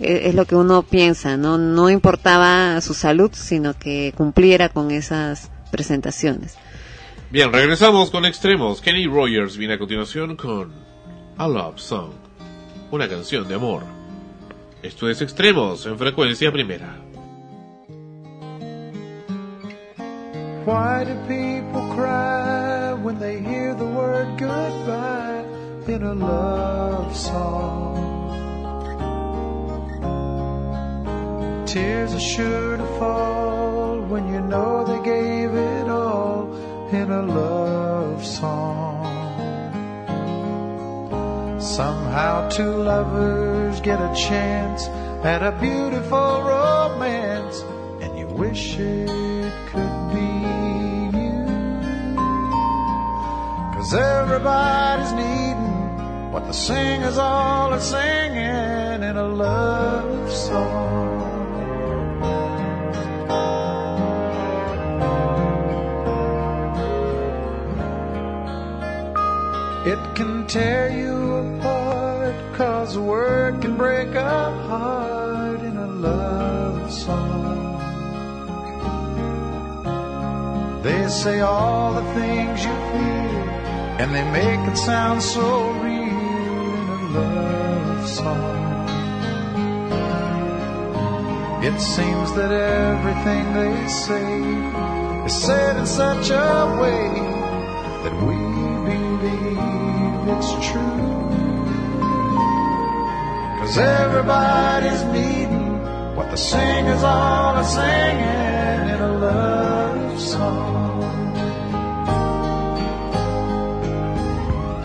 eh, 0.00 0.22
es 0.24 0.34
lo 0.34 0.46
que 0.46 0.56
uno 0.56 0.82
piensa, 0.82 1.36
¿no? 1.36 1.58
No 1.58 1.88
importaba 1.90 2.80
su 2.80 2.94
salud, 2.94 3.30
sino 3.32 3.78
que 3.78 4.12
cumpliera 4.16 4.68
con 4.68 4.90
esas 4.90 5.50
presentaciones. 5.70 6.56
Bien, 7.32 7.50
regresamos 7.50 8.10
con 8.10 8.26
extremos. 8.26 8.82
Kenny 8.82 9.06
Rogers 9.06 9.56
viene 9.56 9.74
a 9.74 9.78
continuación 9.78 10.36
con 10.36 10.70
A 11.38 11.48
Love 11.48 11.78
Song. 11.78 12.12
una 12.90 13.08
canción 13.08 13.48
de 13.48 13.54
amor. 13.54 13.84
Esto 14.82 15.08
es 15.08 15.22
Extremos 15.22 15.86
en 15.86 15.96
frecuencia 15.98 16.52
primera. 16.52 16.94
Why 20.66 21.04
do 21.04 21.14
people 21.26 21.94
cry 21.96 22.92
when 23.02 23.18
they 23.18 23.40
hear 23.40 23.74
the 23.74 23.86
word 23.86 24.38
goodbye 24.38 25.46
in 25.88 26.02
a 26.02 26.12
love 26.12 27.16
song? 27.16 27.96
Tears 31.64 32.12
are 32.12 32.20
sure 32.20 32.76
to 32.76 32.84
fall 32.98 34.02
when 34.02 34.28
you 34.28 34.40
know 34.42 34.84
they 34.84 35.02
gave 35.02 35.41
in 36.94 37.10
a 37.10 37.22
love 37.22 38.24
song. 38.24 39.02
Somehow 41.60 42.48
two 42.50 42.70
lovers 42.70 43.80
get 43.80 43.98
a 43.98 44.14
chance 44.14 44.88
at 45.24 45.42
a 45.42 45.52
beautiful 45.52 46.42
romance 46.42 47.60
and 48.02 48.18
you 48.18 48.26
wish 48.26 48.76
it 48.78 49.52
could 49.70 50.12
be 50.12 51.18
you. 51.18 51.44
Cause 53.74 53.94
everybody's 53.94 55.12
needing 55.12 56.30
what 56.32 56.46
the 56.46 56.52
singers 56.52 57.16
all 57.16 57.72
are 57.72 57.80
singing 57.80 59.02
in 59.02 59.16
a 59.16 59.28
love 59.28 60.30
song. 60.30 60.92
It 69.84 69.98
can 70.14 70.46
tear 70.46 70.96
you 70.96 71.58
apart, 71.58 72.36
cause 72.54 72.94
a 72.94 73.00
word 73.00 73.60
can 73.60 73.76
break 73.76 74.14
a 74.14 74.52
heart 74.68 75.60
in 75.60 75.76
a 75.76 75.88
love 75.88 76.88
song. 76.88 77.80
They 80.84 81.08
say 81.08 81.40
all 81.40 81.94
the 81.94 82.14
things 82.14 82.64
you 82.64 82.70
feel, 82.70 83.42
and 83.98 84.14
they 84.14 84.22
make 84.30 84.70
it 84.70 84.76
sound 84.76 85.20
so 85.20 85.70
real 85.80 85.90
in 86.82 86.88
a 86.88 87.08
love 87.18 88.08
song. 88.08 88.62
It 91.64 91.80
seems 91.80 92.32
that 92.34 92.52
everything 92.52 93.52
they 93.52 93.88
say 93.88 95.26
is 95.26 95.34
said 95.42 95.76
in 95.76 95.86
such 95.86 96.30
a 96.30 96.78
way 96.80 97.08
that 98.04 98.14
we 98.24 98.51
it's 100.36 100.52
true. 100.68 101.12
Cause 103.58 103.78
everybody's 103.78 105.02
needing 105.04 105.68
what 106.16 106.30
the 106.30 106.36
singers 106.36 107.02
all 107.02 107.54
are 107.56 107.64
singing 107.64 108.88
in 108.94 109.00
a 109.00 109.12
love 109.26 110.20
song. 110.20 111.02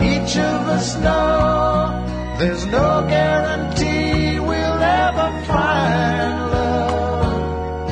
Each 0.00 0.36
of 0.36 0.60
us 0.76 0.96
know 0.96 2.04
there's 2.38 2.66
no 2.66 3.04
guarantee 3.08 4.38
we'll 4.38 4.82
ever 5.02 5.28
find 5.46 6.50
love. 6.52 7.90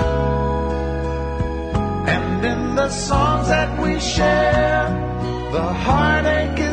And 2.08 2.44
in 2.44 2.74
the 2.76 2.88
songs 2.88 3.48
that 3.48 3.80
we 3.82 3.98
share, 3.98 4.88
the 5.52 5.62
heartache 5.84 6.65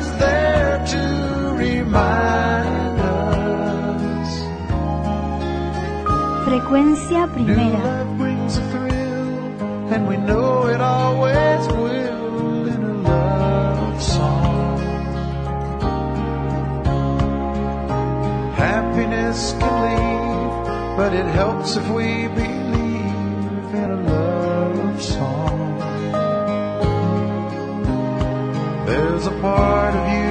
love 13.04 14.02
song. 14.02 14.78
Happiness 18.54 19.54
can 19.60 19.76
leave, 19.84 20.98
but 20.98 21.14
it 21.14 21.26
helps 21.26 21.76
if 21.76 21.90
we 21.90 22.28
believe 22.28 23.74
in 23.82 23.90
a 23.90 24.02
love 24.12 25.02
song. 25.02 25.80
There's 28.86 29.26
a 29.26 29.32
part 29.42 29.96
of 29.96 30.06
you 30.14 30.23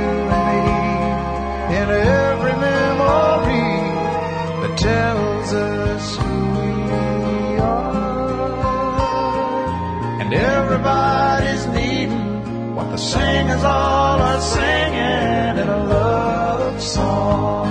singers 13.03 13.65
all 13.65 14.21
are 14.21 14.41
singing 14.41 15.59
in 15.59 15.69
a 15.69 15.85
love 15.87 16.81
song. 16.81 17.67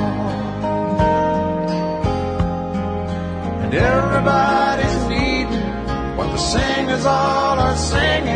And 3.63 3.73
everybody's 3.73 4.97
needing 5.07 6.17
what 6.17 6.29
the 6.31 6.37
singers 6.37 7.05
all 7.05 7.59
are 7.59 7.77
singing 7.77 8.27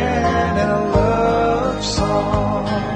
in 0.62 0.68
a 0.68 0.90
love 0.96 1.84
song. 1.84 2.95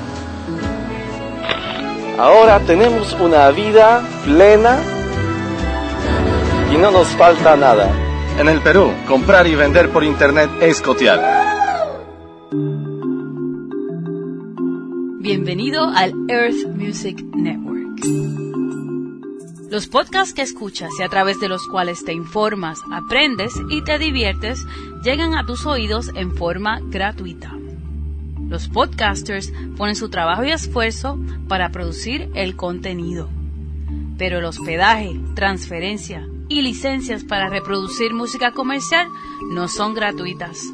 Ahora 2.21 2.59
tenemos 2.59 3.13
una 3.19 3.49
vida 3.49 4.07
plena 4.23 4.79
y 6.71 6.77
no 6.77 6.91
nos 6.91 7.07
falta 7.07 7.55
nada. 7.55 7.91
En 8.37 8.47
el 8.47 8.59
Perú, 8.59 8.93
comprar 9.07 9.47
y 9.47 9.55
vender 9.55 9.89
por 9.89 10.03
internet 10.03 10.51
es 10.61 10.83
cotear. 10.83 11.19
Bienvenido 15.17 15.89
al 15.89 16.13
Earth 16.27 16.67
Music 16.75 17.19
Network. 17.33 18.05
Los 19.71 19.87
podcasts 19.87 20.35
que 20.35 20.43
escuchas 20.43 20.91
y 20.99 21.01
a 21.01 21.09
través 21.09 21.39
de 21.39 21.49
los 21.49 21.65
cuales 21.65 22.05
te 22.05 22.13
informas, 22.13 22.81
aprendes 22.93 23.51
y 23.71 23.83
te 23.83 23.97
diviertes 23.97 24.63
llegan 25.03 25.33
a 25.33 25.47
tus 25.47 25.65
oídos 25.65 26.11
en 26.13 26.35
forma 26.35 26.81
gratuita. 26.83 27.55
Los 28.51 28.67
podcasters 28.67 29.53
ponen 29.77 29.95
su 29.95 30.09
trabajo 30.09 30.43
y 30.43 30.51
esfuerzo 30.51 31.17
para 31.47 31.71
producir 31.71 32.29
el 32.35 32.57
contenido. 32.57 33.29
Pero 34.17 34.39
el 34.39 34.45
hospedaje, 34.45 35.17
transferencia 35.35 36.27
y 36.49 36.61
licencias 36.61 37.23
para 37.23 37.47
reproducir 37.47 38.13
música 38.13 38.51
comercial 38.51 39.07
no 39.53 39.69
son 39.69 39.93
gratuitas. 39.93 40.65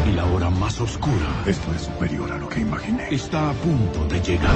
Y 0.08 0.14
la 0.14 0.26
hora 0.26 0.50
más 0.50 0.82
oscura. 0.82 1.44
Esto 1.46 1.72
es 1.76 1.84
superior 1.84 2.32
a 2.32 2.38
lo 2.40 2.50
que 2.50 2.62
imaginé. 2.62 3.10
Está 3.12 3.52
a 3.52 3.54
punto 3.54 4.08
de 4.08 4.20
llegar. 4.20 4.56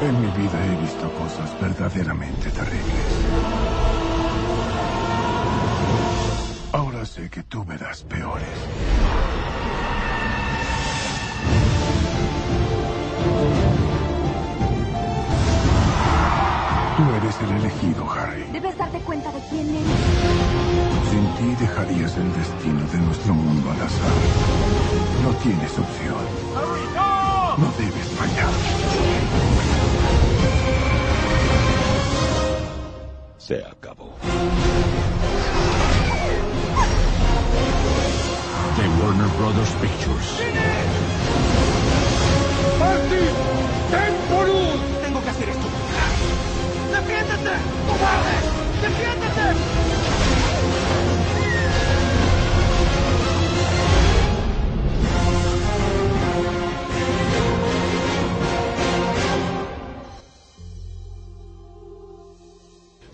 En 0.00 0.20
mi 0.20 0.26
vida 0.26 0.66
he 0.66 0.82
visto 0.82 1.08
cosas 1.12 1.60
verdaderamente 1.60 2.50
terribles. 2.50 3.06
Ahora 6.72 7.06
sé 7.06 7.30
que 7.30 7.44
tú 7.44 7.64
verás 7.64 8.02
peores. 8.02 8.48
Eres 17.28 17.42
el 17.42 17.56
elegido, 17.56 18.10
Harry. 18.10 18.44
Debes 18.52 18.76
darte 18.78 18.98
cuenta 19.00 19.30
de 19.32 19.40
quién 19.50 19.68
eres. 19.68 19.86
Sin 21.10 21.26
ti 21.36 21.56
dejarías 21.60 22.16
el 22.16 22.32
destino 22.32 22.80
de 22.90 22.98
nuestro 22.98 23.34
mundo 23.34 23.70
al 23.70 23.82
azar. 23.82 24.12
No 25.22 25.30
tienes 25.42 25.78
opción. 25.78 26.16
No 27.58 27.72
debes 27.76 28.08
fallar. 28.16 28.52
Se 33.36 33.64
acabó. 33.64 34.14
De 38.76 39.04
Warner 39.04 39.28
Brothers 39.38 39.72
Pictures. 39.80 40.40
¡Martin! 42.78 44.27
¡Defiéndete! 47.18 47.56
¡Cobarde! 47.86 48.34
¡Defiéndete! 48.80 49.78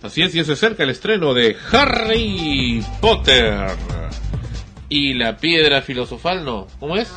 Así 0.02 0.20
es, 0.20 0.34
ya 0.34 0.44
se 0.44 0.52
acerca 0.52 0.82
el 0.82 0.90
estreno 0.90 1.32
de 1.32 1.56
Harry 1.72 2.84
Potter. 3.00 3.70
Y 4.90 5.14
la 5.14 5.38
piedra 5.38 5.80
filosofal, 5.80 6.44
¿no? 6.44 6.66
¿Cómo 6.78 6.96
es? 6.98 7.10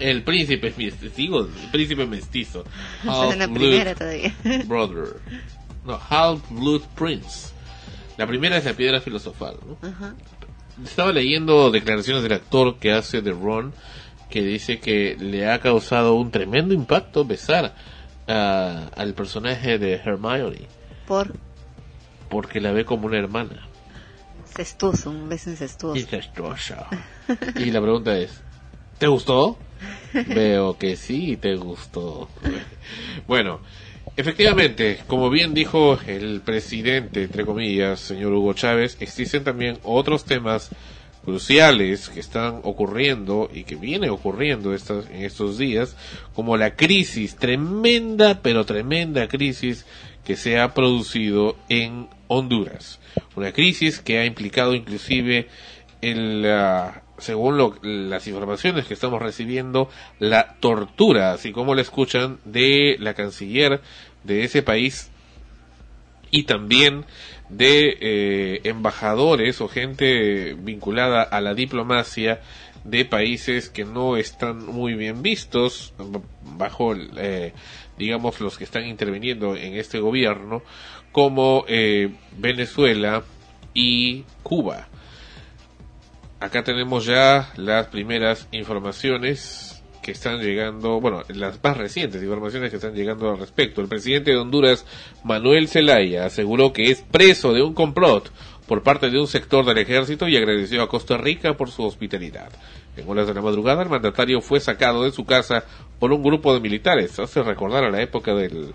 El 0.00 0.22
príncipe 0.22 0.72
mestizo. 0.76 1.40
El 1.40 1.70
príncipe 1.70 2.06
mestizo. 2.06 2.64
Esa 3.02 3.28
es 3.28 3.36
la 3.36 3.48
primera 3.48 3.94
todavía. 3.94 4.34
Brother. 4.64 5.20
No, 5.84 5.98
Half 6.08 6.40
Blood 6.50 6.82
Prince. 6.94 7.52
La 8.16 8.26
primera 8.26 8.56
es 8.56 8.64
la 8.64 8.74
piedra 8.74 9.00
filosofal, 9.00 9.56
¿no? 9.66 9.76
Estaba 10.84 11.12
leyendo 11.12 11.70
declaraciones 11.70 12.22
del 12.22 12.32
actor 12.32 12.76
que 12.78 12.92
hace 12.92 13.20
de 13.22 13.32
Ron, 13.32 13.72
que 14.30 14.42
dice 14.42 14.78
que 14.80 15.16
le 15.18 15.50
ha 15.50 15.58
causado 15.60 16.14
un 16.14 16.30
tremendo 16.30 16.72
impacto 16.74 17.24
besar 17.24 17.74
a- 18.28 18.88
al 18.96 19.14
personaje 19.14 19.78
de 19.78 19.94
Hermione, 19.94 20.66
Por 21.06 21.32
porque 22.30 22.60
la 22.60 22.72
ve 22.72 22.84
como 22.86 23.06
una 23.06 23.18
hermana. 23.18 23.68
cestuoso, 24.54 25.10
un 25.10 25.28
beso 25.28 25.50
incestuoso. 25.50 25.94
Y 27.56 27.70
la 27.70 27.80
pregunta 27.80 28.16
es, 28.18 28.40
¿te 28.98 29.06
gustó? 29.06 29.58
Veo 30.26 30.78
que 30.78 30.96
sí, 30.96 31.36
te 31.36 31.56
gustó. 31.56 32.28
Bueno, 33.26 33.60
efectivamente, 34.16 34.98
como 35.06 35.30
bien 35.30 35.54
dijo 35.54 35.98
el 36.06 36.40
presidente, 36.40 37.24
entre 37.24 37.44
comillas, 37.44 38.00
señor 38.00 38.32
Hugo 38.32 38.52
Chávez, 38.54 38.96
existen 39.00 39.44
también 39.44 39.78
otros 39.82 40.24
temas 40.24 40.70
cruciales 41.24 42.08
que 42.08 42.20
están 42.20 42.60
ocurriendo 42.64 43.48
y 43.52 43.64
que 43.64 43.76
viene 43.76 44.10
ocurriendo 44.10 44.74
estas, 44.74 45.06
en 45.10 45.22
estos 45.24 45.56
días, 45.56 45.96
como 46.34 46.56
la 46.56 46.74
crisis, 46.74 47.36
tremenda, 47.36 48.40
pero 48.42 48.66
tremenda 48.66 49.28
crisis 49.28 49.86
que 50.24 50.36
se 50.36 50.58
ha 50.58 50.74
producido 50.74 51.56
en 51.68 52.08
Honduras. 52.28 52.98
Una 53.36 53.52
crisis 53.52 54.00
que 54.00 54.18
ha 54.18 54.24
implicado 54.24 54.74
inclusive 54.74 55.48
el, 56.00 56.44
ah, 56.46 57.01
según 57.22 57.56
lo- 57.56 57.76
las 57.82 58.26
informaciones 58.26 58.86
que 58.86 58.94
estamos 58.94 59.22
recibiendo, 59.22 59.88
la 60.18 60.56
tortura, 60.60 61.32
así 61.32 61.52
como 61.52 61.74
la 61.74 61.82
escuchan, 61.82 62.38
de 62.44 62.96
la 63.00 63.14
canciller 63.14 63.80
de 64.24 64.44
ese 64.44 64.62
país 64.62 65.10
y 66.30 66.44
también 66.44 67.04
de 67.48 67.96
eh, 68.00 68.60
embajadores 68.64 69.60
o 69.60 69.68
gente 69.68 70.54
vinculada 70.54 71.22
a 71.22 71.40
la 71.40 71.54
diplomacia 71.54 72.40
de 72.84 73.04
países 73.04 73.68
que 73.68 73.84
no 73.84 74.16
están 74.16 74.64
muy 74.66 74.94
bien 74.94 75.22
vistos 75.22 75.92
bajo 76.56 76.94
eh, 77.16 77.52
digamos 77.98 78.40
los 78.40 78.58
que 78.58 78.64
están 78.64 78.86
interviniendo 78.86 79.54
en 79.54 79.74
este 79.74 80.00
gobierno 80.00 80.62
como 81.12 81.64
eh, 81.68 82.08
Venezuela 82.38 83.22
y 83.74 84.24
Cuba 84.42 84.88
acá 86.42 86.64
tenemos 86.64 87.06
ya 87.06 87.52
las 87.56 87.86
primeras 87.86 88.48
informaciones 88.50 89.80
que 90.02 90.10
están 90.10 90.40
llegando, 90.40 91.00
bueno, 91.00 91.22
las 91.28 91.62
más 91.62 91.76
recientes 91.76 92.20
informaciones 92.20 92.70
que 92.70 92.76
están 92.76 92.94
llegando 92.94 93.30
al 93.30 93.38
respecto. 93.38 93.80
El 93.80 93.86
presidente 93.86 94.32
de 94.32 94.36
Honduras, 94.36 94.84
Manuel 95.22 95.68
Zelaya, 95.68 96.26
aseguró 96.26 96.72
que 96.72 96.90
es 96.90 97.00
preso 97.02 97.52
de 97.52 97.62
un 97.62 97.72
complot 97.72 98.32
por 98.66 98.82
parte 98.82 99.10
de 99.10 99.20
un 99.20 99.28
sector 99.28 99.64
del 99.64 99.78
ejército 99.78 100.26
y 100.26 100.36
agradeció 100.36 100.82
a 100.82 100.88
Costa 100.88 101.16
Rica 101.16 101.54
por 101.54 101.70
su 101.70 101.84
hospitalidad. 101.84 102.50
En 102.96 103.08
horas 103.08 103.28
de 103.28 103.34
la 103.34 103.40
madrugada, 103.40 103.84
el 103.84 103.88
mandatario 103.88 104.40
fue 104.40 104.58
sacado 104.58 105.04
de 105.04 105.12
su 105.12 105.24
casa 105.24 105.64
por 106.00 106.12
un 106.12 106.24
grupo 106.24 106.52
de 106.52 106.60
militares. 106.60 107.18
Hace 107.20 107.42
recordar 107.44 107.84
a 107.84 107.90
la 107.90 108.02
época 108.02 108.34
del, 108.34 108.72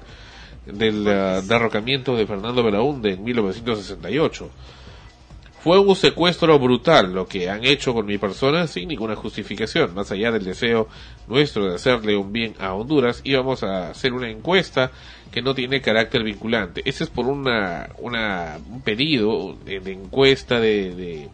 del 0.65 1.05
ah, 1.07 1.41
derrocamiento 1.41 2.15
de 2.15 2.25
Fernando 2.25 2.63
Belaúnde 2.63 3.13
en 3.13 3.23
1968. 3.25 4.49
Fue 5.59 5.79
un 5.79 5.95
secuestro 5.95 6.57
brutal 6.59 7.13
lo 7.13 7.27
que 7.27 7.49
han 7.49 7.63
hecho 7.65 7.93
con 7.93 8.05
mi 8.05 8.17
persona 8.17 8.67
sin 8.67 8.87
ninguna 8.89 9.15
justificación, 9.15 9.93
más 9.95 10.11
allá 10.11 10.31
del 10.31 10.45
deseo 10.45 10.87
nuestro 11.27 11.67
de 11.67 11.75
hacerle 11.75 12.15
un 12.15 12.31
bien 12.31 12.53
a 12.59 12.73
Honduras, 12.73 13.21
íbamos 13.23 13.63
a 13.63 13.89
hacer 13.89 14.13
una 14.13 14.29
encuesta 14.29 14.91
que 15.31 15.41
no 15.41 15.55
tiene 15.55 15.81
carácter 15.81 16.23
vinculante. 16.23 16.83
Ese 16.85 17.05
es 17.05 17.09
por 17.09 17.25
una, 17.25 17.89
una 17.97 18.59
un 18.69 18.81
pedido 18.81 19.57
de, 19.65 19.77
encuesta 19.91 20.59
de, 20.59 20.95
de, 20.95 21.29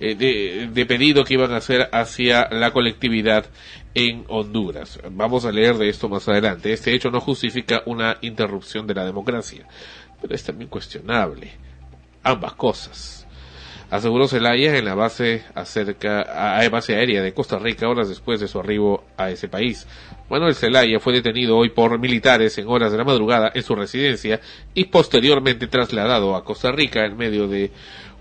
eh, 0.00 0.14
de, 0.14 0.70
de 0.72 0.86
pedido 0.86 1.22
que 1.22 1.34
iban 1.34 1.52
a 1.52 1.58
hacer 1.58 1.90
hacia 1.92 2.48
la 2.50 2.72
colectividad 2.72 3.46
en 3.94 4.24
Honduras. 4.28 4.98
Vamos 5.10 5.44
a 5.44 5.52
leer 5.52 5.76
de 5.76 5.90
esto 5.90 6.08
más 6.08 6.26
adelante. 6.26 6.72
Este 6.72 6.94
hecho 6.94 7.10
no 7.10 7.20
justifica 7.20 7.82
una 7.84 8.16
interrupción 8.22 8.86
de 8.86 8.94
la 8.94 9.04
democracia, 9.04 9.66
pero 10.20 10.34
es 10.34 10.42
también 10.42 10.70
cuestionable 10.70 11.69
ambas 12.22 12.54
cosas. 12.54 13.26
Aseguró 13.90 14.28
Zelaya 14.28 14.78
en 14.78 14.84
la 14.84 14.94
base 14.94 15.42
acerca 15.52 16.20
a, 16.20 16.68
base 16.68 16.94
aérea 16.94 17.22
de 17.22 17.34
Costa 17.34 17.58
Rica 17.58 17.88
horas 17.88 18.08
después 18.08 18.38
de 18.38 18.46
su 18.46 18.60
arribo 18.60 19.02
a 19.16 19.30
ese 19.30 19.48
país. 19.48 19.88
Manuel 20.28 20.54
Zelaya 20.54 21.00
fue 21.00 21.12
detenido 21.12 21.56
hoy 21.56 21.70
por 21.70 21.98
militares 21.98 22.56
en 22.58 22.68
horas 22.68 22.92
de 22.92 22.98
la 22.98 23.04
madrugada 23.04 23.50
en 23.52 23.64
su 23.64 23.74
residencia 23.74 24.40
y 24.74 24.84
posteriormente 24.84 25.66
trasladado 25.66 26.36
a 26.36 26.44
Costa 26.44 26.70
Rica 26.70 27.04
en 27.04 27.16
medio 27.16 27.48
de 27.48 27.72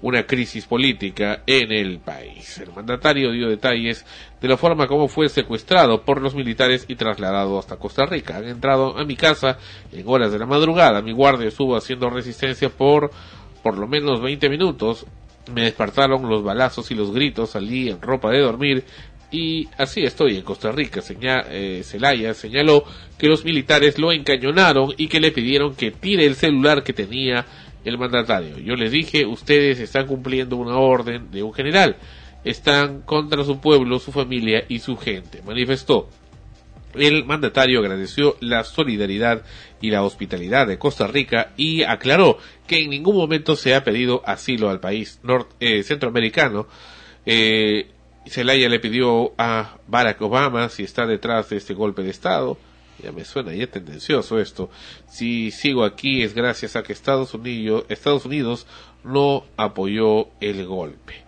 una 0.01 0.25
crisis 0.25 0.65
política 0.65 1.43
en 1.45 1.71
el 1.71 1.99
país. 1.99 2.57
El 2.57 2.71
mandatario 2.73 3.31
dio 3.31 3.47
detalles 3.47 4.05
de 4.41 4.47
la 4.47 4.57
forma 4.57 4.87
como 4.87 5.07
fue 5.07 5.29
secuestrado 5.29 6.03
por 6.03 6.21
los 6.21 6.33
militares 6.33 6.85
y 6.87 6.95
trasladado 6.95 7.59
hasta 7.59 7.75
Costa 7.75 8.05
Rica. 8.05 8.37
Han 8.37 8.47
entrado 8.47 8.97
a 8.97 9.05
mi 9.05 9.15
casa 9.15 9.57
en 9.91 10.07
horas 10.07 10.31
de 10.31 10.39
la 10.39 10.45
madrugada. 10.45 11.01
Mi 11.01 11.11
guardia 11.11 11.49
estuvo 11.49 11.75
haciendo 11.75 12.09
resistencia 12.09 12.69
por 12.69 13.11
por 13.61 13.77
lo 13.77 13.87
menos 13.87 14.21
20 14.21 14.49
minutos. 14.49 15.05
Me 15.53 15.63
despertaron 15.63 16.29
los 16.29 16.43
balazos 16.43 16.91
y 16.91 16.95
los 16.95 17.11
gritos. 17.11 17.51
Salí 17.51 17.89
en 17.89 18.01
ropa 18.01 18.31
de 18.31 18.39
dormir 18.39 18.83
y 19.31 19.67
así 19.77 20.03
estoy 20.03 20.37
en 20.37 20.41
Costa 20.41 20.71
Rica. 20.71 21.01
Seña, 21.01 21.43
eh, 21.49 21.83
señaló 21.83 22.83
que 23.17 23.27
los 23.27 23.45
militares 23.45 23.99
lo 23.99 24.11
encañonaron 24.11 24.93
y 24.97 25.07
que 25.07 25.19
le 25.19 25.31
pidieron 25.31 25.75
que 25.75 25.91
tire 25.91 26.25
el 26.25 26.35
celular 26.35 26.83
que 26.83 26.93
tenía 26.93 27.45
el 27.85 27.97
mandatario. 27.97 28.57
Yo 28.57 28.75
les 28.75 28.91
dije, 28.91 29.25
ustedes 29.25 29.79
están 29.79 30.07
cumpliendo 30.07 30.55
una 30.57 30.77
orden 30.77 31.31
de 31.31 31.43
un 31.43 31.53
general. 31.53 31.97
Están 32.43 33.01
contra 33.01 33.43
su 33.43 33.59
pueblo, 33.59 33.99
su 33.99 34.11
familia 34.11 34.63
y 34.67 34.79
su 34.79 34.97
gente, 34.97 35.41
manifestó. 35.45 36.09
El 36.95 37.25
mandatario 37.25 37.79
agradeció 37.81 38.35
la 38.39 38.63
solidaridad 38.63 39.43
y 39.81 39.91
la 39.91 40.03
hospitalidad 40.03 40.67
de 40.67 40.77
Costa 40.77 41.07
Rica 41.07 41.53
y 41.57 41.83
aclaró 41.83 42.37
que 42.67 42.83
en 42.83 42.89
ningún 42.89 43.15
momento 43.15 43.55
se 43.55 43.75
ha 43.75 43.83
pedido 43.83 44.21
asilo 44.25 44.69
al 44.69 44.79
país 44.79 45.19
eh, 45.59 45.83
centroamericano. 45.83 46.67
Eh, 47.25 47.87
le 48.25 48.79
pidió 48.79 49.33
a 49.37 49.77
Barack 49.87 50.21
Obama 50.21 50.69
si 50.69 50.83
está 50.83 51.05
detrás 51.05 51.49
de 51.49 51.57
este 51.57 51.73
golpe 51.73 52.03
de 52.03 52.11
Estado. 52.11 52.57
Ya 53.01 53.11
me 53.11 53.23
suena 53.23 53.53
ya 53.53 53.67
tendencioso 53.67 54.39
esto. 54.39 54.69
Si 55.07 55.51
sigo 55.51 55.85
aquí 55.85 56.21
es 56.21 56.33
gracias 56.33 56.75
a 56.75 56.83
que 56.83 56.93
Estados 56.93 57.33
Unidos, 57.33 57.85
Estados 57.87 58.25
Unidos 58.25 58.67
no 59.03 59.45
apoyó 59.55 60.27
el 60.41 60.65
golpe. 60.65 61.23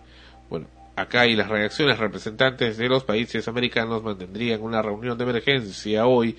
Bueno, 0.50 0.66
acá 0.96 1.26
y 1.26 1.34
las 1.34 1.48
reacciones 1.48 1.98
representantes 1.98 2.76
de 2.76 2.88
los 2.88 3.04
países 3.04 3.48
americanos 3.48 4.02
mantendrían 4.02 4.60
una 4.60 4.82
reunión 4.82 5.16
de 5.16 5.24
emergencia 5.24 6.06
hoy 6.06 6.36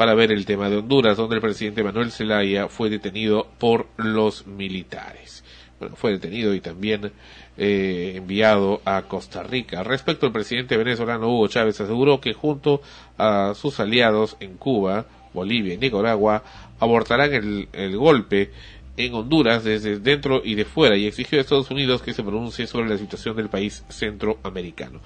para 0.00 0.14
ver 0.14 0.32
el 0.32 0.46
tema 0.46 0.70
de 0.70 0.78
Honduras, 0.78 1.18
donde 1.18 1.34
el 1.34 1.42
presidente 1.42 1.82
Manuel 1.82 2.10
Zelaya 2.10 2.68
fue 2.68 2.88
detenido 2.88 3.46
por 3.58 3.88
los 3.98 4.46
militares. 4.46 5.44
Bueno, 5.78 5.94
fue 5.94 6.12
detenido 6.12 6.54
y 6.54 6.62
también 6.62 7.12
eh, 7.58 8.14
enviado 8.16 8.80
a 8.86 9.02
Costa 9.02 9.42
Rica. 9.42 9.82
Respecto 9.82 10.24
al 10.24 10.32
presidente 10.32 10.78
venezolano 10.78 11.28
Hugo 11.28 11.48
Chávez 11.48 11.78
aseguró 11.82 12.18
que 12.18 12.32
junto 12.32 12.80
a 13.18 13.52
sus 13.54 13.78
aliados 13.78 14.38
en 14.40 14.56
Cuba, 14.56 15.04
Bolivia 15.34 15.74
y 15.74 15.76
Nicaragua 15.76 16.44
abortarán 16.78 17.34
el, 17.34 17.68
el 17.74 17.94
golpe 17.98 18.52
en 18.96 19.14
Honduras 19.14 19.64
desde 19.64 19.98
dentro 19.98 20.42
y 20.44 20.54
de 20.54 20.64
fuera 20.64 20.96
y 20.96 21.06
exigió 21.06 21.38
a 21.38 21.42
Estados 21.42 21.70
Unidos 21.70 22.02
que 22.02 22.12
se 22.12 22.22
pronuncie 22.22 22.66
sobre 22.66 22.88
la 22.88 22.98
situación 22.98 23.36
del 23.36 23.48
país 23.48 23.84
centroamericano. 23.88 25.00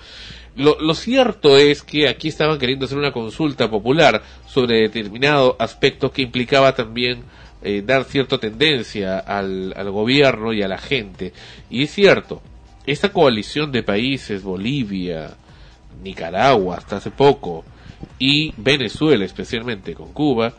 Lo, 0.56 0.80
lo, 0.80 0.94
cierto 0.94 1.56
es 1.56 1.82
que 1.82 2.08
aquí 2.08 2.28
estaban 2.28 2.58
queriendo 2.58 2.86
hacer 2.86 2.98
una 2.98 3.12
consulta 3.12 3.70
popular 3.70 4.22
sobre 4.46 4.80
determinado 4.80 5.56
aspecto 5.58 6.10
que 6.10 6.22
implicaba 6.22 6.74
también 6.74 7.24
eh, 7.62 7.82
dar 7.84 8.04
cierta 8.04 8.38
tendencia 8.38 9.18
al, 9.18 9.72
al 9.76 9.90
gobierno 9.90 10.52
y 10.52 10.62
a 10.62 10.68
la 10.68 10.78
gente. 10.78 11.32
Y 11.70 11.84
es 11.84 11.92
cierto, 11.92 12.42
esta 12.86 13.12
coalición 13.12 13.72
de 13.72 13.82
países, 13.82 14.42
Bolivia, 14.42 15.34
Nicaragua 16.02 16.76
hasta 16.76 16.96
hace 16.96 17.10
poco, 17.10 17.64
y 18.18 18.52
Venezuela 18.56 19.24
especialmente 19.24 19.94
con 19.94 20.12
Cuba, 20.12 20.52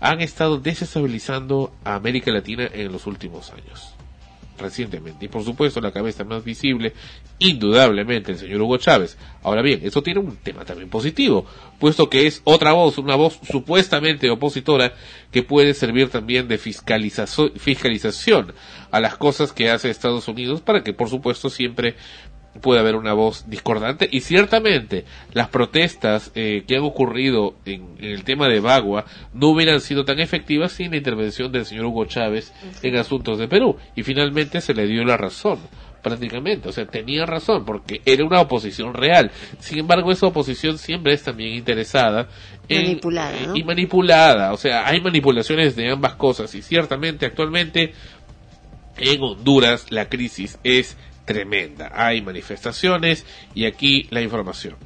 han 0.00 0.20
estado 0.20 0.58
desestabilizando 0.58 1.72
a 1.84 1.94
América 1.94 2.30
Latina 2.30 2.68
en 2.72 2.92
los 2.92 3.06
últimos 3.06 3.50
años 3.52 3.94
recientemente. 4.58 5.24
Y 5.24 5.28
por 5.28 5.44
supuesto 5.44 5.80
la 5.80 5.92
cabeza 5.92 6.24
más 6.24 6.44
visible, 6.44 6.92
indudablemente 7.38 8.32
el 8.32 8.38
señor 8.38 8.60
Hugo 8.62 8.76
Chávez. 8.76 9.16
Ahora 9.42 9.62
bien, 9.62 9.80
eso 9.82 10.02
tiene 10.02 10.20
un 10.20 10.36
tema 10.36 10.64
también 10.64 10.90
positivo, 10.90 11.46
puesto 11.78 12.10
que 12.10 12.26
es 12.26 12.42
otra 12.44 12.72
voz, 12.72 12.98
una 12.98 13.14
voz 13.16 13.38
supuestamente 13.50 14.28
opositora 14.30 14.92
que 15.30 15.42
puede 15.42 15.74
servir 15.74 16.10
también 16.10 16.48
de 16.48 16.58
fiscalización, 16.58 18.52
a 18.90 19.00
las 19.00 19.16
cosas 19.16 19.52
que 19.52 19.70
hace 19.70 19.90
Estados 19.90 20.28
Unidos 20.28 20.60
para 20.60 20.82
que 20.82 20.92
por 20.92 21.08
supuesto 21.08 21.50
siempre 21.50 21.94
puede 22.60 22.80
haber 22.80 22.96
una 22.96 23.12
voz 23.12 23.48
discordante. 23.48 24.08
Y 24.10 24.20
ciertamente 24.20 25.04
las 25.32 25.48
protestas 25.48 26.32
eh, 26.34 26.64
que 26.66 26.76
han 26.76 26.82
ocurrido 26.82 27.54
en, 27.64 27.96
en, 27.98 28.10
el 28.10 28.24
tema 28.24 28.48
de 28.48 28.60
Bagua 28.60 29.04
no 29.32 29.48
hubieran 29.48 29.80
sido 29.80 30.04
tan 30.04 30.18
efectivas 30.18 30.72
sin 30.72 30.90
la 30.90 30.96
intervención 30.96 31.52
del 31.52 31.66
señor 31.66 31.86
Hugo 31.86 32.06
Chávez 32.06 32.52
en 32.82 32.96
asuntos 32.96 33.38
de 33.38 33.48
Perú. 33.48 33.76
Y 33.94 34.02
finalmente 34.02 34.60
se 34.60 34.74
le 34.74 34.86
dio 34.86 35.04
la 35.04 35.16
razón 35.16 35.58
prácticamente, 36.02 36.68
o 36.68 36.72
sea, 36.72 36.86
tenía 36.86 37.26
razón 37.26 37.64
porque 37.64 38.00
era 38.04 38.24
una 38.24 38.40
oposición 38.40 38.94
real. 38.94 39.30
Sin 39.58 39.78
embargo, 39.78 40.12
esa 40.12 40.26
oposición 40.26 40.78
siempre 40.78 41.12
es 41.12 41.22
también 41.22 41.54
interesada 41.54 42.28
en, 42.68 42.82
manipulada, 42.82 43.46
¿no? 43.46 43.56
y 43.56 43.64
manipulada, 43.64 44.52
o 44.52 44.56
sea, 44.56 44.86
hay 44.86 45.00
manipulaciones 45.00 45.76
de 45.76 45.90
ambas 45.90 46.14
cosas. 46.14 46.54
Y 46.54 46.62
ciertamente 46.62 47.26
actualmente 47.26 47.92
en 48.96 49.22
Honduras 49.22 49.86
la 49.90 50.08
crisis 50.08 50.58
es 50.64 50.96
tremenda. 51.28 51.90
Hay 51.92 52.22
manifestaciones 52.22 53.24
y 53.54 53.66
aquí 53.66 54.08
la 54.10 54.22
información. 54.22 54.76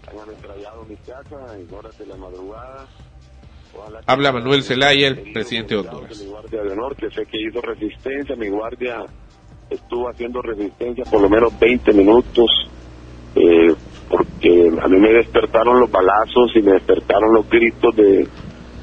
Habla 4.07 4.33
Manuel 4.33 4.63
Zelaya, 4.63 5.09
el 5.09 5.33
presidente 5.33 5.75
de 5.75 5.81
Honduras. 5.81 6.21
Mi 6.21 6.27
guardia 6.27 6.63
de 6.63 6.73
honor, 6.73 6.97
que 6.97 7.11
sé 7.11 7.25
que 7.27 7.41
hizo 7.41 7.61
resistencia, 7.61 8.37
mi 8.37 8.49
guardia 8.49 9.07
estuvo 9.71 10.11
haciendo 10.11 10.43
resistencia 10.43 11.05
por 11.05 11.23
lo 11.23 11.31
menos 11.31 11.59
20 11.59 11.93
minutos, 11.93 12.51
eh, 13.35 13.75
porque 14.09 14.73
a 14.83 14.89
mí 14.89 14.99
me 14.99 15.13
despertaron 15.13 15.81
los 15.81 15.91
balazos 15.91 16.51
y 16.55 16.61
me 16.61 16.73
despertaron 16.73 17.33
los 17.33 17.49
gritos 17.49 17.97
de, 17.97 18.29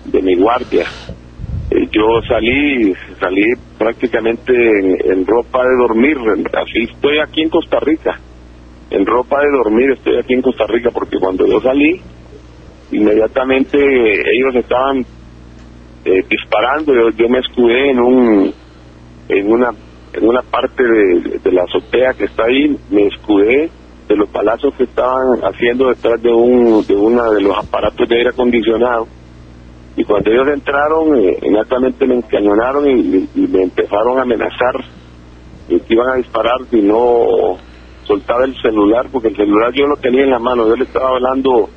de 0.06 0.22
mi 0.22 0.36
guardia. 0.36 0.88
Eh, 1.72 1.88
yo 1.92 2.22
salí, 2.28 2.94
salí 3.20 3.46
prácticamente 3.78 4.54
en, 4.54 5.26
ropa 5.26 5.64
de 5.64 5.78
dormir, 5.78 6.18
así 6.54 6.92
estoy 6.92 7.20
aquí 7.20 7.44
en 7.44 7.50
Costa 7.50 7.80
Rica, 7.80 8.20
en 8.90 9.06
ropa 9.06 9.40
de 9.40 9.52
dormir 9.52 9.92
estoy 9.92 10.18
aquí 10.18 10.34
en 10.34 10.42
Costa 10.42 10.66
Rica, 10.68 10.90
porque 10.92 11.20
cuando 11.20 11.46
yo 11.46 11.62
salí, 11.62 12.02
inmediatamente 12.92 13.78
ellos 13.78 14.56
estaban 14.56 15.06
eh, 16.06 16.24
disparando, 16.28 16.94
yo, 16.96 17.10
yo, 17.12 17.30
me 17.30 17.38
escudé 17.38 17.92
en 17.92 18.00
un, 18.00 18.54
en 19.28 19.52
una, 19.52 19.70
en 20.14 20.28
una 20.28 20.42
parte 20.42 20.84
de, 20.84 21.38
de 21.38 21.52
la 21.52 21.64
azotea 21.66 22.14
que 22.18 22.26
está 22.26 22.46
ahí, 22.46 22.76
me 22.90 23.06
escudé 23.06 23.70
de 24.08 24.16
los 24.16 24.28
palazos 24.30 24.74
que 24.74 24.86
estaban 24.86 25.40
haciendo 25.44 25.90
detrás 25.90 26.20
de 26.24 26.32
un, 26.32 26.84
de 26.88 26.96
una 26.96 27.30
de 27.30 27.42
los 27.42 27.56
aparatos 27.56 28.10
de 28.10 28.16
aire 28.16 28.30
acondicionado 28.32 29.19
y 30.00 30.06
cuando 30.06 30.32
ellos 30.32 30.48
entraron, 30.48 31.18
eh, 31.18 31.38
inmediatamente 31.42 32.08
me 32.08 32.16
encañonaron 32.16 32.90
y, 32.90 33.28
me 33.36 33.64
empezaron 33.64 34.18
a 34.18 34.22
amenazar 34.22 34.76
y 35.68 35.78
que 35.78 35.94
iban 35.94 36.08
a 36.14 36.16
disparar 36.16 36.56
si 36.72 36.82
no 36.82 37.58
soltaba 38.06 38.46
el 38.46 38.56
celular, 38.62 39.08
porque 39.12 39.28
el 39.28 39.36
celular 39.36 39.74
yo 39.74 39.88
lo 39.88 39.98
tenía 39.98 40.24
en 40.24 40.30
la 40.30 40.40
mano. 40.40 40.70
Yo 40.70 40.78
le 40.78 40.86
estaba 40.86 41.10
hablando 41.10 41.68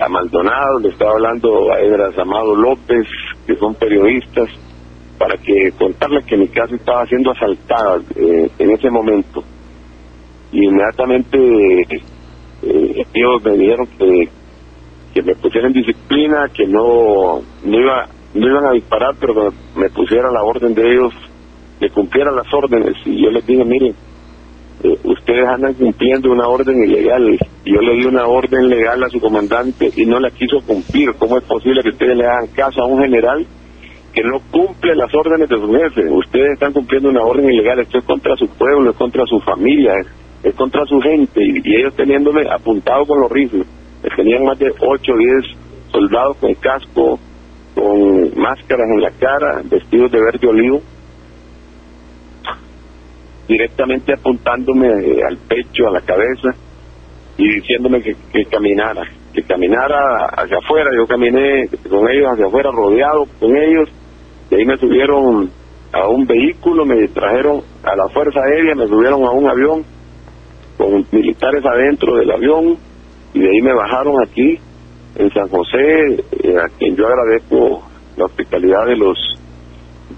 a 0.00 0.08
Maldonado, 0.08 0.80
le 0.80 0.88
estaba 0.88 1.12
hablando 1.12 1.72
a 1.72 1.78
Edras 1.78 2.18
Amado 2.18 2.56
López, 2.56 3.06
que 3.46 3.54
son 3.54 3.76
periodistas, 3.76 4.48
para 5.18 5.38
que 5.38 5.70
contarles 5.78 6.24
que 6.24 6.36
mi 6.36 6.48
casa 6.48 6.74
estaba 6.74 7.06
siendo 7.06 7.30
asaltada 7.30 8.00
eh, 8.16 8.50
en 8.58 8.70
ese 8.72 8.90
momento. 8.90 9.44
Y 10.50 10.64
inmediatamente 10.64 11.38
eh, 12.62 13.04
ellos 13.14 13.44
me 13.44 13.56
dijeron 13.56 13.86
que 13.96 14.37
que 15.18 15.22
me 15.22 15.34
pusieran 15.34 15.72
disciplina, 15.72 16.48
que 16.54 16.64
no, 16.66 17.40
no, 17.64 17.80
iba, 17.80 18.06
no 18.34 18.46
iban 18.46 18.66
a 18.66 18.72
disparar, 18.72 19.16
pero 19.18 19.52
me 19.74 19.90
pusiera 19.90 20.30
la 20.30 20.44
orden 20.44 20.74
de 20.74 20.92
ellos, 20.92 21.12
que 21.80 21.90
cumpliera 21.90 22.30
las 22.30 22.46
órdenes. 22.54 22.94
Y 23.04 23.24
yo 23.24 23.30
les 23.30 23.44
dije, 23.44 23.64
miren, 23.64 23.94
eh, 24.84 24.96
ustedes 25.02 25.48
andan 25.48 25.74
cumpliendo 25.74 26.30
una 26.30 26.46
orden 26.46 26.84
ilegal. 26.84 27.36
Yo 27.64 27.80
le 27.80 27.96
di 27.96 28.04
una 28.06 28.26
orden 28.26 28.68
legal 28.68 29.02
a 29.02 29.08
su 29.08 29.18
comandante 29.18 29.90
y 29.96 30.06
no 30.06 30.20
la 30.20 30.30
quiso 30.30 30.60
cumplir. 30.64 31.12
¿Cómo 31.18 31.36
es 31.36 31.44
posible 31.44 31.82
que 31.82 31.90
ustedes 31.90 32.16
le 32.16 32.24
hagan 32.24 32.46
caso 32.54 32.82
a 32.82 32.86
un 32.86 33.02
general 33.02 33.44
que 34.14 34.22
no 34.22 34.38
cumple 34.52 34.94
las 34.94 35.12
órdenes 35.12 35.48
de 35.48 35.56
su 35.56 35.72
jefe? 35.72 36.12
Ustedes 36.12 36.52
están 36.52 36.72
cumpliendo 36.72 37.08
una 37.08 37.24
orden 37.24 37.50
ilegal. 37.50 37.80
Esto 37.80 37.98
es 37.98 38.04
contra 38.04 38.36
su 38.36 38.46
pueblo, 38.50 38.90
es 38.90 38.96
contra 38.96 39.26
su 39.26 39.40
familia, 39.40 39.94
es, 40.44 40.54
contra 40.54 40.84
su 40.86 41.00
gente. 41.00 41.42
Y, 41.42 41.60
y 41.64 41.76
ellos 41.80 41.96
teniéndome 41.96 42.42
apuntado 42.48 43.04
con 43.04 43.20
los 43.20 43.32
rifles 43.32 43.66
tenían 44.16 44.44
más 44.44 44.58
de 44.58 44.70
8 44.70 45.12
o 45.12 45.16
10 45.16 45.32
soldados 45.90 46.36
con 46.38 46.54
casco, 46.54 47.18
con 47.74 48.38
máscaras 48.40 48.86
en 48.90 49.02
la 49.02 49.10
cara, 49.12 49.62
vestidos 49.64 50.10
de 50.10 50.20
verde 50.20 50.48
olivo, 50.48 50.80
directamente 53.46 54.12
apuntándome 54.12 54.88
eh, 54.88 55.20
al 55.26 55.38
pecho, 55.38 55.88
a 55.88 55.92
la 55.92 56.00
cabeza 56.00 56.50
y 57.36 57.54
diciéndome 57.54 58.02
que, 58.02 58.14
que, 58.32 58.44
caminara, 58.44 59.02
que 59.32 59.42
caminara 59.42 60.26
hacia 60.26 60.58
afuera. 60.58 60.90
Yo 60.96 61.06
caminé 61.06 61.68
con 61.88 62.10
ellos 62.10 62.32
hacia 62.32 62.46
afuera, 62.46 62.70
rodeado 62.72 63.26
con 63.38 63.56
ellos, 63.56 63.88
y 64.50 64.54
ahí 64.56 64.64
me 64.66 64.76
subieron 64.76 65.50
a 65.92 66.08
un 66.08 66.26
vehículo, 66.26 66.84
me 66.84 67.08
trajeron 67.08 67.62
a 67.82 67.96
la 67.96 68.08
Fuerza 68.08 68.40
Aérea, 68.40 68.74
me 68.74 68.86
subieron 68.86 69.24
a 69.24 69.30
un 69.30 69.48
avión 69.48 69.84
con 70.76 71.06
militares 71.10 71.64
adentro 71.64 72.16
del 72.16 72.30
avión 72.30 72.76
y 73.34 73.40
de 73.40 73.48
ahí 73.48 73.60
me 73.62 73.74
bajaron 73.74 74.22
aquí 74.22 74.58
en 75.16 75.30
San 75.32 75.48
José, 75.48 76.24
eh, 76.42 76.56
a 76.56 76.68
quien 76.78 76.96
yo 76.96 77.06
agradezco 77.06 77.82
la 78.16 78.26
hospitalidad 78.26 78.86
de 78.86 78.96
los 78.96 79.18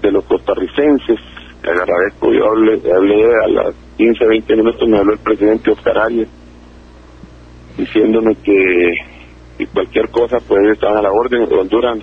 de 0.01 0.11
los 0.11 0.23
costarricenses, 0.25 1.19
agradezco, 1.63 2.31
yo 2.33 2.49
hablé, 2.49 2.81
hablé 2.91 3.25
a 3.43 3.47
las 3.47 3.75
15, 3.97 4.25
20 4.25 4.55
minutos, 4.55 4.87
me 4.87 4.97
habló 4.97 5.13
el 5.13 5.19
presidente 5.19 5.71
Oscar 5.71 5.97
Arias, 5.97 6.29
diciéndome 7.77 8.35
que, 8.35 8.93
que 9.57 9.67
cualquier 9.67 10.09
cosa 10.09 10.37
pues 10.47 10.61
están 10.71 10.97
a 10.97 11.01
la 11.01 11.11
orden 11.11 11.47
de 11.47 11.55
Honduras. 11.55 11.99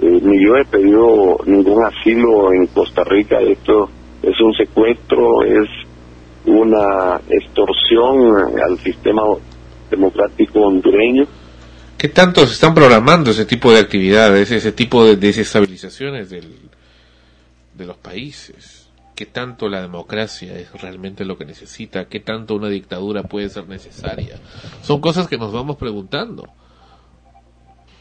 Eh, 0.00 0.20
ni 0.22 0.44
yo 0.44 0.56
he 0.56 0.64
pedido 0.64 1.38
ningún 1.46 1.84
asilo 1.84 2.52
en 2.52 2.66
Costa 2.68 3.04
Rica, 3.04 3.40
esto 3.40 3.88
es 4.22 4.40
un 4.40 4.52
secuestro, 4.54 5.42
es 5.44 5.68
una 6.46 7.20
extorsión 7.28 8.58
al 8.60 8.78
sistema 8.78 9.22
democrático 9.92 10.60
hondureño. 10.60 11.26
¿Qué 11.96 12.08
tanto 12.08 12.44
se 12.46 12.54
están 12.54 12.74
programando 12.74 13.30
ese 13.30 13.44
tipo 13.44 13.70
de 13.70 13.78
actividades, 13.78 14.50
ese 14.50 14.72
tipo 14.72 15.04
de 15.04 15.16
desestabilizaciones 15.16 16.30
del, 16.30 16.58
de 17.74 17.86
los 17.86 17.96
países? 17.96 18.88
¿Qué 19.14 19.26
tanto 19.26 19.68
la 19.68 19.82
democracia 19.82 20.58
es 20.58 20.72
realmente 20.80 21.24
lo 21.24 21.38
que 21.38 21.44
necesita? 21.44 22.06
¿Qué 22.06 22.18
tanto 22.18 22.56
una 22.56 22.68
dictadura 22.68 23.22
puede 23.22 23.48
ser 23.50 23.68
necesaria? 23.68 24.40
Son 24.82 25.00
cosas 25.00 25.28
que 25.28 25.38
nos 25.38 25.52
vamos 25.52 25.76
preguntando. 25.76 26.48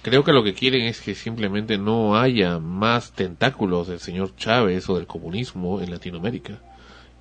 Creo 0.02 0.24
que 0.24 0.32
lo 0.34 0.44
que 0.44 0.56
quieren 0.56 0.84
es 0.84 1.00
que 1.00 1.14
simplemente 1.14 1.78
no 1.78 2.18
haya 2.18 2.58
más 2.58 3.12
tentáculos 3.12 3.88
del 3.88 4.00
señor 4.00 4.36
Chávez 4.36 4.90
o 4.90 4.96
del 4.96 5.06
comunismo 5.06 5.80
en 5.80 5.92
Latinoamérica. 5.92 6.60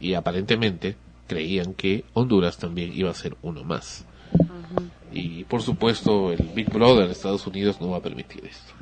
Y 0.01 0.15
aparentemente 0.15 0.97
creían 1.27 1.75
que 1.75 2.05
Honduras 2.15 2.57
también 2.57 2.93
iba 2.95 3.11
a 3.11 3.15
ser 3.15 3.37
uno 3.43 3.65
más. 3.65 4.07
Y 5.13 5.45
por 5.45 5.63
supuesto 5.63 6.33
el 6.33 6.49
Big 6.55 6.71
Brother 6.71 7.07
de 7.07 7.13
Estados 7.13 7.47
Unidos 7.47 7.81
no 7.81 7.91
va 7.91 7.99
a 7.99 8.03
permitir 8.03 8.45
esto. 8.45 8.73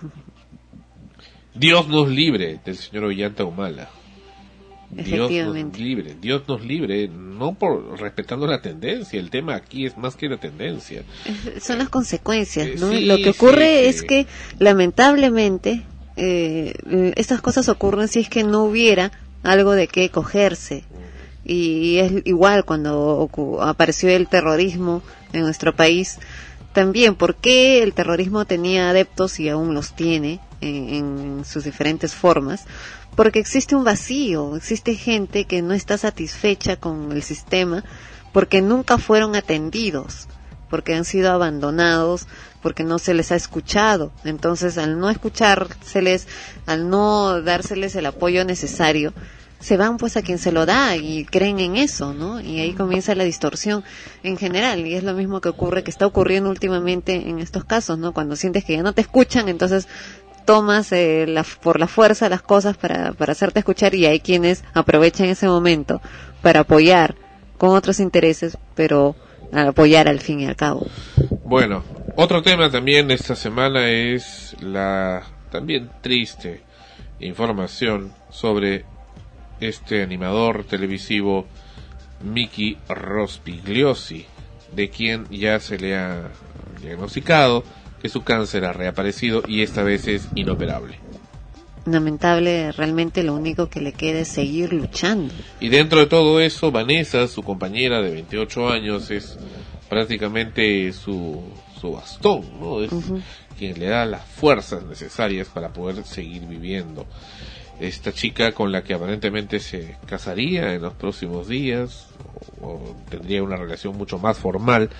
Dios 1.54 1.86
nos 1.88 2.08
libre 2.08 2.60
del 2.64 2.76
señor 2.76 3.04
Ollanta 3.04 3.44
Humala. 3.44 3.90
Dios 4.92 5.30
nos 5.30 5.78
libre, 5.78 6.16
Dios 6.20 6.42
nos 6.46 6.62
libre, 6.64 7.08
no 7.08 7.54
por 7.54 7.98
respetando 7.98 8.46
la 8.46 8.60
tendencia, 8.60 9.18
el 9.18 9.30
tema 9.30 9.54
aquí 9.54 9.86
es 9.86 9.96
más 9.96 10.16
que 10.16 10.28
la 10.28 10.36
tendencia. 10.36 11.02
son 11.60 11.78
las 11.78 11.88
consecuencias, 11.88 12.78
¿no? 12.78 12.90
sí, 12.90 13.06
Lo 13.06 13.16
que 13.16 13.30
ocurre 13.30 13.82
sí. 13.82 13.88
es 13.88 14.02
que 14.02 14.26
lamentablemente 14.58 15.82
eh, 16.16 16.74
estas 17.16 17.40
cosas 17.40 17.70
ocurren 17.70 18.08
si 18.08 18.20
es 18.20 18.28
que 18.28 18.44
no 18.44 18.64
hubiera 18.64 19.12
algo 19.42 19.72
de 19.72 19.88
qué 19.88 20.10
cogerse. 20.10 20.84
Y 21.44 21.98
es 21.98 22.12
igual 22.24 22.64
cuando 22.64 23.28
apareció 23.62 24.08
el 24.10 24.28
terrorismo 24.28 25.02
en 25.32 25.42
nuestro 25.42 25.74
país, 25.74 26.18
también, 26.72 27.14
¿por 27.16 27.34
qué 27.36 27.82
el 27.82 27.92
terrorismo 27.92 28.44
tenía 28.44 28.90
adeptos 28.90 29.38
y 29.40 29.48
aún 29.48 29.74
los 29.74 29.94
tiene 29.94 30.40
en, 30.60 30.88
en 30.88 31.44
sus 31.44 31.64
diferentes 31.64 32.14
formas? 32.14 32.64
Porque 33.14 33.40
existe 33.40 33.74
un 33.76 33.84
vacío, 33.84 34.56
existe 34.56 34.94
gente 34.94 35.44
que 35.44 35.60
no 35.60 35.74
está 35.74 35.98
satisfecha 35.98 36.76
con 36.76 37.12
el 37.12 37.22
sistema 37.22 37.84
porque 38.32 38.62
nunca 38.62 38.96
fueron 38.96 39.36
atendidos, 39.36 40.28
porque 40.70 40.94
han 40.94 41.04
sido 41.04 41.30
abandonados, 41.30 42.26
porque 42.62 42.84
no 42.84 42.98
se 42.98 43.12
les 43.12 43.30
ha 43.30 43.36
escuchado. 43.36 44.12
Entonces, 44.24 44.78
al 44.78 44.98
no 44.98 45.10
escuchárseles, 45.10 46.26
al 46.64 46.88
no 46.88 47.42
dárseles 47.42 47.94
el 47.96 48.06
apoyo 48.06 48.46
necesario, 48.46 49.12
se 49.62 49.76
van 49.76 49.96
pues 49.96 50.16
a 50.16 50.22
quien 50.22 50.38
se 50.38 50.50
lo 50.50 50.66
da 50.66 50.96
y 50.96 51.24
creen 51.24 51.60
en 51.60 51.76
eso, 51.76 52.12
¿no? 52.12 52.40
Y 52.40 52.58
ahí 52.58 52.72
comienza 52.72 53.14
la 53.14 53.22
distorsión 53.22 53.84
en 54.24 54.36
general 54.36 54.86
y 54.86 54.94
es 54.94 55.04
lo 55.04 55.14
mismo 55.14 55.40
que 55.40 55.48
ocurre, 55.48 55.84
que 55.84 55.90
está 55.90 56.04
ocurriendo 56.04 56.50
últimamente 56.50 57.28
en 57.28 57.38
estos 57.38 57.64
casos, 57.64 57.96
¿no? 57.96 58.12
Cuando 58.12 58.34
sientes 58.34 58.64
que 58.64 58.76
ya 58.76 58.82
no 58.82 58.92
te 58.92 59.02
escuchan, 59.02 59.48
entonces 59.48 59.86
tomas 60.44 60.90
eh, 60.90 61.26
la, 61.28 61.44
por 61.44 61.78
la 61.78 61.86
fuerza 61.86 62.28
las 62.28 62.42
cosas 62.42 62.76
para, 62.76 63.12
para 63.12 63.32
hacerte 63.32 63.60
escuchar 63.60 63.94
y 63.94 64.06
hay 64.06 64.18
quienes 64.18 64.64
aprovechan 64.74 65.28
ese 65.28 65.46
momento 65.46 66.00
para 66.42 66.60
apoyar 66.60 67.14
con 67.56 67.70
otros 67.70 68.00
intereses, 68.00 68.58
pero 68.74 69.14
apoyar 69.52 70.08
al 70.08 70.18
fin 70.18 70.40
y 70.40 70.46
al 70.46 70.56
cabo. 70.56 70.88
Bueno, 71.44 71.84
otro 72.16 72.42
tema 72.42 72.68
también 72.68 73.12
esta 73.12 73.36
semana 73.36 73.88
es 73.88 74.56
la 74.60 75.22
también 75.52 75.88
triste 76.00 76.64
información 77.20 78.12
sobre 78.30 78.84
este 79.68 80.02
animador 80.02 80.64
televisivo 80.64 81.46
Mickey 82.22 82.78
Rospigliosi, 82.88 84.26
de 84.74 84.90
quien 84.90 85.28
ya 85.30 85.60
se 85.60 85.78
le 85.78 85.96
ha 85.96 86.30
diagnosticado 86.80 87.64
que 88.00 88.08
su 88.08 88.22
cáncer 88.22 88.64
ha 88.64 88.72
reaparecido 88.72 89.42
y 89.46 89.62
esta 89.62 89.82
vez 89.82 90.08
es 90.08 90.28
inoperable. 90.34 90.98
Lamentable, 91.84 92.70
realmente 92.72 93.22
lo 93.22 93.34
único 93.34 93.68
que 93.68 93.80
le 93.80 93.92
queda 93.92 94.20
es 94.20 94.28
seguir 94.28 94.72
luchando. 94.72 95.34
Y 95.60 95.68
dentro 95.68 96.00
de 96.00 96.06
todo 96.06 96.40
eso, 96.40 96.70
Vanessa, 96.70 97.26
su 97.26 97.42
compañera 97.42 98.00
de 98.00 98.12
28 98.12 98.68
años, 98.68 99.10
es 99.10 99.36
prácticamente 99.88 100.92
su, 100.92 101.42
su 101.80 101.92
bastón, 101.92 102.44
¿no? 102.60 102.82
Es 102.82 102.90
quien 103.58 103.78
le 103.78 103.86
da 103.86 104.06
las 104.06 104.24
fuerzas 104.24 104.84
necesarias 104.84 105.48
para 105.48 105.72
poder 105.72 106.04
seguir 106.04 106.46
viviendo. 106.46 107.06
Esta 107.82 108.12
chica 108.12 108.52
con 108.52 108.70
la 108.70 108.84
que 108.84 108.94
aparentemente 108.94 109.58
se 109.58 109.96
casaría 110.06 110.74
en 110.74 110.82
los 110.82 110.94
próximos 110.94 111.48
días, 111.48 112.08
o, 112.60 112.66
o 112.66 112.96
tendría 113.10 113.42
una 113.42 113.56
relación 113.56 113.96
mucho 113.96 114.18
más 114.18 114.38
formal, 114.38 114.90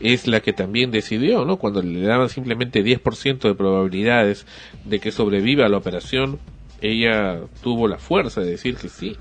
es 0.00 0.26
la 0.26 0.40
que 0.40 0.52
también 0.52 0.90
decidió, 0.90 1.44
¿no? 1.44 1.58
Cuando 1.58 1.82
le 1.82 2.00
daban 2.00 2.28
simplemente 2.28 2.82
10% 2.82 3.40
de 3.40 3.54
probabilidades 3.54 4.46
de 4.84 5.00
que 5.00 5.12
sobreviva 5.12 5.66
a 5.66 5.68
la 5.68 5.76
operación, 5.76 6.38
ella 6.80 7.40
tuvo 7.62 7.88
la 7.88 7.98
fuerza 7.98 8.40
de 8.40 8.52
decir 8.52 8.76
que 8.76 8.88
sí, 8.88 9.16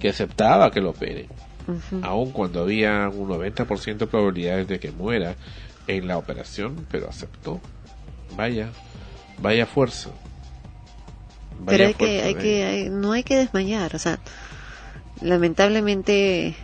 que 0.00 0.08
aceptaba 0.08 0.70
que 0.70 0.80
lo 0.80 0.90
operen 0.90 1.28
aun 2.02 2.30
cuando 2.32 2.62
había 2.62 3.08
un 3.08 3.28
90% 3.28 3.96
de 3.96 4.06
probabilidades 4.06 4.68
de 4.68 4.78
que 4.78 4.90
muera 4.90 5.36
en 5.86 6.06
la 6.08 6.18
operación, 6.18 6.86
pero 6.90 7.08
aceptó. 7.08 7.60
Vaya, 8.36 8.70
vaya 9.40 9.66
fuerza. 9.66 10.10
Pero 11.66 11.84
hay 11.86 11.94
que, 11.94 12.22
hay 12.22 12.34
que, 12.42 12.64
hay- 12.64 12.90
no 12.90 13.12
hay 13.12 13.22
que 13.22 13.36
desmayar, 13.36 13.94
o 13.94 13.98
sea, 13.98 14.18
lamentablemente 15.20 16.56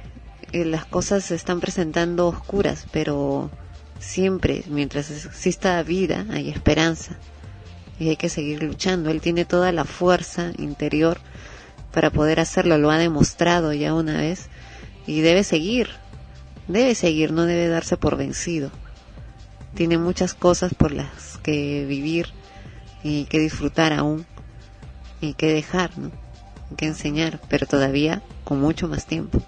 eh, 0.52 0.64
las 0.64 0.84
cosas 0.84 1.24
se 1.24 1.34
están 1.34 1.60
presentando 1.60 2.26
oscuras, 2.28 2.86
pero 2.90 3.50
siempre, 3.98 4.64
mientras 4.68 5.10
exista 5.10 5.82
vida, 5.82 6.26
hay 6.30 6.50
esperanza 6.50 7.16
y 7.98 8.08
hay 8.08 8.16
que 8.16 8.28
seguir 8.28 8.62
luchando. 8.62 9.10
Él 9.10 9.20
tiene 9.20 9.44
toda 9.44 9.72
la 9.72 9.84
fuerza 9.84 10.52
interior 10.58 11.18
para 11.92 12.10
poder 12.10 12.40
hacerlo, 12.40 12.78
lo 12.78 12.90
ha 12.90 12.98
demostrado 12.98 13.72
ya 13.72 13.94
una 13.94 14.16
vez 14.18 14.48
y 15.06 15.20
debe 15.20 15.44
seguir, 15.44 15.88
debe 16.68 16.94
seguir, 16.94 17.32
no 17.32 17.46
debe 17.46 17.68
darse 17.68 17.96
por 17.96 18.16
vencido. 18.16 18.70
Tiene 19.74 19.98
muchas 19.98 20.34
cosas 20.34 20.74
por 20.74 20.92
las 20.92 21.38
que 21.42 21.84
vivir 21.86 22.28
y 23.02 23.24
que 23.26 23.38
disfrutar 23.38 23.92
aún 23.92 24.26
y 25.20 25.34
que 25.34 25.47
dejar, 25.47 25.97
¿no? 25.98 26.10
Que 26.76 26.86
enseñar, 26.86 27.40
pero 27.48 27.66
todavía 27.66 28.22
con 28.44 28.60
mucho 28.60 28.88
más 28.88 29.06
tiempo. 29.06 29.42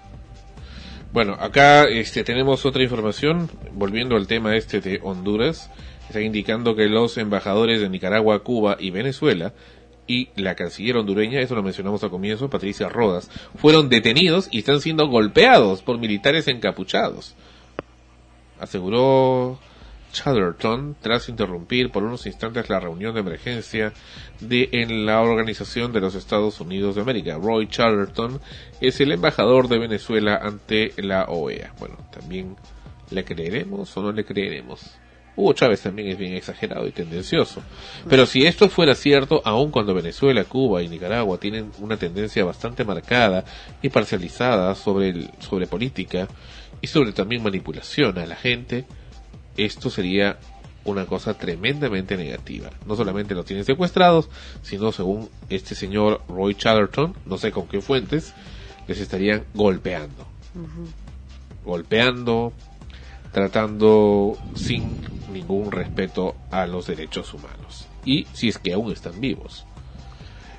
Bueno, 1.13 1.37
acá 1.39 1.85
este, 1.85 2.23
tenemos 2.23 2.65
otra 2.65 2.81
información, 2.81 3.49
volviendo 3.73 4.15
al 4.15 4.27
tema 4.27 4.55
este 4.55 4.81
de 4.81 4.99
Honduras, 5.03 5.69
está 6.07 6.21
indicando 6.21 6.75
que 6.75 6.87
los 6.87 7.17
embajadores 7.17 7.81
de 7.81 7.89
Nicaragua, 7.89 8.43
Cuba 8.43 8.77
y 8.79 8.89
Venezuela 8.89 9.53
y 10.07 10.29
la 10.35 10.55
canciller 10.55 10.97
hondureña, 10.97 11.39
eso 11.39 11.55
lo 11.55 11.63
mencionamos 11.63 12.03
al 12.03 12.09
comienzo, 12.09 12.49
Patricia 12.49 12.89
Rodas, 12.89 13.29
fueron 13.55 13.89
detenidos 13.89 14.49
y 14.51 14.59
están 14.59 14.81
siendo 14.81 15.07
golpeados 15.07 15.81
por 15.81 15.99
militares 15.99 16.47
encapuchados. 16.47 17.35
Aseguró 18.59 19.59
Chatterton 20.13 20.95
tras 21.01 21.27
interrumpir 21.27 21.91
por 21.91 22.03
unos 22.03 22.25
instantes 22.25 22.69
la 22.69 22.79
reunión 22.79 23.13
de 23.13 23.19
emergencia 23.19 23.91
de 24.39 24.69
en 24.71 25.05
la 25.05 25.19
Organización 25.19 25.91
de 25.91 25.99
los 25.99 26.15
Estados 26.15 26.61
Unidos 26.61 26.95
de 26.95 27.01
América. 27.01 27.37
Roy 27.37 27.67
Chatterton 27.67 28.39
es 28.79 29.01
el 29.01 29.11
embajador 29.11 29.67
de 29.67 29.79
Venezuela 29.79 30.39
ante 30.41 30.93
la 30.97 31.25
OEA. 31.25 31.73
Bueno, 31.79 31.97
también 32.11 32.55
le 33.09 33.25
creeremos 33.25 33.95
o 33.97 34.01
no 34.01 34.13
le 34.13 34.23
creeremos. 34.23 34.97
Hugo 35.35 35.53
Chávez 35.53 35.81
también 35.81 36.09
es 36.09 36.17
bien 36.17 36.35
exagerado 36.35 36.87
y 36.87 36.91
tendencioso. 36.91 37.63
Pero 38.07 38.25
si 38.25 38.45
esto 38.45 38.69
fuera 38.69 38.93
cierto, 38.93 39.41
aun 39.45 39.71
cuando 39.71 39.95
Venezuela, 39.95 40.43
Cuba 40.43 40.83
y 40.83 40.89
Nicaragua 40.89 41.39
tienen 41.39 41.71
una 41.79 41.97
tendencia 41.97 42.45
bastante 42.45 42.83
marcada 42.83 43.43
y 43.81 43.89
parcializada 43.89 44.75
sobre, 44.75 45.31
sobre 45.39 45.65
política 45.65 46.27
y 46.81 46.87
sobre 46.87 47.13
también 47.13 47.41
manipulación 47.41 48.17
a 48.19 48.25
la 48.27 48.35
gente, 48.35 48.85
esto 49.57 49.89
sería 49.89 50.37
una 50.85 51.05
cosa 51.05 51.33
tremendamente 51.35 52.17
negativa. 52.17 52.69
No 52.85 52.95
solamente 52.95 53.35
los 53.35 53.45
tienen 53.45 53.63
secuestrados, 53.65 54.29
sino 54.61 54.91
según 54.91 55.29
este 55.49 55.75
señor 55.75 56.21
Roy 56.27 56.55
Chatterton, 56.55 57.15
no 57.25 57.37
sé 57.37 57.51
con 57.51 57.67
qué 57.67 57.81
fuentes, 57.81 58.33
les 58.87 58.99
estarían 58.99 59.43
golpeando. 59.53 60.27
Golpeando, 61.63 62.51
tratando 63.31 64.37
sin 64.55 64.97
ningún 65.31 65.71
respeto 65.71 66.35
a 66.51 66.67
los 66.67 66.87
derechos 66.87 67.33
humanos. 67.33 67.87
Y 68.05 68.25
si 68.33 68.49
es 68.49 68.57
que 68.57 68.73
aún 68.73 68.91
están 68.91 69.19
vivos. 69.21 69.65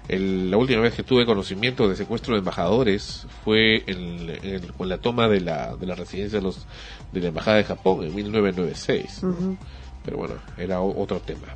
El- 0.09 0.51
la 0.51 0.57
última 0.57 0.81
vez 0.83 0.95
que 0.95 1.03
tuve 1.03 1.25
conocimiento 1.27 1.89
de 1.89 1.97
secuestro 1.97 2.35
de 2.35 2.41
embajadores 2.41 3.27
fue 3.45 3.85
en, 3.87 4.61
la 4.79 4.99
toma 4.99 5.29
de 5.29 5.41
la, 5.41 5.77
de 5.77 5.87
la 5.87 5.95
residencia 5.95 6.39
de, 6.39 6.45
los, 6.45 6.67
de 7.15 7.21
la 7.23 7.29
Embajada 7.29 7.57
de 7.59 7.65
Japón 7.65 8.05
en 8.05 8.15
1996. 8.15 9.23
Ujú. 9.23 9.57
Pero 10.05 10.17
bueno, 10.19 10.35
era 10.59 10.81
otro 10.81 11.21
tema. 11.21 11.49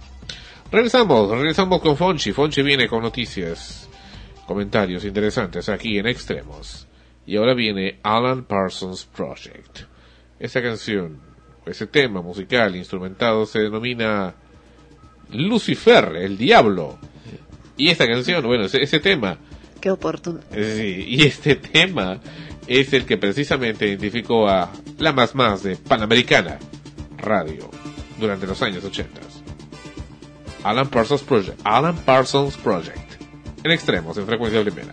Regresamos, 0.71 1.31
regresamos 1.31 1.81
con 1.81 1.97
Fonchi. 1.97 2.33
Fonchi 2.33 2.63
viene 2.63 2.89
con 2.89 3.03
noticias, 3.03 3.89
comentarios 4.47 5.05
interesantes 5.05 5.69
aquí 5.69 5.99
en 5.99 6.07
Extremos. 6.07 6.87
Y 7.27 7.37
ahora 7.37 7.55
viene 7.55 7.99
Alan 8.03 8.45
Parsons 8.45 9.05
Project. 9.05 9.81
Esa 10.39 10.63
canción, 10.63 11.21
ese 11.67 11.87
tema 11.87 12.23
musical 12.23 12.75
instrumentado 12.77 13.45
se 13.45 13.59
denomina 13.61 14.35
Lucifer, 15.33 16.17
el 16.17 16.39
diablo. 16.39 16.99
Y 17.77 17.91
esta 17.91 18.07
canción, 18.07 18.45
bueno, 18.47 18.65
ese, 18.65 18.83
ese 18.83 19.01
tema, 19.01 19.39
Qué 19.81 19.91
oportuno. 19.91 20.41
sí, 20.53 21.05
y 21.07 21.23
este 21.25 21.55
tema 21.57 22.19
es 22.69 22.93
el 22.93 23.07
que 23.07 23.17
precisamente 23.17 23.89
identificó 23.89 24.49
a 24.49 24.71
la 24.99 25.13
más 25.13 25.35
más 25.35 25.63
de 25.63 25.77
Panamericana 25.77 26.59
Radio 27.17 27.71
durante 28.19 28.47
los 28.47 28.61
años 28.63 28.85
80. 28.85 29.21
Alan 30.65 30.89
Parsons 30.89 31.23
Project, 31.23 31.61
Alan 31.65 31.97
Parsons 31.97 32.57
Project, 32.57 33.23
en 33.65 33.71
extremos, 33.71 34.19
en 34.19 34.27
frecuencia 34.27 34.63
primera. 34.63 34.93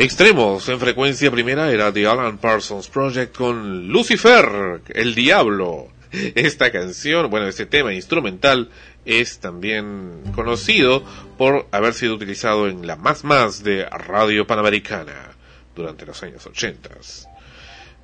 Extremos 0.00 0.66
en 0.70 0.80
frecuencia 0.80 1.30
primera 1.30 1.70
era 1.70 1.92
The 1.92 2.06
Alan 2.06 2.38
Parsons 2.38 2.88
Project 2.88 3.36
con 3.36 3.88
Lucifer, 3.88 4.80
el 4.88 5.14
diablo. 5.14 5.88
Esta 6.10 6.72
canción, 6.72 7.28
bueno, 7.28 7.46
este 7.46 7.66
tema 7.66 7.92
instrumental 7.92 8.70
es 9.04 9.40
también 9.40 10.22
conocido 10.34 11.04
por 11.36 11.66
haber 11.70 11.92
sido 11.92 12.14
utilizado 12.14 12.66
en 12.66 12.86
la 12.86 12.96
más 12.96 13.24
más 13.24 13.62
de 13.62 13.84
Radio 13.84 14.46
Panamericana 14.46 15.32
durante 15.76 16.06
los 16.06 16.22
años 16.22 16.46
80. 16.46 16.88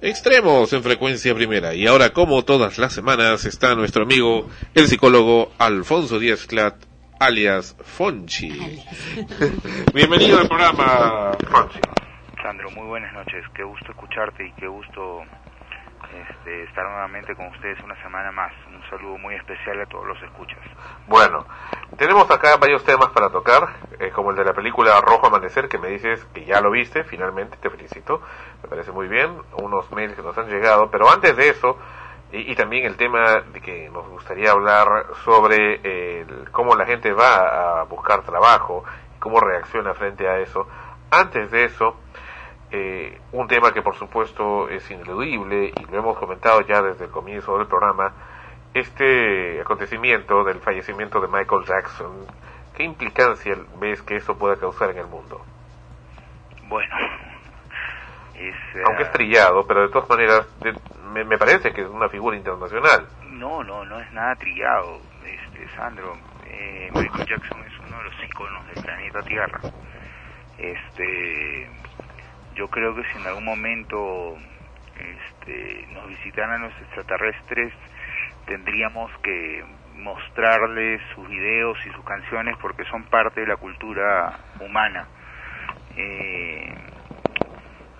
Extremos 0.02 0.74
en 0.74 0.82
frecuencia 0.82 1.34
primera 1.34 1.74
y 1.74 1.86
ahora 1.86 2.12
como 2.12 2.44
todas 2.44 2.76
las 2.76 2.92
semanas 2.92 3.46
está 3.46 3.74
nuestro 3.74 4.02
amigo 4.02 4.50
el 4.74 4.86
psicólogo 4.86 5.50
Alfonso 5.56 6.18
Díaz 6.18 6.44
Clat 6.44 6.74
alias 7.18 7.76
Fonchi. 7.82 8.50
Bienvenido 9.94 10.38
al 10.38 10.48
programa, 10.48 11.32
Fonchi. 11.50 11.80
Sandro, 12.42 12.70
muy 12.70 12.86
buenas 12.86 13.12
noches. 13.14 13.44
Qué 13.54 13.62
gusto 13.62 13.90
escucharte 13.90 14.46
y 14.46 14.52
qué 14.52 14.66
gusto 14.66 15.22
este, 16.12 16.64
estar 16.64 16.84
nuevamente 16.84 17.34
con 17.34 17.46
ustedes 17.46 17.78
una 17.82 18.00
semana 18.02 18.30
más. 18.32 18.52
Un 18.68 18.82
saludo 18.90 19.18
muy 19.18 19.34
especial 19.34 19.80
a 19.80 19.86
todos 19.86 20.06
los 20.06 20.22
escuchas. 20.22 20.58
Bueno, 21.06 21.46
tenemos 21.96 22.30
acá 22.30 22.56
varios 22.58 22.84
temas 22.84 23.08
para 23.08 23.30
tocar, 23.30 23.68
eh, 23.98 24.10
como 24.10 24.30
el 24.30 24.36
de 24.36 24.44
la 24.44 24.52
película 24.52 25.00
Rojo 25.00 25.26
Amanecer, 25.26 25.68
que 25.68 25.78
me 25.78 25.88
dices 25.88 26.24
que 26.34 26.44
ya 26.44 26.60
lo 26.60 26.70
viste, 26.70 27.04
finalmente, 27.04 27.56
te 27.56 27.70
felicito, 27.70 28.20
me 28.62 28.68
parece 28.68 28.92
muy 28.92 29.08
bien, 29.08 29.36
unos 29.62 29.90
mails 29.92 30.14
que 30.14 30.22
nos 30.22 30.36
han 30.36 30.48
llegado, 30.48 30.90
pero 30.90 31.10
antes 31.10 31.36
de 31.36 31.48
eso, 31.48 31.78
y, 32.32 32.54
también 32.56 32.86
el 32.86 32.96
tema 32.96 33.40
de 33.52 33.60
que 33.60 33.88
nos 33.90 34.06
gustaría 34.08 34.50
hablar 34.50 35.06
sobre 35.24 35.80
eh, 35.82 36.26
cómo 36.50 36.74
la 36.74 36.84
gente 36.84 37.12
va 37.12 37.80
a 37.80 37.84
buscar 37.84 38.22
trabajo, 38.22 38.84
cómo 39.18 39.40
reacciona 39.40 39.94
frente 39.94 40.28
a 40.28 40.38
eso, 40.40 40.68
antes 41.10 41.50
de 41.50 41.64
eso, 41.64 41.96
eh, 42.72 43.20
un 43.32 43.46
tema 43.46 43.72
que 43.72 43.80
por 43.80 43.94
supuesto 43.96 44.68
es 44.68 44.90
ineludible 44.90 45.72
y 45.76 45.84
lo 45.90 45.98
hemos 45.98 46.18
comentado 46.18 46.60
ya 46.62 46.82
desde 46.82 47.04
el 47.04 47.10
comienzo 47.10 47.56
del 47.58 47.68
programa, 47.68 48.12
este 48.74 49.60
acontecimiento 49.60 50.42
del 50.44 50.58
fallecimiento 50.60 51.20
de 51.20 51.28
Michael 51.28 51.64
Jackson, 51.64 52.26
¿qué 52.76 52.82
implicancia 52.82 53.56
ves 53.78 54.02
que 54.02 54.16
eso 54.16 54.36
pueda 54.36 54.56
causar 54.56 54.90
en 54.90 54.98
el 54.98 55.06
mundo? 55.06 55.40
Bueno, 56.68 56.94
es, 58.38 58.54
Aunque 58.86 59.04
es 59.04 59.12
trillado, 59.12 59.66
pero 59.66 59.82
de 59.82 59.88
todas 59.88 60.08
maneras 60.08 60.46
de- 60.62 60.74
me, 61.12 61.24
me 61.24 61.38
parece 61.38 61.72
que 61.72 61.82
es 61.82 61.88
una 61.88 62.08
figura 62.08 62.36
internacional. 62.36 63.06
no, 63.32 63.62
no, 63.64 63.84
no 63.84 64.00
es 64.00 64.12
nada 64.12 64.34
trillado, 64.36 65.00
este, 65.24 65.66
Sandro. 65.76 66.16
Eh, 66.46 66.90
Michael 66.92 67.26
Jackson 67.26 67.62
es 67.66 67.72
uno 67.80 67.98
de 67.98 68.04
los 68.04 68.14
íconos 68.24 68.66
del 68.68 68.76
planeta 68.82 69.22
Tierra. 69.22 69.60
Este, 70.58 71.68
yo 72.54 72.68
creo 72.68 72.94
que 72.94 73.02
si 73.04 73.18
en 73.18 73.26
algún 73.26 73.44
momento 73.44 74.36
este, 74.98 75.86
nos 75.92 76.08
visitaran 76.08 76.62
los 76.62 76.72
extraterrestres, 76.80 77.72
tendríamos 78.46 79.10
que 79.22 79.64
mostrarles 79.94 81.00
sus 81.14 81.28
videos 81.28 81.76
y 81.86 81.90
sus 81.92 82.04
canciones 82.04 82.56
porque 82.60 82.84
son 82.84 83.04
parte 83.04 83.40
de 83.42 83.46
la 83.48 83.56
cultura 83.56 84.38
humana. 84.60 85.06
Eh, 85.96 86.74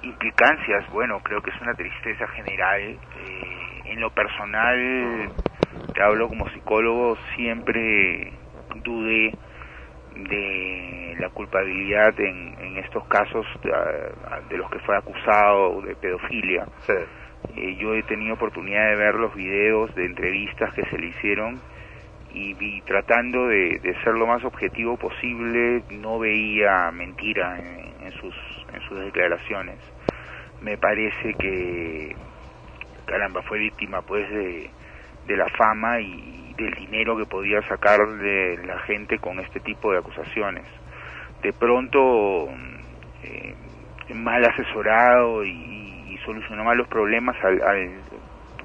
implicancias, 0.06 0.88
bueno, 0.90 1.20
creo 1.20 1.42
que 1.42 1.50
es 1.50 1.60
una 1.60 1.74
tristeza 1.74 2.26
general. 2.28 2.80
Eh, 2.80 3.82
en 3.86 4.00
lo 4.00 4.10
personal, 4.10 5.30
te 5.94 6.02
hablo 6.02 6.28
como 6.28 6.48
psicólogo, 6.50 7.16
siempre 7.36 8.32
dudé 8.82 9.32
de 10.14 11.16
la 11.18 11.28
culpabilidad 11.30 12.18
en, 12.20 12.56
en 12.58 12.78
estos 12.78 13.06
casos 13.08 13.46
de, 13.62 13.70
de 14.48 14.56
los 14.56 14.70
que 14.70 14.78
fue 14.80 14.96
acusado 14.96 15.82
de 15.82 15.94
pedofilia. 15.96 16.66
Eh, 17.54 17.76
yo 17.78 17.94
he 17.94 18.02
tenido 18.04 18.34
oportunidad 18.34 18.88
de 18.90 18.96
ver 18.96 19.14
los 19.14 19.34
videos 19.34 19.94
de 19.94 20.06
entrevistas 20.06 20.72
que 20.74 20.84
se 20.86 20.98
le 20.98 21.08
hicieron 21.08 21.60
y 22.32 22.54
vi 22.54 22.80
tratando 22.82 23.46
de, 23.46 23.78
de 23.78 23.94
ser 24.02 24.14
lo 24.14 24.26
más 24.26 24.44
objetivo 24.44 24.96
posible, 24.96 25.82
no 25.90 26.18
veía 26.18 26.90
mentira 26.92 27.58
en, 27.58 28.06
en 28.06 28.12
sus, 28.12 28.34
en 28.74 28.80
sus 28.88 28.98
declaraciones. 29.00 29.78
Me 30.66 30.76
parece 30.76 31.34
que, 31.34 32.16
caramba, 33.04 33.40
fue 33.42 33.60
víctima 33.60 34.02
pues 34.02 34.28
de, 34.28 34.68
la 35.28 35.48
fama 35.50 36.00
y 36.00 36.54
del 36.58 36.74
dinero 36.74 37.16
que 37.16 37.24
podía 37.24 37.62
sacar 37.68 38.04
de 38.04 38.58
la 38.66 38.80
gente 38.80 39.20
con 39.20 39.38
este 39.38 39.60
tipo 39.60 39.92
de 39.92 39.98
acusaciones. 39.98 40.64
De 41.40 41.52
pronto, 41.52 42.48
eh, 43.22 43.54
mal 44.12 44.44
asesorado 44.44 45.44
y, 45.44 45.52
y 46.08 46.18
solucionó 46.24 46.64
mal 46.64 46.78
los 46.78 46.88
problemas 46.88 47.36
al, 47.44 47.62
al 47.62 48.00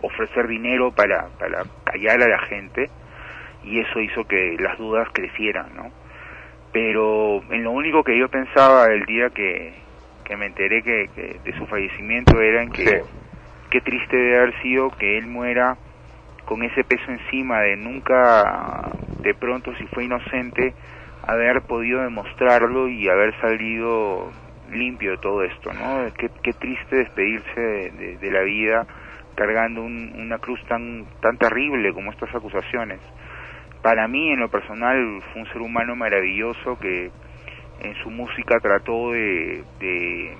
ofrecer 0.01 0.47
dinero 0.47 0.91
para, 0.91 1.27
para 1.37 1.65
callar 1.83 2.19
a 2.23 2.27
la 2.29 2.39
gente 2.47 2.89
y 3.63 3.79
eso 3.79 3.99
hizo 3.99 4.23
que 4.23 4.57
las 4.59 4.75
dudas 4.79 5.07
crecieran, 5.13 5.75
¿no? 5.75 5.91
Pero 6.73 7.43
en 7.51 7.63
lo 7.63 7.69
único 7.69 8.03
que 8.03 8.17
yo 8.17 8.27
pensaba 8.27 8.87
el 8.87 9.05
día 9.05 9.29
que, 9.29 9.75
que 10.31 10.37
me 10.37 10.45
enteré 10.45 10.81
que, 10.81 11.09
que 11.13 11.39
de 11.43 11.57
su 11.57 11.65
fallecimiento 11.67 12.39
era 12.39 12.63
en 12.63 12.71
que 12.71 13.03
qué 13.69 13.81
triste 13.81 14.15
debe 14.15 14.37
haber 14.37 14.61
sido 14.61 14.89
que 14.91 15.17
él 15.17 15.27
muera 15.27 15.75
con 16.45 16.63
ese 16.63 16.85
peso 16.85 17.03
encima 17.11 17.59
de 17.59 17.75
nunca, 17.75 18.93
de 19.23 19.33
pronto 19.33 19.75
si 19.75 19.85
fue 19.87 20.05
inocente, 20.05 20.73
haber 21.27 21.63
podido 21.63 22.01
demostrarlo 22.03 22.87
y 22.87 23.09
haber 23.09 23.37
salido 23.41 24.31
limpio 24.71 25.11
de 25.11 25.17
todo 25.17 25.43
esto, 25.43 25.73
¿no? 25.73 26.09
Qué, 26.17 26.29
qué 26.41 26.53
triste 26.53 26.95
despedirse 26.95 27.59
de, 27.59 27.89
de- 27.91 28.17
de 28.17 28.31
la 28.31 28.41
vida 28.43 28.87
cargando 29.35 29.81
un- 29.83 30.13
una 30.17 30.37
cruz 30.37 30.63
tan, 30.69 31.07
tan 31.19 31.37
terrible 31.37 31.91
como 31.91 32.09
estas 32.11 32.33
acusaciones. 32.33 32.99
Para 33.81 34.07
mí, 34.07 34.31
en 34.31 34.39
lo 34.39 34.47
personal, 34.47 35.21
fue 35.33 35.41
un 35.41 35.47
ser 35.49 35.61
humano 35.61 35.93
maravilloso 35.97 36.79
que 36.79 37.11
en 37.81 37.95
su 38.03 38.09
música 38.09 38.59
trató 38.59 39.11
de, 39.11 39.63
de 39.79 40.37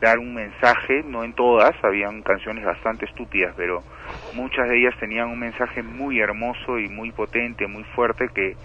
dar 0.00 0.18
un 0.18 0.34
mensaje, 0.34 1.02
no 1.04 1.24
en 1.24 1.32
todas, 1.34 1.72
habían 1.82 2.22
canciones 2.22 2.64
bastante 2.64 3.04
estúpidas, 3.06 3.54
pero 3.56 3.82
muchas 4.34 4.68
de 4.68 4.78
ellas 4.78 4.94
tenían 4.98 5.28
un 5.28 5.38
mensaje 5.38 5.82
muy 5.82 6.20
hermoso 6.20 6.78
y 6.78 6.88
muy 6.88 7.12
potente, 7.12 7.66
muy 7.66 7.84
fuerte 7.94 8.28
que 8.34 8.56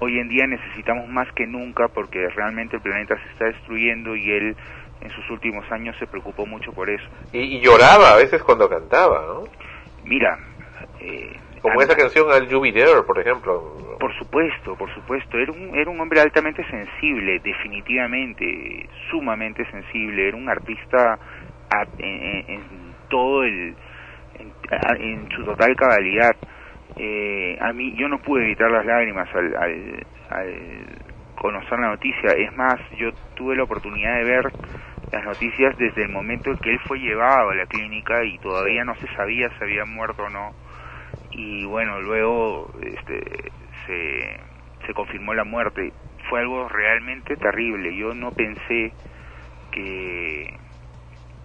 hoy 0.00 0.18
en 0.18 0.28
día 0.28 0.46
necesitamos 0.46 1.08
más 1.08 1.30
que 1.32 1.46
nunca 1.46 1.88
porque 1.88 2.28
realmente 2.30 2.76
el 2.76 2.82
planeta 2.82 3.16
se 3.16 3.30
está 3.30 3.44
destruyendo 3.46 4.14
y 4.16 4.30
él 4.30 4.56
en 5.00 5.10
sus 5.10 5.30
últimos 5.30 5.70
años 5.70 5.96
se 5.98 6.06
preocupó 6.06 6.46
mucho 6.46 6.72
por 6.72 6.90
eso. 6.90 7.04
Y, 7.32 7.38
y 7.38 7.60
lloraba 7.60 8.12
a 8.12 8.16
veces 8.16 8.42
cuando 8.42 8.68
cantaba, 8.68 9.24
¿no? 9.26 9.44
Mira, 10.04 10.38
eh, 11.00 11.36
Como 11.64 11.80
esa 11.80 11.96
canción 11.96 12.30
Al 12.30 12.46
There, 12.46 13.04
por 13.06 13.18
ejemplo. 13.18 13.96
Por 13.98 14.14
supuesto, 14.18 14.76
por 14.76 14.94
supuesto. 14.94 15.38
Era 15.38 15.50
un, 15.50 15.74
era 15.74 15.90
un 15.90 15.98
hombre 15.98 16.20
altamente 16.20 16.62
sensible, 16.68 17.40
definitivamente, 17.42 18.86
sumamente 19.10 19.64
sensible. 19.70 20.28
Era 20.28 20.36
un 20.36 20.46
artista 20.46 21.18
en, 21.96 22.60
todo 23.08 23.44
el, 23.44 23.74
en 24.98 25.28
su 25.30 25.42
total 25.42 25.74
cabalidad. 25.74 26.36
Eh, 26.96 27.56
a 27.58 27.72
mí, 27.72 27.94
yo 27.96 28.08
no 28.08 28.18
pude 28.18 28.44
evitar 28.44 28.70
las 28.70 28.84
lágrimas 28.84 29.34
al, 29.34 29.56
al, 29.56 30.06
al 30.28 30.86
conocer 31.40 31.78
la 31.78 31.88
noticia. 31.88 32.32
Es 32.36 32.54
más, 32.54 32.78
yo 32.98 33.10
tuve 33.36 33.56
la 33.56 33.62
oportunidad 33.62 34.18
de 34.18 34.24
ver 34.24 34.52
las 35.12 35.24
noticias 35.24 35.74
desde 35.78 36.02
el 36.02 36.10
momento 36.10 36.50
en 36.50 36.58
que 36.58 36.72
él 36.72 36.80
fue 36.86 36.98
llevado 36.98 37.48
a 37.48 37.54
la 37.54 37.64
clínica 37.64 38.22
y 38.22 38.36
todavía 38.40 38.84
no 38.84 38.94
se 38.96 39.06
sabía 39.16 39.48
si 39.56 39.64
había 39.64 39.86
muerto 39.86 40.24
o 40.24 40.28
no 40.28 40.63
y 41.34 41.64
bueno 41.64 42.00
luego 42.00 42.72
este 42.82 43.52
se, 43.86 44.40
se 44.86 44.94
confirmó 44.94 45.34
la 45.34 45.44
muerte. 45.44 45.92
Fue 46.30 46.40
algo 46.40 46.68
realmente 46.68 47.36
terrible. 47.36 47.94
Yo 47.96 48.14
no 48.14 48.30
pensé 48.32 48.92
que 49.72 50.54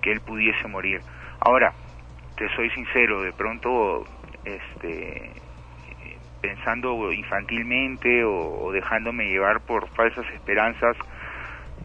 que 0.02 0.11
él 0.11 0.22
pudiese 0.22 0.68
morir. 0.68 1.02
Ahora 1.41 1.74
te 2.38 2.48
soy 2.56 2.70
sincero 2.70 3.22
de 3.22 3.34
pronto 3.34 4.06
este 4.45 5.32
pensando 6.41 7.11
infantilmente 7.11 8.24
o, 8.24 8.61
o 8.61 8.72
dejándome 8.72 9.26
llevar 9.26 9.60
por 9.60 9.90
falsas 9.90 10.26
esperanzas 10.34 10.95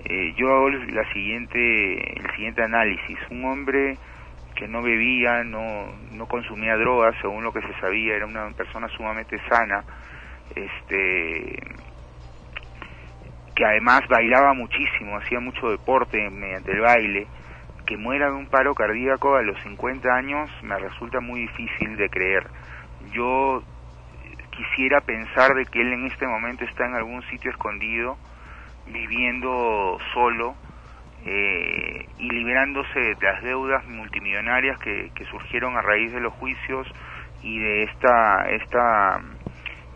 eh, 0.04 0.34
yo 0.36 0.54
hago 0.54 0.68
la 0.68 1.10
siguiente 1.12 2.18
el 2.20 2.30
siguiente 2.32 2.62
análisis. 2.62 3.18
Un 3.30 3.44
hombre 3.44 3.96
que 4.64 4.68
no 4.68 4.80
bebía, 4.80 5.44
no, 5.44 5.92
no 6.12 6.26
consumía 6.26 6.74
drogas, 6.76 7.14
según 7.20 7.44
lo 7.44 7.52
que 7.52 7.60
se 7.60 7.80
sabía, 7.80 8.16
era 8.16 8.24
una 8.24 8.48
persona 8.52 8.88
sumamente 8.88 9.38
sana, 9.46 9.84
este, 10.56 11.58
que 13.54 13.62
además 13.62 14.08
bailaba 14.08 14.54
muchísimo, 14.54 15.18
hacía 15.18 15.38
mucho 15.38 15.70
deporte 15.70 16.30
mediante 16.30 16.72
el 16.72 16.80
baile, 16.80 17.26
que 17.84 17.98
muera 17.98 18.28
de 18.28 18.36
un 18.36 18.46
paro 18.46 18.74
cardíaco 18.74 19.36
a 19.36 19.42
los 19.42 19.60
50 19.64 20.08
años 20.08 20.50
me 20.62 20.78
resulta 20.78 21.20
muy 21.20 21.40
difícil 21.40 21.98
de 21.98 22.08
creer. 22.08 22.46
Yo 23.12 23.62
quisiera 24.50 25.02
pensar 25.02 25.52
de 25.52 25.66
que 25.66 25.82
él 25.82 25.92
en 25.92 26.06
este 26.06 26.26
momento 26.26 26.64
está 26.64 26.86
en 26.86 26.94
algún 26.94 27.20
sitio 27.24 27.50
escondido, 27.50 28.16
viviendo 28.86 29.98
solo, 30.14 30.54
eh, 31.26 32.06
y 32.18 32.28
liberándose 32.30 32.98
de 32.98 33.16
las 33.20 33.42
deudas 33.42 33.86
multimillonarias 33.86 34.78
que, 34.78 35.10
que 35.14 35.24
surgieron 35.26 35.76
a 35.76 35.82
raíz 35.82 36.12
de 36.12 36.20
los 36.20 36.32
juicios 36.34 36.86
y 37.42 37.58
de 37.58 37.82
esta 37.84 38.50
esta 38.50 39.20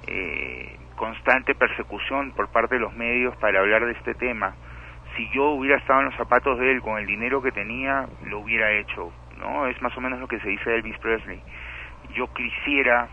eh, 0.06 0.76
constante 0.96 1.54
persecución 1.54 2.32
por 2.32 2.48
parte 2.48 2.74
de 2.74 2.80
los 2.80 2.94
medios 2.94 3.36
para 3.36 3.60
hablar 3.60 3.84
de 3.86 3.92
este 3.92 4.14
tema. 4.14 4.54
Si 5.16 5.28
yo 5.30 5.50
hubiera 5.50 5.78
estado 5.78 6.00
en 6.00 6.06
los 6.06 6.16
zapatos 6.16 6.58
de 6.58 6.72
él 6.72 6.80
con 6.80 6.98
el 6.98 7.06
dinero 7.06 7.40
que 7.42 7.52
tenía, 7.52 8.06
lo 8.24 8.40
hubiera 8.40 8.72
hecho, 8.72 9.12
¿no? 9.38 9.66
Es 9.66 9.80
más 9.80 9.96
o 9.96 10.00
menos 10.00 10.20
lo 10.20 10.28
que 10.28 10.40
se 10.40 10.48
dice 10.48 10.70
de 10.70 10.76
Elvis 10.76 10.98
Presley. 10.98 11.40
Yo 12.14 12.32
quisiera 12.34 13.08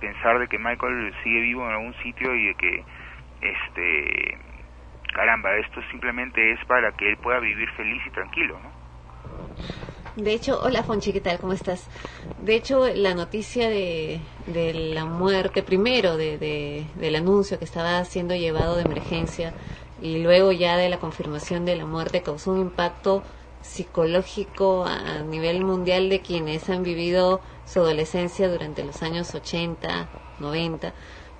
pensar 0.00 0.38
de 0.38 0.48
que 0.48 0.58
Michael 0.58 1.12
sigue 1.22 1.40
vivo 1.40 1.66
en 1.66 1.72
algún 1.72 1.94
sitio 2.02 2.34
y 2.34 2.46
de 2.48 2.54
que 2.54 2.84
este, 3.40 4.38
caramba, 5.12 5.56
esto 5.58 5.80
simplemente 5.90 6.52
es 6.52 6.58
para 6.66 6.92
que 6.92 7.08
él 7.10 7.18
pueda 7.18 7.40
vivir 7.40 7.70
feliz 7.72 8.02
y 8.06 8.10
tranquilo, 8.10 8.58
¿no? 8.60 8.74
De 10.16 10.32
hecho, 10.32 10.60
hola 10.62 10.82
Fonchi, 10.82 11.12
¿qué 11.12 11.20
tal? 11.20 11.38
¿Cómo 11.38 11.52
estás? 11.52 11.88
De 12.36 12.54
hecho, 12.56 12.86
la 12.94 13.14
noticia 13.14 13.68
de, 13.68 14.22
de 14.46 14.74
la 14.74 15.04
muerte, 15.04 15.62
primero 15.62 16.16
de, 16.16 16.36
de- 16.38 16.90
del 16.94 17.16
anuncio 17.16 17.58
que 17.58 17.64
estaba 17.64 18.04
siendo 18.04 18.34
llevado 18.34 18.76
de 18.76 18.82
emergencia 18.82 19.54
y 19.98 20.22
luego 20.22 20.52
ya 20.52 20.76
de 20.76 20.88
la 20.88 20.98
confirmación 20.98 21.64
de 21.64 21.76
la 21.76 21.86
muerte 21.86 22.22
causó 22.22 22.52
un 22.52 22.60
impacto 22.60 23.24
psicológico 23.60 24.84
a 24.86 25.22
nivel 25.22 25.60
mundial 25.62 26.08
de 26.08 26.22
quienes 26.22 26.68
han 26.70 26.82
vivido 26.82 27.42
su 27.64 27.80
adolescencia 27.80 28.48
durante 28.48 28.82
los 28.84 29.02
años 29.02 29.34
80, 29.34 30.10
90, 30.38 30.94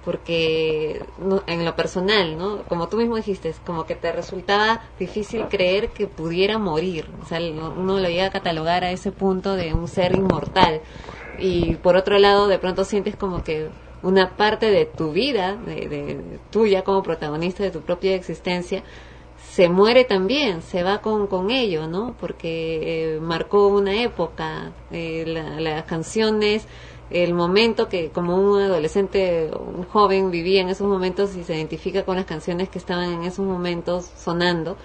porque 0.04 1.06
en 1.46 1.64
lo 1.64 1.76
personal, 1.76 2.36
¿no? 2.38 2.64
Como 2.64 2.88
tú 2.88 2.96
mismo 2.96 3.16
dijiste, 3.16 3.48
es 3.50 3.60
como 3.60 3.84
que 3.86 3.94
te 3.96 4.12
resultaba 4.12 4.80
difícil 4.98 5.46
creer 5.48 5.90
que 5.92 6.06
pudiera 6.06 6.58
morir, 6.58 7.10
o 7.20 7.24
sea, 7.26 7.38
uno 7.40 7.98
lo 7.98 8.08
llega 8.08 8.26
a 8.26 8.30
catalogar 8.30 8.84
a 8.84 8.90
ese 8.92 9.12
punto 9.12 9.56
de 9.56 9.74
un 9.74 9.88
ser 9.88 10.12
inmortal 10.12 10.80
y 11.36 11.76
por 11.76 11.96
otro 11.96 12.18
lado 12.18 12.48
de 12.48 12.58
pronto 12.58 12.84
sientes 12.84 13.16
como 13.16 13.42
que 13.42 13.70
una 14.02 14.36
parte 14.36 14.70
de 14.70 14.86
tu 14.86 15.12
vida, 15.12 15.56
de, 15.56 16.38
tuya 16.50 16.82
como 16.82 17.02
protagonista 17.02 17.62
de 17.62 17.70
tu 17.70 17.82
propia 17.82 18.14
existencia, 18.14 18.82
se 19.36 19.68
muere 19.68 20.04
también, 20.04 20.62
se 20.62 20.82
va 20.82 20.98
con, 21.00 21.26
con 21.26 21.50
ello, 21.50 21.86
¿no? 21.86 22.14
Porque 22.18 23.14
eh, 23.16 23.20
marcó 23.20 23.68
una 23.68 24.02
época, 24.02 24.72
eh, 24.90 25.24
la- 25.26 25.58
las 25.60 25.84
canciones, 25.84 26.66
el 27.10 27.34
momento 27.34 27.88
que 27.88 28.10
como 28.10 28.36
un 28.36 28.60
adolescente, 28.60 29.50
un 29.52 29.84
joven 29.84 30.30
vivía 30.30 30.60
en 30.60 30.68
esos 30.68 30.86
momentos 30.86 31.36
y 31.36 31.44
se 31.44 31.56
identifica 31.56 32.04
con 32.04 32.16
las 32.16 32.24
canciones 32.24 32.68
que 32.68 32.78
estaban 32.78 33.12
en 33.12 33.22
esos 33.24 33.44
momentos 33.44 34.04
sonando, 34.04 34.76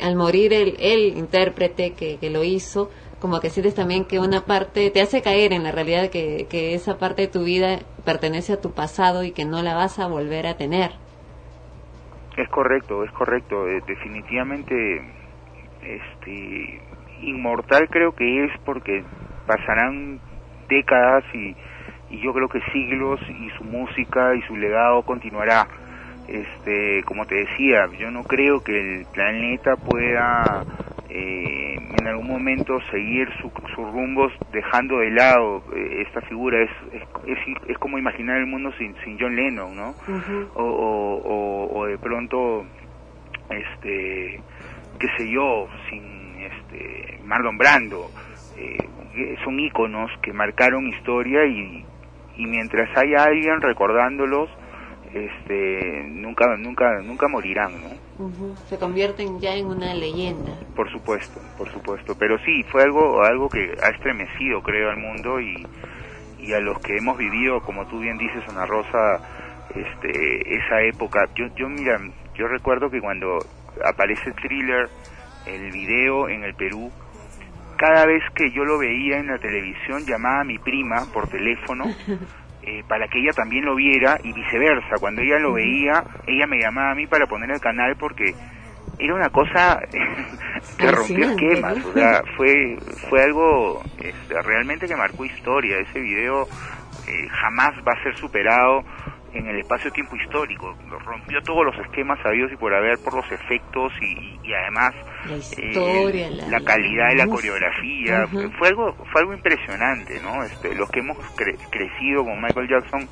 al 0.00 0.16
morir 0.16 0.52
el, 0.52 0.76
el 0.78 1.16
intérprete 1.18 1.92
que, 1.92 2.18
que 2.18 2.30
lo 2.30 2.44
hizo, 2.44 2.90
como 3.20 3.40
que 3.40 3.50
sientes 3.50 3.74
también 3.74 4.04
que 4.04 4.18
una 4.18 4.42
parte 4.42 4.90
te 4.90 5.02
hace 5.02 5.22
caer 5.22 5.52
en 5.52 5.64
la 5.64 5.72
realidad 5.72 6.08
que, 6.08 6.46
que 6.48 6.74
esa 6.74 6.98
parte 6.98 7.22
de 7.22 7.28
tu 7.28 7.44
vida 7.44 7.80
pertenece 8.04 8.54
a 8.54 8.60
tu 8.60 8.72
pasado 8.72 9.24
y 9.24 9.32
que 9.32 9.44
no 9.44 9.62
la 9.62 9.74
vas 9.74 9.98
a 9.98 10.06
volver 10.06 10.46
a 10.46 10.56
tener. 10.56 10.92
Es 12.36 12.48
correcto, 12.48 13.04
es 13.04 13.10
correcto. 13.12 13.68
Eh, 13.68 13.82
definitivamente, 13.86 15.02
este, 15.82 16.80
inmortal 17.22 17.88
creo 17.90 18.12
que 18.12 18.44
es 18.44 18.50
porque 18.64 19.04
pasarán 19.46 20.20
décadas 20.70 21.24
y, 21.34 21.54
y 22.08 22.20
yo 22.22 22.32
creo 22.32 22.48
que 22.48 22.60
siglos 22.72 23.20
y 23.28 23.50
su 23.58 23.64
música 23.64 24.34
y 24.34 24.40
su 24.42 24.56
legado 24.56 25.02
continuará. 25.02 25.68
Este, 26.28 27.02
como 27.04 27.26
te 27.26 27.34
decía, 27.34 27.88
yo 27.98 28.10
no 28.10 28.24
creo 28.24 28.60
que 28.62 28.78
el 28.78 29.06
planeta 29.06 29.76
pueda 29.76 30.64
eh, 31.08 31.74
en 31.98 32.06
algún 32.06 32.28
momento 32.28 32.78
seguir 32.92 33.28
su- 33.42 33.50
sus 33.74 33.90
rumbos 33.92 34.32
dejando 34.52 34.98
de 34.98 35.10
lado 35.10 35.64
eh, 35.74 36.02
esta 36.06 36.20
figura. 36.22 36.62
Es, 36.62 36.70
es, 36.92 37.02
es, 37.26 37.38
es 37.68 37.78
como 37.78 37.98
imaginar 37.98 38.36
el 38.38 38.46
mundo 38.46 38.70
sin, 38.78 38.94
sin 39.04 39.18
John 39.18 39.34
Lennon, 39.34 39.74
¿no? 39.76 39.96
o, 40.54 40.62
o, 40.62 41.16
o, 41.16 41.78
o 41.80 41.86
de 41.86 41.98
pronto 41.98 42.64
este 43.48 44.40
qué 44.98 45.06
sé 45.16 45.28
yo 45.30 45.68
sin 45.88 46.38
este 46.42 47.18
Marlon 47.24 47.58
Brando 47.58 48.10
eh, 48.60 49.36
son 49.44 49.58
íconos 49.58 50.10
que 50.22 50.32
marcaron 50.32 50.86
historia 50.88 51.44
y, 51.46 51.84
y 52.36 52.46
mientras 52.46 52.88
haya 52.96 53.24
alguien 53.24 53.60
recordándolos 53.60 54.48
este 55.12 56.04
nunca 56.08 56.56
nunca 56.56 57.00
nunca 57.02 57.26
morirán 57.28 57.72
no 57.82 58.24
Ujú. 58.26 58.54
Se 58.68 58.78
convierten 58.78 59.40
ya 59.40 59.54
en 59.56 59.66
una 59.66 59.92
leyenda. 59.94 60.52
por 60.76 60.88
supuesto 60.92 61.40
por 61.58 61.68
supuesto 61.72 62.14
pero 62.16 62.38
sí 62.44 62.62
fue 62.70 62.82
algo 62.84 63.20
algo 63.22 63.48
que 63.48 63.74
ha 63.82 63.88
estremecido 63.88 64.62
creo 64.62 64.90
al 64.90 64.98
mundo 64.98 65.40
y 65.40 65.66
y 66.38 66.52
a 66.52 66.60
los 66.60 66.78
que 66.78 66.96
hemos 66.96 67.18
vivido 67.18 67.60
como 67.62 67.86
tú 67.86 67.98
bien 67.98 68.18
dices 68.18 68.42
Ana 68.48 68.66
Rosa 68.66 69.18
este 69.74 70.54
esa 70.56 70.80
época 70.82 71.26
yo 71.34 71.46
yo 71.56 71.68
mira 71.68 71.98
yo 72.36 72.46
recuerdo 72.46 72.88
que 72.88 73.00
cuando 73.00 73.38
aparece 73.84 74.30
Thriller 74.32 74.88
el 75.46 75.72
video 75.72 76.28
en 76.28 76.44
el 76.44 76.54
Perú 76.54 76.92
cada 77.80 78.04
vez 78.04 78.22
que 78.34 78.50
yo 78.50 78.62
lo 78.62 78.78
veía 78.78 79.16
en 79.16 79.28
la 79.28 79.38
televisión 79.38 80.04
llamaba 80.06 80.42
a 80.42 80.44
mi 80.44 80.58
prima 80.58 81.06
por 81.14 81.28
teléfono 81.28 81.84
eh, 82.62 82.84
para 82.86 83.08
que 83.08 83.20
ella 83.20 83.32
también 83.32 83.64
lo 83.64 83.74
viera 83.74 84.18
y 84.22 84.34
viceversa 84.34 84.96
cuando 85.00 85.22
ella 85.22 85.38
lo 85.38 85.54
veía 85.54 86.04
ella 86.26 86.46
me 86.46 86.60
llamaba 86.60 86.90
a 86.90 86.94
mí 86.94 87.06
para 87.06 87.26
poner 87.26 87.50
el 87.50 87.60
canal 87.60 87.96
porque 87.96 88.34
era 88.98 89.14
una 89.14 89.30
cosa 89.30 89.80
que 90.78 90.90
rompió 90.90 91.30
esquemas, 91.30 91.82
o 91.86 91.92
sea, 91.94 92.22
fue 92.36 92.76
fue 93.08 93.22
algo 93.22 93.82
este, 93.98 94.42
realmente 94.42 94.86
que 94.86 94.94
marcó 94.94 95.24
historia. 95.24 95.78
Ese 95.78 96.00
video 96.00 96.42
eh, 97.06 97.28
jamás 97.28 97.70
va 97.78 97.92
a 97.98 98.02
ser 98.02 98.14
superado 98.18 98.84
en 99.32 99.46
el 99.46 99.60
espacio-tiempo 99.60 100.16
histórico. 100.16 100.76
Rompió 101.06 101.40
todos 101.42 101.64
los 101.64 101.78
esquemas 101.86 102.18
sabidos 102.22 102.52
y 102.52 102.56
por 102.56 102.74
haber 102.74 102.98
por 103.02 103.14
los 103.14 103.32
efectos 103.32 103.90
y, 104.02 104.38
y 104.42 104.52
además 104.52 104.94
La 105.26 105.34
eh, 105.34 105.38
historia, 105.38 106.30
la- 106.30 106.48
la 106.48 106.60
calidad 106.60 107.08
de 107.08 107.16
la 107.16 107.26
música. 107.26 107.50
coreografía. 107.52 108.26
Fue 108.58 108.68
algo 108.68 108.94
fue 109.12 109.20
algo 109.20 109.34
impresionante, 109.34 110.18
¿no? 110.20 110.44
Este, 110.44 110.74
los 110.74 110.88
que 110.90 111.00
hemos 111.00 111.16
cre- 111.36 111.58
crecido 111.70 112.24
con 112.24 112.40
Michael 112.40 112.68
Jackson 112.68 113.08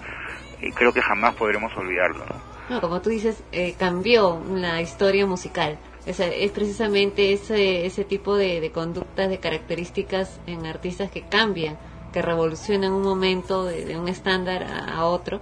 eh, 0.63 0.73
creo 0.75 0.93
que 0.93 1.03
jamás 1.03 1.35
podremos 1.37 1.71
olvidarlo, 1.77 2.25
¿no? 2.27 2.59
No, 2.71 2.81
como 2.81 3.01
tú 3.01 3.11
dices, 3.11 3.43
eh, 3.53 3.75
cambió 3.79 4.43
la 4.51 4.81
historia 4.83 5.25
musical. 5.27 5.79
O 6.07 6.13
sea, 6.13 6.27
es 6.29 6.51
precisamente 6.53 7.33
ese, 7.33 7.87
ese 7.87 8.05
tipo 8.05 8.37
de, 8.37 8.61
de 8.61 8.71
conductas, 8.73 9.29
de 9.29 9.39
características 9.39 10.41
en 10.47 10.67
artistas 10.67 11.11
que 11.11 11.23
cambian, 11.23 11.79
que 12.13 12.23
revolucionan 12.23 12.93
un 12.93 13.03
momento 13.03 13.65
de, 13.67 13.85
de 13.85 13.99
un 13.99 14.09
estándar 14.09 14.63
a, 14.65 14.97
a 14.97 15.05
otro, 15.05 15.41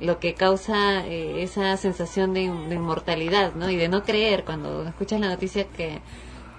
lo 0.00 0.18
que 0.18 0.34
causa 0.34 1.06
eh, 1.06 1.42
esa 1.42 1.76
sensación 1.76 2.32
de, 2.34 2.40
de 2.68 2.74
inmortalidad, 2.74 3.54
¿no? 3.54 3.70
Y 3.70 3.76
de 3.76 3.88
no 3.88 4.02
creer 4.02 4.44
cuando 4.44 4.86
escuchas 4.88 5.20
la 5.20 5.28
noticia 5.28 5.66
que, 5.76 6.00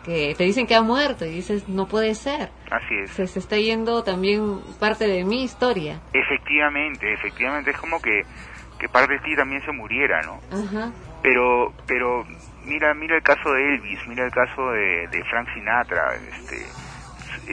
que 0.03 0.35
te 0.37 0.43
dicen 0.43 0.67
que 0.67 0.75
ha 0.75 0.81
muerto 0.81 1.25
y 1.25 1.31
dices, 1.31 1.67
no 1.67 1.87
puede 1.87 2.13
ser. 2.15 2.49
Así 2.69 2.95
es. 3.03 3.11
Se, 3.11 3.27
se 3.27 3.39
está 3.39 3.57
yendo 3.57 4.03
también 4.03 4.59
parte 4.79 5.07
de 5.07 5.23
mi 5.25 5.43
historia. 5.43 5.99
Efectivamente, 6.13 7.11
efectivamente, 7.13 7.71
es 7.71 7.77
como 7.77 7.99
que, 8.01 8.23
que 8.79 8.87
parte 8.89 9.13
de 9.13 9.19
ti 9.19 9.35
también 9.35 9.61
se 9.65 9.71
muriera, 9.71 10.21
¿no? 10.23 10.39
Ajá. 10.51 10.91
Pero, 11.23 11.71
pero 11.87 12.23
mira, 12.65 12.93
mira 12.93 13.15
el 13.15 13.21
caso 13.23 13.51
de 13.53 13.75
Elvis, 13.75 13.99
mira 14.07 14.25
el 14.25 14.31
caso 14.31 14.71
de, 14.71 15.07
de 15.07 15.23
Frank 15.29 15.47
Sinatra, 15.53 16.01
este, 16.29 16.57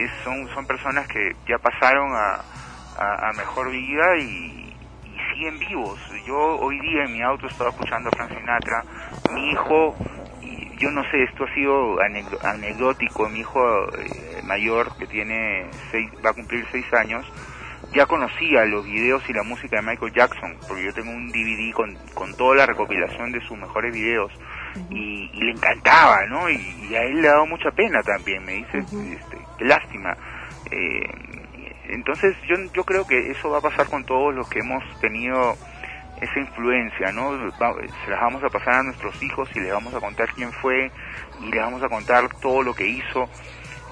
es- 0.03 0.11
son, 0.23 0.47
son 0.55 0.65
personas 0.65 1.07
que 1.07 1.33
ya 1.47 1.57
pasaron 1.59 2.11
a, 2.15 2.41
a, 2.97 3.29
a 3.29 3.33
mejor 3.33 3.69
vida 3.71 4.17
y, 4.17 4.68
siguen 5.39 5.59
vivos. 5.59 5.99
Yo 6.27 6.59
hoy 6.59 6.79
día 6.81 7.05
en 7.05 7.13
mi 7.13 7.21
auto 7.21 7.47
estaba 7.47 7.69
escuchando 7.69 8.09
a 8.09 8.11
Frank 8.11 8.37
Sinatra, 8.37 8.83
mi 9.33 9.51
hijo, 9.51 9.95
y 10.41 10.77
yo 10.77 10.91
no 10.91 11.01
sé, 11.09 11.23
esto 11.23 11.45
ha 11.45 11.53
sido 11.53 11.97
anecdótico, 12.43 13.29
mi 13.29 13.39
hijo 13.39 13.59
eh, 13.97 14.41
mayor 14.43 14.95
que 14.97 15.07
tiene 15.07 15.69
seis, 15.91 16.09
va 16.25 16.31
a 16.31 16.33
cumplir 16.33 16.65
seis 16.71 16.85
años, 16.93 17.25
ya 17.93 18.05
conocía 18.05 18.65
los 18.65 18.83
videos 18.85 19.23
y 19.29 19.33
la 19.33 19.43
música 19.43 19.77
de 19.77 19.83
Michael 19.83 20.13
Jackson, 20.13 20.57
porque 20.67 20.83
yo 20.83 20.93
tengo 20.93 21.11
un 21.11 21.29
DVD 21.29 21.73
con, 21.73 21.95
con 22.13 22.35
toda 22.35 22.55
la 22.57 22.65
recopilación 22.65 23.31
de 23.31 23.39
sus 23.41 23.57
mejores 23.57 23.93
videos 23.93 24.31
y, 24.89 25.31
y 25.33 25.39
le 25.39 25.51
encantaba, 25.51 26.17
¿no? 26.27 26.49
Y, 26.49 26.57
y 26.89 26.95
a 26.95 27.03
él 27.03 27.21
le 27.21 27.29
ha 27.29 27.33
dado 27.33 27.45
mucha 27.45 27.71
pena 27.71 28.03
también, 28.03 28.43
me 28.43 28.53
dice, 28.55 28.79
este, 28.79 29.37
qué 29.57 29.65
lástima. 29.65 30.15
Eh, 30.71 31.28
entonces 31.89 32.35
yo, 32.47 32.55
yo 32.73 32.83
creo 32.83 33.05
que 33.05 33.31
eso 33.31 33.49
va 33.49 33.59
a 33.59 33.61
pasar 33.61 33.87
con 33.89 34.03
todos 34.05 34.33
los 34.33 34.47
que 34.49 34.59
hemos 34.59 34.83
tenido 34.99 35.57
esa 36.17 36.39
influencia, 36.39 37.11
¿no? 37.11 37.31
Va- 37.61 37.73
se 38.05 38.11
las 38.11 38.19
vamos 38.21 38.43
a 38.43 38.49
pasar 38.49 38.75
a 38.75 38.83
nuestros 38.83 39.15
hijos 39.21 39.49
y 39.55 39.59
les 39.61 39.71
vamos 39.71 39.93
a 39.95 39.99
contar 39.99 40.27
quién 40.33 40.51
fue 40.61 40.91
y 41.39 41.51
les 41.51 41.61
vamos 41.61 41.81
a 41.83 41.89
contar 41.89 42.27
todo 42.41 42.61
lo 42.63 42.73
que 42.73 42.85
hizo. 42.87 43.29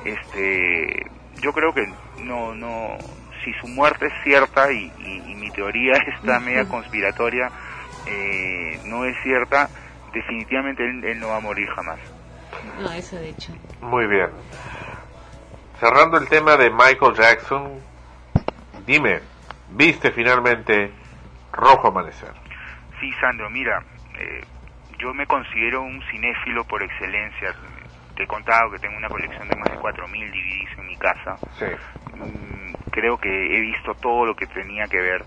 Este, 0.03 1.05
yo 1.41 1.51
creo 1.53 1.73
que 1.73 1.85
no, 2.17 2.53
no, 2.55 2.97
si 3.43 3.53
su 3.53 3.67
muerte 3.67 4.07
es 4.07 4.13
cierta 4.23 4.71
y, 4.71 4.91
y- 4.97 5.31
y 5.31 5.35
mi 5.35 5.51
teoría 5.51 5.93
está 6.19 6.39
media 6.39 6.65
conspiratoria, 6.65 7.51
eh, 8.05 8.79
no 8.83 9.05
es 9.05 9.15
cierta, 9.23 9.69
definitivamente 10.13 10.83
él, 10.83 11.03
él 11.03 11.19
no 11.19 11.29
va 11.29 11.37
a 11.37 11.41
morir 11.41 11.67
jamás. 11.69 11.99
No, 12.79 12.91
eso 12.91 13.17
de 13.17 13.29
hecho. 13.29 13.53
Muy 13.81 14.07
bien. 14.07 14.29
Cerrando 15.79 16.17
el 16.17 16.27
tema 16.27 16.57
de 16.57 16.71
Michael 16.71 17.13
Jackson, 17.13 17.79
dime, 18.85 19.21
¿viste 19.69 20.11
finalmente 20.11 20.91
Rojo 21.51 21.89
Amanecer? 21.89 22.31
Sí, 22.99 23.11
Sandro, 23.21 23.47
mira, 23.51 23.83
eh, 24.19 24.43
yo 24.97 25.13
me 25.13 25.27
considero 25.27 25.81
un 25.81 26.01
cinéfilo 26.09 26.63
por 26.63 26.81
excelencia. 26.81 27.53
Te 28.15 28.23
he 28.23 28.27
contado 28.27 28.71
que 28.71 28.79
tengo 28.79 28.97
una 28.97 29.09
colección 29.09 29.47
de 29.47 29.55
más 29.55 29.69
de 29.69 29.77
4.000 29.77 30.31
DVDs 30.31 30.79
en 30.79 30.87
mi 30.87 30.97
casa. 30.97 31.37
Sí. 31.59 31.65
Mm, 32.15 32.73
creo 32.89 33.17
que 33.19 33.29
he 33.29 33.59
visto 33.61 33.93
todo 34.01 34.25
lo 34.25 34.35
que 34.35 34.47
tenía 34.47 34.87
que 34.87 34.99
ver 34.99 35.23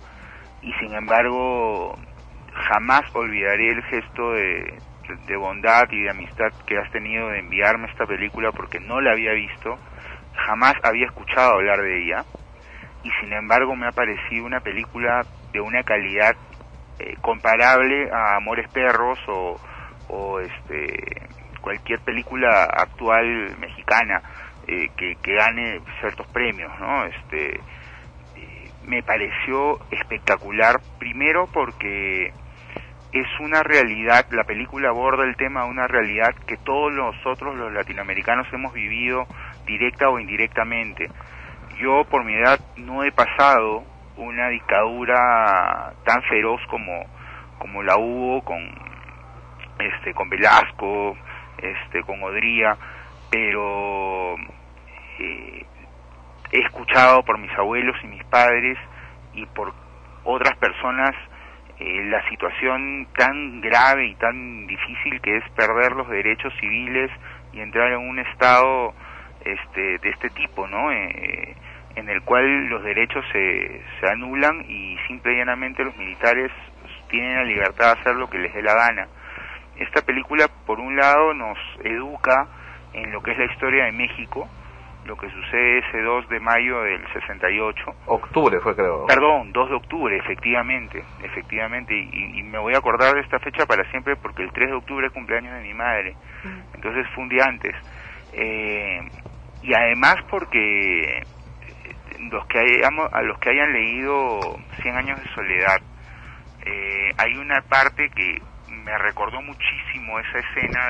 y 0.62 0.72
sin 0.74 0.93
embargo 0.94 1.97
jamás 2.68 3.02
olvidaré 3.14 3.70
el 3.70 3.82
gesto 3.85 4.32
de, 4.32 4.81
de 5.27 5.36
bondad 5.36 5.85
y 5.90 6.02
de 6.02 6.10
amistad 6.10 6.52
que 6.66 6.77
has 6.77 6.90
tenido 6.90 7.28
de 7.28 7.39
enviarme 7.39 7.86
esta 7.86 8.06
película 8.06 8.51
porque 8.52 8.81
no 8.81 9.01
la 9.01 9.12
había 9.12 9.32
visto, 9.32 9.78
jamás 10.35 10.74
había 10.82 11.07
escuchado 11.07 11.55
hablar 11.55 11.81
de 11.81 12.05
ella 12.05 12.24
y 13.02 13.11
sin 13.20 13.32
embargo 13.32 13.74
me 13.77 13.86
ha 13.86 13.93
parecido 13.93 14.44
una 14.44 14.61
película 14.61 15.24
de 15.52 15.61
una 15.61 15.82
calidad 15.82 16.36
eh, 16.98 17.16
comparable 17.20 18.11
a 18.12 18.36
Amores 18.36 18.69
Perros 18.70 19.19
o, 19.28 19.59
o 20.09 20.40
este 20.40 21.28
cualquier 21.61 22.01
película 22.01 22.65
actual 22.65 23.57
mexicana 23.59 24.23
eh, 24.66 24.90
que, 24.97 25.16
que 25.23 25.35
gane 25.35 25.81
ciertos 26.01 26.27
premios, 26.28 26.70
¿no? 26.78 27.05
Este 27.05 27.57
eh, 27.57 28.70
me 28.85 29.02
pareció 29.02 29.78
espectacular 29.90 30.81
primero 30.98 31.47
porque 31.52 32.32
es 33.12 33.27
una 33.40 33.62
realidad, 33.62 34.27
la 34.31 34.44
película 34.44 34.90
aborda 34.90 35.24
el 35.24 35.36
tema 35.36 35.65
de 35.65 35.70
una 35.70 35.89
realidad 35.89 36.35
que 36.47 36.57
todos 36.59 36.93
nosotros 36.93 37.57
los 37.57 37.73
latinoamericanos 37.73 38.47
hemos 38.52 38.73
vivido 38.73 39.27
directa 39.70 40.09
o 40.09 40.18
indirectamente. 40.18 41.09
Yo 41.78 42.05
por 42.05 42.24
mi 42.24 42.34
edad 42.34 42.59
no 42.76 43.05
he 43.05 43.12
pasado 43.12 43.84
una 44.16 44.48
dictadura 44.48 45.94
tan 46.05 46.22
feroz 46.24 46.60
como 46.68 47.06
como 47.59 47.82
la 47.82 47.97
hubo 47.98 48.42
con 48.42 48.59
este 49.78 50.12
con 50.14 50.28
Velasco, 50.28 51.16
este 51.59 52.02
con 52.02 52.22
Odría, 52.22 52.76
pero 53.30 54.36
eh, 55.18 55.64
he 56.52 56.59
escuchado 56.59 57.22
por 57.22 57.38
mis 57.38 57.52
abuelos 57.52 57.97
y 58.02 58.06
mis 58.09 58.24
padres 58.24 58.78
y 59.34 59.47
por 59.47 59.72
otras 60.24 60.56
personas 60.56 61.14
eh, 61.78 62.05
la 62.10 62.26
situación 62.28 63.09
tan 63.16 63.60
grave 63.60 64.06
y 64.06 64.14
tan 64.16 64.66
difícil 64.66 65.20
que 65.20 65.38
es 65.38 65.44
perder 65.51 65.92
los 65.92 66.09
derechos 66.09 66.52
civiles 66.60 67.10
y 67.52 67.60
entrar 67.60 67.92
en 67.92 68.01
un 68.01 68.18
estado 68.18 68.94
este, 69.45 69.99
de 69.99 70.09
este 70.11 70.31
tipo, 70.31 70.67
¿no? 70.67 70.93
Eh, 70.93 71.57
en 71.97 72.09
el 72.09 72.23
cual 72.23 72.67
los 72.69 72.83
derechos 72.83 73.25
se, 73.33 73.83
se 74.01 74.09
anulan 74.09 74.65
y 74.69 74.97
simple 75.09 75.35
y 75.35 75.39
llanamente 75.39 75.85
los 75.85 75.97
militares 75.97 76.51
tienen 77.09 77.35
la 77.35 77.45
libertad 77.45 77.95
de 77.95 78.01
hacer 78.01 78.15
lo 78.17 78.31
que 78.31 78.39
les 78.39 78.55
dé 78.55 78.62
la 78.62 78.75
gana. 78.75 79.09
Esta 79.77 80.03
película, 80.03 80.47
por 80.67 80.79
un 80.79 80.97
lado, 80.97 81.35
nos 81.35 81.59
educa 81.85 82.47
en 82.93 83.11
lo 83.12 83.23
que 83.23 83.33
es 83.33 83.39
la 83.39 83.47
historia 83.47 83.85
de 83.87 83.93
México, 83.93 84.49
lo 85.07 85.17
que 85.17 85.29
sucede 85.31 85.79
ese 85.79 86.03
2 86.03 86.29
de 86.29 86.41
mayo 86.41 86.83
del 86.83 87.03
68. 87.12 87.85
Octubre 88.07 88.61
fue, 88.61 88.77
creo. 88.77 89.07
Perdón, 89.07 89.53
2 89.53 89.71
de 89.71 89.75
octubre, 89.75 90.17
efectivamente, 90.17 91.03
efectivamente, 91.23 91.95
y, 91.95 92.39
y 92.39 92.43
me 92.43 92.59
voy 92.59 92.75
a 92.75 92.79
acordar 92.79 93.15
de 93.15 93.21
esta 93.21 93.39
fecha 93.39 93.67
para 93.67 93.85
siempre 93.91 94.17
porque 94.17 94.43
el 94.43 94.53
3 94.53 94.69
de 94.69 94.77
octubre 94.77 95.07
es 95.07 95.12
cumpleaños 95.12 95.55
de 95.55 95.62
mi 95.62 95.75
madre, 95.75 96.15
entonces 96.75 97.07
fue 97.15 97.25
un 97.25 97.31
día 97.31 97.45
antes. 97.45 97.75
Eh, 98.32 99.01
y 99.62 99.74
además 99.74 100.16
porque 100.31 101.23
los 102.31 102.47
que 102.47 102.59
hayamos, 102.59 103.09
a 103.12 103.23
los 103.23 103.39
que 103.39 103.51
hayan 103.51 103.73
leído 103.73 104.40
Cien 104.82 104.97
años 104.97 105.19
de 105.20 105.28
soledad, 105.35 105.78
eh, 106.65 107.12
hay 107.16 107.36
una 107.36 107.61
parte 107.62 108.09
que 108.15 108.39
me 108.69 108.97
recordó 108.98 109.40
muchísimo 109.43 110.19
esa 110.20 110.39
escena 110.39 110.89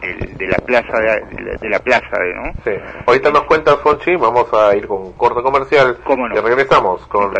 de, 0.00 0.14
de- 0.14 0.34
de 0.36 0.46
la 0.46 0.58
plaza 0.58 0.98
de, 0.98 1.56
de 1.60 1.68
la- 1.68 1.78
plaza 1.78 2.18
de, 2.20 2.34
¿no? 2.34 2.52
Sí. 2.64 2.70
Ahorita 3.06 3.30
nos 3.30 3.44
cuenta 3.44 3.76
Fonchi, 3.78 4.16
vamos 4.16 4.52
a 4.54 4.74
ir 4.76 4.86
con 4.88 5.02
un 5.02 5.12
corto 5.12 5.42
comercial 5.42 5.98
y 6.34 6.40
regresamos 6.40 7.06
con 7.06 7.32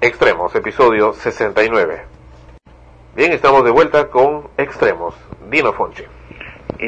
Extremos, 0.00 0.54
episodio 0.54 1.12
69. 1.12 2.02
Bien, 3.14 3.32
estamos 3.32 3.64
de 3.64 3.70
vuelta 3.70 4.08
con 4.10 4.48
Extremos. 4.56 5.14
Dino 5.50 5.72
Fonchi. 5.72 6.04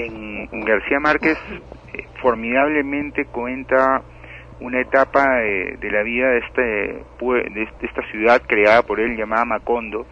En 0.05 0.61
García 0.65 1.01
Márquez 1.01 1.39
eh, 1.95 2.07
formidablemente 2.21 3.25
cuenta 3.27 4.03
una 4.61 4.81
etapa 4.81 5.23
de, 5.41 5.91
la 5.91 6.03
vida 6.03 6.29
de, 6.31 6.39
este, 6.39 6.63
de 6.63 7.63
este- 7.63 7.87
esta 7.87 8.03
ciudad 8.11 8.43
creada 8.47 8.83
por 8.83 9.01
él 9.01 9.17
llamada 9.17 9.45
Macondo, 9.45 10.07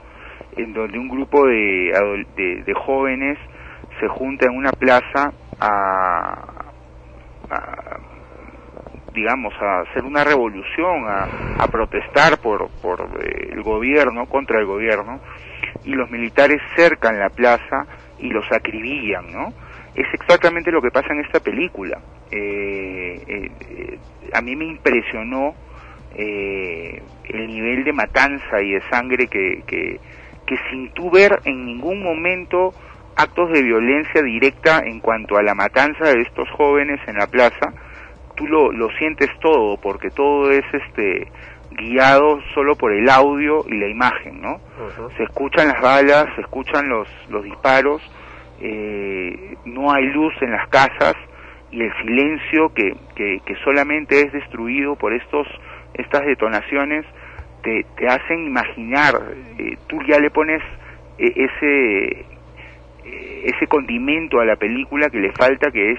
en 0.56 0.72
donde 0.72 0.98
un 0.98 1.08
grupo 1.08 1.46
de, 1.46 1.92
de 2.36 2.74
jóvenes 2.74 3.38
se 4.00 4.08
junta 4.08 4.46
en 4.46 4.56
una 4.56 4.72
plaza 4.72 5.32
a, 5.60 6.44
a, 7.50 7.98
digamos, 9.14 9.54
a 9.60 9.80
hacer 9.80 10.04
una 10.04 10.24
revolución, 10.24 11.06
a, 11.08 11.62
a 11.62 11.68
protestar 11.68 12.38
por, 12.38 12.68
por 12.82 13.00
eh, 13.22 13.50
el 13.52 13.62
gobierno, 13.62 14.26
contra 14.26 14.58
el 14.58 14.66
gobierno, 14.66 15.20
y 15.84 15.92
los 15.94 16.10
militares 16.10 16.60
cercan 16.76 17.18
la 17.18 17.30
plaza 17.30 17.86
y 18.18 18.28
los 18.30 18.44
acribillan, 18.52 19.32
¿no? 19.32 19.52
Es 19.94 20.06
exactamente 20.12 20.70
lo 20.70 20.82
que 20.82 20.90
pasa 20.90 21.12
en 21.12 21.20
esta 21.20 21.40
película. 21.40 22.00
Eh, 22.30 23.22
eh, 23.26 23.50
eh, 23.60 23.98
a 24.32 24.40
mí 24.40 24.56
me 24.56 24.64
impresionó 24.64 25.54
eh, 26.16 27.02
el 27.28 27.46
nivel 27.46 27.84
de 27.84 27.92
matanza 27.92 28.60
y 28.60 28.72
de 28.72 28.82
sangre 28.90 29.26
que, 29.28 29.62
que, 29.66 30.00
que 30.46 30.56
sin 30.70 30.90
tú 30.94 31.10
ver 31.10 31.40
en 31.44 31.64
ningún 31.64 32.02
momento 32.02 32.72
actos 33.16 33.50
de 33.52 33.62
violencia 33.62 34.22
directa 34.22 34.80
en 34.84 35.00
cuanto 35.00 35.36
a 35.36 35.42
la 35.42 35.54
matanza 35.54 36.04
de 36.04 36.22
estos 36.22 36.48
jóvenes 36.50 37.00
en 37.06 37.16
la 37.16 37.26
plaza, 37.26 37.72
tú 38.36 38.46
lo, 38.46 38.72
lo 38.72 38.90
sientes 38.98 39.30
todo, 39.40 39.76
porque 39.76 40.10
todo 40.10 40.50
es 40.50 40.64
este 40.72 41.28
guiado 41.70 42.40
solo 42.54 42.76
por 42.76 42.92
el 42.92 43.08
audio 43.08 43.64
y 43.68 43.76
la 43.78 43.88
imagen, 43.88 44.40
¿no? 44.40 44.60
Se 45.16 45.24
escuchan 45.24 45.68
las 45.68 45.80
balas, 45.80 46.26
se 46.34 46.42
escuchan 46.42 46.88
los, 46.88 47.08
los 47.28 47.42
disparos, 47.42 48.02
eh, 48.60 49.56
no 49.64 49.92
hay 49.92 50.06
luz 50.06 50.32
en 50.40 50.52
las 50.52 50.68
casas 50.68 51.14
y 51.70 51.82
el 51.82 51.92
silencio 52.02 52.72
que, 52.72 52.94
que, 53.16 53.54
solamente 53.64 54.20
es 54.20 54.32
destruido 54.32 54.96
por 54.96 55.12
estos 55.12 55.46
estas 55.94 56.24
detonaciones 56.24 57.04
te, 57.62 57.84
te 57.96 58.06
hacen 58.06 58.46
imaginar, 58.46 59.14
eh, 59.58 59.76
tú 59.88 59.98
ya 60.06 60.18
le 60.18 60.30
pones 60.30 60.62
eh, 61.18 61.32
ese 61.36 62.26
ese 63.44 63.66
condimento 63.66 64.40
a 64.40 64.46
la 64.46 64.56
película 64.56 65.10
que 65.10 65.18
le 65.18 65.30
falta 65.32 65.70
que 65.70 65.92
es 65.92 65.98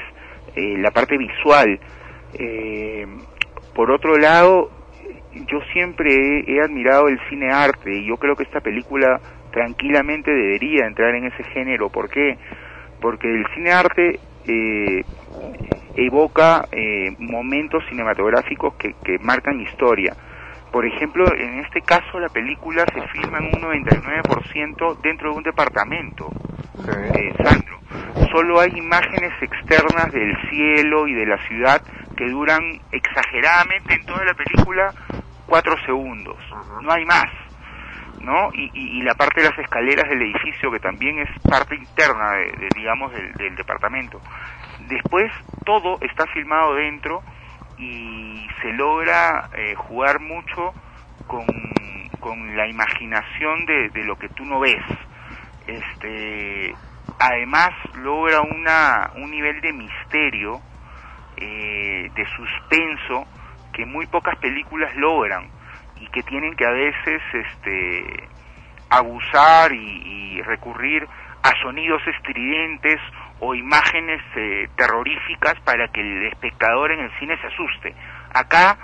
la 0.55 0.89
parte 0.89 1.17
visual. 1.17 1.79
Eh, 2.39 3.05
por 3.75 3.91
otro 3.91 4.17
lado, 4.17 4.71
yo 5.47 5.59
siempre 5.71 6.13
he, 6.13 6.55
he 6.55 6.61
admirado 6.61 7.07
el 7.07 7.19
cine 7.29 7.51
arte 7.51 7.93
y 7.93 8.07
yo 8.07 8.17
creo 8.17 8.35
que 8.35 8.43
esta 8.43 8.61
película 8.61 9.19
tranquilamente 9.55 10.31
debería 10.31 10.85
entrar 10.85 11.15
en 11.15 11.27
ese 11.27 11.43
género. 11.45 11.89
¿Por 11.89 12.09
qué? 12.09 12.37
Porque 12.99 13.27
el 13.33 13.45
cine 13.55 13.71
arte 13.71 14.19
eh, 14.45 15.01
evoca 15.95 16.67
eh, 16.73 17.15
momentos 17.19 17.81
cinematográficos 17.89 18.75
que, 18.75 18.93
que 19.03 19.17
marcan 19.19 19.61
historia. 19.61 20.13
Por 20.73 20.85
ejemplo, 20.85 21.25
en 21.33 21.59
este 21.59 21.81
caso 21.81 22.19
la 22.19 22.27
película 22.27 22.83
se 22.93 23.01
filma 23.07 23.37
en 23.37 23.45
un 23.45 23.61
99% 23.61 25.01
dentro 25.01 25.31
de 25.31 25.37
un 25.37 25.43
departamento, 25.43 26.29
eh, 27.15 27.33
Sandro. 27.41 27.79
Solo 28.33 28.59
hay 28.59 28.71
imágenes 28.75 29.31
externas 29.41 30.11
del 30.11 30.35
cielo 30.49 31.07
y 31.07 31.13
de 31.13 31.25
la 31.25 31.37
ciudad 31.47 31.81
que 32.17 32.27
duran 32.27 32.61
exageradamente 32.91 33.93
en 33.93 34.05
toda 34.05 34.25
la 34.25 34.33
película 34.33 34.93
cuatro 35.45 35.75
segundos. 35.85 36.37
No 36.81 36.91
hay 36.91 37.05
más. 37.05 37.44
¿No? 38.25 38.49
Y, 38.53 38.71
y, 38.73 39.01
la 39.03 39.13
parte 39.13 39.41
de 39.41 39.49
las 39.49 39.59
escaleras 39.59 40.09
del 40.09 40.23
edificio 40.23 40.71
que 40.71 40.79
también 40.79 41.19
es 41.19 41.29
parte 41.43 41.75
interna 41.75 42.31
de, 42.31 42.69
digamos 42.75 43.13
del, 43.13 43.31
del 43.33 43.55
departamento. 43.55 44.19
Después 44.87 45.31
todo 45.63 45.99
está 46.01 46.25
filmado 46.33 46.73
dentro 46.73 47.21
y 47.77 48.47
se 48.61 48.73
logra 48.73 49.49
eh, 49.55 49.75
jugar 49.75 50.19
mucho 50.19 50.73
con, 51.27 51.45
con 52.19 52.57
la 52.57 52.67
imaginación 52.67 53.65
de, 53.67 53.89
de 53.89 54.03
lo 54.03 54.17
que 54.17 54.29
tú 54.29 54.43
no 54.43 54.59
ves. 54.59 54.83
Este 55.67 56.73
además 57.19 57.69
logra 57.95 58.41
una 58.41 59.11
un 59.17 59.29
nivel 59.29 59.61
de 59.61 59.71
misterio 59.71 60.59
eh, 61.37 62.09
de 62.13 62.25
suspenso 62.35 63.27
que 63.71 63.85
muy 63.85 64.07
pocas 64.07 64.35
películas 64.39 64.95
logran 64.95 65.54
y 65.99 66.07
que 66.07 66.23
tienen 66.23 66.55
que 66.55 66.65
a 66.65 66.71
veces 66.71 67.21
este 67.33 68.29
abusar 68.89 69.71
y, 69.73 70.41
recurrir 70.41 71.07
a 71.41 71.51
sonidos 71.61 72.01
estridentes 72.05 72.99
o 73.39 73.55
imágenes 73.55 74.21
eh, 74.35 74.67
terroríficas 74.75 75.55
para 75.61 75.87
que 75.87 76.01
el 76.01 76.27
espectador 76.27 76.91
en 76.91 76.99
el 76.99 77.11
cine 77.19 77.37
se 77.39 77.47
asuste. 77.47 77.95
Acá 78.33 78.77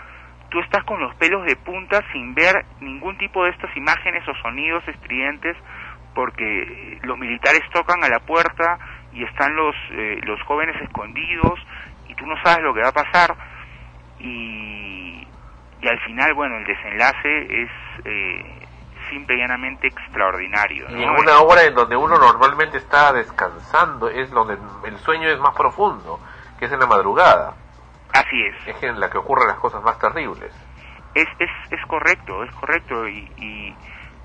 tú 0.50 0.60
estás 0.60 0.84
con 0.86 1.00
los 1.02 1.14
pelos 1.16 1.46
de 1.46 1.56
punta 1.56 2.02
sin 2.14 2.34
ver 2.34 2.66
ningún 2.80 3.18
tipo 3.18 3.44
de 3.44 3.52
estas 3.52 3.76
imágenes 3.76 4.28
o 4.28 4.34
sonidos 4.42 4.88
estridentes 4.88 5.58
porque 6.14 7.00
los 7.04 7.18
militares 7.18 7.62
tocan 7.74 8.04
a 8.04 8.10
la 8.10 8.20
puerta 8.20 8.80
y 9.14 9.24
están 9.24 9.56
los 9.56 9.76
eh, 9.92 10.20
los 10.24 10.42
jóvenes 10.44 10.76
escondidos 10.82 11.60
y 12.08 12.16
tú 12.16 12.26
no 12.26 12.36
sabes 12.44 12.64
lo 12.64 12.74
que 12.74 12.82
va 12.82 12.90
a 12.90 12.94
pasar 12.94 13.36
y, 14.20 15.11
y 15.82 15.88
al 15.88 16.00
final 16.02 16.34
bueno 16.34 16.58
el 16.58 16.66
desenlace 16.66 17.64
es 17.64 17.70
eh, 18.06 18.68
simple 19.10 19.36
y 19.36 19.40
llanamente 19.40 19.88
extraordinario. 19.88 20.90
Y 20.90 20.94
¿no? 20.94 21.02
en 21.02 21.10
una 21.10 21.40
hora 21.42 21.64
en 21.64 21.76
donde 21.76 21.96
uno 21.96 22.18
normalmente 22.18 22.78
está 22.78 23.14
descansando 23.14 24.10
es 24.10 24.30
donde 24.32 24.58
el 24.86 24.98
sueño 25.00 25.30
es 25.30 25.40
más 25.40 25.56
profundo, 25.56 26.20
que 26.58 26.66
es 26.66 26.72
en 26.72 26.80
la 26.80 26.88
madrugada. 26.88 27.54
Así 28.14 28.42
es. 28.42 28.76
Es 28.76 28.84
en 28.84 29.00
la 29.00 29.10
que 29.10 29.18
ocurren 29.18 29.48
las 29.48 29.58
cosas 29.58 29.84
más 29.84 29.98
terribles. 30.00 30.52
Es, 31.14 31.28
es, 31.40 31.50
es 31.72 31.86
correcto, 31.88 32.44
es 32.44 32.52
correcto 32.56 33.08
y, 33.08 33.30
y, 33.38 33.76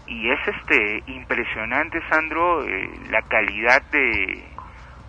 y 0.06 0.30
es 0.30 0.38
este 0.46 1.02
impresionante, 1.06 2.00
Sandro, 2.08 2.62
eh, 2.62 2.90
la 3.10 3.22
calidad 3.22 3.82
de, 3.90 4.44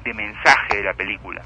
de 0.03 0.13
mensaje 0.13 0.77
de 0.77 0.83
la 0.83 0.93
película. 0.93 1.41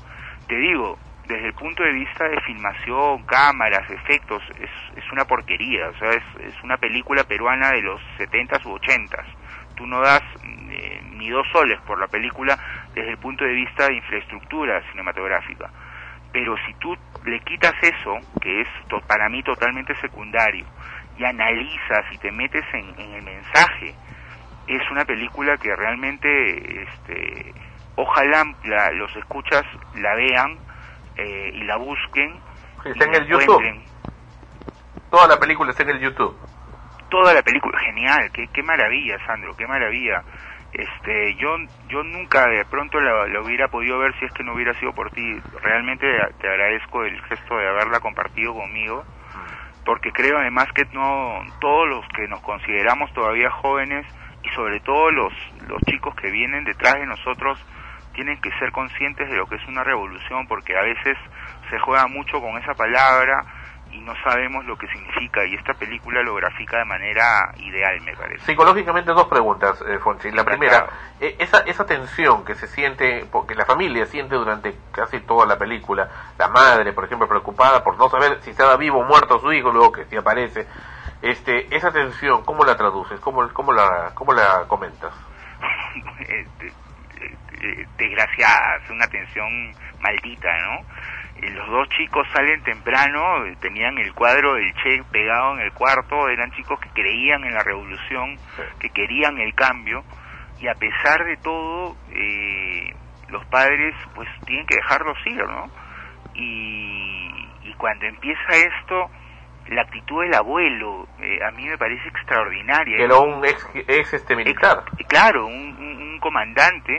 Te 0.47 0.55
digo, 0.55 0.97
desde 1.31 1.47
el 1.47 1.53
punto 1.53 1.81
de 1.83 1.93
vista 1.93 2.27
de 2.27 2.41
filmación, 2.41 3.23
cámaras, 3.23 3.89
efectos, 3.89 4.43
es, 4.59 5.11
una 5.11 5.25
porquería, 5.25 5.87
o 5.89 5.93
sea, 5.95 6.09
es, 6.09 6.63
una 6.63 6.77
película 6.77 7.23
peruana 7.23 7.71
de 7.71 7.81
los 7.81 8.01
70s 8.17 8.65
u 8.65 8.77
80s. 8.77 9.25
Tú 9.75 9.87
no 9.87 10.01
das 10.01 10.21
eh, 10.43 11.01
ni 11.17 11.29
dos 11.29 11.47
soles 11.51 11.79
por 11.81 11.99
la 11.99 12.07
película 12.07 12.57
desde 12.93 13.11
el 13.11 13.17
punto 13.17 13.43
de 13.45 13.53
vista 13.53 13.87
de 13.87 13.95
infraestructura 13.95 14.81
cinematográfica. 14.91 15.69
Pero 16.31 16.55
si 16.65 16.73
tú 16.75 16.95
le 17.25 17.39
quitas 17.41 17.73
eso, 17.81 18.19
que 18.41 18.61
es 18.61 18.67
to- 18.87 19.01
para 19.07 19.27
mí 19.29 19.41
totalmente 19.43 19.95
secundario, 19.95 20.65
y 21.17 21.25
analizas 21.25 22.05
y 22.11 22.17
te 22.17 22.31
metes 22.31 22.63
en, 22.73 22.99
en 22.99 23.13
el 23.15 23.21
mensaje, 23.23 23.95
es 24.67 24.91
una 24.91 25.05
película 25.05 25.57
que 25.57 25.75
realmente, 25.75 26.83
este, 26.83 27.53
ojalá 27.95 28.45
la- 28.63 28.91
los 28.91 29.13
escuchas 29.15 29.63
la 29.95 30.15
vean 30.15 30.70
eh, 31.17 31.51
y 31.53 31.63
la 31.63 31.77
busquen. 31.77 32.39
Está 32.85 33.05
en 33.05 33.15
el 33.15 33.27
YouTube. 33.27 33.63
Toda 35.09 35.27
la 35.27 35.39
película 35.39 35.71
está 35.71 35.83
en 35.83 35.89
el 35.91 35.99
YouTube. 35.99 36.35
toda 37.09 37.33
la 37.33 37.41
película 37.41 37.77
genial 37.79 38.31
qué, 38.33 38.47
qué 38.53 38.63
maravilla 38.63 39.17
Sandro 39.25 39.53
qué 39.57 39.67
maravilla 39.67 40.23
este 40.71 41.35
yo 41.35 41.57
yo 41.89 42.01
nunca 42.03 42.47
de 42.47 42.63
pronto 42.65 42.99
la, 43.01 43.27
la 43.27 43.41
hubiera 43.41 43.67
podido 43.67 43.99
ver 43.99 44.17
si 44.17 44.25
es 44.25 44.31
que 44.31 44.43
no 44.45 44.53
hubiera 44.53 44.73
sido 44.79 44.93
por 44.93 45.11
ti 45.11 45.39
realmente 45.61 46.07
te 46.39 46.47
agradezco 46.47 47.03
el 47.03 47.21
gesto 47.23 47.57
de 47.57 47.67
haberla 47.67 47.99
compartido 47.99 48.53
conmigo 48.53 49.03
porque 49.85 50.11
creo 50.13 50.37
además 50.37 50.67
que 50.73 50.85
no 50.93 51.41
todos 51.59 51.89
los 51.89 52.07
que 52.15 52.27
nos 52.29 52.39
consideramos 52.39 53.11
todavía 53.13 53.51
jóvenes 53.51 54.05
y 54.43 54.49
sobre 54.55 54.79
todo 54.79 55.11
los 55.11 55.33
los 55.67 55.81
chicos 55.81 56.15
que 56.15 56.31
vienen 56.31 56.63
detrás 56.63 56.93
de 56.93 57.05
nosotros 57.05 57.59
tienen 58.13 58.39
que 58.41 58.51
ser 58.59 58.71
conscientes 58.71 59.29
de 59.29 59.35
lo 59.35 59.47
que 59.47 59.55
es 59.55 59.67
una 59.67 59.83
revolución 59.83 60.47
porque 60.47 60.77
a 60.77 60.81
veces 60.81 61.17
se 61.69 61.79
juega 61.79 62.07
mucho 62.07 62.39
con 62.41 62.57
esa 62.57 62.73
palabra 62.73 63.45
y 63.91 63.99
no 63.99 64.13
sabemos 64.23 64.65
lo 64.65 64.77
que 64.77 64.87
significa 64.87 65.45
y 65.45 65.55
esta 65.55 65.73
película 65.73 66.21
lo 66.23 66.35
grafica 66.35 66.77
de 66.77 66.85
manera 66.85 67.53
ideal 67.57 67.99
me 68.01 68.15
parece 68.15 68.45
Psicológicamente 68.45 69.11
dos 69.11 69.27
preguntas, 69.27 69.83
eh, 69.87 69.99
Fonchi. 69.99 70.31
La 70.31 70.45
primera, 70.45 70.87
eh, 71.19 71.35
esa, 71.39 71.59
esa 71.59 71.85
tensión 71.85 72.45
que 72.45 72.55
se 72.55 72.67
siente, 72.67 73.25
porque 73.31 73.55
la 73.55 73.65
familia 73.65 74.05
siente 74.05 74.35
durante 74.35 74.75
casi 74.91 75.19
toda 75.19 75.45
la 75.45 75.57
película, 75.57 76.09
la 76.37 76.47
madre, 76.47 76.93
por 76.93 77.05
ejemplo, 77.05 77.27
preocupada 77.27 77.83
por 77.83 77.97
no 77.97 78.09
saber 78.09 78.39
si 78.41 78.51
estaba 78.51 78.77
vivo 78.77 78.99
o 78.99 79.03
muerto 79.03 79.39
su 79.39 79.51
hijo, 79.51 79.71
luego 79.71 79.91
que 79.91 80.05
si 80.05 80.15
aparece, 80.15 80.67
este, 81.21 81.75
esa 81.75 81.91
tensión, 81.91 82.43
¿cómo 82.43 82.63
la 82.63 82.77
traduces? 82.77 83.19
¿Cómo, 83.19 83.47
cómo, 83.53 83.73
la, 83.73 84.11
cómo 84.15 84.33
la 84.33 84.65
comentas? 84.67 85.13
Eh, 87.21 87.35
de- 87.51 87.67
de- 87.75 87.87
desgraciada, 87.97 88.77
es 88.83 88.89
una 88.89 89.07
tensión 89.07 89.75
maldita, 89.99 90.49
¿no? 90.63 90.85
Los 91.41 91.69
dos 91.69 91.89
chicos 91.89 92.27
salen 92.33 92.61
temprano, 92.63 93.43
tenían 93.59 93.97
el 93.97 94.13
cuadro 94.13 94.55
del 94.55 94.73
Che 94.75 95.03
pegado 95.11 95.53
en 95.55 95.61
el 95.61 95.71
cuarto, 95.73 96.27
eran 96.29 96.51
chicos 96.51 96.79
que 96.79 96.89
creían 96.89 97.43
en 97.45 97.53
la 97.53 97.63
revolución, 97.63 98.37
que 98.79 98.89
querían 98.89 99.37
el 99.37 99.53
cambio, 99.53 100.03
y 100.59 100.67
a 100.67 100.75
pesar 100.75 101.23
de 101.25 101.37
todo, 101.37 101.95
eh, 102.09 102.93
los 103.29 103.45
padres 103.45 103.95
pues 104.13 104.27
tienen 104.45 104.65
que 104.65 104.75
dejarlos 104.75 105.17
ir, 105.25 105.43
¿no? 105.43 105.71
Y, 106.33 107.29
y 107.63 107.73
cuando 107.75 108.05
empieza 108.05 108.49
esto, 108.49 109.09
la 109.71 109.81
actitud 109.83 110.21
del 110.23 110.33
abuelo 110.33 111.07
eh, 111.19 111.39
a 111.43 111.51
mí 111.51 111.67
me 111.67 111.77
parece 111.77 112.07
extraordinaria. 112.07 112.97
Que 112.97 113.03
era 113.03 113.17
un 113.17 113.43
ex, 113.45 113.67
ex 113.87 114.13
este 114.13 114.35
militar. 114.35 114.83
Ex- 114.97 115.07
claro, 115.07 115.45
un 115.47 116.19
comandante 116.21 116.97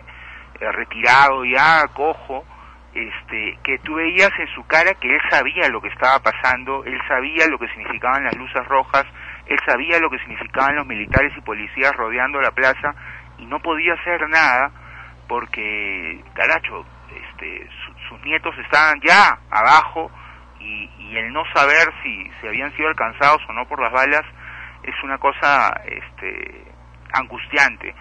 eh, 0.61 0.73
retirado 0.73 1.44
ya, 1.44 1.86
cojo, 1.94 2.44
este, 2.94 3.59
que 3.65 3.78
tú 3.78 3.94
veías 3.94 4.31
en 4.39 4.49
su 4.55 4.66
cara 4.66 4.93
que 4.94 5.09
él 5.09 5.20
sabía 5.31 5.69
lo 5.69 5.81
que 5.81 5.89
estaba 5.89 6.19
pasando, 6.19 6.85
él 6.85 7.01
sabía 7.09 7.47
lo 7.49 7.59
que 7.59 7.69
significaban 7.69 8.24
las 8.24 8.36
luces 8.36 8.65
rojas, 8.66 9.05
él 9.47 9.59
sabía 9.66 9.99
lo 9.99 10.11
que 10.11 10.19
significaban 10.19 10.77
los 10.77 10.86
militares 10.86 11.32
y 11.36 11.40
policías 11.40 11.93
rodeando 11.97 12.40
la 12.40 12.51
plaza 12.51 12.94
y 13.39 13.47
no 13.47 13.61
podía 13.61 13.94
hacer 13.94 14.28
nada 14.28 14.70
porque, 15.28 16.23
caracho, 16.35 16.85
este, 17.11 17.66
su- 17.85 18.09
sus 18.09 18.24
nietos 18.24 18.55
estaban 18.59 19.01
ya 19.01 19.39
abajo 19.51 20.11
y, 20.62 20.90
y 20.98 21.16
el 21.16 21.32
no 21.32 21.43
saber 21.55 21.93
si, 22.02 22.30
si 22.40 22.47
habían 22.47 22.74
sido 22.76 22.89
alcanzados 22.89 23.43
o 23.48 23.52
no 23.52 23.66
por 23.66 23.80
las 23.82 23.93
balas 23.93 24.22
es 24.84 24.94
una 25.05 25.18
cosa 25.18 25.80
este, 25.86 26.64
angustiante. 27.14 27.94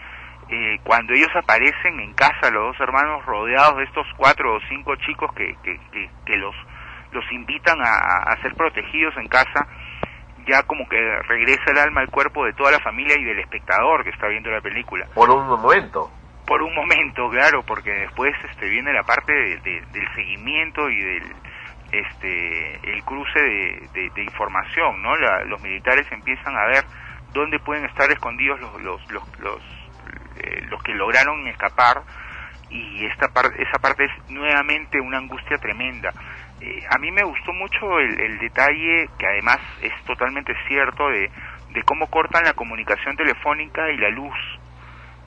Eh, 0.50 0.80
cuando 0.84 1.14
ellos 1.14 1.30
aparecen 1.36 2.00
en 2.00 2.14
casa, 2.14 2.52
los 2.52 2.72
dos 2.76 2.80
hermanos 2.82 3.26
rodeados 3.26 3.78
de 3.78 3.84
estos 3.86 4.06
cuatro 4.18 4.56
o 4.56 4.60
cinco 4.68 4.96
chicos 4.98 5.32
que, 5.34 5.56
que, 5.64 5.80
que, 5.92 6.10
que 6.26 6.38
los, 6.38 6.56
los 7.12 7.24
invitan 7.32 7.80
a, 7.82 8.32
a 8.32 8.42
ser 8.42 8.54
protegidos 8.56 9.16
en 9.18 9.28
casa, 9.28 9.66
ya 10.48 10.64
como 10.64 10.88
que 10.90 10.98
regresa 11.28 11.72
el 11.72 11.78
alma 11.78 12.02
al 12.02 12.10
cuerpo 12.10 12.44
de 12.46 12.54
toda 12.54 12.72
la 12.72 12.80
familia 12.80 13.16
y 13.18 13.24
del 13.24 13.40
espectador 13.40 14.04
que 14.04 14.10
está 14.10 14.28
viendo 14.28 14.50
la 14.52 14.60
película 14.62 15.06
Por 15.14 15.30
un 15.30 15.48
momento. 15.48 16.12
por 16.48 16.62
un 16.64 16.74
momento, 16.76 17.30
claro, 17.30 17.64
porque 17.64 17.92
después 17.92 18.34
este 18.52 18.68
viene 18.68 18.92
la 18.92 19.04
parte 19.04 19.32
de- 19.32 19.58
de- 19.58 19.82
del 19.94 20.14
seguimiento 20.16 20.90
y 20.90 21.00
del 21.00 21.24
este 21.92 22.92
el 22.94 23.04
cruce 23.04 23.40
de, 23.42 23.90
de- 23.94 24.10
de 24.12 24.24
información, 24.24 25.02
¿no? 25.02 25.16
La- 25.18 25.44
los 25.46 25.62
militares 25.62 26.06
empiezan 26.12 26.56
a 26.58 26.66
ver 26.68 26.84
dónde 27.34 27.60
pueden 27.60 27.86
estar 27.86 28.10
escondidos 28.12 28.60
los 28.60 28.82
los 28.82 29.12
los 29.12 29.24
los, 29.40 29.62
eh, 30.38 30.62
los 30.70 30.82
que 30.84 30.94
lograron 30.96 31.48
escapar 31.48 32.02
y 32.70 33.06
esta 33.06 33.28
parte 33.30 33.62
esa 33.62 33.80
parte 33.80 34.06
es 34.06 34.12
nuevamente 34.30 35.00
una 35.00 35.18
angustia 35.18 35.58
tremenda. 35.58 36.14
Eh, 36.62 36.84
a 36.90 36.98
mí 37.00 37.12
me 37.12 37.24
gustó 37.24 37.54
mucho 37.54 38.00
el, 38.00 38.20
el 38.20 38.40
detalle 38.40 39.10
que 39.18 39.26
además 39.28 39.58
es 39.82 39.94
totalmente 40.06 40.56
cierto 40.68 41.10
de 41.10 41.30
de 41.70 41.84
cómo 41.84 42.08
cortan 42.08 42.44
la 42.44 42.54
comunicación 42.54 43.16
telefónica 43.16 43.90
y 43.92 43.98
la 43.98 44.10
luz, 44.10 44.36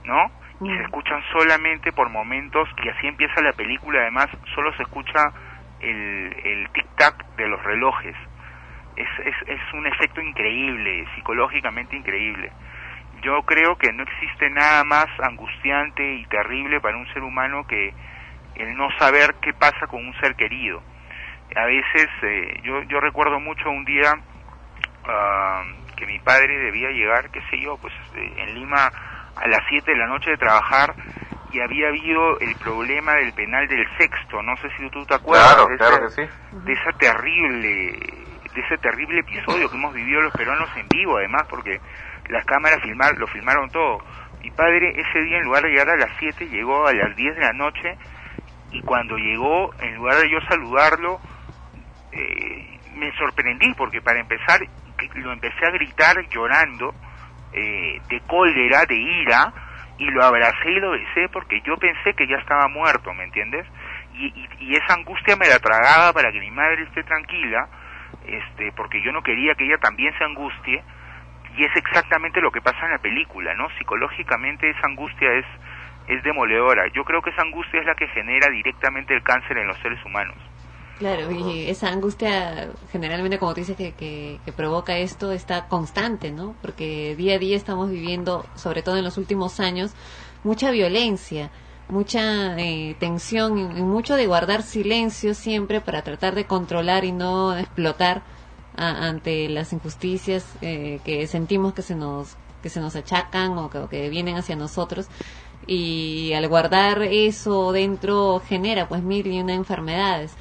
¿no? 0.04 0.30
y 0.60 0.68
se 0.76 0.82
escuchan 0.84 1.22
solamente 1.32 1.90
por 1.92 2.08
momentos 2.10 2.68
y 2.84 2.88
así 2.88 3.06
empieza 3.08 3.42
la 3.42 3.52
película 3.54 4.00
además 4.02 4.28
solo 4.54 4.72
se 4.76 4.82
escucha 4.84 5.20
el, 5.90 6.36
el 6.44 6.68
tic 6.70 6.86
tac 6.96 7.24
de 7.36 7.48
los 7.48 7.62
relojes. 7.62 8.16
Es, 8.96 9.08
es, 9.46 9.60
un 9.72 9.86
efecto 9.88 10.20
increíble 10.20 11.04
psicológicamente 11.16 11.96
increíble. 11.96 12.52
Yo 13.22 13.42
creo 13.42 13.76
que 13.76 13.92
no 13.92 14.04
existe 14.04 14.50
nada 14.50 14.84
más 14.84 15.06
angustiante 15.20 16.14
y 16.14 16.26
terrible 16.26 16.80
para 16.80 16.96
un 16.96 17.06
ser 17.12 17.22
humano 17.22 17.66
que 17.66 17.92
el 18.54 18.76
no 18.76 18.88
saber 18.98 19.34
qué 19.42 19.52
pasa 19.52 19.86
con 19.88 20.06
un 20.06 20.14
ser 20.20 20.36
querido. 20.36 20.80
A 21.56 21.64
veces 21.64 22.08
eh, 22.22 22.60
yo 22.62 22.82
yo 22.84 23.00
recuerdo 23.00 23.40
mucho 23.40 23.68
un 23.68 23.84
día 23.84 24.14
ah, 25.06 25.64
que 25.96 26.06
mi 26.06 26.20
padre 26.20 26.56
debía 26.58 26.90
llegar 26.90 27.30
qué 27.30 27.40
sé 27.50 27.58
yo 27.60 27.76
pues 27.78 27.92
eh, 28.14 28.32
en 28.36 28.54
Lima 28.54 28.90
a 29.36 29.48
las 29.48 29.60
7 29.68 29.90
de 29.90 29.96
la 29.96 30.06
noche 30.06 30.30
de 30.30 30.36
trabajar 30.36 30.94
y 31.54 31.60
había 31.60 31.86
habido 31.88 32.38
el 32.40 32.54
problema 32.56 33.14
del 33.14 33.32
penal 33.32 33.68
del 33.68 33.86
sexto, 33.96 34.42
no 34.42 34.56
sé 34.56 34.68
si 34.76 34.90
tú 34.90 35.06
te 35.06 35.14
acuerdas 35.14 35.54
Claro, 35.54 35.68
de, 35.68 35.76
claro 35.78 36.06
ese, 36.08 36.22
que 36.22 36.26
sí. 36.28 36.58
de 36.64 36.72
esa 36.72 36.90
terrible 36.98 37.98
de 38.54 38.60
ese 38.60 38.76
terrible 38.78 39.20
episodio 39.20 39.68
que 39.70 39.76
hemos 39.76 39.94
vivido 39.94 40.20
los 40.20 40.32
peruanos 40.32 40.68
en 40.76 40.88
vivo 40.88 41.16
además 41.16 41.44
porque 41.48 41.80
las 42.28 42.44
cámaras 42.44 42.80
filmar, 42.82 43.16
lo 43.18 43.26
filmaron 43.28 43.68
todo. 43.70 43.98
Mi 44.42 44.50
padre 44.50 44.94
ese 45.00 45.20
día 45.22 45.38
en 45.38 45.44
lugar 45.44 45.62
de 45.62 45.70
llegar 45.70 45.90
a 45.90 45.96
las 45.96 46.10
7 46.18 46.46
llegó 46.48 46.86
a 46.86 46.92
las 46.92 47.14
10 47.16 47.34
de 47.36 47.40
la 47.40 47.52
noche 47.52 47.96
y 48.72 48.80
cuando 48.82 49.16
llegó 49.16 49.72
en 49.80 49.94
lugar 49.96 50.16
de 50.16 50.30
yo 50.30 50.40
saludarlo 50.48 51.20
eh, 52.12 52.78
me 52.96 53.12
sorprendí 53.16 53.72
porque 53.74 54.00
para 54.00 54.20
empezar 54.20 54.60
lo 55.14 55.32
empecé 55.32 55.66
a 55.66 55.70
gritar 55.70 56.16
llorando 56.30 56.94
eh, 57.52 58.00
de 58.08 58.20
cólera, 58.26 58.84
de 58.86 58.96
ira, 58.96 59.52
y 59.98 60.06
lo 60.10 60.24
abracé 60.24 60.70
y 60.70 60.80
lo 60.80 60.90
besé 60.90 61.28
porque 61.28 61.60
yo 61.62 61.76
pensé 61.76 62.14
que 62.14 62.26
ya 62.26 62.36
estaba 62.36 62.68
muerto, 62.68 63.12
¿me 63.14 63.24
entiendes? 63.24 63.66
Y, 64.14 64.26
y, 64.26 64.48
y 64.60 64.76
esa 64.76 64.94
angustia 64.94 65.36
me 65.36 65.48
la 65.48 65.58
tragaba 65.58 66.12
para 66.12 66.32
que 66.32 66.40
mi 66.40 66.50
madre 66.50 66.82
esté 66.82 67.02
tranquila, 67.04 67.68
este, 68.26 68.72
porque 68.72 69.00
yo 69.02 69.12
no 69.12 69.22
quería 69.22 69.54
que 69.54 69.64
ella 69.64 69.78
también 69.78 70.12
se 70.18 70.24
angustie, 70.24 70.82
y 71.56 71.64
es 71.64 71.76
exactamente 71.76 72.40
lo 72.40 72.50
que 72.50 72.60
pasa 72.60 72.84
en 72.86 72.92
la 72.92 72.98
película, 72.98 73.54
¿no? 73.54 73.68
Psicológicamente 73.78 74.68
esa 74.70 74.86
angustia 74.86 75.32
es, 75.34 75.46
es 76.08 76.22
demoledora. 76.24 76.88
Yo 76.88 77.04
creo 77.04 77.22
que 77.22 77.30
esa 77.30 77.42
angustia 77.42 77.80
es 77.80 77.86
la 77.86 77.94
que 77.94 78.08
genera 78.08 78.50
directamente 78.50 79.14
el 79.14 79.22
cáncer 79.22 79.58
en 79.58 79.68
los 79.68 79.78
seres 79.78 80.04
humanos. 80.04 80.36
Claro, 80.98 81.32
y 81.32 81.62
esa 81.68 81.88
angustia 81.88 82.70
generalmente, 82.92 83.38
como 83.40 83.52
tú 83.52 83.60
dices, 83.60 83.76
que, 83.76 83.94
que, 83.94 84.40
que 84.44 84.52
provoca 84.52 84.96
esto 84.96 85.32
está 85.32 85.66
constante, 85.66 86.30
¿no? 86.30 86.54
Porque 86.62 87.16
día 87.16 87.34
a 87.34 87.38
día 87.38 87.56
estamos 87.56 87.90
viviendo, 87.90 88.48
sobre 88.54 88.82
todo 88.82 88.96
en 88.96 89.02
los 89.04 89.18
últimos 89.18 89.58
años, 89.58 89.90
mucha 90.44 90.70
violencia, 90.70 91.50
mucha 91.88 92.56
eh, 92.60 92.94
tensión 93.00 93.58
y, 93.58 93.64
mucho 93.82 94.14
de 94.14 94.28
guardar 94.28 94.62
silencio 94.62 95.34
siempre 95.34 95.80
para 95.80 96.02
tratar 96.02 96.36
de 96.36 96.46
controlar 96.46 97.04
y 97.04 97.10
no 97.10 97.56
explotar 97.58 98.22
a- 98.76 99.08
ante 99.08 99.48
las 99.48 99.72
injusticias 99.72 100.46
eh, 100.60 101.00
que 101.04 101.26
sentimos 101.26 101.74
que 101.74 101.82
se 101.82 101.96
nos 101.96 102.36
que 102.62 102.70
se 102.70 102.80
nos 102.80 102.96
achacan 102.96 103.58
o 103.58 103.68
que, 103.68 103.76
o 103.78 103.88
que 103.90 104.08
vienen 104.08 104.36
hacia 104.36 104.56
nosotros 104.56 105.06
y 105.66 106.32
al 106.34 106.48
guardar 106.48 107.02
eso 107.02 107.72
dentro 107.72 108.40
genera 108.46 108.88
pues 108.88 109.02
mil 109.02 109.26
y 109.26 109.40
una 109.40 109.54
enfermedades. 109.54 110.32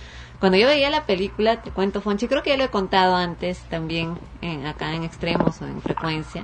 Cuando 0.43 0.57
yo 0.57 0.67
veía 0.67 0.89
la 0.89 1.05
película, 1.05 1.61
te 1.61 1.71
cuento 1.71 2.01
Fonchi, 2.01 2.27
creo 2.27 2.43
que 2.43 2.49
ya 2.49 2.57
lo 2.57 2.65
he 2.65 2.69
contado 2.69 3.15
antes 3.15 3.59
también 3.69 4.19
en- 4.41 4.65
acá 4.65 4.93
en 4.93 5.03
extremos 5.03 5.61
o 5.61 5.65
en 5.65 5.81
frecuencia, 5.81 6.43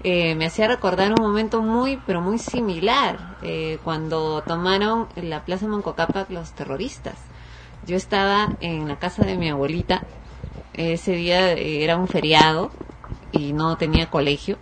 eh, 0.00 0.34
me 0.34 0.44
hacía 0.44 0.68
recordar 0.68 1.14
un 1.14 1.22
momento 1.22 1.62
muy, 1.62 1.96
pero 1.96 2.20
muy 2.20 2.38
similar, 2.38 3.16
eh, 3.40 3.78
cuando 3.82 4.42
tomaron 4.42 5.08
la 5.16 5.46
Plaza 5.46 5.66
Moncocapac 5.66 6.28
los 6.30 6.52
terroristas. 6.52 7.16
Yo 7.86 7.96
estaba 7.96 8.54
en 8.60 8.86
la 8.86 8.96
casa 8.96 9.24
de 9.24 9.38
mi 9.38 9.48
abuelita, 9.48 10.04
ese 10.74 11.12
día 11.12 11.52
eh, 11.54 11.82
era 11.82 11.96
un 11.96 12.06
feriado 12.06 12.70
y 13.32 13.54
no 13.54 13.78
tenía 13.78 14.10
colegio 14.10 14.58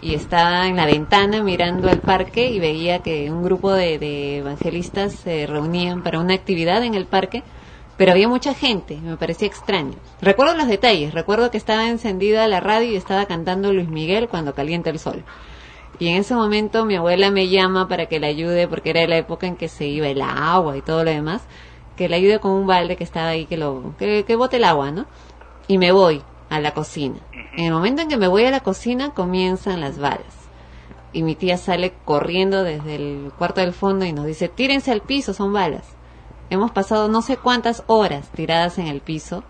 y 0.00 0.14
estaba 0.14 0.66
en 0.68 0.76
la 0.76 0.84
ventana 0.84 1.42
mirando 1.42 1.88
el 1.88 2.00
parque 2.00 2.50
y 2.50 2.58
veía 2.60 3.00
que 3.00 3.30
un 3.30 3.42
grupo 3.42 3.72
de, 3.72 3.98
de 3.98 4.38
evangelistas 4.38 5.14
se 5.14 5.46
reunían 5.46 6.02
para 6.02 6.20
una 6.20 6.34
actividad 6.34 6.84
en 6.84 6.94
el 6.94 7.06
parque, 7.06 7.42
pero 7.98 8.12
había 8.12 8.28
mucha 8.28 8.54
gente, 8.54 8.96
me 8.96 9.16
parecía 9.16 9.48
extraño. 9.48 9.96
Recuerdo 10.22 10.54
los 10.54 10.68
detalles, 10.68 11.12
recuerdo 11.12 11.50
que 11.50 11.58
estaba 11.58 11.88
encendida 11.88 12.46
la 12.46 12.60
radio 12.60 12.92
y 12.92 12.96
estaba 12.96 13.26
cantando 13.26 13.72
Luis 13.72 13.88
Miguel 13.88 14.28
cuando 14.28 14.54
calienta 14.54 14.88
el 14.88 15.00
sol. 15.00 15.24
Y 15.98 16.08
en 16.08 16.18
ese 16.18 16.36
momento 16.36 16.84
mi 16.84 16.94
abuela 16.94 17.32
me 17.32 17.48
llama 17.48 17.88
para 17.88 18.06
que 18.06 18.20
la 18.20 18.28
ayude, 18.28 18.68
porque 18.68 18.90
era 18.90 19.04
la 19.08 19.16
época 19.16 19.48
en 19.48 19.56
que 19.56 19.66
se 19.66 19.86
iba 19.86 20.06
el 20.06 20.22
agua 20.22 20.76
y 20.76 20.80
todo 20.80 21.02
lo 21.02 21.10
demás, 21.10 21.42
que 21.96 22.08
la 22.08 22.14
ayude 22.14 22.38
con 22.38 22.52
un 22.52 22.68
balde 22.68 22.94
que 22.94 23.02
estaba 23.02 23.30
ahí, 23.30 23.46
que 23.46 23.56
lo, 23.56 23.96
que, 23.98 24.24
que 24.24 24.36
bote 24.36 24.58
el 24.58 24.64
agua, 24.64 24.92
¿no? 24.92 25.06
Y 25.66 25.76
me 25.78 25.90
voy 25.90 26.22
a 26.50 26.60
la 26.60 26.72
cocina. 26.74 27.16
En 27.56 27.64
el 27.64 27.72
momento 27.72 28.02
en 28.02 28.08
que 28.08 28.16
me 28.16 28.28
voy 28.28 28.44
a 28.44 28.52
la 28.52 28.60
cocina 28.60 29.10
comienzan 29.10 29.80
las 29.80 29.98
balas. 29.98 30.48
Y 31.12 31.24
mi 31.24 31.34
tía 31.34 31.56
sale 31.56 31.94
corriendo 32.04 32.62
desde 32.62 32.94
el 32.94 33.32
cuarto 33.36 33.60
del 33.60 33.72
fondo 33.72 34.04
y 34.04 34.12
nos 34.12 34.24
dice, 34.24 34.48
tírense 34.48 34.92
al 34.92 35.00
piso, 35.00 35.34
son 35.34 35.52
balas. 35.52 35.97
Hemos 36.50 36.70
pasado 36.70 37.08
no 37.08 37.22
sé 37.22 37.36
cuántas 37.36 37.82
horas 37.86 38.28
tiradas 38.34 38.78
en 38.78 38.86
el 38.86 39.00
piso. 39.00 39.42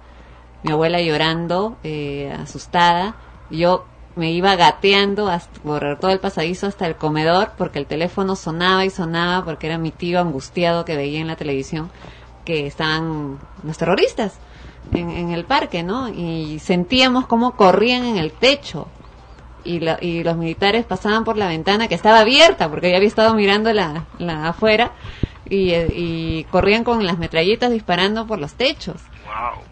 Mi 0.64 0.72
abuela 0.72 1.00
llorando, 1.00 1.76
eh, 1.84 2.34
asustada. 2.40 3.14
Yo 3.50 3.84
me 4.16 4.32
iba 4.32 4.56
gateando 4.56 5.28
hasta, 5.28 5.60
por 5.60 5.96
todo 6.00 6.10
el 6.10 6.18
pasadizo 6.18 6.66
hasta 6.66 6.86
el 6.86 6.96
comedor 6.96 7.52
porque 7.56 7.78
el 7.78 7.86
teléfono 7.86 8.34
sonaba 8.34 8.84
y 8.84 8.90
sonaba 8.90 9.44
porque 9.44 9.68
era 9.68 9.78
mi 9.78 9.92
tío 9.92 10.20
angustiado 10.20 10.84
que 10.84 10.96
veía 10.96 11.20
en 11.20 11.28
la 11.28 11.36
televisión 11.36 11.88
que 12.44 12.66
estaban 12.66 13.38
los 13.62 13.78
terroristas 13.78 14.32
en, 14.92 15.10
en 15.10 15.30
el 15.30 15.44
parque, 15.44 15.84
¿no? 15.84 16.08
Y 16.08 16.58
sentíamos 16.58 17.26
cómo 17.26 17.52
corrían 17.52 18.04
en 18.04 18.16
el 18.16 18.32
techo 18.32 18.88
y, 19.64 19.78
la- 19.80 19.98
y 20.00 20.24
los 20.24 20.36
militares 20.36 20.84
pasaban 20.84 21.22
por 21.24 21.36
la 21.36 21.46
ventana 21.46 21.86
que 21.86 21.94
estaba 21.94 22.20
abierta 22.20 22.68
porque 22.68 22.90
yo 22.90 22.96
había 22.96 23.08
estado 23.08 23.34
mirando 23.34 23.72
la, 23.72 24.04
la 24.18 24.48
afuera 24.48 24.90
y, 25.48 25.70
eh, 25.70 25.88
y 25.94 26.44
corrían 26.44 26.84
con 26.84 27.04
las 27.06 27.18
metralletas 27.18 27.70
disparando 27.70 28.26
por 28.26 28.38
los 28.38 28.54
techos. 28.54 29.02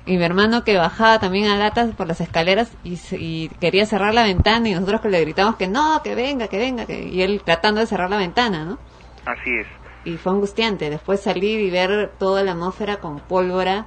Y 0.04 0.16
mi 0.18 0.24
hermano 0.24 0.64
que 0.64 0.76
bajaba 0.76 1.18
también 1.18 1.48
a 1.50 1.56
gatas 1.58 1.94
por 1.94 2.06
las 2.06 2.20
escaleras 2.20 2.76
y, 2.84 2.98
y 3.12 3.48
quería 3.60 3.86
cerrar 3.86 4.14
la 4.14 4.22
ventana 4.24 4.68
y 4.68 4.74
nosotros 4.74 5.00
que 5.00 5.08
le 5.08 5.20
gritamos 5.20 5.56
que 5.56 5.66
no, 5.68 6.02
que 6.02 6.14
venga, 6.14 6.48
que 6.48 6.58
venga, 6.58 6.86
que, 6.86 7.02
y 7.08 7.22
él 7.22 7.42
tratando 7.44 7.80
de 7.80 7.86
cerrar 7.86 8.10
la 8.10 8.16
ventana, 8.18 8.64
¿no? 8.64 8.78
Así 9.24 9.50
es. 9.60 9.66
y 10.04 10.18
fue 10.18 10.32
angustiante 10.32 10.88
después 10.90 11.20
salir 11.20 11.60
y 11.60 11.70
ver 11.70 12.14
toda 12.18 12.42
la 12.44 12.52
atmósfera 12.52 12.98
con 13.00 13.20
pólvora 13.20 13.86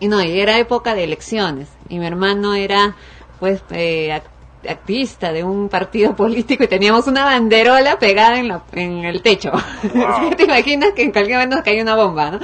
y 0.00 0.08
no 0.08 0.20
y 0.22 0.40
era 0.40 0.58
época 0.58 0.94
de 0.94 1.04
elecciones 1.04 1.68
y 1.88 1.98
mi 2.00 2.06
hermano 2.06 2.54
era 2.54 2.96
pues 3.38 3.62
eh, 3.70 4.20
activista 4.68 5.32
de 5.32 5.44
un 5.44 5.68
partido 5.68 6.14
político 6.16 6.64
y 6.64 6.68
teníamos 6.68 7.06
una 7.06 7.24
banderola 7.24 7.98
pegada 7.98 8.38
en, 8.38 8.48
la- 8.48 8.62
en 8.72 9.04
el 9.04 9.22
techo. 9.22 9.50
Así 10.08 10.28
que 10.30 10.36
te 10.36 10.44
imaginas 10.44 10.92
que 10.92 11.02
en 11.02 11.12
cualquier 11.12 11.36
momento 11.36 11.56
nos 11.56 11.64
cae 11.64 11.82
una 11.82 11.96
bomba 11.96 12.30
no 12.32 12.40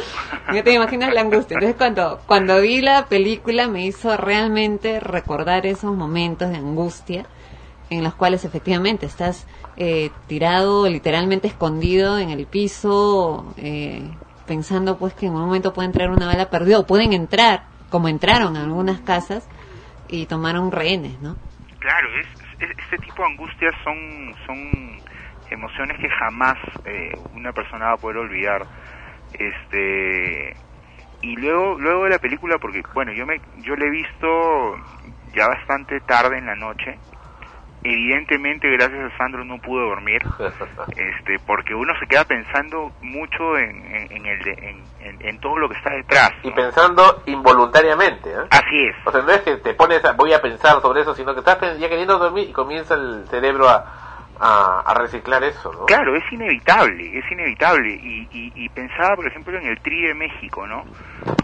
ya 0.54 0.62
te 0.64 0.72
imaginas 0.72 1.12
la 1.14 1.20
angustia. 1.20 1.54
Entonces 1.54 1.76
cuando 1.76 2.20
cuando 2.26 2.60
vi 2.60 2.80
la 2.80 3.06
película 3.06 3.68
me 3.68 3.84
hizo 3.86 4.16
realmente 4.16 4.98
recordar 5.00 5.66
esos 5.66 5.94
momentos 5.96 6.48
de 6.50 6.56
angustia 6.56 7.26
en 7.90 8.04
los 8.04 8.14
cuales 8.14 8.44
efectivamente 8.44 9.06
estás 9.06 9.46
eh, 9.76 10.10
tirado, 10.26 10.88
literalmente 10.88 11.48
escondido 11.48 12.18
en 12.18 12.30
el 12.30 12.46
piso, 12.46 13.46
eh, 13.56 14.02
pensando 14.46 14.96
pues 14.98 15.14
que 15.14 15.26
en 15.26 15.32
un 15.34 15.40
momento 15.42 15.72
puede 15.72 15.86
entrar 15.86 16.10
una 16.10 16.26
bala 16.26 16.50
perdida 16.50 16.78
o 16.80 16.86
pueden 16.86 17.12
entrar, 17.12 17.64
como 17.90 18.08
entraron 18.08 18.56
a 18.56 18.64
algunas 18.64 19.00
casas 19.00 19.44
y 20.08 20.26
tomaron 20.26 20.70
rehenes, 20.72 21.20
¿no? 21.20 21.36
Claro, 21.88 22.10
es, 22.20 22.26
es- 22.60 22.78
este 22.78 22.98
tipo 22.98 23.22
de 23.22 23.30
angustias 23.30 23.74
son, 23.82 24.36
son 24.46 25.02
emociones 25.50 25.98
que 25.98 26.10
jamás 26.10 26.58
eh, 26.84 27.16
una 27.32 27.54
persona 27.54 27.86
va 27.86 27.92
a 27.94 27.98
poder 27.98 28.18
olvidar. 28.18 28.68
Este 29.32 30.56
y 31.22 31.36
luego 31.36 31.78
luego 31.78 32.04
de 32.04 32.10
la 32.10 32.18
película 32.20 32.58
porque 32.58 32.82
bueno 32.94 33.12
yo 33.12 33.26
me 33.26 33.40
yo 33.56 33.76
la 33.76 33.86
he 33.86 33.90
visto 33.90 34.76
ya 35.34 35.48
bastante 35.48 36.00
tarde 36.02 36.38
en 36.38 36.46
la 36.46 36.56
noche 36.56 37.00
evidentemente 37.92 38.68
gracias 38.70 39.12
a 39.12 39.16
Sandro 39.18 39.44
no 39.44 39.58
pude 39.58 39.82
dormir 39.88 40.20
este 40.96 41.38
porque 41.46 41.74
uno 41.74 41.92
se 41.98 42.06
queda 42.06 42.24
pensando 42.24 42.92
mucho 43.00 43.56
en, 43.58 43.84
en, 43.84 44.12
en 44.16 44.26
el 44.26 44.38
de- 44.44 44.88
en, 45.20 45.38
todo 45.40 45.56
lo 45.56 45.68
que 45.68 45.76
está 45.76 45.90
detrás 45.94 46.32
Y 46.42 46.50
pensando 46.50 47.22
involuntariamente, 47.26 48.30
¿eh? 48.30 48.46
Así 48.50 48.84
es. 48.84 48.94
O 49.04 49.12
sea, 49.12 49.22
no 49.22 49.30
es 49.30 49.40
que 49.42 49.56
te 49.58 49.74
pones 49.74 50.04
a, 50.04 50.12
voy 50.12 50.32
a 50.32 50.42
pensar 50.42 50.80
sobre 50.82 51.02
eso, 51.02 51.14
sino 51.14 51.32
que 51.34 51.40
estás 51.40 51.58
ya 51.78 51.88
queriendo 51.88 52.18
dormir 52.18 52.48
y 52.48 52.52
comienza 52.52 52.94
el 52.94 53.26
cerebro 53.28 53.68
a, 53.68 53.84
a, 54.40 54.94
reciclar 54.98 55.42
eso, 55.44 55.72
¿no? 55.72 55.86
Claro, 55.86 56.14
es 56.16 56.24
inevitable, 56.32 57.18
es 57.18 57.30
inevitable. 57.30 57.90
Y, 58.00 58.68
pensaba, 58.70 59.16
por 59.16 59.26
ejemplo, 59.26 59.58
en 59.58 59.66
el 59.66 59.80
Tri 59.80 60.02
de 60.06 60.14
México, 60.14 60.66
¿no? 60.66 60.84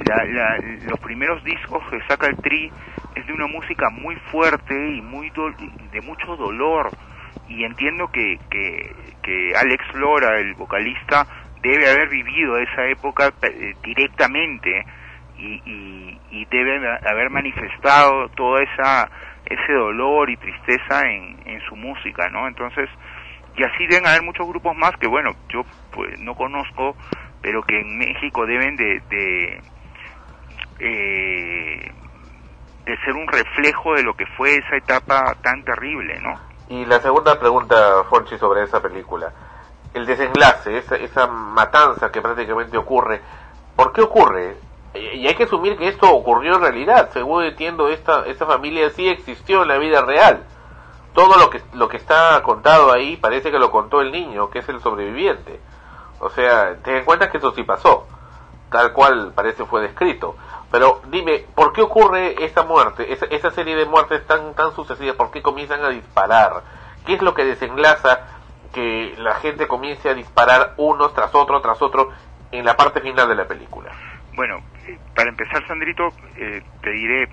La- 0.06 0.58
los 0.88 1.00
primeros 1.00 1.42
discos 1.44 1.82
que 1.90 2.00
saca 2.08 2.26
el 2.28 2.36
Tri 2.36 2.70
es 3.14 3.26
de 3.26 3.32
una 3.32 3.46
música 3.46 3.90
muy 3.90 4.16
fuerte 4.30 4.74
y 4.74 5.00
muy 5.00 5.30
dol- 5.30 5.56
de 5.90 6.00
mucho 6.02 6.36
dolor. 6.36 6.90
Y 7.48 7.64
entiendo 7.64 8.08
que, 8.08 8.38
que, 8.50 8.94
que 9.22 9.52
Alex 9.56 9.84
Flora, 9.92 10.38
el 10.38 10.54
vocalista, 10.54 11.26
debe 11.62 11.90
haber 11.90 12.08
vivido 12.08 12.58
esa 12.58 12.86
época 12.86 13.32
eh, 13.42 13.74
directamente 13.82 14.84
y, 15.36 15.60
y, 15.64 16.20
y 16.30 16.44
debe 16.46 16.76
haber 17.10 17.30
manifestado 17.30 18.28
toda 18.30 18.62
esa 18.62 19.10
ese 19.46 19.72
dolor 19.72 20.30
y 20.30 20.36
tristeza 20.36 21.02
en, 21.02 21.38
en 21.46 21.60
su 21.68 21.76
música, 21.76 22.28
¿no? 22.30 22.48
Entonces, 22.48 22.88
y 23.56 23.62
así 23.62 23.86
deben 23.86 24.06
haber 24.06 24.22
muchos 24.22 24.46
grupos 24.48 24.76
más 24.76 24.92
que, 24.98 25.06
bueno, 25.06 25.32
yo 25.48 25.62
pues 25.92 26.18
no 26.20 26.34
conozco, 26.34 26.96
pero 27.40 27.62
que 27.62 27.80
en 27.80 27.98
México 27.98 28.46
deben 28.46 28.76
de, 28.76 29.00
de, 29.10 29.62
eh, 30.80 31.92
de 32.84 32.96
ser 33.04 33.14
un 33.14 33.28
reflejo 33.28 33.94
de 33.94 34.02
lo 34.02 34.14
que 34.14 34.26
fue 34.36 34.56
esa 34.56 34.76
etapa 34.76 35.36
tan 35.42 35.62
terrible, 35.64 36.18
¿no? 36.20 36.38
Y 36.68 36.84
la 36.86 36.98
segunda 37.00 37.38
pregunta, 37.38 37.76
Fonchi, 38.08 38.38
sobre 38.38 38.64
esa 38.64 38.80
película. 38.80 39.32
El 39.92 40.06
desenlace, 40.06 40.78
esa, 40.78 40.96
esa 40.96 41.26
matanza 41.26 42.10
que 42.10 42.20
prácticamente 42.20 42.76
ocurre, 42.76 43.20
¿por 43.76 43.92
qué 43.92 44.02
ocurre? 44.02 44.56
Y 44.94 45.26
hay 45.26 45.34
que 45.34 45.44
asumir 45.44 45.76
que 45.76 45.88
esto 45.88 46.08
ocurrió 46.10 46.54
en 46.54 46.62
realidad. 46.62 47.10
Según 47.12 47.44
entiendo, 47.44 47.88
esta, 47.88 48.26
esta 48.26 48.46
familia 48.46 48.90
sí 48.90 49.08
existió 49.08 49.62
en 49.62 49.68
la 49.68 49.78
vida 49.78 50.02
real. 50.02 50.44
Todo 51.14 51.36
lo 51.36 51.50
que, 51.50 51.60
lo 51.72 51.88
que 51.88 51.96
está 51.96 52.40
contado 52.42 52.92
ahí 52.92 53.16
parece 53.16 53.50
que 53.50 53.58
lo 53.58 53.70
contó 53.70 54.00
el 54.00 54.12
niño, 54.12 54.50
que 54.50 54.60
es 54.60 54.68
el 54.68 54.80
sobreviviente. 54.80 55.60
O 56.20 56.30
sea, 56.30 56.76
ten 56.82 56.96
en 56.96 57.04
cuenta 57.04 57.30
que 57.30 57.38
eso 57.38 57.52
sí 57.52 57.64
pasó, 57.64 58.06
tal 58.70 58.92
cual 58.92 59.32
parece 59.34 59.64
fue 59.64 59.82
descrito. 59.82 60.36
Pero 60.70 61.00
dime, 61.08 61.44
¿por 61.54 61.72
qué 61.72 61.82
ocurre 61.82 62.44
esta 62.44 62.64
muerte, 62.64 63.12
esa, 63.12 63.26
esa 63.26 63.50
serie 63.50 63.76
de 63.76 63.84
muertes 63.86 64.26
tan, 64.26 64.54
tan 64.54 64.74
sucesivas? 64.74 65.16
¿Por 65.16 65.30
qué 65.30 65.42
comienzan 65.42 65.84
a 65.84 65.88
disparar? 65.88 66.62
¿Qué 67.06 67.14
es 67.14 67.22
lo 67.22 67.34
que 67.34 67.44
desenlaza 67.44 68.20
que 68.72 69.14
la 69.18 69.34
gente 69.34 69.68
comience 69.68 70.08
a 70.08 70.14
disparar 70.14 70.74
unos 70.78 71.14
tras 71.14 71.34
otro, 71.34 71.60
tras 71.60 71.80
otro, 71.82 72.10
en 72.50 72.64
la 72.64 72.76
parte 72.76 73.00
final 73.00 73.28
de 73.28 73.36
la 73.36 73.46
película? 73.46 73.92
Bueno, 74.34 74.62
para 75.14 75.30
empezar, 75.30 75.66
Sandrito, 75.66 76.14
eh, 76.36 76.62
te 76.80 76.90
diré, 76.90 77.28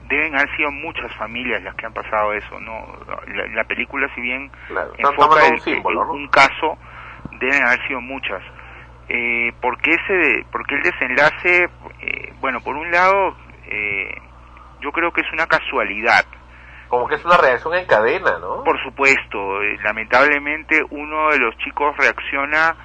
deben 0.00 0.34
haber 0.34 0.56
sido 0.56 0.70
muchas 0.70 1.12
familias 1.16 1.62
las 1.62 1.74
que 1.74 1.86
han 1.86 1.92
pasado 1.92 2.32
eso, 2.32 2.60
¿no? 2.60 2.98
La, 3.26 3.46
la 3.48 3.64
película, 3.64 4.08
si 4.14 4.20
bien 4.20 4.50
están 4.98 5.12
enfoca 5.12 5.44
un 5.46 5.54
el- 5.54 5.60
símbolo, 5.62 6.02
el- 6.02 6.06
¿no? 6.08 6.12
un 6.14 6.28
caso, 6.28 6.78
deben 7.40 7.66
haber 7.66 7.86
sido 7.86 8.00
muchas. 8.00 8.42
Eh, 9.08 9.52
¿por, 9.60 9.78
qué 9.78 9.92
ese, 9.92 10.46
¿Por 10.50 10.66
qué 10.66 10.74
el 10.76 10.82
desenlace? 10.82 11.68
Eh, 12.00 12.32
bueno, 12.40 12.60
por 12.60 12.76
un 12.76 12.90
lado, 12.90 13.36
eh, 13.66 14.10
yo 14.80 14.90
creo 14.92 15.12
que 15.12 15.20
es 15.22 15.32
una 15.32 15.46
casualidad. 15.46 16.26
Como 16.88 17.06
que 17.08 17.16
es 17.16 17.24
una 17.24 17.36
reacción 17.36 17.74
en 17.74 17.86
cadena, 17.86 18.38
¿no? 18.40 18.62
Por 18.64 18.80
supuesto, 18.82 19.62
eh, 19.62 19.76
lamentablemente 19.82 20.82
uno 20.90 21.30
de 21.30 21.38
los 21.38 21.56
chicos 21.58 21.96
reacciona 21.96 22.76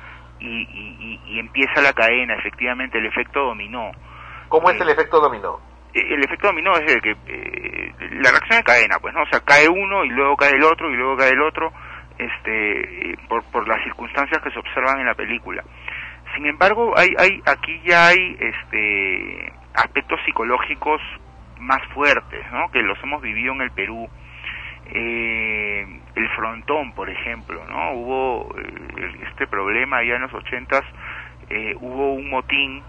y, 0.41 1.19
y- 1.25 1.39
empieza 1.39 1.81
la 1.81 1.93
cadena, 1.93 2.35
efectivamente, 2.35 2.97
el 2.97 3.05
efecto 3.05 3.41
dominó. 3.45 3.91
¿Cómo 4.49 4.69
es 4.69 4.79
el 4.81 4.89
efecto 4.89 5.19
dominó? 5.19 5.59
Eh, 5.93 6.13
El 6.13 6.23
efecto 6.23 6.47
dominó 6.47 6.73
es 6.77 6.91
el 6.93 7.01
que 7.01 7.11
eh, 7.27 7.93
la 8.21 8.31
reacción 8.31 8.59
de 8.59 8.63
cadena, 8.63 8.97
pues, 8.99 9.13
¿no? 9.13 9.21
O 9.23 9.27
sea, 9.27 9.39
cae 9.41 9.67
uno 9.69 10.03
y 10.05 10.09
luego 10.09 10.35
cae 10.37 10.51
el 10.51 10.63
otro 10.63 10.89
y 10.89 10.95
luego 10.95 11.17
cae 11.17 11.29
el 11.31 11.41
otro, 11.41 11.71
este, 12.17 13.11
eh, 13.11 13.15
por, 13.27 13.43
por 13.51 13.67
las 13.67 13.83
circunstancias 13.83 14.41
que 14.43 14.51
se 14.51 14.59
observan 14.59 14.99
en 14.99 15.05
la 15.07 15.15
película. 15.15 15.63
Sin 16.35 16.45
embargo, 16.45 16.93
hay, 16.97 17.09
hay, 17.17 17.41
aquí 17.45 17.81
ya 17.85 18.07
hay, 18.07 18.37
este, 18.39 19.53
aspectos 19.73 20.19
psicológicos 20.25 21.01
más 21.59 21.81
fuertes, 21.93 22.45
¿no? 22.51 22.69
Que 22.71 22.81
los 22.81 22.97
hemos 23.03 23.21
vivido 23.21 23.53
en 23.53 23.61
el 23.61 23.71
Perú. 23.71 24.09
Eh, 24.93 26.00
el 26.15 26.29
frontón, 26.29 26.93
por 26.93 27.09
ejemplo, 27.09 27.63
¿no? 27.65 27.93
Hubo 27.93 28.55
eh, 28.57 29.27
este 29.29 29.47
problema 29.47 29.97
allá 29.97 30.15
en 30.15 30.21
los 30.23 30.33
ochentas, 30.33 30.83
eh, 31.49 31.75
hubo 31.79 32.13
un 32.13 32.29
motín, 32.29 32.83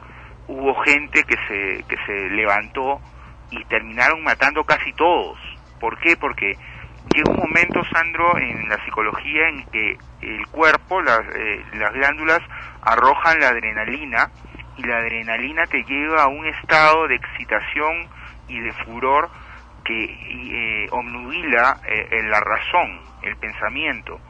hubo 0.48 0.74
gente 0.82 1.22
que 1.24 1.36
se, 1.48 1.84
que 1.88 1.96
se 2.06 2.30
levantó 2.30 3.00
y 3.50 3.64
terminaron 3.64 4.22
matando 4.22 4.64
casi 4.64 4.92
todos. 4.94 5.38
¿Por 5.80 5.98
qué? 5.98 6.16
Porque 6.16 6.56
llega 7.14 7.30
un 7.30 7.38
momento, 7.38 7.82
Sandro, 7.92 8.38
en 8.38 8.68
la 8.68 8.82
psicología 8.84 9.48
en 9.48 9.64
que 9.66 9.98
el 10.22 10.46
cuerpo, 10.48 11.00
las, 11.02 11.20
eh, 11.34 11.64
las 11.74 11.92
glándulas 11.92 12.40
arrojan 12.82 13.40
la 13.40 13.48
adrenalina 13.48 14.30
y 14.76 14.82
la 14.84 14.98
adrenalina 14.98 15.66
te 15.66 15.82
lleva 15.84 16.24
a 16.24 16.28
un 16.28 16.46
estado 16.46 17.06
de 17.08 17.16
excitación 17.16 18.08
y 18.48 18.60
de 18.60 18.72
furor 18.84 19.30
que 19.84 20.04
eh, 20.04 20.88
obnubila 20.90 21.80
eh, 21.84 22.08
eh, 22.10 22.22
la 22.24 22.40
razón, 22.40 23.02
el 23.22 23.36
pensamiento. 23.36 24.20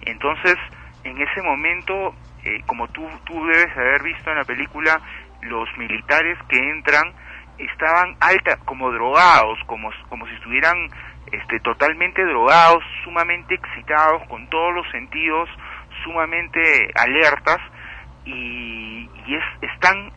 Entonces, 0.00 0.56
en 1.04 1.20
ese 1.20 1.42
momento, 1.42 2.14
eh, 2.44 2.62
como 2.66 2.88
tú, 2.88 3.08
tú 3.24 3.44
debes 3.46 3.76
haber 3.76 4.02
visto 4.02 4.30
en 4.30 4.38
la 4.38 4.44
película, 4.44 5.00
los 5.42 5.68
militares 5.76 6.38
que 6.48 6.58
entran 6.58 7.14
estaban 7.58 8.16
alta, 8.20 8.56
como 8.64 8.90
drogados, 8.90 9.58
como, 9.66 9.90
como 10.08 10.26
si 10.26 10.34
estuvieran 10.34 10.76
este, 11.26 11.60
totalmente 11.60 12.24
drogados, 12.24 12.82
sumamente 13.04 13.54
excitados, 13.54 14.22
con 14.28 14.48
todos 14.48 14.74
los 14.74 14.90
sentidos 14.90 15.48
sumamente 16.04 16.90
alertas 16.94 17.58
y, 18.24 19.10
y 19.26 19.34
es, 19.34 19.44
están, 19.60 20.10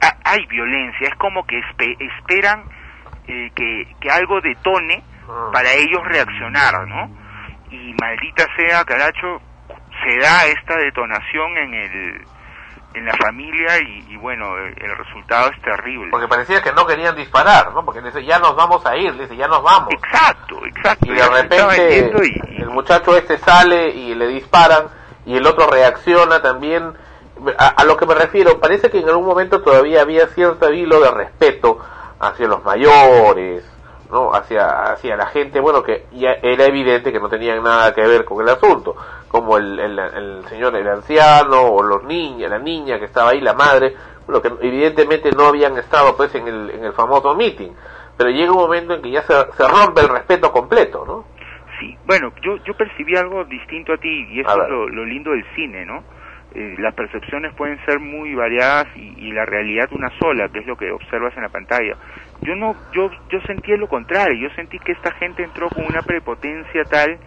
ha- 0.00 0.18
hay 0.24 0.46
violencia, 0.46 1.08
es 1.08 1.14
como 1.16 1.44
que 1.44 1.58
espe- 1.60 1.96
esperan 2.00 2.66
eh, 3.28 3.50
que, 3.54 3.86
que 4.00 4.10
algo 4.10 4.40
detone 4.40 5.02
para 5.52 5.72
ellos 5.72 6.00
reaccionar, 6.04 6.86
¿no? 6.88 7.08
Y 7.70 7.94
maldita 8.00 8.46
sea, 8.56 8.84
caracho, 8.84 9.40
se 10.04 10.18
da 10.18 10.44
esta 10.46 10.76
detonación 10.76 11.56
en 11.56 11.74
el 11.74 12.24
en 12.92 13.06
la 13.06 13.14
familia 13.14 13.78
y, 13.78 14.04
y 14.14 14.16
bueno, 14.16 14.58
el, 14.58 14.74
el 14.82 14.96
resultado 14.96 15.48
es 15.50 15.62
terrible. 15.62 16.10
Porque 16.10 16.26
parecía 16.26 16.60
que 16.60 16.72
no 16.72 16.84
querían 16.84 17.14
disparar, 17.14 17.72
¿no? 17.72 17.84
Porque 17.84 18.00
dice, 18.02 18.24
ya 18.24 18.40
nos 18.40 18.56
vamos 18.56 18.84
a 18.84 18.96
ir, 18.96 19.16
dice, 19.16 19.36
ya 19.36 19.46
nos 19.46 19.62
vamos. 19.62 19.90
Exacto, 19.92 20.66
exacto. 20.66 21.06
Y 21.06 21.14
de 21.14 21.28
repente 21.28 22.10
y- 22.56 22.62
el 22.62 22.70
muchacho 22.70 23.16
este 23.16 23.38
sale 23.38 23.90
y 23.90 24.16
le 24.16 24.26
disparan 24.26 24.86
y 25.24 25.36
el 25.36 25.46
otro 25.46 25.70
reacciona 25.70 26.42
también. 26.42 26.92
A, 27.58 27.68
a 27.68 27.84
lo 27.84 27.96
que 27.96 28.06
me 28.06 28.14
refiero, 28.14 28.58
parece 28.58 28.90
que 28.90 28.98
en 28.98 29.08
algún 29.08 29.24
momento 29.26 29.62
todavía 29.62 30.02
había 30.02 30.26
cierto 30.26 30.72
hilo 30.72 31.00
de 31.00 31.12
respeto 31.12 31.78
hacia 32.20 32.46
los 32.46 32.62
mayores, 32.62 33.64
¿no? 34.10 34.32
Hacia, 34.32 34.92
hacia 34.92 35.16
la 35.16 35.26
gente, 35.26 35.60
bueno, 35.60 35.82
que 35.82 36.06
ya 36.12 36.32
era 36.42 36.64
evidente 36.64 37.12
que 37.12 37.20
no 37.20 37.28
tenían 37.28 37.62
nada 37.62 37.94
que 37.94 38.02
ver 38.02 38.24
con 38.24 38.42
el 38.42 38.48
asunto, 38.48 38.96
como 39.28 39.56
el, 39.56 39.78
el, 39.78 39.98
el 39.98 40.44
señor, 40.48 40.76
el 40.76 40.88
anciano, 40.88 41.62
o 41.62 41.82
los 41.82 42.04
niños, 42.04 42.50
la 42.50 42.58
niña 42.58 42.98
que 42.98 43.06
estaba 43.06 43.30
ahí, 43.30 43.40
la 43.40 43.54
madre, 43.54 43.94
bueno, 44.26 44.42
que 44.42 44.66
evidentemente 44.66 45.30
no 45.32 45.46
habían 45.46 45.76
estado 45.78 46.16
pues 46.16 46.34
en 46.34 46.46
el, 46.46 46.70
en 46.70 46.84
el 46.84 46.92
famoso 46.92 47.34
meeting, 47.34 47.70
pero 48.16 48.30
llega 48.30 48.52
un 48.52 48.58
momento 48.58 48.94
en 48.94 49.02
que 49.02 49.10
ya 49.10 49.22
se, 49.22 49.34
se 49.52 49.68
rompe 49.68 50.02
el 50.02 50.08
respeto 50.08 50.52
completo, 50.52 51.04
¿no? 51.06 51.24
Sí, 51.78 51.96
bueno, 52.04 52.30
yo, 52.42 52.56
yo 52.64 52.74
percibí 52.74 53.16
algo 53.16 53.44
distinto 53.44 53.94
a 53.94 53.96
ti 53.96 54.26
y 54.30 54.40
eso 54.40 54.50
es 54.50 54.68
lo, 54.68 54.88
lo 54.88 55.04
lindo 55.06 55.30
del 55.30 55.44
cine, 55.54 55.86
¿no? 55.86 56.04
Eh, 56.52 56.74
las 56.78 56.94
percepciones 56.94 57.54
pueden 57.54 57.78
ser 57.84 58.00
muy 58.00 58.34
variadas 58.34 58.88
y, 58.96 59.14
y 59.18 59.32
la 59.32 59.46
realidad 59.46 59.88
una 59.92 60.10
sola, 60.18 60.48
que 60.48 60.58
es 60.58 60.66
lo 60.66 60.76
que 60.76 60.90
observas 60.90 61.36
en 61.36 61.42
la 61.44 61.48
pantalla. 61.48 61.96
Yo 62.42 62.56
no, 62.56 62.74
yo, 62.92 63.10
yo 63.30 63.40
sentí 63.42 63.76
lo 63.76 63.86
contrario, 63.86 64.48
yo 64.48 64.54
sentí 64.56 64.78
que 64.80 64.92
esta 64.92 65.12
gente 65.12 65.44
entró 65.44 65.68
con 65.68 65.84
una 65.84 66.02
prepotencia 66.02 66.84
tal 66.84 67.18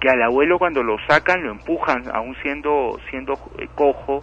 que 0.00 0.08
al 0.08 0.22
abuelo 0.22 0.58
cuando 0.58 0.82
lo 0.82 0.96
sacan 1.06 1.42
lo 1.42 1.50
empujan, 1.50 2.04
aún 2.12 2.36
siendo, 2.42 2.98
siendo 3.10 3.34
eh, 3.58 3.68
cojo, 3.74 4.22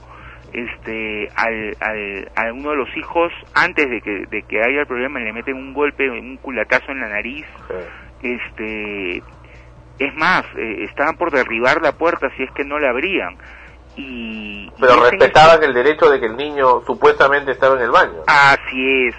este, 0.53 1.29
al, 1.35 1.75
al, 1.79 2.31
a 2.35 2.53
uno 2.53 2.71
de 2.71 2.77
los 2.77 2.97
hijos 2.97 3.31
antes 3.53 3.89
de 3.89 4.01
que, 4.01 4.25
de 4.25 4.43
que 4.43 4.59
haya 4.59 4.81
el 4.81 4.87
problema 4.87 5.19
le 5.19 5.33
meten 5.33 5.55
un 5.55 5.73
golpe, 5.73 6.09
un 6.09 6.37
culatazo 6.37 6.91
en 6.91 6.99
la 6.99 7.09
nariz, 7.09 7.45
este, 8.21 9.17
es 9.99 10.15
más, 10.15 10.43
eh, 10.57 10.83
estaban 10.83 11.15
por 11.15 11.31
derribar 11.31 11.81
la 11.81 11.93
puerta 11.93 12.29
si 12.35 12.43
es 12.43 12.51
que 12.51 12.63
no 12.65 12.79
la 12.79 12.89
abrían. 12.89 13.37
Y, 13.95 14.67
y 14.67 14.71
Pero 14.79 14.93
es 14.93 15.13
en 15.13 15.19
respetaban 15.19 15.63
el 15.63 15.73
derecho 15.73 16.09
de 16.09 16.19
que 16.19 16.27
el 16.27 16.37
niño 16.37 16.81
supuestamente 16.85 17.51
estaba 17.51 17.75
en 17.75 17.83
el 17.83 17.91
baño. 17.91 18.23
Así 18.27 19.07
es. 19.07 19.15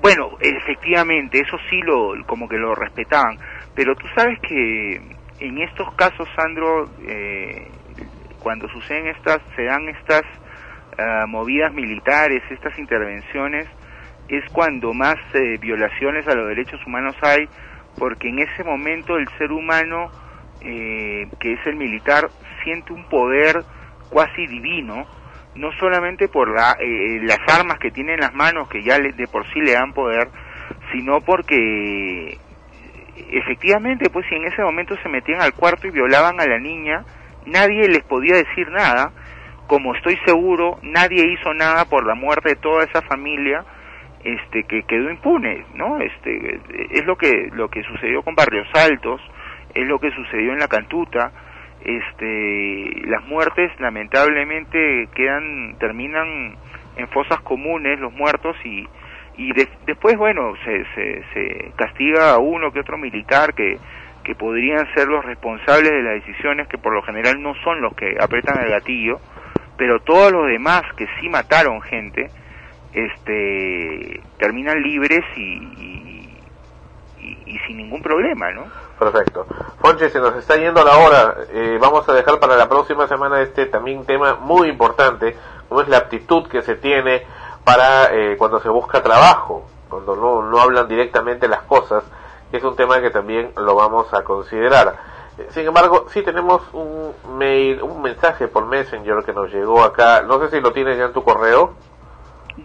Bueno, 0.00 0.30
efectivamente, 0.40 1.40
eso 1.40 1.56
sí 1.70 1.80
lo, 1.82 2.14
como 2.26 2.48
que 2.48 2.56
lo 2.56 2.74
respetaban. 2.74 3.38
Pero 3.74 3.94
tú 3.94 4.06
sabes 4.14 4.38
que 4.40 5.00
en 5.40 5.58
estos 5.58 5.92
casos, 5.94 6.28
Sandro, 6.36 6.88
eh, 7.06 7.68
cuando 8.40 8.68
suceden 8.68 9.08
estas, 9.08 9.40
se 9.56 9.64
dan 9.64 9.88
estas 9.88 10.22
ah, 10.98 11.24
movidas 11.26 11.72
militares, 11.72 12.42
estas 12.50 12.78
intervenciones, 12.78 13.66
es 14.28 14.44
cuando 14.52 14.92
más 14.92 15.16
eh, 15.34 15.58
violaciones 15.60 16.26
a 16.28 16.34
los 16.34 16.48
derechos 16.48 16.80
humanos 16.86 17.14
hay, 17.22 17.48
porque 17.98 18.28
en 18.28 18.40
ese 18.40 18.64
momento 18.64 19.16
el 19.16 19.28
ser 19.38 19.52
humano, 19.52 20.10
eh, 20.60 21.28
que 21.38 21.52
es 21.52 21.66
el 21.66 21.76
militar, 21.76 22.28
siente 22.62 22.92
un 22.92 23.04
poder 23.08 23.62
cuasi 24.10 24.46
divino, 24.46 25.06
no 25.54 25.70
solamente 25.78 26.28
por 26.28 26.48
la, 26.54 26.76
eh, 26.80 27.20
las 27.22 27.38
armas 27.48 27.78
que 27.78 27.90
tiene 27.90 28.14
en 28.14 28.20
las 28.20 28.34
manos, 28.34 28.68
que 28.68 28.82
ya 28.82 28.98
le- 28.98 29.12
de 29.12 29.28
por 29.28 29.46
sí 29.52 29.60
le 29.60 29.72
dan 29.72 29.92
poder, 29.92 30.28
sino 30.92 31.20
porque 31.20 32.38
efectivamente, 33.30 34.10
pues 34.10 34.26
si 34.28 34.34
en 34.34 34.44
ese 34.44 34.62
momento 34.62 34.96
se 35.02 35.08
metían 35.08 35.40
al 35.40 35.54
cuarto 35.54 35.86
y 35.86 35.90
violaban 35.90 36.40
a 36.40 36.46
la 36.46 36.58
niña, 36.58 37.04
nadie 37.46 37.88
les 37.88 38.02
podía 38.04 38.34
decir 38.36 38.70
nada, 38.70 39.12
como 39.66 39.94
estoy 39.94 40.18
seguro, 40.26 40.78
nadie 40.82 41.24
hizo 41.32 41.54
nada 41.54 41.84
por 41.86 42.06
la 42.06 42.14
muerte 42.14 42.50
de 42.50 42.56
toda 42.56 42.84
esa 42.84 43.02
familia, 43.02 43.64
este 44.24 44.64
que 44.64 44.82
quedó 44.84 45.10
impune, 45.10 45.64
¿no? 45.74 45.98
Este 46.00 46.60
es 46.90 47.04
lo 47.04 47.16
que 47.16 47.50
lo 47.52 47.68
que 47.68 47.82
sucedió 47.82 48.22
con 48.22 48.34
Barrios 48.34 48.68
Altos, 48.74 49.20
es 49.74 49.86
lo 49.86 49.98
que 49.98 50.10
sucedió 50.10 50.52
en 50.52 50.58
la 50.58 50.68
Cantuta, 50.68 51.32
este 51.84 53.02
las 53.06 53.24
muertes 53.26 53.70
lamentablemente 53.80 55.08
quedan 55.14 55.76
terminan 55.78 56.56
en 56.96 57.08
fosas 57.08 57.40
comunes 57.40 57.98
los 58.00 58.12
muertos 58.12 58.56
y 58.64 58.86
y 59.36 59.52
de- 59.52 59.68
después 59.86 60.16
bueno 60.16 60.54
se, 60.64 60.84
se, 60.94 61.22
se 61.34 61.72
castiga 61.76 62.32
a 62.32 62.38
uno 62.38 62.72
que 62.72 62.80
otro 62.80 62.96
militar 62.98 63.54
que 63.54 63.78
que 64.24 64.34
podrían 64.34 64.86
ser 64.94 65.06
los 65.08 65.24
responsables 65.24 65.90
de 65.90 66.02
las 66.02 66.14
decisiones 66.24 66.66
que 66.68 66.78
por 66.78 66.94
lo 66.94 67.02
general 67.02 67.42
no 67.42 67.54
son 67.62 67.80
los 67.82 67.94
que 67.94 68.16
apretan 68.20 68.58
el 68.64 68.70
gatillo 68.70 69.18
pero 69.76 70.00
todos 70.00 70.32
los 70.32 70.46
demás 70.46 70.82
que 70.96 71.06
sí 71.20 71.28
mataron 71.28 71.80
gente 71.82 72.30
este 72.94 74.20
terminan 74.38 74.82
libres 74.82 75.22
y, 75.36 75.40
y, 75.42 76.03
y- 77.54 77.58
sin 77.66 77.76
ningún 77.76 78.02
problema 78.02 78.50
no 78.52 78.64
Perfecto. 78.98 79.46
Fonche, 79.80 80.08
se 80.08 80.20
nos 80.20 80.36
está 80.36 80.56
yendo 80.56 80.84
la 80.84 80.96
hora. 80.98 81.36
Eh, 81.50 81.78
vamos 81.80 82.08
a 82.08 82.12
dejar 82.14 82.38
para 82.38 82.56
la 82.56 82.68
próxima 82.68 83.08
semana 83.08 83.40
este 83.42 83.66
también 83.66 84.04
tema 84.06 84.34
muy 84.36 84.68
importante, 84.68 85.36
como 85.68 85.80
es 85.80 85.88
la 85.88 85.98
aptitud 85.98 86.46
que 86.48 86.62
se 86.62 86.76
tiene 86.76 87.26
para 87.64 88.14
eh, 88.14 88.36
cuando 88.38 88.60
se 88.60 88.68
busca 88.68 89.02
trabajo, 89.02 89.66
cuando 89.88 90.14
no, 90.14 90.42
no 90.42 90.60
hablan 90.60 90.86
directamente 90.86 91.48
las 91.48 91.62
cosas, 91.62 92.04
que 92.50 92.58
es 92.58 92.64
un 92.64 92.76
tema 92.76 93.00
que 93.00 93.10
también 93.10 93.52
lo 93.56 93.74
vamos 93.74 94.12
a 94.14 94.22
considerar. 94.22 94.94
Eh, 95.38 95.48
Sin 95.50 95.66
embargo, 95.66 96.06
sí 96.10 96.22
tenemos 96.22 96.62
un 96.72 97.12
mail, 97.36 97.82
un 97.82 98.00
mensaje 98.00 98.46
por 98.46 98.66
Messenger 98.66 99.24
que 99.24 99.32
nos 99.32 99.50
llegó 99.52 99.82
acá. 99.82 100.22
No 100.22 100.38
sé 100.38 100.50
si 100.50 100.60
lo 100.60 100.72
tienes 100.72 100.96
ya 100.98 101.06
en 101.06 101.12
tu 101.12 101.24
correo. 101.24 101.74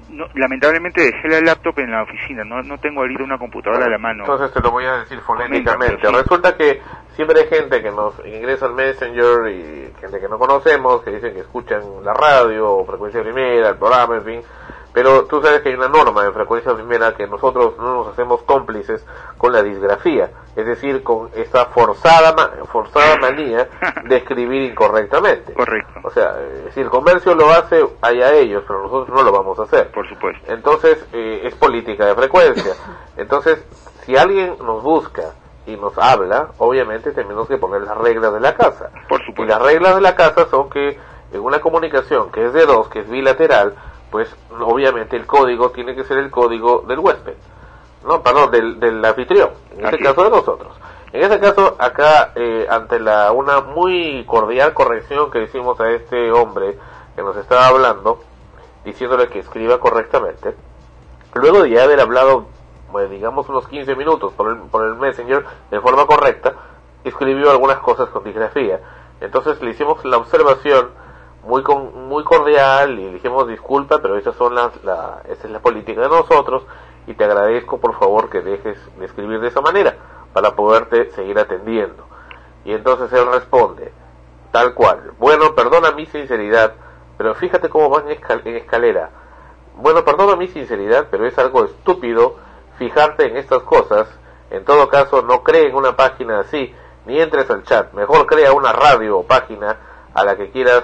No, 0.09 0.27
lamentablemente 0.35 1.01
dejé 1.01 1.27
la 1.29 1.41
laptop 1.41 1.79
en 1.79 1.91
la 1.91 2.03
oficina, 2.03 2.43
no, 2.43 2.61
no 2.61 2.77
tengo 2.77 3.01
ahorita 3.01 3.23
una 3.23 3.39
computadora 3.39 3.85
a 3.85 3.89
la 3.89 3.97
mano. 3.97 4.23
Entonces 4.23 4.51
te 4.51 4.61
lo 4.61 4.71
voy 4.71 4.85
a 4.85 4.99
decir 4.99 5.19
fonéticamente. 5.21 6.05
Sí. 6.05 6.13
Resulta 6.13 6.55
que 6.55 6.81
siempre 7.15 7.41
hay 7.41 7.47
gente 7.47 7.81
que 7.81 7.91
nos 7.91 8.13
ingresa 8.25 8.67
al 8.67 8.75
Messenger 8.75 9.47
y 9.49 9.93
gente 9.99 10.19
que 10.19 10.29
no 10.29 10.37
conocemos, 10.37 11.01
que 11.01 11.11
dicen 11.11 11.33
que 11.33 11.39
escuchan 11.39 11.81
la 12.03 12.13
radio 12.13 12.71
o 12.71 12.85
frecuencia 12.85 13.21
primera, 13.23 13.69
el 13.69 13.77
programa, 13.77 14.17
en 14.17 14.23
fin. 14.23 14.41
Pero 15.01 15.23
tú 15.27 15.41
sabes 15.41 15.61
que 15.61 15.69
hay 15.69 15.75
una 15.75 15.87
norma 15.87 16.25
en 16.25 16.33
frecuencia 16.33 16.73
primera 16.73 17.15
que 17.15 17.25
nosotros 17.25 17.75
no 17.77 17.93
nos 18.03 18.07
hacemos 18.09 18.41
cómplices 18.41 19.05
con 19.37 19.53
la 19.53 19.63
disgrafía, 19.63 20.29
es 20.57 20.65
decir, 20.65 21.03
con 21.03 21.29
esa 21.35 21.67
forzada 21.67 22.33
ma- 22.33 22.65
forzada 22.69 23.15
manía 23.21 23.69
de 24.03 24.17
escribir 24.17 24.63
incorrectamente. 24.63 25.53
Correcto. 25.53 26.01
O 26.03 26.09
sea, 26.09 26.35
si 26.73 26.81
el 26.81 26.89
comercio 26.89 27.33
lo 27.33 27.49
hace, 27.49 27.81
allá 28.01 28.33
ellos, 28.33 28.65
pero 28.67 28.83
nosotros 28.83 29.15
no 29.15 29.23
lo 29.23 29.31
vamos 29.31 29.57
a 29.59 29.63
hacer. 29.63 29.89
Por 29.91 30.05
supuesto. 30.09 30.51
Entonces, 30.51 30.97
eh, 31.13 31.43
es 31.45 31.55
política 31.55 32.05
de 32.05 32.15
frecuencia. 32.15 32.73
Entonces, 33.15 33.63
si 34.01 34.17
alguien 34.17 34.57
nos 34.61 34.83
busca 34.83 35.31
y 35.65 35.77
nos 35.77 35.97
habla, 35.97 36.49
obviamente 36.57 37.13
tenemos 37.13 37.47
que 37.47 37.57
poner 37.57 37.83
las 37.83 37.97
reglas 37.97 38.33
de 38.33 38.41
la 38.41 38.53
casa. 38.53 38.89
Por 39.07 39.21
Y 39.37 39.45
las 39.45 39.61
reglas 39.61 39.95
de 39.95 40.01
la 40.01 40.15
casa 40.15 40.45
son 40.49 40.69
que 40.69 40.99
en 41.31 41.39
una 41.39 41.61
comunicación 41.61 42.31
que 42.33 42.47
es 42.47 42.51
de 42.51 42.65
dos, 42.65 42.89
que 42.89 42.99
es 42.99 43.09
bilateral, 43.09 43.75
pues 44.11 44.35
obviamente 44.59 45.15
el 45.15 45.25
código 45.25 45.71
tiene 45.71 45.95
que 45.95 46.03
ser 46.03 46.17
el 46.17 46.31
código 46.31 46.83
del 46.87 46.99
huésped. 46.99 47.35
No, 48.05 48.21
perdón, 48.23 48.51
del, 48.51 48.79
del 48.79 49.03
anfitrión, 49.03 49.49
en 49.77 49.85
este 49.85 49.99
caso 49.99 50.23
de 50.23 50.29
nosotros. 50.29 50.73
En 51.11 51.23
este 51.23 51.39
caso, 51.39 51.75
acá, 51.79 52.33
eh, 52.35 52.67
ante 52.69 52.99
la 52.99 53.31
una 53.31 53.61
muy 53.61 54.23
cordial 54.25 54.73
corrección 54.73 55.31
que 55.31 55.43
hicimos 55.43 55.79
a 55.79 55.89
este 55.89 56.31
hombre 56.31 56.77
que 57.15 57.23
nos 57.23 57.35
estaba 57.35 57.67
hablando, 57.67 58.21
diciéndole 58.85 59.27
que 59.27 59.39
escriba 59.39 59.79
correctamente, 59.79 60.55
luego 61.33 61.63
de 61.63 61.71
ya 61.71 61.83
haber 61.83 61.99
hablado, 61.99 62.45
pues, 62.91 63.09
digamos, 63.09 63.49
unos 63.49 63.67
15 63.67 63.95
minutos 63.95 64.33
por 64.33 64.51
el, 64.51 64.57
por 64.69 64.85
el 64.85 64.95
Messenger 64.95 65.43
de 65.71 65.81
forma 65.81 66.05
correcta, 66.05 66.53
escribió 67.03 67.49
algunas 67.49 67.79
cosas 67.79 68.09
con 68.09 68.23
disgrafía. 68.23 68.79
Entonces 69.19 69.61
le 69.61 69.71
hicimos 69.71 70.05
la 70.05 70.17
observación 70.17 70.91
muy 71.43 71.63
con, 71.63 72.07
muy 72.07 72.23
cordial 72.23 72.99
y 72.99 73.13
dijimos 73.13 73.47
disculpa, 73.47 73.99
pero 74.01 74.17
esas 74.17 74.35
son 74.35 74.55
las, 74.55 74.83
la, 74.83 75.21
esa 75.25 75.47
es 75.47 75.51
la 75.51 75.59
política 75.59 76.01
de 76.01 76.09
nosotros 76.09 76.63
y 77.07 77.13
te 77.13 77.23
agradezco 77.23 77.79
por 77.79 77.97
favor 77.97 78.29
que 78.29 78.41
dejes 78.41 78.77
de 78.97 79.05
escribir 79.05 79.39
de 79.39 79.47
esa 79.47 79.61
manera 79.61 79.95
para 80.33 80.55
poderte 80.55 81.11
seguir 81.11 81.39
atendiendo. 81.39 82.05
Y 82.65 82.73
entonces 82.73 83.11
él 83.13 83.25
responde, 83.31 83.91
tal 84.51 84.73
cual, 84.73 85.13
bueno, 85.17 85.55
perdona 85.55 85.91
mi 85.91 86.05
sinceridad, 86.05 86.73
pero 87.17 87.33
fíjate 87.35 87.69
cómo 87.69 87.95
escal- 87.99 88.41
en 88.45 88.57
escalera. 88.57 89.09
Bueno, 89.75 90.03
perdona 90.03 90.35
mi 90.35 90.49
sinceridad, 90.49 91.07
pero 91.09 91.25
es 91.25 91.37
algo 91.39 91.63
estúpido 91.65 92.35
fijarte 92.77 93.27
en 93.27 93.37
estas 93.37 93.63
cosas. 93.63 94.07
En 94.51 94.65
todo 94.65 94.89
caso, 94.89 95.21
no 95.21 95.41
cree 95.41 95.69
en 95.69 95.75
una 95.75 95.95
página 95.95 96.41
así, 96.41 96.75
ni 97.05 97.19
entres 97.19 97.49
al 97.49 97.63
chat. 97.63 97.93
Mejor 97.93 98.25
crea 98.25 98.51
una 98.51 98.73
radio 98.73 99.19
o 99.19 99.23
página 99.23 99.77
a 100.13 100.23
la 100.25 100.35
que 100.35 100.51
quieras 100.51 100.83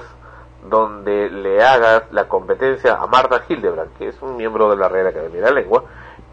donde 0.70 1.30
le 1.30 1.64
hagas 1.64 2.04
la 2.12 2.28
competencia 2.28 2.96
a 2.96 3.08
Marta 3.08 3.44
Hildebrand, 3.48 3.98
que 3.98 4.08
es 4.08 4.22
un 4.22 4.38
miembro 4.38 4.70
de 4.70 4.78
la 4.78 4.90
Real 4.90 5.08
Academia 5.08 5.42
de 5.42 5.48
la 5.48 5.60
Lengua, 5.62 5.84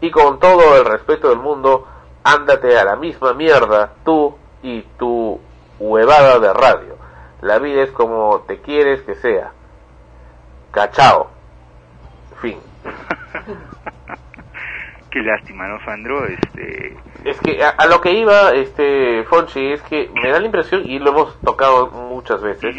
y 0.01 0.11
con 0.11 0.39
todo 0.39 0.77
el 0.77 0.85
respeto 0.85 1.29
del 1.29 1.39
mundo, 1.39 1.87
ándate 2.23 2.77
a 2.77 2.83
la 2.83 2.95
misma 2.95 3.33
mierda, 3.33 3.93
tú 4.03 4.35
y 4.61 4.81
tu 4.97 5.39
huevada 5.79 6.39
de 6.39 6.53
radio. 6.53 6.97
La 7.41 7.59
vida 7.59 7.83
es 7.83 7.91
como 7.91 8.41
te 8.47 8.59
quieres 8.61 9.01
que 9.01 9.15
sea. 9.15 9.51
Cachao. 10.71 11.29
Fin. 12.41 12.57
Qué 15.11 15.19
lástima, 15.19 15.67
¿no, 15.67 15.79
Sandro? 15.85 16.25
Este, 16.25 16.97
Es 17.23 17.39
que 17.39 17.63
a, 17.63 17.69
a 17.69 17.85
lo 17.85 18.01
que 18.01 18.13
iba, 18.13 18.51
este, 18.53 19.23
Fonchi, 19.25 19.73
es 19.73 19.81
que 19.83 20.09
me 20.11 20.31
da 20.31 20.39
la 20.39 20.47
impresión, 20.47 20.81
y 20.85 20.97
lo 20.97 21.11
hemos 21.11 21.39
tocado 21.41 21.91
muchas 21.91 22.41
veces, 22.41 22.75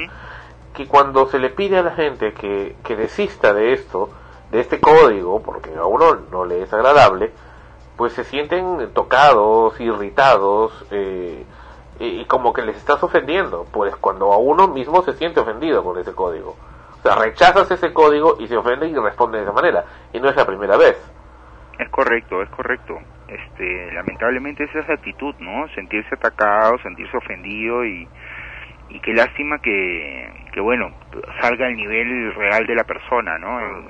que 0.74 0.86
cuando 0.86 1.26
se 1.26 1.38
le 1.38 1.50
pide 1.50 1.78
a 1.78 1.82
la 1.82 1.92
gente 1.92 2.34
que, 2.34 2.76
que 2.84 2.96
desista 2.96 3.54
de 3.54 3.72
esto, 3.72 4.10
de 4.50 4.60
este 4.60 4.80
código, 4.80 5.42
porque 5.42 5.74
a 5.74 5.86
uno 5.86 6.16
no 6.30 6.44
le 6.44 6.62
es 6.62 6.72
agradable, 6.72 7.32
pues 7.96 8.12
se 8.12 8.24
sienten 8.24 8.90
tocados, 8.92 9.80
irritados, 9.80 10.84
eh, 10.90 11.44
y, 12.00 12.24
como 12.24 12.52
que 12.52 12.62
les 12.62 12.76
estás 12.76 13.02
ofendiendo, 13.02 13.66
pues 13.72 13.94
cuando 13.96 14.32
a 14.32 14.38
uno 14.38 14.68
mismo 14.68 15.02
se 15.02 15.12
siente 15.14 15.40
ofendido 15.40 15.84
con 15.84 15.98
ese 15.98 16.12
código. 16.12 16.56
O 16.98 17.02
sea, 17.02 17.14
rechazas 17.14 17.70
ese 17.70 17.92
código 17.92 18.36
y 18.40 18.48
se 18.48 18.56
ofende 18.56 18.88
y 18.88 18.94
responde 18.94 19.38
de 19.38 19.44
esa 19.44 19.52
manera, 19.52 19.84
y 20.12 20.18
no 20.18 20.28
es 20.28 20.36
la 20.36 20.44
primera 20.44 20.76
vez. 20.76 20.96
Es 21.78 21.88
correcto, 21.90 22.42
es 22.42 22.48
correcto. 22.50 22.98
Este, 23.28 23.92
lamentablemente 23.92 24.64
esa 24.64 24.80
es 24.80 24.88
la 24.88 24.94
actitud, 24.94 25.34
¿no? 25.38 25.68
Sentirse 25.74 26.14
atacado, 26.14 26.78
sentirse 26.82 27.16
ofendido 27.16 27.84
y, 27.84 28.08
y 28.88 29.00
qué 29.00 29.12
lástima 29.12 29.58
que, 29.58 30.30
que 30.52 30.60
bueno, 30.60 30.92
salga 31.40 31.66
al 31.66 31.76
nivel 31.76 32.34
real 32.34 32.66
de 32.66 32.74
la 32.74 32.84
persona, 32.84 33.38
¿no? 33.38 33.60
En, 33.60 33.86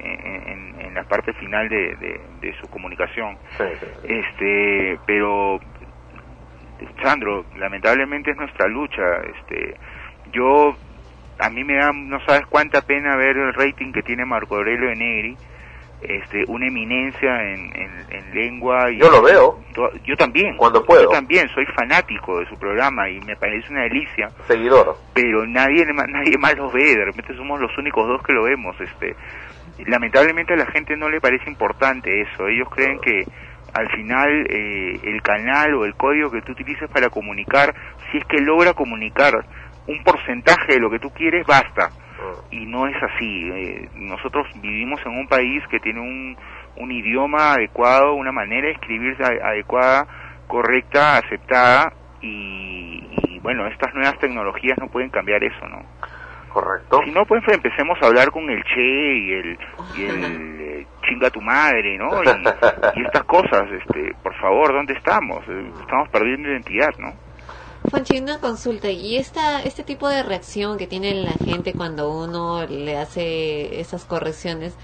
en- 0.00 0.80
en- 0.80 0.94
la 0.94 1.04
parte 1.04 1.32
final 1.34 1.68
de, 1.68 1.96
de, 1.96 2.20
de 2.40 2.54
su 2.60 2.68
comunicación. 2.68 3.36
Este, 4.04 4.98
pero 5.06 5.58
Sandro, 7.02 7.46
lamentablemente 7.56 8.30
es 8.30 8.36
nuestra 8.36 8.66
lucha. 8.68 9.02
Este, 9.22 9.76
yo, 10.26 10.76
a 11.38 11.50
mí 11.50 11.64
me 11.64 11.74
da, 11.74 11.92
no 11.92 12.20
sabes 12.20 12.46
cuánta 12.48 12.80
pena 12.82 13.16
ver 13.16 13.36
el 13.36 13.54
rating 13.54 13.92
que 13.92 14.02
tiene 14.02 14.24
Marco 14.24 14.56
Aurelio 14.56 14.88
de 14.88 14.96
Negri, 14.96 15.38
este, 16.08 16.44
una 16.48 16.66
eminencia 16.66 17.42
en, 17.42 17.70
en- 17.74 18.04
en 18.10 18.34
lengua. 18.34 18.90
Y 18.90 18.98
Yo 18.98 19.10
lo 19.10 19.22
veo. 19.22 19.60
Yo, 19.76 19.90
yo 20.04 20.16
también. 20.16 20.56
Cuando 20.56 20.84
puedo. 20.84 21.02
Yo 21.04 21.08
también, 21.08 21.48
soy 21.54 21.66
fanático 21.74 22.38
de 22.40 22.46
su 22.46 22.56
programa 22.58 23.08
y 23.08 23.20
me 23.20 23.36
parece 23.36 23.70
una 23.72 23.82
delicia. 23.82 24.28
Seguidor. 24.46 24.96
Pero 25.14 25.46
nadie, 25.46 25.84
nadie 26.08 26.38
más 26.38 26.56
lo 26.56 26.70
ve, 26.70 26.94
de 26.96 27.04
repente 27.04 27.34
somos 27.36 27.60
los 27.60 27.76
únicos 27.78 28.06
dos 28.06 28.22
que 28.22 28.32
lo 28.32 28.44
vemos. 28.44 28.76
Este, 28.80 29.14
lamentablemente 29.86 30.54
a 30.54 30.56
la 30.56 30.66
gente 30.66 30.96
no 30.96 31.08
le 31.08 31.20
parece 31.20 31.48
importante 31.48 32.20
eso. 32.22 32.46
Ellos 32.48 32.68
creen 32.70 32.98
que 33.00 33.24
al 33.74 33.88
final 33.90 34.46
eh, 34.50 35.00
el 35.02 35.20
canal 35.22 35.74
o 35.74 35.84
el 35.84 35.94
código 35.94 36.30
que 36.30 36.42
tú 36.42 36.52
utilices 36.52 36.88
para 36.90 37.08
comunicar, 37.08 37.74
si 38.12 38.18
es 38.18 38.24
que 38.26 38.40
logra 38.40 38.72
comunicar 38.74 39.44
un 39.86 40.02
porcentaje 40.04 40.74
de 40.74 40.80
lo 40.80 40.90
que 40.90 40.98
tú 41.00 41.10
quieres, 41.10 41.44
basta. 41.46 41.90
Y 42.50 42.66
no 42.66 42.86
es 42.86 42.96
así. 43.02 43.50
Eh, 43.52 43.88
nosotros 43.94 44.46
vivimos 44.56 45.00
en 45.04 45.12
un 45.18 45.26
país 45.26 45.62
que 45.68 45.80
tiene 45.80 46.00
un, 46.00 46.36
un 46.76 46.92
idioma 46.92 47.54
adecuado, 47.54 48.14
una 48.14 48.32
manera 48.32 48.66
de 48.68 48.72
escribir 48.74 49.16
a- 49.22 49.48
adecuada, 49.48 50.06
correcta, 50.46 51.18
aceptada, 51.18 51.92
y, 52.20 53.08
y 53.26 53.38
bueno, 53.40 53.66
estas 53.66 53.92
nuevas 53.94 54.18
tecnologías 54.18 54.78
no 54.78 54.88
pueden 54.88 55.10
cambiar 55.10 55.42
eso, 55.44 55.66
¿no? 55.68 55.82
Correcto. 56.52 57.00
Si 57.04 57.10
no, 57.10 57.26
pues 57.26 57.42
empecemos 57.48 57.98
a 58.00 58.06
hablar 58.06 58.30
con 58.30 58.48
el 58.48 58.62
Che 58.64 58.80
y 58.80 59.32
el, 59.32 59.58
y 59.94 60.04
el 60.04 60.60
eh, 60.60 60.86
chinga 61.08 61.30
tu 61.30 61.40
madre, 61.40 61.98
¿no? 61.98 62.22
Y, 62.22 63.00
y 63.00 63.02
estas 63.04 63.24
cosas, 63.24 63.64
este, 63.72 64.14
por 64.22 64.34
favor, 64.36 64.72
¿dónde 64.72 64.92
estamos? 64.94 65.42
Eh, 65.48 65.72
Estamos 65.80 66.08
perdiendo 66.10 66.48
identidad, 66.48 66.90
¿no? 66.98 67.12
Fonchi, 67.94 68.18
una 68.18 68.40
consulta. 68.40 68.90
¿Y 68.90 69.14
esta, 69.18 69.62
este 69.62 69.84
tipo 69.84 70.08
de 70.08 70.24
reacción 70.24 70.78
que 70.78 70.88
tiene 70.88 71.14
la 71.14 71.36
gente 71.36 71.74
cuando 71.74 72.10
uno 72.10 72.66
le 72.66 72.96
hace 72.96 73.78
esas 73.80 74.04
correcciones, 74.04 74.74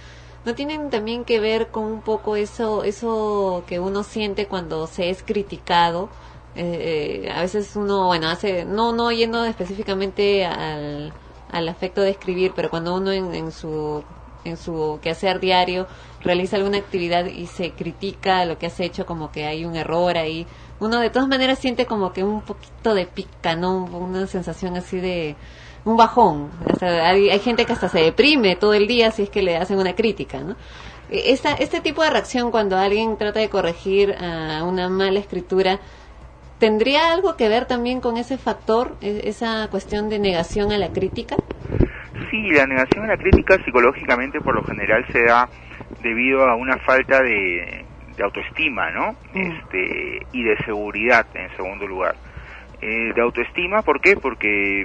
no 0.45 0.55
tienen 0.55 0.91
también 0.91 1.25
que 1.25 1.41
ver 1.41 1.73
con 1.73 1.87
un 1.87 2.03
poco 2.03 2.37
eso, 2.37 2.85
eso 2.85 3.65
que 3.67 3.81
uno 3.81 4.05
siente 4.05 4.47
cuando 4.47 4.87
se 4.87 5.11
es 5.11 5.25
criticado? 5.25 6.09
Eh, 6.55 7.25
eh, 7.25 7.31
a 7.33 7.41
veces 7.41 7.75
uno, 7.75 8.07
bueno, 8.07 8.29
hace, 8.29 8.65
no, 8.65 8.93
no 8.93 9.11
yendo 9.11 9.45
específicamente 9.45 10.45
al, 10.47 11.13
al 11.51 11.69
afecto 11.69 12.03
de 12.03 12.11
escribir, 12.11 12.53
pero 12.55 12.71
cuando 12.71 12.95
uno 12.95 13.11
en, 13.11 13.35
en 13.35 13.51
su 13.51 14.05
en 14.45 14.57
su 14.57 14.99
quehacer 15.03 15.39
diario 15.41 15.87
realiza 16.21 16.57
alguna 16.57 16.79
actividad 16.79 17.27
y 17.27 17.47
se 17.47 17.73
critica 17.75 18.45
lo 18.47 18.59
que 18.59 18.67
has 18.67 18.81
hecho 18.81 19.05
como 19.05 19.31
que 19.31 19.45
hay 19.47 19.65
un 19.67 19.77
error 19.77 20.17
ahí 20.17 20.47
uno 20.81 20.99
de 21.01 21.11
todas 21.11 21.29
maneras 21.29 21.59
siente 21.59 21.87
como 21.87 22.13
que 22.13 22.25
un 22.25 22.41
poquito 22.43 22.95
de 22.95 23.07
pica 23.07 23.55
no 23.55 23.85
una 23.85 24.27
sensación 24.27 24.77
así 24.77 24.99
de 24.99 25.37
un 25.85 25.97
bajón. 25.97 26.51
Hay, 26.83 27.31
hay 27.31 27.39
gente 27.39 27.65
que 27.65 27.73
hasta 27.73 27.89
se 27.89 28.01
deprime 28.01 28.57
todo 28.57 28.75
el 28.75 28.87
día 28.87 29.11
si 29.11 29.23
es 29.23 29.31
que 29.31 29.43
le 29.43 29.57
hacen 29.57 29.79
una 29.79 29.95
crítica 29.95 30.39
no 30.41 30.57
E- 31.11 31.33
esta, 31.33 31.53
este 31.55 31.81
tipo 31.81 32.03
de 32.03 32.11
reacción 32.11 32.51
cuando 32.51 32.77
alguien 32.77 33.17
trata 33.17 33.41
de 33.41 33.49
corregir 33.49 34.15
a 34.21 34.63
una 34.65 34.89
mala 34.89 35.19
escritura 35.21 35.81
¿Tendría 36.61 37.15
algo 37.15 37.39
que 37.39 37.49
ver 37.49 37.65
también 37.65 38.03
con 38.03 38.19
ese 38.19 38.37
factor, 38.37 38.99
e- 39.01 39.23
esa 39.25 39.69
cuestión 39.71 40.11
de 40.11 40.19
negación 40.19 40.73
a 40.73 40.77
la 40.79 40.93
crítica? 40.93 41.37
Sí, 42.31 42.51
la 42.51 42.67
negación 42.67 43.05
a 43.05 43.09
la 43.09 43.17
crítica 43.17 43.57
psicológicamente 43.65 44.43
por 44.43 44.55
lo 44.55 44.63
general 44.65 45.03
se 45.11 45.25
da 45.25 45.49
debido 46.03 46.45
a 46.45 46.55
una 46.57 46.77
falta 46.79 47.23
de, 47.23 47.87
de 48.21 48.25
autoestima, 48.25 48.91
¿no? 48.91 49.17
Este, 49.33 50.27
y 50.33 50.43
de 50.43 50.57
seguridad 50.67 51.27
en 51.35 51.49
segundo 51.57 51.87
lugar. 51.87 52.17
Eh, 52.83 53.13
de 53.15 53.23
autoestima, 53.23 53.81
¿por 53.81 54.01
qué? 54.03 54.17
Porque 54.17 54.83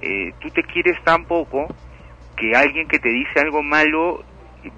eh, 0.00 0.32
tú 0.40 0.48
te 0.48 0.62
quieres 0.62 1.02
tan 1.04 1.26
poco 1.26 1.66
que 2.34 2.56
alguien 2.56 2.88
que 2.88 2.98
te 2.98 3.10
dice 3.10 3.40
algo 3.40 3.62
malo 3.62 4.24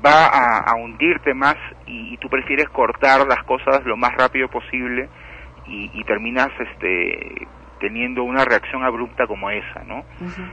va 0.04 0.26
a, 0.26 0.72
a 0.72 0.74
hundirte 0.74 1.34
más 1.34 1.56
y, 1.86 2.14
y 2.14 2.16
tú 2.16 2.28
prefieres 2.28 2.68
cortar 2.70 3.26
las 3.28 3.44
cosas 3.44 3.84
lo 3.84 3.96
más 3.96 4.12
rápido 4.16 4.48
posible 4.48 5.08
y, 5.66 5.90
y 5.94 6.04
terminas 6.04 6.48
este 6.58 7.46
teniendo 7.78 8.24
una 8.24 8.44
reacción 8.44 8.82
abrupta 8.82 9.26
como 9.26 9.50
esa, 9.50 9.84
¿no? 9.84 10.04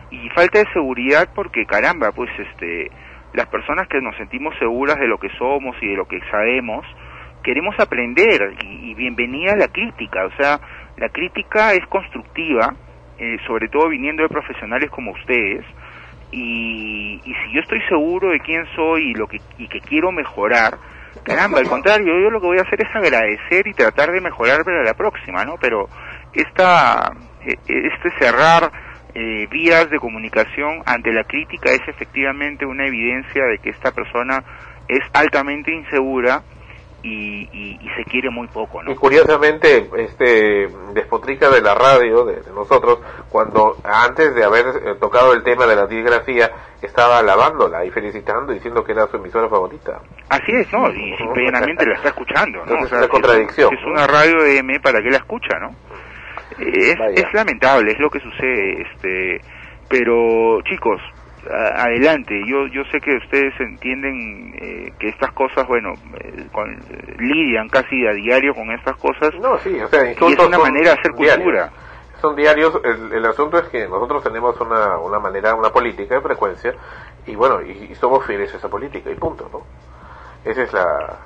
Y 0.09 0.29
falta 0.29 0.59
de 0.59 0.65
seguridad 0.73 1.29
porque 1.33 1.65
caramba, 1.65 2.11
pues 2.11 2.29
este 2.37 2.91
las 3.33 3.47
personas 3.47 3.87
que 3.87 4.01
nos 4.01 4.15
sentimos 4.17 4.53
seguras 4.59 4.97
de 4.97 5.07
lo 5.07 5.17
que 5.17 5.29
somos 5.37 5.75
y 5.81 5.87
de 5.87 5.95
lo 5.95 6.05
que 6.05 6.19
sabemos, 6.29 6.85
queremos 7.43 7.79
aprender 7.79 8.55
y, 8.63 8.93
bienvenida 8.93 9.55
la 9.55 9.67
crítica, 9.67 10.25
o 10.25 10.31
sea, 10.37 10.59
la 10.97 11.09
crítica 11.09 11.73
es 11.73 11.85
constructiva, 11.87 12.75
eh, 13.17 13.37
sobre 13.47 13.67
todo 13.69 13.89
viniendo 13.89 14.23
de 14.23 14.29
profesionales 14.29 14.89
como 14.91 15.11
ustedes, 15.11 15.65
y, 16.31 17.19
y 17.23 17.33
si 17.33 17.53
yo 17.53 17.61
estoy 17.61 17.81
seguro 17.89 18.29
de 18.29 18.39
quién 18.39 18.65
soy 18.75 19.11
y 19.11 19.13
lo 19.13 19.27
que 19.27 19.39
y 19.57 19.67
que 19.67 19.81
quiero 19.81 20.11
mejorar, 20.11 20.77
caramba, 21.23 21.59
al 21.59 21.67
contrario, 21.67 22.19
yo 22.19 22.29
lo 22.29 22.39
que 22.39 22.47
voy 22.47 22.57
a 22.57 22.61
hacer 22.61 22.81
es 22.81 22.95
agradecer 22.95 23.67
y 23.67 23.73
tratar 23.73 24.11
de 24.11 24.21
mejorar 24.21 24.63
para 24.63 24.83
la 24.83 24.93
próxima, 24.93 25.43
¿no? 25.43 25.55
Pero 25.59 25.87
esta 26.33 27.11
eh, 27.45 27.57
este 27.67 28.11
cerrar 28.19 28.71
eh, 29.13 29.47
vías 29.51 29.89
de 29.89 29.99
comunicación 29.99 30.83
ante 30.85 31.11
la 31.11 31.23
crítica 31.25 31.71
es 31.71 31.81
efectivamente 31.87 32.65
una 32.65 32.85
evidencia 32.85 33.43
de 33.45 33.57
que 33.57 33.71
esta 33.71 33.91
persona 33.91 34.41
es 34.87 35.01
altamente 35.13 35.73
insegura 35.73 36.43
y, 37.03 37.49
y- 37.51 37.79
y 37.81 37.89
se 37.97 38.03
quiere 38.05 38.29
muy 38.29 38.47
poco, 38.47 38.81
¿no? 38.83 38.91
Y 38.91 38.95
curiosamente, 38.95 39.89
este 39.97 40.67
despotrica 40.93 41.49
de 41.49 41.61
la 41.61 41.73
radio, 41.73 42.25
de, 42.25 42.41
de 42.41 42.51
nosotros, 42.53 42.99
cuando 43.29 43.77
antes 43.83 44.35
de 44.35 44.43
haber 44.43 44.65
eh, 44.67 44.95
tocado 44.99 45.33
el 45.33 45.43
tema 45.43 45.65
de 45.65 45.75
la 45.75 45.87
disgrafía, 45.87 46.51
estaba 46.81 47.19
alabándola 47.19 47.85
y 47.85 47.91
felicitando, 47.91 48.53
diciendo 48.53 48.83
que 48.83 48.91
era 48.91 49.07
su 49.07 49.17
emisora 49.17 49.47
favorita. 49.49 49.99
Así 50.29 50.51
es, 50.51 50.71
¿no? 50.73 50.89
Y 50.91 51.15
simplemente 51.17 51.85
la 51.85 51.95
está 51.95 52.09
escuchando, 52.09 52.59
¿no? 52.59 52.63
Entonces, 52.63 52.85
O 52.85 52.89
sea, 52.89 52.97
una 52.99 53.07
contradicción, 53.07 53.73
es 53.73 53.83
una 53.85 54.07
radio 54.07 54.43
de 54.43 54.57
M, 54.57 54.79
¿para 54.79 55.01
qué 55.01 55.09
la 55.09 55.17
escucha, 55.17 55.59
no? 55.59 55.75
Es, 56.59 56.97
es 57.15 57.33
lamentable, 57.33 57.91
es 57.93 57.99
lo 57.99 58.09
que 58.09 58.19
sucede, 58.19 58.81
este, 58.81 59.41
pero 59.89 60.61
chicos, 60.63 61.01
adelante. 61.49 62.39
Yo 62.47 62.67
yo 62.67 62.83
sé 62.91 62.99
que 62.99 63.15
ustedes 63.17 63.53
entienden 63.59 64.53
eh, 64.61 64.93
que 64.99 65.09
estas 65.09 65.31
cosas, 65.33 65.67
bueno, 65.67 65.93
eh, 66.19 66.45
con- 66.51 66.77
lidian 67.17 67.67
casi 67.69 68.05
a 68.07 68.11
diario 68.13 68.53
con 68.53 68.71
estas 68.71 68.95
cosas. 68.97 69.33
No, 69.41 69.57
sí, 69.59 69.79
o 69.79 69.87
sea, 69.87 70.05
y 70.09 70.11
es 70.13 70.21
una 70.21 70.57
son 70.57 70.61
manera 70.61 70.93
de 70.93 70.99
hacer 70.99 71.13
diarios. 71.13 71.37
cultura. 71.43 71.71
Son 72.21 72.35
diarios, 72.35 72.79
el, 72.83 73.13
el 73.13 73.25
asunto 73.25 73.57
es 73.57 73.67
que 73.69 73.87
nosotros 73.87 74.23
tenemos 74.23 74.59
una, 74.61 74.97
una 74.99 75.17
manera, 75.17 75.55
una 75.55 75.71
política 75.71 76.15
de 76.15 76.21
frecuencia, 76.21 76.73
y 77.25 77.35
bueno, 77.35 77.61
y, 77.63 77.71
y 77.91 77.95
somos 77.95 78.23
fieles 78.27 78.53
a 78.53 78.57
esa 78.57 78.69
política, 78.69 79.09
y 79.09 79.15
punto, 79.15 79.49
¿no? 79.51 79.65
Esa 80.49 80.63
es 80.63 80.73
la, 80.73 80.85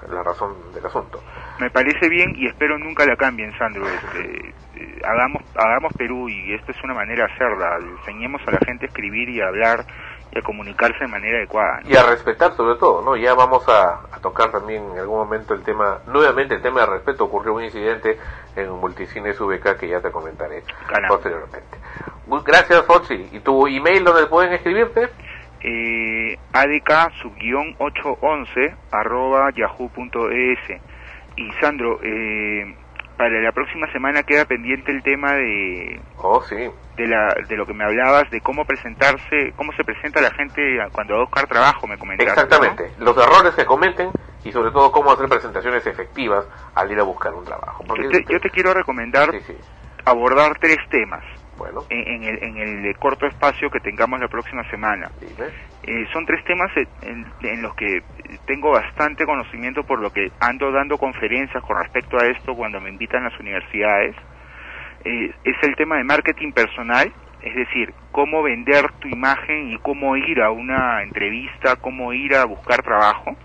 la 0.10 0.24
razón 0.24 0.54
del 0.74 0.86
asunto. 0.86 1.22
Me 1.60 1.70
parece 1.70 2.08
bien 2.10 2.34
y 2.36 2.48
espero 2.48 2.78
nunca 2.78 3.06
la 3.06 3.16
cambien, 3.18 3.52
Sandro. 3.58 3.86
Este, 3.88 4.54
eh, 4.76 5.02
hagamos, 5.04 5.44
hagamos 5.56 5.94
Perú 5.98 6.30
y 6.30 6.54
esta 6.54 6.72
es 6.72 6.84
una 6.84 6.94
manera 6.94 7.26
de 7.26 7.34
hacerla. 7.34 7.78
Enseñemos 8.00 8.42
a 8.48 8.52
la 8.52 8.60
gente 8.66 8.86
a 8.86 8.88
escribir 8.88 9.30
y 9.30 9.42
a 9.42 9.48
hablar 9.48 9.86
y 10.32 10.40
a 10.40 10.42
comunicarse 10.42 11.00
de 11.00 11.08
manera 11.08 11.38
adecuada. 11.38 11.82
¿no? 11.82 11.90
Y 11.90 11.96
a 11.96 12.04
respetar 12.04 12.56
sobre 12.56 12.78
todo, 12.78 13.02
¿no? 13.02 13.16
Ya 13.16 13.34
vamos 13.34 13.68
a, 13.70 14.02
a 14.12 14.20
tocar 14.22 14.52
también 14.52 14.84
en 14.92 15.00
algún 15.00 15.18
momento 15.18 15.54
el 15.54 15.64
tema, 15.64 16.00
nuevamente 16.08 16.56
el 16.56 16.62
tema 16.62 16.82
de 16.82 16.88
respeto, 16.88 17.26
ocurrió 17.26 17.54
un 17.54 17.64
incidente 17.64 18.18
en 18.56 18.70
Multicines 18.72 19.40
VK 19.40 19.78
que 19.78 19.88
ya 19.88 20.02
te 20.02 20.12
comentaré 20.12 20.64
posteriormente. 21.08 21.78
Gracias, 22.44 22.86
Foxy. 22.86 23.30
¿Y 23.32 23.40
tu 23.40 23.68
email 23.68 24.04
donde 24.04 24.26
pueden 24.28 24.54
escribirte? 24.54 25.10
Eh, 25.62 26.38
ADK 26.54 27.12
subguión 27.22 27.76
811 27.80 28.76
arroba 28.92 29.52
yahoo.es. 29.52 30.60
Y 31.38 31.52
Sandro, 31.60 32.00
eh, 32.02 32.76
para 33.18 33.40
la 33.42 33.52
próxima 33.52 33.92
semana 33.92 34.24
queda 34.24 34.46
pendiente 34.46 34.92
el 34.92 35.02
tema 35.04 35.34
de 35.34 36.00
Oh, 36.18 36.42
sí. 36.42 36.56
de, 36.98 37.08
la, 37.08 37.34
de 37.48 37.56
lo 37.58 37.66
que 37.66 37.74
me 37.74 37.84
hablabas, 37.84 38.30
de 38.32 38.42
cómo 38.42 38.66
presentarse, 38.66 39.54
cómo 39.56 39.72
se 39.74 39.84
presenta 39.84 40.22
la 40.22 40.32
gente 40.32 40.62
cuando 40.92 41.14
va 41.16 41.22
a 41.22 41.26
buscar 41.26 41.48
trabajo, 41.48 41.88
me 41.88 41.98
comentaste. 41.98 42.26
¿no? 42.36 42.42
Exactamente. 42.44 42.92
Los 43.04 43.16
errores 43.18 43.54
que 43.56 43.66
cometen 43.66 44.10
y 44.44 44.52
sobre 44.52 44.72
todo 44.72 44.92
cómo 44.92 45.12
hacer 45.12 45.28
presentaciones 45.28 45.86
efectivas 45.88 46.46
al 46.76 46.92
ir 46.92 47.00
a 47.00 47.04
buscar 47.04 47.34
un 47.34 47.44
trabajo. 47.46 47.84
Porque 47.88 48.04
Yo 48.04 48.10
te, 48.10 48.26
yo 48.34 48.40
te 48.40 48.50
quiero 48.50 48.74
recomendar 48.74 49.30
abordar 50.06 50.58
tres 50.60 50.78
temas 50.90 51.24
Bueno. 51.58 51.82
en, 51.90 52.08
en 52.08 52.24
el, 52.24 52.44
en 52.44 52.86
el 52.86 52.98
corto 52.98 53.26
espacio 53.26 53.70
que 53.72 53.80
tengamos 53.80 54.20
la 54.20 54.28
próxima 54.28 54.64
semana. 54.70 55.10
Eh, 55.84 56.06
son 56.14 56.26
tres 56.26 56.44
temas 56.46 56.70
en 57.02 57.62
los 57.62 57.74
que 57.76 58.02
tengo 58.46 58.72
bastante 58.72 59.26
conocimiento 59.26 59.84
por 59.84 60.00
lo 60.00 60.12
que 60.12 60.32
ando 60.40 60.72
dando 60.72 60.98
conferencias 60.98 61.64
con 61.64 61.78
respecto 61.78 62.18
a 62.18 62.28
esto 62.28 62.56
cuando 62.56 62.80
me 62.80 62.90
invitan 62.90 63.24
las 63.24 63.40
universidades. 63.40 64.16
Eh, 65.04 65.34
es 65.44 65.56
el 65.64 65.76
tema 65.76 65.98
de 65.98 66.04
marketing 66.04 66.52
personal, 66.52 67.12
es 67.42 67.56
decir, 67.56 67.94
cómo 68.12 68.42
vender 68.42 68.92
tu 69.00 69.08
imagen 69.08 69.72
y 69.72 69.78
cómo 69.78 70.18
ir 70.18 70.42
a 70.42 70.52
una 70.52 71.04
entrevista, 71.04 71.76
cómo 71.76 72.12
ir 72.14 72.36
a 72.36 72.46
buscar 72.46 72.82
trabajo. 72.82 73.36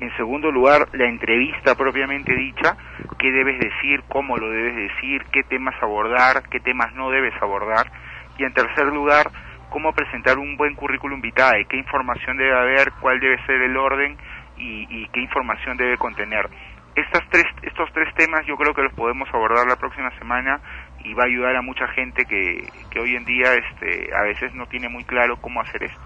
En 0.00 0.14
segundo 0.16 0.50
lugar, 0.50 0.88
la 0.92 1.08
entrevista 1.08 1.74
propiamente 1.74 2.34
dicha, 2.34 2.76
qué 3.18 3.32
debes 3.32 3.58
decir, 3.58 4.02
cómo 4.08 4.36
lo 4.36 4.50
debes 4.50 4.76
decir, 4.76 5.24
qué 5.32 5.42
temas 5.44 5.74
abordar, 5.80 6.42
qué 6.50 6.60
temas 6.60 6.94
no 6.94 7.10
debes 7.10 7.32
abordar. 7.40 7.90
Y 8.36 8.44
en 8.44 8.52
tercer 8.52 8.86
lugar, 8.88 9.30
cómo 9.70 9.92
presentar 9.92 10.38
un 10.38 10.56
buen 10.56 10.74
currículum 10.74 11.20
vitae, 11.20 11.66
qué 11.66 11.76
información 11.76 12.36
debe 12.36 12.56
haber, 12.56 12.92
cuál 13.00 13.20
debe 13.20 13.44
ser 13.46 13.60
el 13.62 13.76
orden 13.76 14.16
y, 14.56 14.86
y 14.88 15.08
qué 15.08 15.20
información 15.20 15.76
debe 15.76 15.96
contener. 15.98 16.48
Estas 16.94 17.28
tres, 17.28 17.44
estos 17.62 17.92
tres 17.92 18.14
temas 18.14 18.46
yo 18.46 18.56
creo 18.56 18.72
que 18.72 18.82
los 18.82 18.92
podemos 18.94 19.28
abordar 19.32 19.66
la 19.66 19.76
próxima 19.76 20.10
semana 20.18 20.60
y 21.04 21.12
va 21.12 21.24
a 21.24 21.26
ayudar 21.26 21.54
a 21.54 21.62
mucha 21.62 21.86
gente 21.88 22.24
que, 22.24 22.72
que 22.90 22.98
hoy 22.98 23.14
en 23.16 23.24
día 23.26 23.54
este, 23.54 24.10
a 24.16 24.22
veces 24.22 24.54
no 24.54 24.66
tiene 24.66 24.88
muy 24.88 25.04
claro 25.04 25.36
cómo 25.36 25.60
hacer 25.60 25.82
esto. 25.84 26.00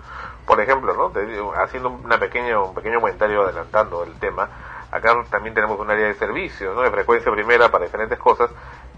Por 0.47 0.61
ejemplo, 0.61 0.93
¿no? 0.95 1.13
Haciendo 1.63 1.91
una 1.91 2.19
pequeña, 2.19 2.61
un 2.61 2.75
pequeño 2.75 3.01
comentario 3.01 3.45
adelantando 3.45 4.03
el 4.03 4.19
tema, 4.19 4.49
acá 4.91 5.15
también 5.31 5.55
tenemos 5.55 5.79
un 5.79 5.91
área 5.91 6.07
de 6.07 6.15
servicio, 6.15 6.75
¿no? 6.75 6.83
De 6.83 6.91
frecuencia 6.91 7.31
primera 7.31 7.71
para 7.71 7.85
diferentes 7.85 8.19
cosas 8.19 8.51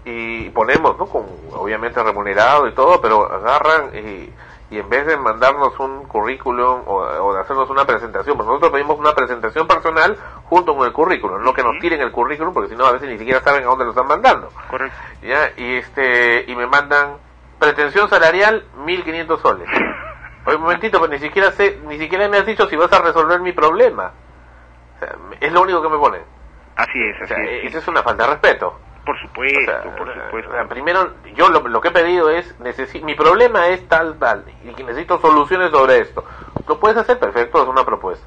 y 0.03 0.49
ponemos, 0.49 0.97
¿no? 0.97 1.05
Con, 1.05 1.25
obviamente 1.51 2.01
remunerado 2.01 2.67
y 2.67 2.73
todo, 2.73 2.99
pero 2.99 3.31
agarran 3.31 3.95
y, 3.95 4.29
y 4.73 4.79
en 4.79 4.89
vez 4.89 5.05
de 5.05 5.17
mandarnos 5.17 5.79
un 5.79 6.05
currículum 6.05 6.81
o, 6.87 6.95
o 6.95 7.33
de 7.35 7.41
hacernos 7.41 7.69
una 7.69 7.85
presentación, 7.85 8.35
pues 8.35 8.47
nosotros 8.47 8.71
pedimos 8.71 8.97
una 8.97 9.13
presentación 9.13 9.67
personal 9.67 10.17
junto 10.45 10.75
con 10.75 10.87
el 10.87 10.91
currículum, 10.91 11.43
no 11.43 11.53
que 11.53 11.61
nos 11.61 11.77
tiren 11.79 12.01
el 12.01 12.11
currículum 12.11 12.55
porque 12.55 12.69
si 12.69 12.75
no 12.75 12.87
a 12.87 12.91
veces 12.91 13.07
ni 13.07 13.19
siquiera 13.19 13.39
saben 13.41 13.63
a 13.63 13.67
dónde 13.67 13.85
lo 13.85 13.91
están 13.91 14.07
mandando. 14.07 14.49
Correcto. 14.71 14.97
Ya, 15.21 15.51
y 15.57 15.75
este, 15.75 16.45
y 16.47 16.55
me 16.55 16.65
mandan 16.65 17.17
pretensión 17.59 18.09
salarial 18.09 18.65
1500 18.83 19.41
soles. 19.41 19.69
Oye, 20.47 20.55
un 20.55 20.63
momentito, 20.63 20.97
pues 20.97 21.11
ni 21.11 21.19
siquiera 21.19 21.51
sé, 21.51 21.79
ni 21.85 21.99
siquiera 21.99 22.27
me 22.27 22.37
has 22.37 22.45
dicho 22.47 22.67
si 22.67 22.75
vas 22.75 22.91
a 22.91 22.99
resolver 22.99 23.41
mi 23.41 23.51
problema. 23.51 24.11
O 24.95 24.99
sea, 24.99 25.15
es 25.39 25.53
lo 25.53 25.61
único 25.61 25.83
que 25.83 25.89
me 25.89 25.99
ponen. 25.99 26.23
Así 26.75 26.99
es, 26.99 27.15
así 27.21 27.23
O 27.25 27.27
sea, 27.27 27.45
es. 27.45 27.65
Esa 27.65 27.77
es 27.77 27.87
una 27.87 28.01
falta 28.01 28.23
de 28.23 28.29
respeto. 28.31 28.79
Por 29.05 29.19
supuesto, 29.19 29.59
O 29.59 29.65
sea, 29.65 29.95
por 29.97 30.13
supuesto. 30.13 30.49
o 30.51 30.53
sea, 30.53 30.67
primero, 30.67 31.13
yo 31.35 31.49
lo, 31.49 31.59
lo 31.67 31.81
que 31.81 31.89
he 31.89 31.91
pedido 31.91 32.29
es, 32.29 32.55
mi 33.03 33.15
problema 33.15 33.67
es 33.67 33.87
tal, 33.87 34.17
tal, 34.17 34.45
y 34.63 34.73
que 34.73 34.83
necesito 34.83 35.19
soluciones 35.19 35.71
sobre 35.71 35.97
esto. 35.99 36.23
Lo 36.67 36.79
puedes 36.79 36.97
hacer, 36.97 37.19
perfecto, 37.19 37.61
es 37.61 37.67
una 37.67 37.83
propuesta. 37.83 38.25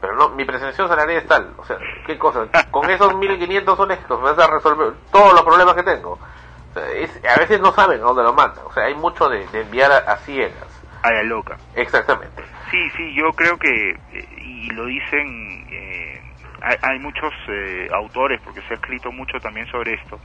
Pero 0.00 0.14
no, 0.14 0.30
mi 0.30 0.44
presencia 0.44 0.86
salarial 0.86 1.18
es 1.18 1.26
tal. 1.26 1.54
O 1.58 1.64
sea, 1.64 1.76
¿qué 2.06 2.16
cosa? 2.18 2.46
Con 2.70 2.88
esos 2.88 3.14
1500 3.16 3.76
soles 3.76 3.98
vas 4.08 4.38
a 4.38 4.46
resolver 4.46 4.92
todos 5.10 5.32
los 5.32 5.42
problemas 5.42 5.74
que 5.74 5.82
tengo. 5.82 6.12
O 6.12 6.72
sea, 6.72 6.88
es- 6.92 7.20
a 7.24 7.38
veces 7.38 7.60
no 7.60 7.72
saben 7.72 8.00
a 8.00 8.04
dónde 8.04 8.22
lo 8.22 8.32
mandan. 8.32 8.64
O 8.66 8.72
sea, 8.72 8.84
hay 8.84 8.94
mucho 8.94 9.28
de, 9.28 9.46
de 9.48 9.62
enviar 9.62 9.90
a, 9.90 9.98
a 9.98 10.16
ciegas. 10.18 10.82
A 11.02 11.10
la 11.12 11.22
loca. 11.24 11.56
Exactamente. 11.74 12.44
Sí, 12.70 12.90
sí, 12.96 13.14
yo 13.14 13.32
creo 13.34 13.58
que, 13.58 13.90
eh, 13.90 14.28
y 14.38 14.70
lo 14.70 14.84
dicen, 14.86 15.66
eh, 15.70 16.22
hay, 16.62 16.76
hay 16.82 16.98
muchos 16.98 17.32
eh, 17.48 17.88
autores, 17.92 18.40
porque 18.42 18.60
se 18.62 18.74
ha 18.74 18.76
escrito 18.76 19.12
mucho 19.12 19.38
también 19.40 19.66
sobre 19.68 19.94
esto, 19.94 20.18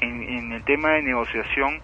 en, 0.00 0.22
en 0.22 0.52
el 0.52 0.64
tema 0.64 0.90
de 0.92 1.02
negociación, 1.02 1.80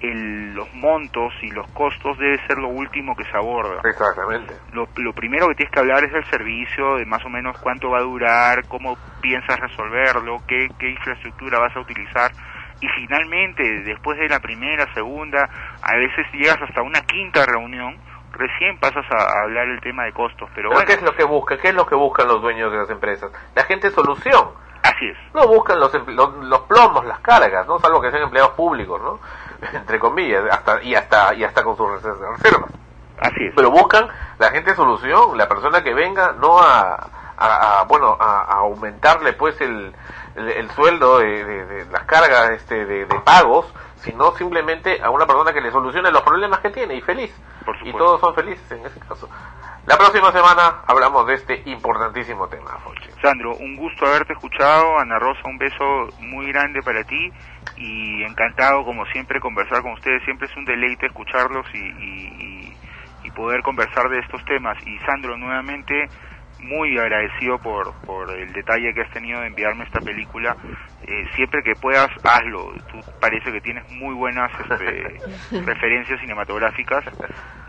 el- 0.00 0.54
los 0.54 0.72
montos 0.74 1.32
y 1.42 1.50
los 1.50 1.66
costos 1.68 2.18
debe 2.18 2.38
ser 2.46 2.58
lo 2.58 2.68
último 2.68 3.14
que 3.14 3.24
se 3.24 3.36
aborda. 3.36 3.80
Exactamente. 3.88 4.54
Lo, 4.72 4.88
lo 4.96 5.12
primero 5.12 5.46
que 5.48 5.54
tienes 5.54 5.72
que 5.72 5.80
hablar 5.80 6.04
es 6.04 6.12
del 6.12 6.24
servicio, 6.24 6.96
de 6.96 7.06
más 7.06 7.24
o 7.24 7.28
menos 7.28 7.56
cuánto 7.58 7.90
va 7.90 7.98
a 7.98 8.02
durar, 8.02 8.64
cómo 8.66 8.96
piensas 9.20 9.60
resolverlo, 9.60 10.42
qué, 10.48 10.68
qué 10.78 10.90
infraestructura 10.90 11.60
vas 11.60 11.76
a 11.76 11.80
utilizar. 11.80 12.32
Y 12.80 12.88
finalmente, 12.88 13.62
después 13.84 14.18
de 14.18 14.28
la 14.28 14.40
primera, 14.40 14.92
segunda, 14.92 15.48
a 15.82 15.96
veces 15.96 16.26
llegas 16.32 16.60
hasta 16.62 16.82
una 16.82 17.00
quinta 17.02 17.46
reunión, 17.46 17.96
recién 18.32 18.78
pasas 18.80 19.04
a, 19.10 19.42
hablar 19.42 19.66
el 19.68 19.80
tema 19.80 20.04
de 20.04 20.12
costos. 20.12 20.48
Pero, 20.54 20.68
Pero 20.68 20.70
bueno, 20.70 20.86
¿qué 20.86 20.92
es 20.94 21.02
lo 21.02 21.14
que 21.14 21.24
busca? 21.24 21.56
¿Qué 21.58 21.68
es 21.68 21.74
lo 21.74 21.86
que 21.86 21.94
buscan 21.94 22.28
los 22.28 22.40
dueños 22.42 22.70
de 22.72 22.78
las 22.78 22.90
empresas? 22.90 23.30
La 23.54 23.64
gente 23.64 23.90
solución. 23.90 24.50
Así 24.82 25.06
es. 25.06 25.16
No 25.34 25.46
buscan 25.46 25.78
los, 25.78 25.92
los, 26.08 26.34
los 26.44 26.60
plomos, 26.62 27.04
las 27.04 27.20
cargas, 27.20 27.66
¿no? 27.68 27.78
Salvo 27.78 28.00
que 28.00 28.10
sean 28.10 28.24
empleados 28.24 28.52
públicos, 28.52 29.00
¿no? 29.00 29.20
Entre 29.72 29.98
comillas, 30.00 30.42
hasta, 30.50 30.82
y 30.82 30.94
hasta, 30.94 31.34
y 31.34 31.44
hasta 31.44 31.62
con 31.62 31.76
sus 31.76 31.88
reservas. 31.90 32.70
Así 33.20 33.44
es. 33.46 33.52
Pero 33.54 33.70
buscan 33.70 34.08
la 34.38 34.50
gente 34.50 34.74
solución, 34.74 35.38
la 35.38 35.48
persona 35.48 35.84
que 35.84 35.94
venga, 35.94 36.32
no 36.32 36.58
a, 36.58 36.94
a- 37.38 37.80
a, 37.80 37.84
bueno, 37.84 38.16
a, 38.18 38.40
a 38.40 38.54
aumentarle 38.60 39.34
pues 39.34 39.60
el, 39.60 39.94
el, 40.34 40.48
el 40.48 40.70
sueldo 40.72 41.18
de, 41.20 41.44
de- 41.44 41.66
de 41.66 41.84
las 41.92 42.02
cargas 42.04 42.50
este, 42.50 42.84
de, 42.84 43.04
de 43.06 43.20
pagos, 43.20 43.72
sino 44.02 44.32
simplemente 44.32 45.00
a 45.02 45.10
una 45.10 45.26
persona 45.26 45.52
que 45.52 45.60
le 45.60 45.70
solucione 45.70 46.10
los 46.10 46.22
problemas 46.22 46.60
que 46.60 46.70
tiene 46.70 46.94
y 46.94 47.00
feliz. 47.00 47.30
Y 47.88 47.92
todos 47.98 48.20
son 48.20 48.34
felices 48.34 48.70
en 48.72 48.84
ese 48.84 49.00
caso. 49.00 49.28
La 49.86 49.96
próxima 49.96 50.30
semana 50.32 50.82
hablamos 50.86 51.26
de 51.26 51.34
este 51.34 51.62
importantísimo 51.66 52.46
tema. 52.48 52.70
Sandro, 53.20 53.56
un 53.56 53.76
gusto 53.76 54.06
haberte 54.06 54.32
escuchado. 54.32 54.98
Ana 54.98 55.18
Rosa, 55.18 55.40
un 55.44 55.58
beso 55.58 56.08
muy 56.18 56.46
grande 56.52 56.80
para 56.82 57.02
ti 57.04 57.32
y 57.76 58.22
encantado, 58.22 58.84
como 58.84 59.04
siempre, 59.06 59.40
conversar 59.40 59.82
con 59.82 59.92
ustedes. 59.92 60.22
Siempre 60.24 60.46
es 60.46 60.56
un 60.56 60.64
deleite 60.64 61.06
escucharlos 61.06 61.66
y, 61.74 61.78
y- 61.78 62.28
y- 62.38 62.76
y 63.24 63.30
poder 63.30 63.62
conversar 63.62 64.08
de 64.08 64.18
estos 64.20 64.44
temas. 64.44 64.76
Y 64.86 64.98
Sandro, 65.06 65.36
nuevamente, 65.36 66.10
muy 66.58 66.96
agradecido 66.98 67.58
por, 67.58 67.92
por 68.04 68.30
el 68.30 68.52
detalle 68.52 68.92
que 68.94 69.02
has 69.02 69.10
tenido 69.10 69.40
de 69.40 69.46
enviarme 69.48 69.84
esta 69.84 70.00
película. 70.00 70.56
Eh, 71.04 71.24
siempre 71.34 71.62
que 71.64 71.74
puedas, 71.80 72.08
hazlo. 72.22 72.72
Tú 72.90 72.98
parece 73.20 73.50
que 73.52 73.60
tienes 73.60 73.88
muy 73.90 74.14
buenas 74.14 74.50
este, 74.60 75.60
referencias 75.64 76.20
cinematográficas 76.20 77.04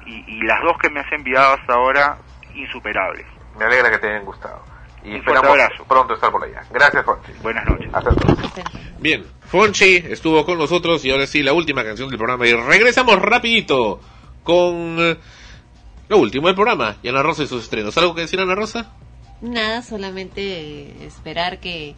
y, 0.06 0.24
y 0.28 0.42
las 0.44 0.62
dos 0.64 0.78
que 0.82 0.90
me 0.90 1.00
has 1.00 1.12
enviado 1.12 1.54
hasta 1.54 1.74
ahora, 1.74 2.18
insuperables. 2.56 3.26
Me 3.58 3.66
alegra 3.66 3.90
que 3.92 3.98
te 4.00 4.08
hayan 4.10 4.26
gustado. 4.26 4.64
Y 5.04 5.16
Un 5.16 5.24
fuerte 5.24 5.40
esperamos 5.40 5.50
abrazo. 5.50 5.86
pronto 5.86 6.14
estar 6.14 6.32
por 6.32 6.44
allá. 6.44 6.62
Gracias, 6.72 7.04
Fonchi. 7.06 7.32
Buenas 7.42 7.66
noches. 7.66 7.90
Hasta. 7.94 8.12
Bien, 9.00 9.26
Fonchi 9.48 9.98
estuvo 9.98 10.46
con 10.46 10.58
nosotros 10.58 11.04
y 11.04 11.12
ahora 11.12 11.28
sí, 11.28 11.44
la 11.44 11.52
última 11.54 11.84
canción 11.84 12.08
del 12.10 12.18
programa. 12.18 12.48
Y 12.48 12.54
regresamos 12.54 13.20
rapidito 13.22 14.00
con 14.44 14.96
eh, 15.00 15.18
lo 16.08 16.18
último 16.20 16.48
del 16.48 16.56
programa. 16.56 16.96
Y 17.04 17.10
Ana 17.10 17.22
Rosa 17.22 17.44
y 17.44 17.48
sus 17.48 17.64
estrenos. 17.64 17.98
¿Algo 17.98 18.16
que 18.16 18.22
decir, 18.22 18.40
Ana 18.40 18.56
Rosa? 18.56 18.94
Nada, 19.42 19.82
solamente 19.82 20.42
eh, 20.42 21.06
esperar 21.06 21.60
que, 21.60 21.96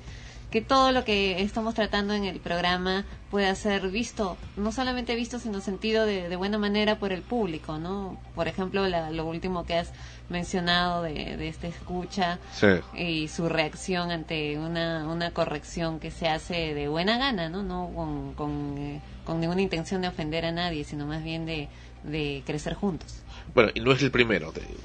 que 0.56 0.62
todo 0.62 0.94
lo 0.94 1.04
que 1.04 1.42
estamos 1.42 1.76
tratando 1.76 2.14
en 2.14 2.24
el 2.24 2.40
programa 2.40 3.04
pueda 3.30 3.54
ser 3.56 3.90
visto, 3.90 4.38
no 4.56 4.72
solamente 4.72 5.14
visto, 5.14 5.38
sino 5.38 5.60
sentido 5.60 6.06
de, 6.06 6.30
de 6.30 6.36
buena 6.38 6.58
manera 6.58 6.98
por 6.98 7.12
el 7.12 7.24
público, 7.24 7.78
¿no? 7.78 8.18
Por 8.36 8.48
ejemplo, 8.48 8.88
la- 8.88 9.12
lo 9.12 9.26
último 9.26 9.66
que 9.66 9.74
has 9.76 9.92
mencionado 10.30 11.04
de, 11.04 11.36
de 11.36 11.50
esta 11.50 11.68
escucha 11.68 12.40
Sí. 12.54 12.68
y 12.98 13.28
su 13.28 13.50
reacción 13.50 14.12
ante 14.12 14.58
una, 14.58 15.06
una 15.10 15.32
corrección 15.32 16.00
que 16.00 16.10
se 16.10 16.30
hace 16.30 16.74
de 16.74 16.88
buena 16.88 17.18
gana, 17.18 17.50
¿no? 17.50 17.62
No 17.62 17.92
con, 17.94 18.34
con, 18.36 18.78
eh, 18.78 19.02
con 19.26 19.42
ninguna 19.42 19.62
intención 19.62 20.02
de 20.04 20.08
ofender 20.08 20.46
a 20.46 20.54
nadie, 20.54 20.86
sino 20.86 21.06
más 21.06 21.22
bien 21.22 21.46
de, 21.46 21.68
de 22.04 22.44
crecer 22.46 22.76
juntos. 22.76 23.14
Bueno, 23.54 23.72
y 23.76 23.82
no 23.82 23.92
es 23.92 24.02
el 24.02 24.10
primero, 24.10 24.54
te 24.54 24.62
digo. 24.62 24.80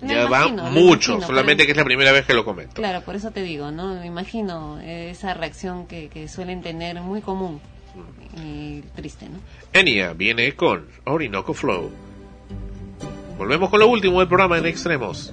Me 0.00 0.08
Ya 0.08 0.24
imagino, 0.26 0.62
van 0.62 0.74
me 0.74 0.80
muchos, 0.80 1.08
imagino, 1.08 1.26
solamente 1.26 1.62
pero- 1.62 1.66
que 1.66 1.70
es 1.72 1.76
la 1.78 1.84
primera 1.84 2.12
vez 2.12 2.26
que 2.26 2.34
lo 2.34 2.44
comento. 2.44 2.74
Claro, 2.74 3.00
por 3.02 3.14
eso 3.16 3.30
te 3.30 3.42
digo, 3.42 3.70
¿no? 3.70 3.94
Me 3.94 4.06
imagino 4.06 4.78
esa 4.80 5.32
reacción 5.34 5.86
que, 5.86 6.08
que 6.08 6.28
suelen 6.28 6.60
tener 6.62 7.00
muy 7.00 7.22
común 7.22 7.60
y 8.44 8.82
triste, 8.94 9.26
¿no? 9.28 9.38
Enya 9.72 10.12
viene 10.12 10.52
con 10.54 10.86
Orinoco 11.04 11.54
Flow. 11.54 11.90
Volvemos 13.38 13.70
con 13.70 13.80
lo 13.80 13.88
último 13.88 14.18
del 14.20 14.28
programa 14.28 14.58
en 14.58 14.66
extremos. 14.66 15.32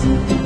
Thank 0.00 0.30
you. 0.30 0.39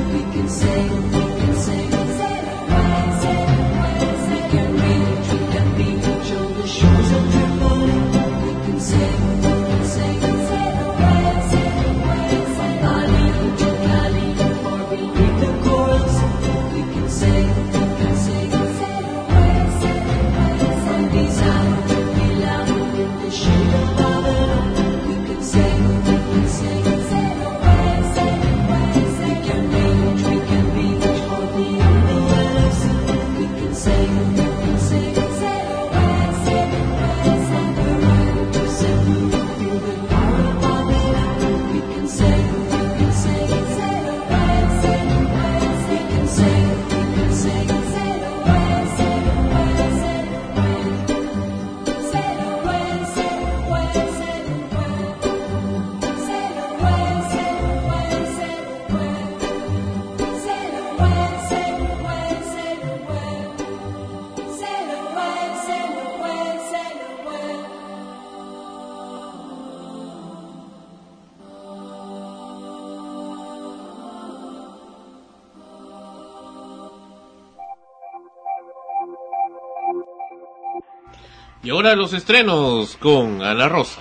Y 81.65 81.71
ahora 81.71 81.95
los 81.95 82.13
estrenos 82.13 82.95
con 82.97 83.41
Ana 83.41 83.67
Rosa. 83.67 83.99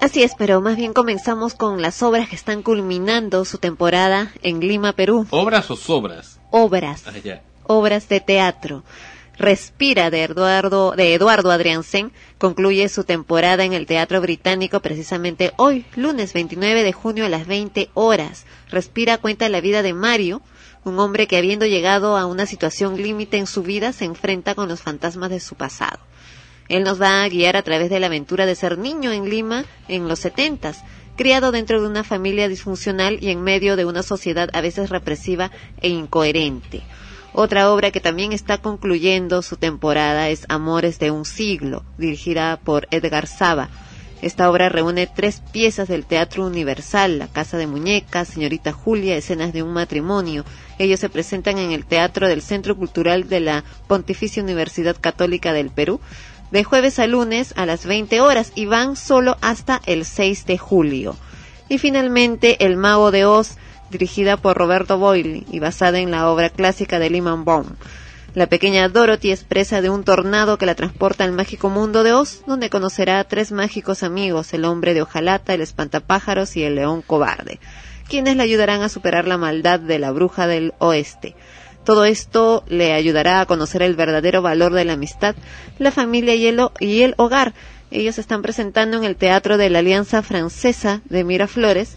Así 0.00 0.24
es, 0.24 0.32
pero 0.36 0.60
más 0.60 0.76
bien 0.76 0.92
comenzamos 0.92 1.54
con 1.54 1.80
las 1.80 2.02
obras 2.02 2.28
que 2.28 2.34
están 2.34 2.64
culminando 2.64 3.44
su 3.44 3.58
temporada 3.58 4.32
en 4.42 4.58
Lima, 4.58 4.92
Perú. 4.92 5.28
¿Obras 5.30 5.70
o 5.70 5.76
sobras? 5.76 6.40
Obras. 6.50 7.04
Ah, 7.06 7.12
ya. 7.22 7.44
Obras 7.62 8.08
de 8.08 8.18
teatro. 8.18 8.82
Respira 9.38 10.10
de 10.10 10.24
Eduardo, 10.24 10.94
de 10.96 11.14
Eduardo 11.14 11.52
Adriansen 11.52 12.10
concluye 12.38 12.88
su 12.88 13.04
temporada 13.04 13.64
en 13.64 13.72
el 13.72 13.86
Teatro 13.86 14.20
Británico 14.20 14.80
precisamente 14.80 15.52
hoy, 15.58 15.86
lunes 15.94 16.32
29 16.32 16.82
de 16.82 16.92
junio 16.92 17.24
a 17.24 17.28
las 17.28 17.46
20 17.46 17.88
horas. 17.94 18.46
Respira 18.68 19.18
cuenta 19.18 19.48
la 19.48 19.60
vida 19.60 19.82
de 19.82 19.94
Mario, 19.94 20.42
un 20.84 20.98
hombre 20.98 21.26
que 21.26 21.36
habiendo 21.36 21.66
llegado 21.66 22.16
a 22.16 22.26
una 22.26 22.46
situación 22.46 22.96
límite 22.96 23.36
en 23.36 23.46
su 23.46 23.62
vida 23.62 23.92
se 23.92 24.04
enfrenta 24.04 24.54
con 24.54 24.68
los 24.68 24.80
fantasmas 24.80 25.30
de 25.30 25.40
su 25.40 25.54
pasado. 25.54 25.98
Él 26.68 26.84
nos 26.84 27.00
va 27.00 27.22
a 27.22 27.28
guiar 27.28 27.56
a 27.56 27.62
través 27.62 27.90
de 27.90 28.00
la 28.00 28.06
aventura 28.06 28.46
de 28.46 28.54
ser 28.54 28.78
niño 28.78 29.10
en 29.10 29.28
Lima 29.28 29.64
en 29.88 30.08
los 30.08 30.20
setentas, 30.20 30.84
criado 31.16 31.52
dentro 31.52 31.82
de 31.82 31.88
una 31.88 32.04
familia 32.04 32.48
disfuncional 32.48 33.18
y 33.20 33.30
en 33.30 33.42
medio 33.42 33.76
de 33.76 33.84
una 33.84 34.02
sociedad 34.02 34.48
a 34.52 34.60
veces 34.60 34.88
represiva 34.88 35.50
e 35.82 35.88
incoherente. 35.88 36.82
Otra 37.32 37.72
obra 37.72 37.90
que 37.90 38.00
también 38.00 38.32
está 38.32 38.58
concluyendo 38.58 39.42
su 39.42 39.56
temporada 39.56 40.28
es 40.30 40.46
Amores 40.48 40.98
de 40.98 41.10
un 41.10 41.24
siglo, 41.24 41.84
dirigida 41.98 42.58
por 42.58 42.88
Edgar 42.90 43.26
Saba. 43.26 43.68
Esta 44.22 44.50
obra 44.50 44.68
reúne 44.68 45.06
tres 45.06 45.40
piezas 45.50 45.88
del 45.88 46.04
Teatro 46.04 46.46
Universal, 46.46 47.18
La 47.18 47.26
Casa 47.26 47.56
de 47.56 47.66
Muñecas, 47.66 48.28
Señorita 48.28 48.72
Julia, 48.72 49.16
Escenas 49.16 49.54
de 49.54 49.62
un 49.62 49.72
matrimonio. 49.72 50.44
Ellos 50.78 51.00
se 51.00 51.08
presentan 51.08 51.56
en 51.56 51.72
el 51.72 51.86
Teatro 51.86 52.28
del 52.28 52.42
Centro 52.42 52.76
Cultural 52.76 53.30
de 53.30 53.40
la 53.40 53.64
Pontificia 53.86 54.42
Universidad 54.42 54.96
Católica 55.00 55.54
del 55.54 55.70
Perú, 55.70 56.00
de 56.50 56.64
jueves 56.64 56.98
a 56.98 57.06
lunes 57.06 57.54
a 57.56 57.64
las 57.64 57.86
20 57.86 58.20
horas 58.20 58.52
y 58.54 58.66
van 58.66 58.94
solo 58.94 59.38
hasta 59.40 59.80
el 59.86 60.04
6 60.04 60.44
de 60.44 60.58
julio. 60.58 61.16
Y 61.70 61.78
finalmente 61.78 62.66
El 62.66 62.76
Mago 62.76 63.10
de 63.12 63.24
Oz, 63.24 63.56
dirigida 63.90 64.36
por 64.36 64.56
Roberto 64.56 64.98
Boyle 64.98 65.46
y 65.50 65.60
basada 65.60 65.98
en 65.98 66.10
la 66.10 66.28
obra 66.28 66.50
clásica 66.50 66.98
de 66.98 67.08
Lyman 67.08 67.46
Baum. 67.46 67.68
La 68.32 68.46
pequeña 68.46 68.88
Dorothy 68.88 69.32
es 69.32 69.42
presa 69.42 69.82
de 69.82 69.90
un 69.90 70.04
tornado 70.04 70.56
que 70.56 70.64
la 70.64 70.76
transporta 70.76 71.24
al 71.24 71.32
mágico 71.32 71.68
mundo 71.68 72.04
de 72.04 72.12
Oz, 72.12 72.44
donde 72.46 72.70
conocerá 72.70 73.18
a 73.18 73.24
tres 73.24 73.50
mágicos 73.50 74.04
amigos, 74.04 74.54
el 74.54 74.64
hombre 74.66 74.94
de 74.94 75.02
hojalata, 75.02 75.52
el 75.52 75.62
espantapájaros 75.62 76.56
y 76.56 76.62
el 76.62 76.76
león 76.76 77.02
cobarde, 77.02 77.58
quienes 78.08 78.36
le 78.36 78.44
ayudarán 78.44 78.82
a 78.82 78.88
superar 78.88 79.26
la 79.26 79.36
maldad 79.36 79.80
de 79.80 79.98
la 79.98 80.12
bruja 80.12 80.46
del 80.46 80.74
oeste. 80.78 81.34
Todo 81.82 82.04
esto 82.04 82.62
le 82.68 82.92
ayudará 82.92 83.40
a 83.40 83.46
conocer 83.46 83.82
el 83.82 83.96
verdadero 83.96 84.42
valor 84.42 84.74
de 84.74 84.84
la 84.84 84.92
amistad, 84.92 85.34
la 85.80 85.90
familia 85.90 86.36
y 86.36 86.46
el, 86.46 86.60
y 86.78 87.02
el 87.02 87.14
hogar. 87.16 87.52
Ellos 87.90 88.18
están 88.18 88.42
presentando 88.42 88.96
en 88.96 89.02
el 89.02 89.16
Teatro 89.16 89.58
de 89.58 89.70
la 89.70 89.80
Alianza 89.80 90.22
Francesa 90.22 91.00
de 91.06 91.24
Miraflores, 91.24 91.96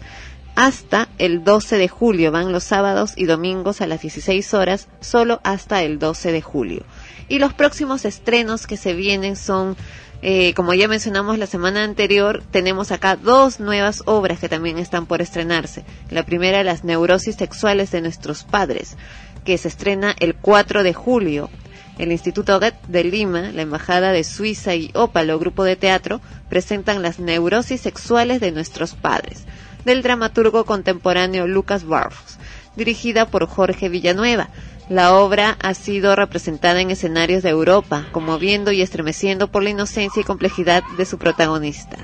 hasta 0.54 1.08
el 1.18 1.44
12 1.44 1.78
de 1.78 1.88
julio. 1.88 2.32
Van 2.32 2.52
los 2.52 2.64
sábados 2.64 3.12
y 3.16 3.26
domingos 3.26 3.80
a 3.80 3.86
las 3.86 4.02
16 4.02 4.54
horas, 4.54 4.88
solo 5.00 5.40
hasta 5.44 5.82
el 5.82 5.98
12 5.98 6.32
de 6.32 6.42
julio. 6.42 6.84
Y 7.28 7.38
los 7.38 7.54
próximos 7.54 8.04
estrenos 8.04 8.66
que 8.66 8.76
se 8.76 8.94
vienen 8.94 9.36
son, 9.36 9.76
eh, 10.22 10.54
como 10.54 10.74
ya 10.74 10.88
mencionamos 10.88 11.38
la 11.38 11.46
semana 11.46 11.82
anterior, 11.82 12.42
tenemos 12.50 12.92
acá 12.92 13.16
dos 13.16 13.60
nuevas 13.60 14.02
obras 14.06 14.38
que 14.38 14.48
también 14.48 14.78
están 14.78 15.06
por 15.06 15.22
estrenarse. 15.22 15.84
La 16.10 16.24
primera, 16.24 16.62
Las 16.64 16.84
neurosis 16.84 17.36
sexuales 17.36 17.90
de 17.90 18.02
nuestros 18.02 18.44
padres, 18.44 18.96
que 19.44 19.58
se 19.58 19.68
estrena 19.68 20.14
el 20.18 20.34
4 20.34 20.82
de 20.82 20.94
julio. 20.94 21.50
El 21.96 22.10
Instituto 22.10 22.58
Goethe 22.58 22.78
de 22.88 23.04
Lima, 23.04 23.52
la 23.52 23.62
Embajada 23.62 24.10
de 24.10 24.24
Suiza 24.24 24.74
y 24.74 24.90
Ópalo, 24.94 25.38
grupo 25.38 25.62
de 25.62 25.76
teatro, 25.76 26.20
presentan 26.48 27.02
las 27.02 27.20
neurosis 27.20 27.80
sexuales 27.80 28.40
de 28.40 28.50
nuestros 28.50 28.94
padres 28.94 29.44
del 29.84 30.02
dramaturgo 30.02 30.64
contemporáneo 30.64 31.46
Lucas 31.46 31.84
Barros, 31.84 32.38
dirigida 32.76 33.26
por 33.26 33.46
Jorge 33.46 33.88
Villanueva. 33.88 34.48
La 34.88 35.14
obra 35.14 35.56
ha 35.62 35.72
sido 35.72 36.14
representada 36.14 36.80
en 36.80 36.90
escenarios 36.90 37.42
de 37.42 37.48
Europa, 37.48 38.06
conmoviendo 38.12 38.70
y 38.70 38.82
estremeciendo 38.82 39.48
por 39.48 39.62
la 39.62 39.70
inocencia 39.70 40.20
y 40.20 40.24
complejidad 40.24 40.82
de 40.98 41.06
su 41.06 41.16
protagonista. 41.16 41.96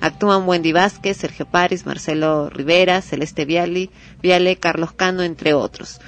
Actúan 0.00 0.48
Wendy 0.48 0.72
Vázquez, 0.72 1.16
Sergio 1.16 1.46
Paris, 1.46 1.86
Marcelo 1.86 2.48
Rivera, 2.48 3.02
Celeste 3.02 3.44
Viali, 3.44 3.90
Viale, 4.22 4.56
Carlos 4.56 4.92
Cano, 4.92 5.22
entre 5.22 5.54
otros. 5.54 6.00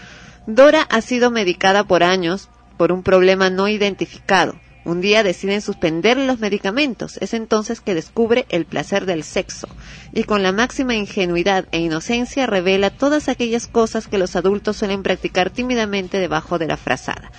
Dora 0.47 0.83
ha 0.83 1.01
sido 1.01 1.31
medicada 1.31 1.85
por 1.85 2.03
años 2.05 2.49
por 2.77 2.93
un 2.93 3.03
problema 3.03 3.51
no 3.51 3.69
identificado. 3.69 4.55
Un 4.85 5.01
día 5.01 5.23
deciden 5.23 5.61
suspender 5.61 6.17
los 6.17 6.41
medicamentos. 6.41 7.17
Es 7.19 7.35
entonces 7.35 7.81
que 7.81 7.95
descubre 7.95 8.47
el 8.49 8.65
placer 8.65 9.07
del 9.07 9.23
sexo 9.23 9.69
y 10.13 10.25
con 10.25 10.43
la 10.43 10.51
máxima 10.51 10.95
ingenuidad 10.95 11.67
e 11.71 11.79
inocencia 11.79 12.47
revela 12.47 12.91
todas 12.91 13.29
aquellas 13.29 13.69
cosas 13.69 14.09
que 14.09 14.19
los 14.19 14.35
adultos 14.35 14.77
suelen 14.77 15.05
practicar 15.05 15.51
tímidamente 15.51 16.19
debajo 16.19 16.59
de 16.59 16.67
la 16.67 16.77
frazada. 16.77 17.31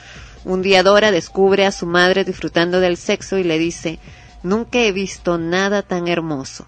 Un 0.46 0.62
día 0.62 0.84
Dora 0.84 1.12
descubre 1.12 1.66
a 1.66 1.72
su 1.72 1.86
madre 1.86 2.24
disfrutando 2.24 2.80
del 2.80 2.96
sexo 2.96 3.38
y 3.38 3.44
le 3.44 3.58
dice, 3.58 4.00
Nunca 4.42 4.80
he 4.80 4.92
visto 4.92 5.38
nada 5.38 5.82
tan 5.82 6.08
hermoso. 6.08 6.66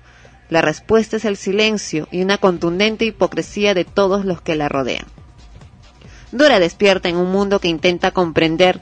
La 0.50 0.62
respuesta 0.62 1.18
es 1.18 1.26
el 1.26 1.38
silencio 1.38 2.08
y 2.12 2.22
una 2.22 2.38
contundente 2.38 3.06
hipocresía 3.06 3.74
de 3.74 3.84
todos 3.84 4.26
los 4.26 4.42
que 4.42 4.56
la 4.56 4.70
rodean. 4.70 5.06
Dora 6.32 6.60
despierta 6.60 7.10
en 7.10 7.18
un 7.18 7.32
mundo 7.32 7.60
que 7.60 7.68
intenta 7.68 8.12
comprender 8.12 8.82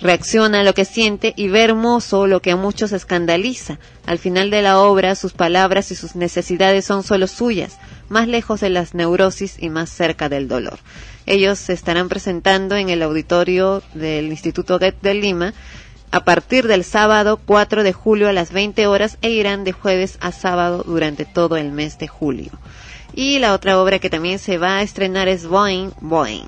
reacciona 0.00 0.60
a 0.60 0.64
lo 0.64 0.74
que 0.74 0.84
siente 0.84 1.32
y 1.36 1.48
ve 1.48 1.64
hermoso 1.64 2.26
lo 2.26 2.40
que 2.40 2.52
a 2.52 2.56
muchos 2.56 2.92
escandaliza. 2.92 3.78
Al 4.06 4.18
final 4.18 4.50
de 4.50 4.62
la 4.62 4.78
obra, 4.78 5.14
sus 5.14 5.32
palabras 5.32 5.90
y 5.90 5.94
sus 5.94 6.16
necesidades 6.16 6.84
son 6.84 7.02
solo 7.02 7.26
suyas, 7.26 7.78
más 8.08 8.28
lejos 8.28 8.60
de 8.60 8.70
las 8.70 8.94
neurosis 8.94 9.56
y 9.58 9.68
más 9.68 9.90
cerca 9.90 10.28
del 10.28 10.48
dolor. 10.48 10.78
Ellos 11.26 11.58
se 11.58 11.72
estarán 11.72 12.08
presentando 12.08 12.76
en 12.76 12.88
el 12.88 13.02
auditorio 13.02 13.82
del 13.94 14.26
Instituto 14.26 14.78
Goethe 14.78 14.98
de 15.02 15.14
Lima 15.14 15.54
a 16.12 16.24
partir 16.24 16.66
del 16.66 16.84
sábado 16.84 17.40
4 17.44 17.82
de 17.82 17.92
julio 17.92 18.28
a 18.28 18.32
las 18.32 18.52
20 18.52 18.86
horas 18.86 19.18
e 19.22 19.30
irán 19.30 19.64
de 19.64 19.72
jueves 19.72 20.18
a 20.20 20.30
sábado 20.30 20.84
durante 20.86 21.24
todo 21.24 21.56
el 21.56 21.72
mes 21.72 21.98
de 21.98 22.06
julio. 22.06 22.52
Y 23.12 23.38
la 23.38 23.54
otra 23.54 23.80
obra 23.80 23.98
que 23.98 24.10
también 24.10 24.38
se 24.38 24.58
va 24.58 24.78
a 24.78 24.82
estrenar 24.82 25.26
es 25.26 25.46
Boing 25.46 25.92
Boing. 26.00 26.46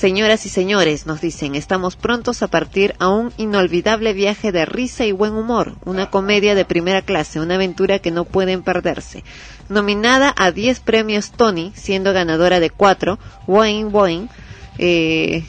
Señoras 0.00 0.46
y 0.46 0.48
señores, 0.48 1.04
nos 1.04 1.20
dicen, 1.20 1.54
estamos 1.54 1.94
prontos 1.94 2.42
a 2.42 2.48
partir 2.48 2.94
a 3.00 3.10
un 3.10 3.34
inolvidable 3.36 4.14
viaje 4.14 4.50
de 4.50 4.64
risa 4.64 5.04
y 5.04 5.12
buen 5.12 5.34
humor, 5.34 5.74
una 5.84 6.08
comedia 6.08 6.54
de 6.54 6.64
primera 6.64 7.02
clase, 7.02 7.38
una 7.38 7.56
aventura 7.56 7.98
que 7.98 8.10
no 8.10 8.24
pueden 8.24 8.62
perderse. 8.62 9.24
Nominada 9.68 10.34
a 10.38 10.52
10 10.52 10.80
premios 10.80 11.32
Tony, 11.32 11.72
siendo 11.74 12.14
ganadora 12.14 12.60
de 12.60 12.70
4, 12.70 13.18
Wayne 13.46 13.90
Boing, 13.90 14.30
eh, 14.78 15.44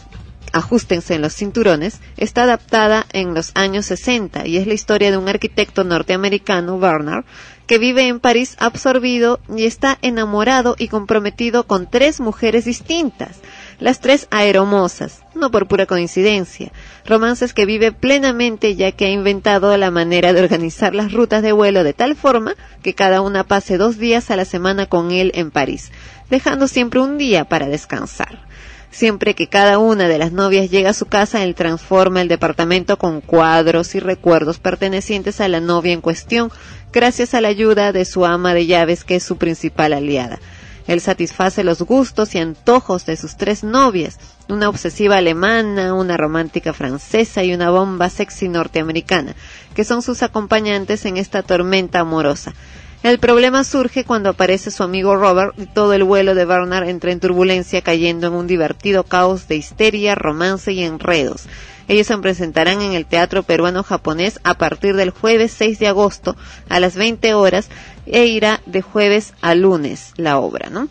ajustense 0.51 1.15
en 1.15 1.21
los 1.21 1.33
cinturones, 1.33 2.01
está 2.17 2.43
adaptada 2.43 3.05
en 3.13 3.33
los 3.33 3.51
años 3.55 3.85
60 3.85 4.47
y 4.47 4.57
es 4.57 4.67
la 4.67 4.73
historia 4.73 5.11
de 5.11 5.17
un 5.17 5.29
arquitecto 5.29 5.85
norteamericano, 5.85 6.77
Bernard, 6.77 7.23
que 7.67 7.77
vive 7.77 8.09
en 8.09 8.19
París 8.19 8.57
absorbido 8.59 9.39
y 9.55 9.63
está 9.63 9.97
enamorado 10.01 10.75
y 10.77 10.89
comprometido 10.89 11.67
con 11.67 11.89
tres 11.89 12.19
mujeres 12.19 12.65
distintas 12.65 13.39
las 13.81 13.99
tres 13.99 14.27
aeromosas, 14.29 15.23
no 15.33 15.49
por 15.49 15.67
pura 15.67 15.87
coincidencia, 15.87 16.71
romances 17.03 17.53
que 17.53 17.65
vive 17.65 17.91
plenamente 17.91 18.75
ya 18.75 18.91
que 18.91 19.07
ha 19.07 19.09
inventado 19.09 19.75
la 19.75 19.89
manera 19.89 20.33
de 20.33 20.41
organizar 20.41 20.93
las 20.93 21.11
rutas 21.11 21.41
de 21.41 21.51
vuelo 21.51 21.83
de 21.83 21.93
tal 21.93 22.15
forma 22.15 22.55
que 22.83 22.93
cada 22.93 23.21
una 23.21 23.43
pase 23.43 23.79
dos 23.79 23.97
días 23.97 24.29
a 24.29 24.35
la 24.35 24.45
semana 24.45 24.85
con 24.85 25.09
él 25.09 25.31
en 25.33 25.49
París, 25.49 25.91
dejando 26.29 26.67
siempre 26.67 26.99
un 26.99 27.17
día 27.17 27.45
para 27.45 27.67
descansar. 27.67 28.45
Siempre 28.91 29.33
que 29.33 29.47
cada 29.47 29.79
una 29.79 30.07
de 30.07 30.19
las 30.19 30.31
novias 30.31 30.69
llega 30.69 30.91
a 30.91 30.93
su 30.93 31.07
casa, 31.07 31.43
él 31.43 31.55
transforma 31.55 32.21
el 32.21 32.27
departamento 32.27 32.97
con 32.97 33.21
cuadros 33.21 33.95
y 33.95 33.99
recuerdos 33.99 34.59
pertenecientes 34.59 35.41
a 35.41 35.47
la 35.47 35.59
novia 35.59 35.93
en 35.93 36.01
cuestión, 36.01 36.51
gracias 36.93 37.33
a 37.33 37.41
la 37.41 37.47
ayuda 37.47 37.93
de 37.93 38.05
su 38.05 38.25
ama 38.25 38.53
de 38.53 38.67
llaves, 38.67 39.05
que 39.05 39.15
es 39.15 39.23
su 39.23 39.37
principal 39.37 39.93
aliada. 39.93 40.39
Él 40.87 41.01
satisface 41.01 41.63
los 41.63 41.81
gustos 41.81 42.35
y 42.35 42.39
antojos 42.39 43.05
de 43.05 43.15
sus 43.15 43.37
tres 43.37 43.63
novias, 43.63 44.19
una 44.49 44.69
obsesiva 44.69 45.17
alemana, 45.17 45.93
una 45.93 46.17
romántica 46.17 46.73
francesa 46.73 47.43
y 47.43 47.53
una 47.53 47.69
bomba 47.69 48.09
sexy 48.09 48.49
norteamericana, 48.49 49.35
que 49.75 49.83
son 49.83 50.01
sus 50.01 50.23
acompañantes 50.23 51.05
en 51.05 51.17
esta 51.17 51.43
tormenta 51.43 51.99
amorosa. 51.99 52.53
El 53.03 53.17
problema 53.17 53.63
surge 53.63 54.03
cuando 54.03 54.29
aparece 54.29 54.69
su 54.69 54.83
amigo 54.83 55.15
Robert 55.15 55.57
y 55.57 55.65
todo 55.65 55.93
el 55.93 56.03
vuelo 56.03 56.35
de 56.35 56.45
Bernard 56.45 56.87
entra 56.87 57.11
en 57.11 57.19
turbulencia 57.19 57.81
cayendo 57.81 58.27
en 58.27 58.33
un 58.33 58.45
divertido 58.45 59.03
caos 59.03 59.47
de 59.47 59.55
histeria, 59.55 60.13
romance 60.13 60.71
y 60.71 60.83
enredos. 60.83 61.47
Ellos 61.91 62.07
se 62.07 62.17
presentarán 62.19 62.81
en 62.81 62.93
el 62.93 63.05
Teatro 63.05 63.43
Peruano 63.43 63.83
Japonés 63.83 64.39
a 64.45 64.53
partir 64.53 64.95
del 64.95 65.09
jueves 65.09 65.51
6 65.51 65.77
de 65.77 65.87
agosto 65.87 66.37
a 66.69 66.79
las 66.79 66.95
20 66.95 67.33
horas 67.33 67.67
e 68.05 68.27
irá 68.27 68.61
de 68.65 68.81
jueves 68.81 69.33
a 69.41 69.55
lunes 69.55 70.13
la 70.15 70.39
obra, 70.39 70.69
¿no? 70.69 70.87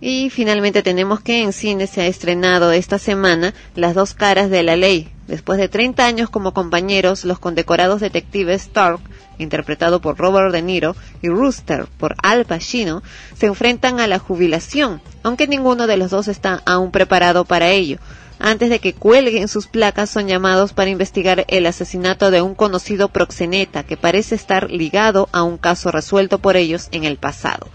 Y 0.00 0.30
finalmente 0.30 0.82
tenemos 0.82 1.20
que 1.20 1.42
en 1.42 1.52
cine 1.52 1.86
se 1.86 2.00
ha 2.00 2.06
estrenado 2.08 2.72
esta 2.72 2.98
semana 2.98 3.54
Las 3.76 3.94
dos 3.94 4.14
caras 4.14 4.50
de 4.50 4.64
la 4.64 4.74
ley, 4.74 5.12
Después 5.28 5.60
de 5.60 5.68
30 5.68 6.04
años 6.04 6.28
como 6.28 6.52
compañeros, 6.52 7.24
los 7.24 7.38
condecorados 7.38 8.00
detectives 8.00 8.62
Stark, 8.62 9.00
interpretado 9.38 10.00
por 10.00 10.18
Robert 10.18 10.52
De 10.52 10.62
Niro, 10.62 10.96
y 11.22 11.28
Rooster, 11.28 11.86
por 11.98 12.16
Al 12.22 12.46
Pacino, 12.46 13.02
se 13.36 13.46
enfrentan 13.46 14.00
a 14.00 14.06
la 14.06 14.18
jubilación, 14.18 15.00
aunque 15.22 15.46
ninguno 15.48 15.86
de 15.86 15.96
los 15.96 16.10
dos 16.10 16.26
está 16.28 16.62
aún 16.64 16.90
preparado 16.90 17.44
para 17.44 17.70
ello. 17.70 17.98
Antes 18.38 18.68
de 18.68 18.80
que 18.80 18.92
cuelguen 18.92 19.48
sus 19.48 19.66
placas, 19.66 20.10
son 20.10 20.28
llamados 20.28 20.72
para 20.72 20.90
investigar 20.90 21.44
el 21.48 21.66
asesinato 21.66 22.30
de 22.30 22.42
un 22.42 22.54
conocido 22.54 23.08
proxeneta 23.08 23.82
que 23.82 23.96
parece 23.96 24.34
estar 24.34 24.70
ligado 24.70 25.28
a 25.32 25.42
un 25.42 25.56
caso 25.56 25.90
resuelto 25.90 26.38
por 26.38 26.56
ellos 26.56 26.88
en 26.92 27.04
el 27.04 27.16
pasado. 27.16 27.68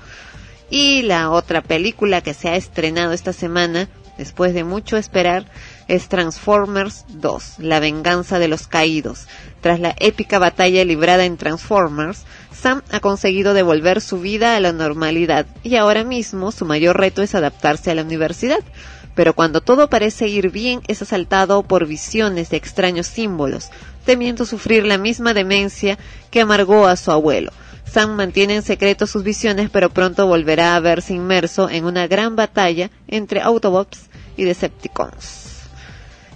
Y 0.70 1.02
la 1.02 1.32
otra 1.32 1.62
película 1.62 2.22
que 2.22 2.34
se 2.34 2.48
ha 2.48 2.56
estrenado 2.56 3.12
esta 3.12 3.34
semana, 3.34 3.90
después 4.18 4.54
de 4.54 4.64
mucho 4.64 4.98
esperar, 4.98 5.46
es 5.90 6.08
Transformers 6.08 7.06
2, 7.10 7.56
La 7.58 7.82
venganza 7.82 8.40
de 8.40 8.48
los 8.48 8.68
caídos. 8.68 9.28
Tras 9.60 9.82
la 9.82 9.96
épica 10.00 10.40
batalla 10.40 10.86
librada 10.86 11.26
en 11.26 11.36
Transformers, 11.36 12.24
Sam 12.54 12.84
ha 12.92 13.02
conseguido 13.02 13.54
devolver 13.54 14.00
su 14.00 14.20
vida 14.20 14.56
a 14.56 14.60
la 14.60 14.72
normalidad 14.72 15.48
y 15.64 15.76
ahora 15.76 16.04
mismo 16.04 16.52
su 16.54 16.66
mayor 16.66 16.98
reto 16.98 17.22
es 17.22 17.36
adaptarse 17.36 17.92
a 17.92 17.96
la 17.96 18.04
universidad. 18.04 18.60
Pero 19.16 19.34
cuando 19.34 19.62
todo 19.62 19.90
parece 19.90 20.28
ir 20.28 20.52
bien 20.52 20.82
es 20.88 21.02
asaltado 21.02 21.64
por 21.64 21.86
visiones 21.86 22.50
de 22.50 22.58
extraños 22.58 23.08
símbolos, 23.08 23.70
temiendo 24.06 24.46
sufrir 24.46 24.86
la 24.86 24.98
misma 24.98 25.34
demencia 25.34 25.98
que 26.30 26.42
amargó 26.42 26.88
a 26.88 26.96
su 26.96 27.12
abuelo. 27.12 27.52
Sam 27.92 28.16
mantiene 28.16 28.56
en 28.56 28.64
secreto 28.64 29.06
sus 29.06 29.24
visiones, 29.24 29.70
pero 29.70 29.90
pronto 29.90 30.26
volverá 30.26 30.76
a 30.76 30.80
verse 30.80 31.14
inmerso 31.14 31.70
en 31.70 31.84
una 31.84 32.08
gran 32.08 32.38
batalla 32.38 32.90
entre 33.08 33.42
Autobots 33.42 34.10
y 34.38 34.46
Decepticons. 34.46 35.42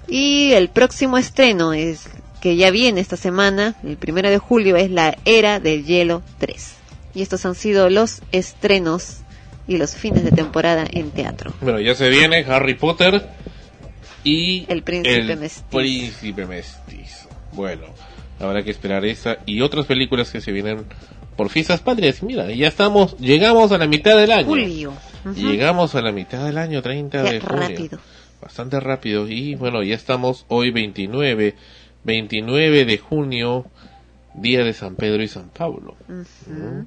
Y 0.08 0.52
el 0.52 0.70
próximo 0.70 1.18
estreno 1.18 1.74
es 1.74 2.10
que 2.42 2.58
ya 2.58 2.72
viene 2.72 3.00
esta 3.00 3.18
semana, 3.18 3.76
el 3.84 3.98
primero 3.98 4.30
de 4.30 4.38
julio, 4.38 4.76
es 4.76 4.92
la 4.92 5.18
Era 5.26 5.60
del 5.60 5.86
Hielo 5.86 6.22
3. 6.40 6.74
Y 7.16 7.22
estos 7.22 7.46
han 7.46 7.56
sido 7.56 7.90
los 7.90 8.22
estrenos 8.34 9.20
y 9.68 9.78
los 9.78 9.96
fines 9.96 10.24
de 10.24 10.32
temporada 10.32 10.86
en 10.90 11.12
teatro. 11.12 11.54
Bueno, 11.62 11.80
ya 11.80 11.96
se 11.96 12.10
viene 12.10 12.46
Harry 12.48 12.76
Potter 12.76 13.26
y 14.24 14.66
El 14.68 14.84
Príncipe 14.84 15.16
el 15.16 15.38
Mestizo. 15.38 15.66
Príncipe 15.70 16.46
Mestizo. 16.46 17.30
Bueno, 17.54 17.86
habrá 18.40 18.64
que 18.64 18.72
esperar 18.72 19.06
esa 19.06 19.38
y 19.46 19.62
otras 19.62 19.86
películas 19.86 20.32
que 20.32 20.42
se 20.42 20.52
vienen 20.52 20.86
por 21.36 21.50
fiestas 21.50 21.82
patrias. 21.82 22.24
Mira, 22.24 22.52
ya 22.52 22.68
estamos, 22.68 23.18
llegamos 23.18 23.72
a 23.72 23.78
la 23.78 23.88
mitad 23.88 24.18
del 24.18 24.32
año. 24.32 24.48
Julio. 24.48 24.94
Ujú. 25.26 25.34
Llegamos 25.34 25.96
a 25.96 26.02
la 26.02 26.12
mitad 26.12 26.46
del 26.46 26.58
año 26.58 26.82
30 26.82 27.24
Qué 27.24 27.32
de 27.34 27.40
junio. 27.40 27.62
rápido. 27.62 28.00
Bastante 28.42 28.80
rápido. 28.80 29.28
Y 29.28 29.56
bueno, 29.56 29.82
ya 29.82 29.96
estamos 29.96 30.46
hoy 30.50 30.70
29, 30.72 31.56
29 32.04 32.86
de 32.86 32.98
junio, 33.00 33.66
día 34.36 34.64
de 34.64 34.74
San 34.74 34.96
Pedro 34.96 35.24
y 35.24 35.28
San 35.28 35.50
Pablo. 35.50 35.96
Ujú. 36.08 36.86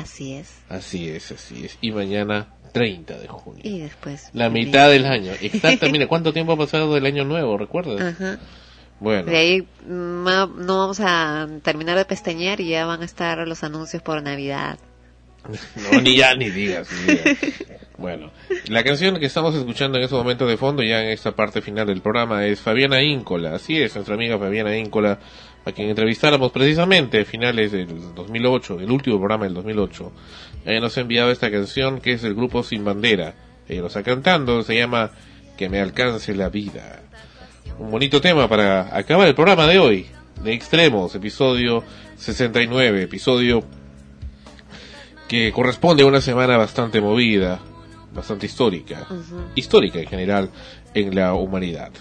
Así 0.00 0.34
es. 0.34 0.58
Así 0.68 1.08
es, 1.08 1.32
así 1.32 1.64
es. 1.64 1.78
Y 1.80 1.92
mañana 1.92 2.48
30 2.72 3.18
de 3.18 3.28
junio. 3.28 3.60
Y 3.64 3.80
después. 3.80 4.30
La 4.32 4.50
mitad 4.50 4.90
del 4.90 5.06
año. 5.06 5.32
Exacto, 5.40 5.88
mira, 5.92 6.06
¿cuánto 6.06 6.32
tiempo 6.32 6.52
ha 6.52 6.56
pasado 6.56 6.94
del 6.94 7.06
año 7.06 7.24
nuevo? 7.24 7.56
¿Recuerdas? 7.58 8.00
Ajá. 8.00 8.38
Bueno, 9.00 9.30
De 9.30 9.36
ahí 9.36 9.62
mm, 9.62 10.24
no 10.66 10.78
vamos 10.78 11.00
a 11.00 11.48
terminar 11.62 11.96
de 11.96 12.04
pestañear 12.04 12.60
y 12.60 12.68
ya 12.68 12.84
van 12.84 13.00
a 13.00 13.06
estar 13.06 13.48
los 13.48 13.64
anuncios 13.64 14.02
por 14.02 14.22
Navidad. 14.22 14.78
no, 15.92 16.00
ni 16.02 16.16
ya 16.16 16.34
ni 16.34 16.50
digas, 16.50 16.88
ni 16.92 17.14
digas. 17.14 17.38
Bueno, 18.00 18.30
la 18.68 18.82
canción 18.82 19.18
que 19.18 19.26
estamos 19.26 19.54
escuchando 19.54 19.98
en 19.98 20.04
este 20.04 20.16
momento 20.16 20.46
de 20.46 20.56
fondo, 20.56 20.82
ya 20.82 21.02
en 21.02 21.10
esta 21.10 21.32
parte 21.32 21.60
final 21.60 21.86
del 21.86 22.00
programa, 22.00 22.46
es 22.46 22.58
Fabiana 22.58 23.02
Íncola. 23.02 23.54
Así 23.54 23.78
es, 23.78 23.94
nuestra 23.94 24.14
amiga 24.14 24.38
Fabiana 24.38 24.74
Íncola, 24.74 25.18
a 25.64 25.72
quien 25.72 25.88
entrevistáramos 25.88 26.52
precisamente 26.52 27.20
a 27.20 27.24
finales 27.24 27.72
del 27.72 28.14
2008, 28.14 28.78
del 28.78 28.90
último 28.90 29.18
programa 29.18 29.44
del 29.44 29.54
2008. 29.54 30.12
Ella 30.64 30.80
nos 30.80 30.96
ha 30.96 31.00
enviado 31.00 31.30
esta 31.30 31.50
canción 31.50 32.00
que 32.00 32.12
es 32.12 32.22
del 32.22 32.34
grupo 32.34 32.62
Sin 32.62 32.84
Bandera. 32.84 33.34
Ella 33.68 33.82
lo 33.82 33.86
está 33.88 34.02
cantando, 34.02 34.62
se 34.62 34.76
llama 34.76 35.10
Que 35.56 35.68
me 35.68 35.80
alcance 35.80 36.34
la 36.34 36.48
vida. 36.48 37.02
Un 37.78 37.90
bonito 37.90 38.20
tema 38.20 38.48
para 38.48 38.96
acabar 38.96 39.28
el 39.28 39.34
programa 39.34 39.66
de 39.66 39.78
hoy, 39.78 40.06
de 40.42 40.52
Extremos, 40.52 41.14
episodio 41.14 41.84
69, 42.16 43.02
episodio 43.02 43.64
que 45.28 45.52
corresponde 45.52 46.02
a 46.02 46.06
una 46.06 46.20
semana 46.20 46.56
bastante 46.56 47.00
movida, 47.00 47.60
bastante 48.12 48.46
histórica, 48.46 49.06
histórica 49.54 50.00
en 50.00 50.08
general 50.08 50.50
en 50.94 51.14
la 51.14 51.34
humanidad. 51.34 51.92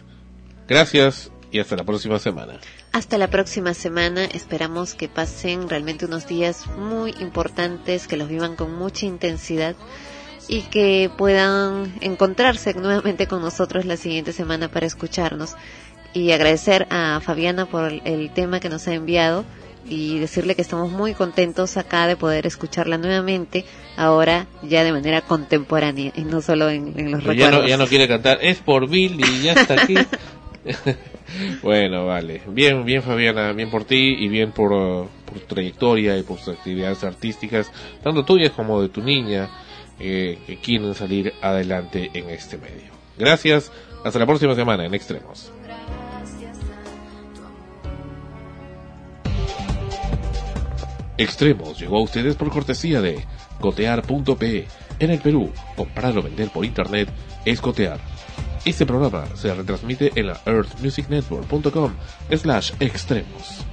Gracias 0.68 1.32
y 1.52 1.60
hasta 1.60 1.76
la 1.76 1.84
próxima 1.84 2.20
semana. 2.20 2.60
Hasta 2.92 3.18
la 3.20 3.28
próxima 3.28 3.74
semana. 3.74 4.26
Esperamos 4.26 4.96
que 4.96 5.08
pasen 5.08 5.70
realmente 5.70 6.06
unos 6.06 6.28
días 6.28 6.66
muy 6.68 7.14
importantes, 7.20 8.08
que 8.08 8.18
los 8.18 8.30
vivan 8.30 8.56
con 8.56 8.76
mucha 8.76 9.06
intensidad 9.06 9.76
y 10.48 10.62
que 10.64 11.12
puedan 11.16 11.94
encontrarse 12.02 12.74
nuevamente 12.74 13.28
con 13.28 13.42
nosotros 13.42 13.86
la 13.86 13.96
siguiente 13.96 14.34
semana 14.34 14.70
para 14.70 14.88
escucharnos. 14.88 15.56
Y 16.14 16.32
agradecer 16.32 16.88
a 16.90 17.22
Fabiana 17.24 17.68
por 17.68 17.92
el, 17.92 18.32
tema 18.34 18.60
que 18.60 18.70
nos 18.70 18.88
ha 18.88 18.96
enviado 18.96 19.46
y 19.88 20.18
decirle 20.18 20.56
que 20.56 20.64
estamos 20.64 20.92
muy 20.92 21.14
contentos 21.14 21.78
acá 21.78 22.08
de 22.08 22.16
poder 22.16 22.48
escucharla 22.48 22.98
nuevamente, 22.98 23.66
ahora 23.96 24.48
ya 24.64 24.84
de 24.84 24.92
manera 24.92 25.22
contemporánea 25.22 26.12
y 26.16 26.22
no 26.22 26.42
solo 26.42 26.70
en, 26.70 27.00
en 27.00 27.12
los 27.12 27.22
Pero 27.22 27.34
ya, 27.34 27.46
recuerdos. 27.46 27.62
no, 27.62 27.70
ya 27.70 27.78
no 27.78 27.88
quiere 27.88 28.08
cantar, 28.08 28.40
es 28.42 28.58
por 28.58 28.90
Bill 28.90 29.22
y 29.24 29.44
ya 29.44 29.54
está 29.54 29.84
aquí. 29.84 29.96
bueno, 31.64 32.06
vale. 32.06 32.42
Bien, 32.48 32.86
bien 32.86 33.02
Fabiana, 33.02 33.54
bien 33.54 33.70
por 33.70 33.86
ti 33.86 34.16
y 34.20 34.28
bien 34.28 34.52
por, 34.52 34.72
uh, 34.72 35.08
por 35.26 35.40
tu 35.40 35.56
trayectoria 35.56 36.18
y 36.18 36.24
por 36.24 36.38
tus 36.38 36.50
actividades 36.50 37.04
artísticas, 37.04 37.72
tanto 38.04 38.24
tuyas 38.26 38.52
como 38.52 38.82
de 38.82 38.90
tu 38.90 39.02
niña, 39.02 39.50
eh, 40.00 40.40
que 40.46 40.58
quieren 40.58 40.94
salir 40.96 41.34
adelante 41.42 42.10
en 42.14 42.30
este 42.30 42.58
medio. 42.58 42.92
Gracias, 43.18 43.72
hasta 44.04 44.20
la 44.20 44.26
próxima 44.26 44.56
semana 44.56 44.86
en 44.86 44.94
Extremos. 44.94 45.52
Extremos 51.18 51.78
llegó 51.78 51.98
a 51.98 52.04
ustedes 52.04 52.38
por 52.38 52.50
cortesía 52.50 53.02
de 53.02 53.26
cotear.pe. 53.60 54.68
En 55.00 55.12
el 55.12 55.20
Perú, 55.20 55.52
comprar 55.76 56.18
o 56.18 56.22
vender 56.22 56.50
por 56.50 56.64
internet 56.64 57.10
es 57.44 57.60
cotear. 57.60 58.00
Este 58.70 58.86
programa 58.86 59.26
se 59.36 59.52
retransmite 59.52 60.12
en 60.16 60.28
la 60.28 60.40
earthmusicnetwork.com 60.46 61.92
slash 62.38 62.72
extremos. 62.80 63.66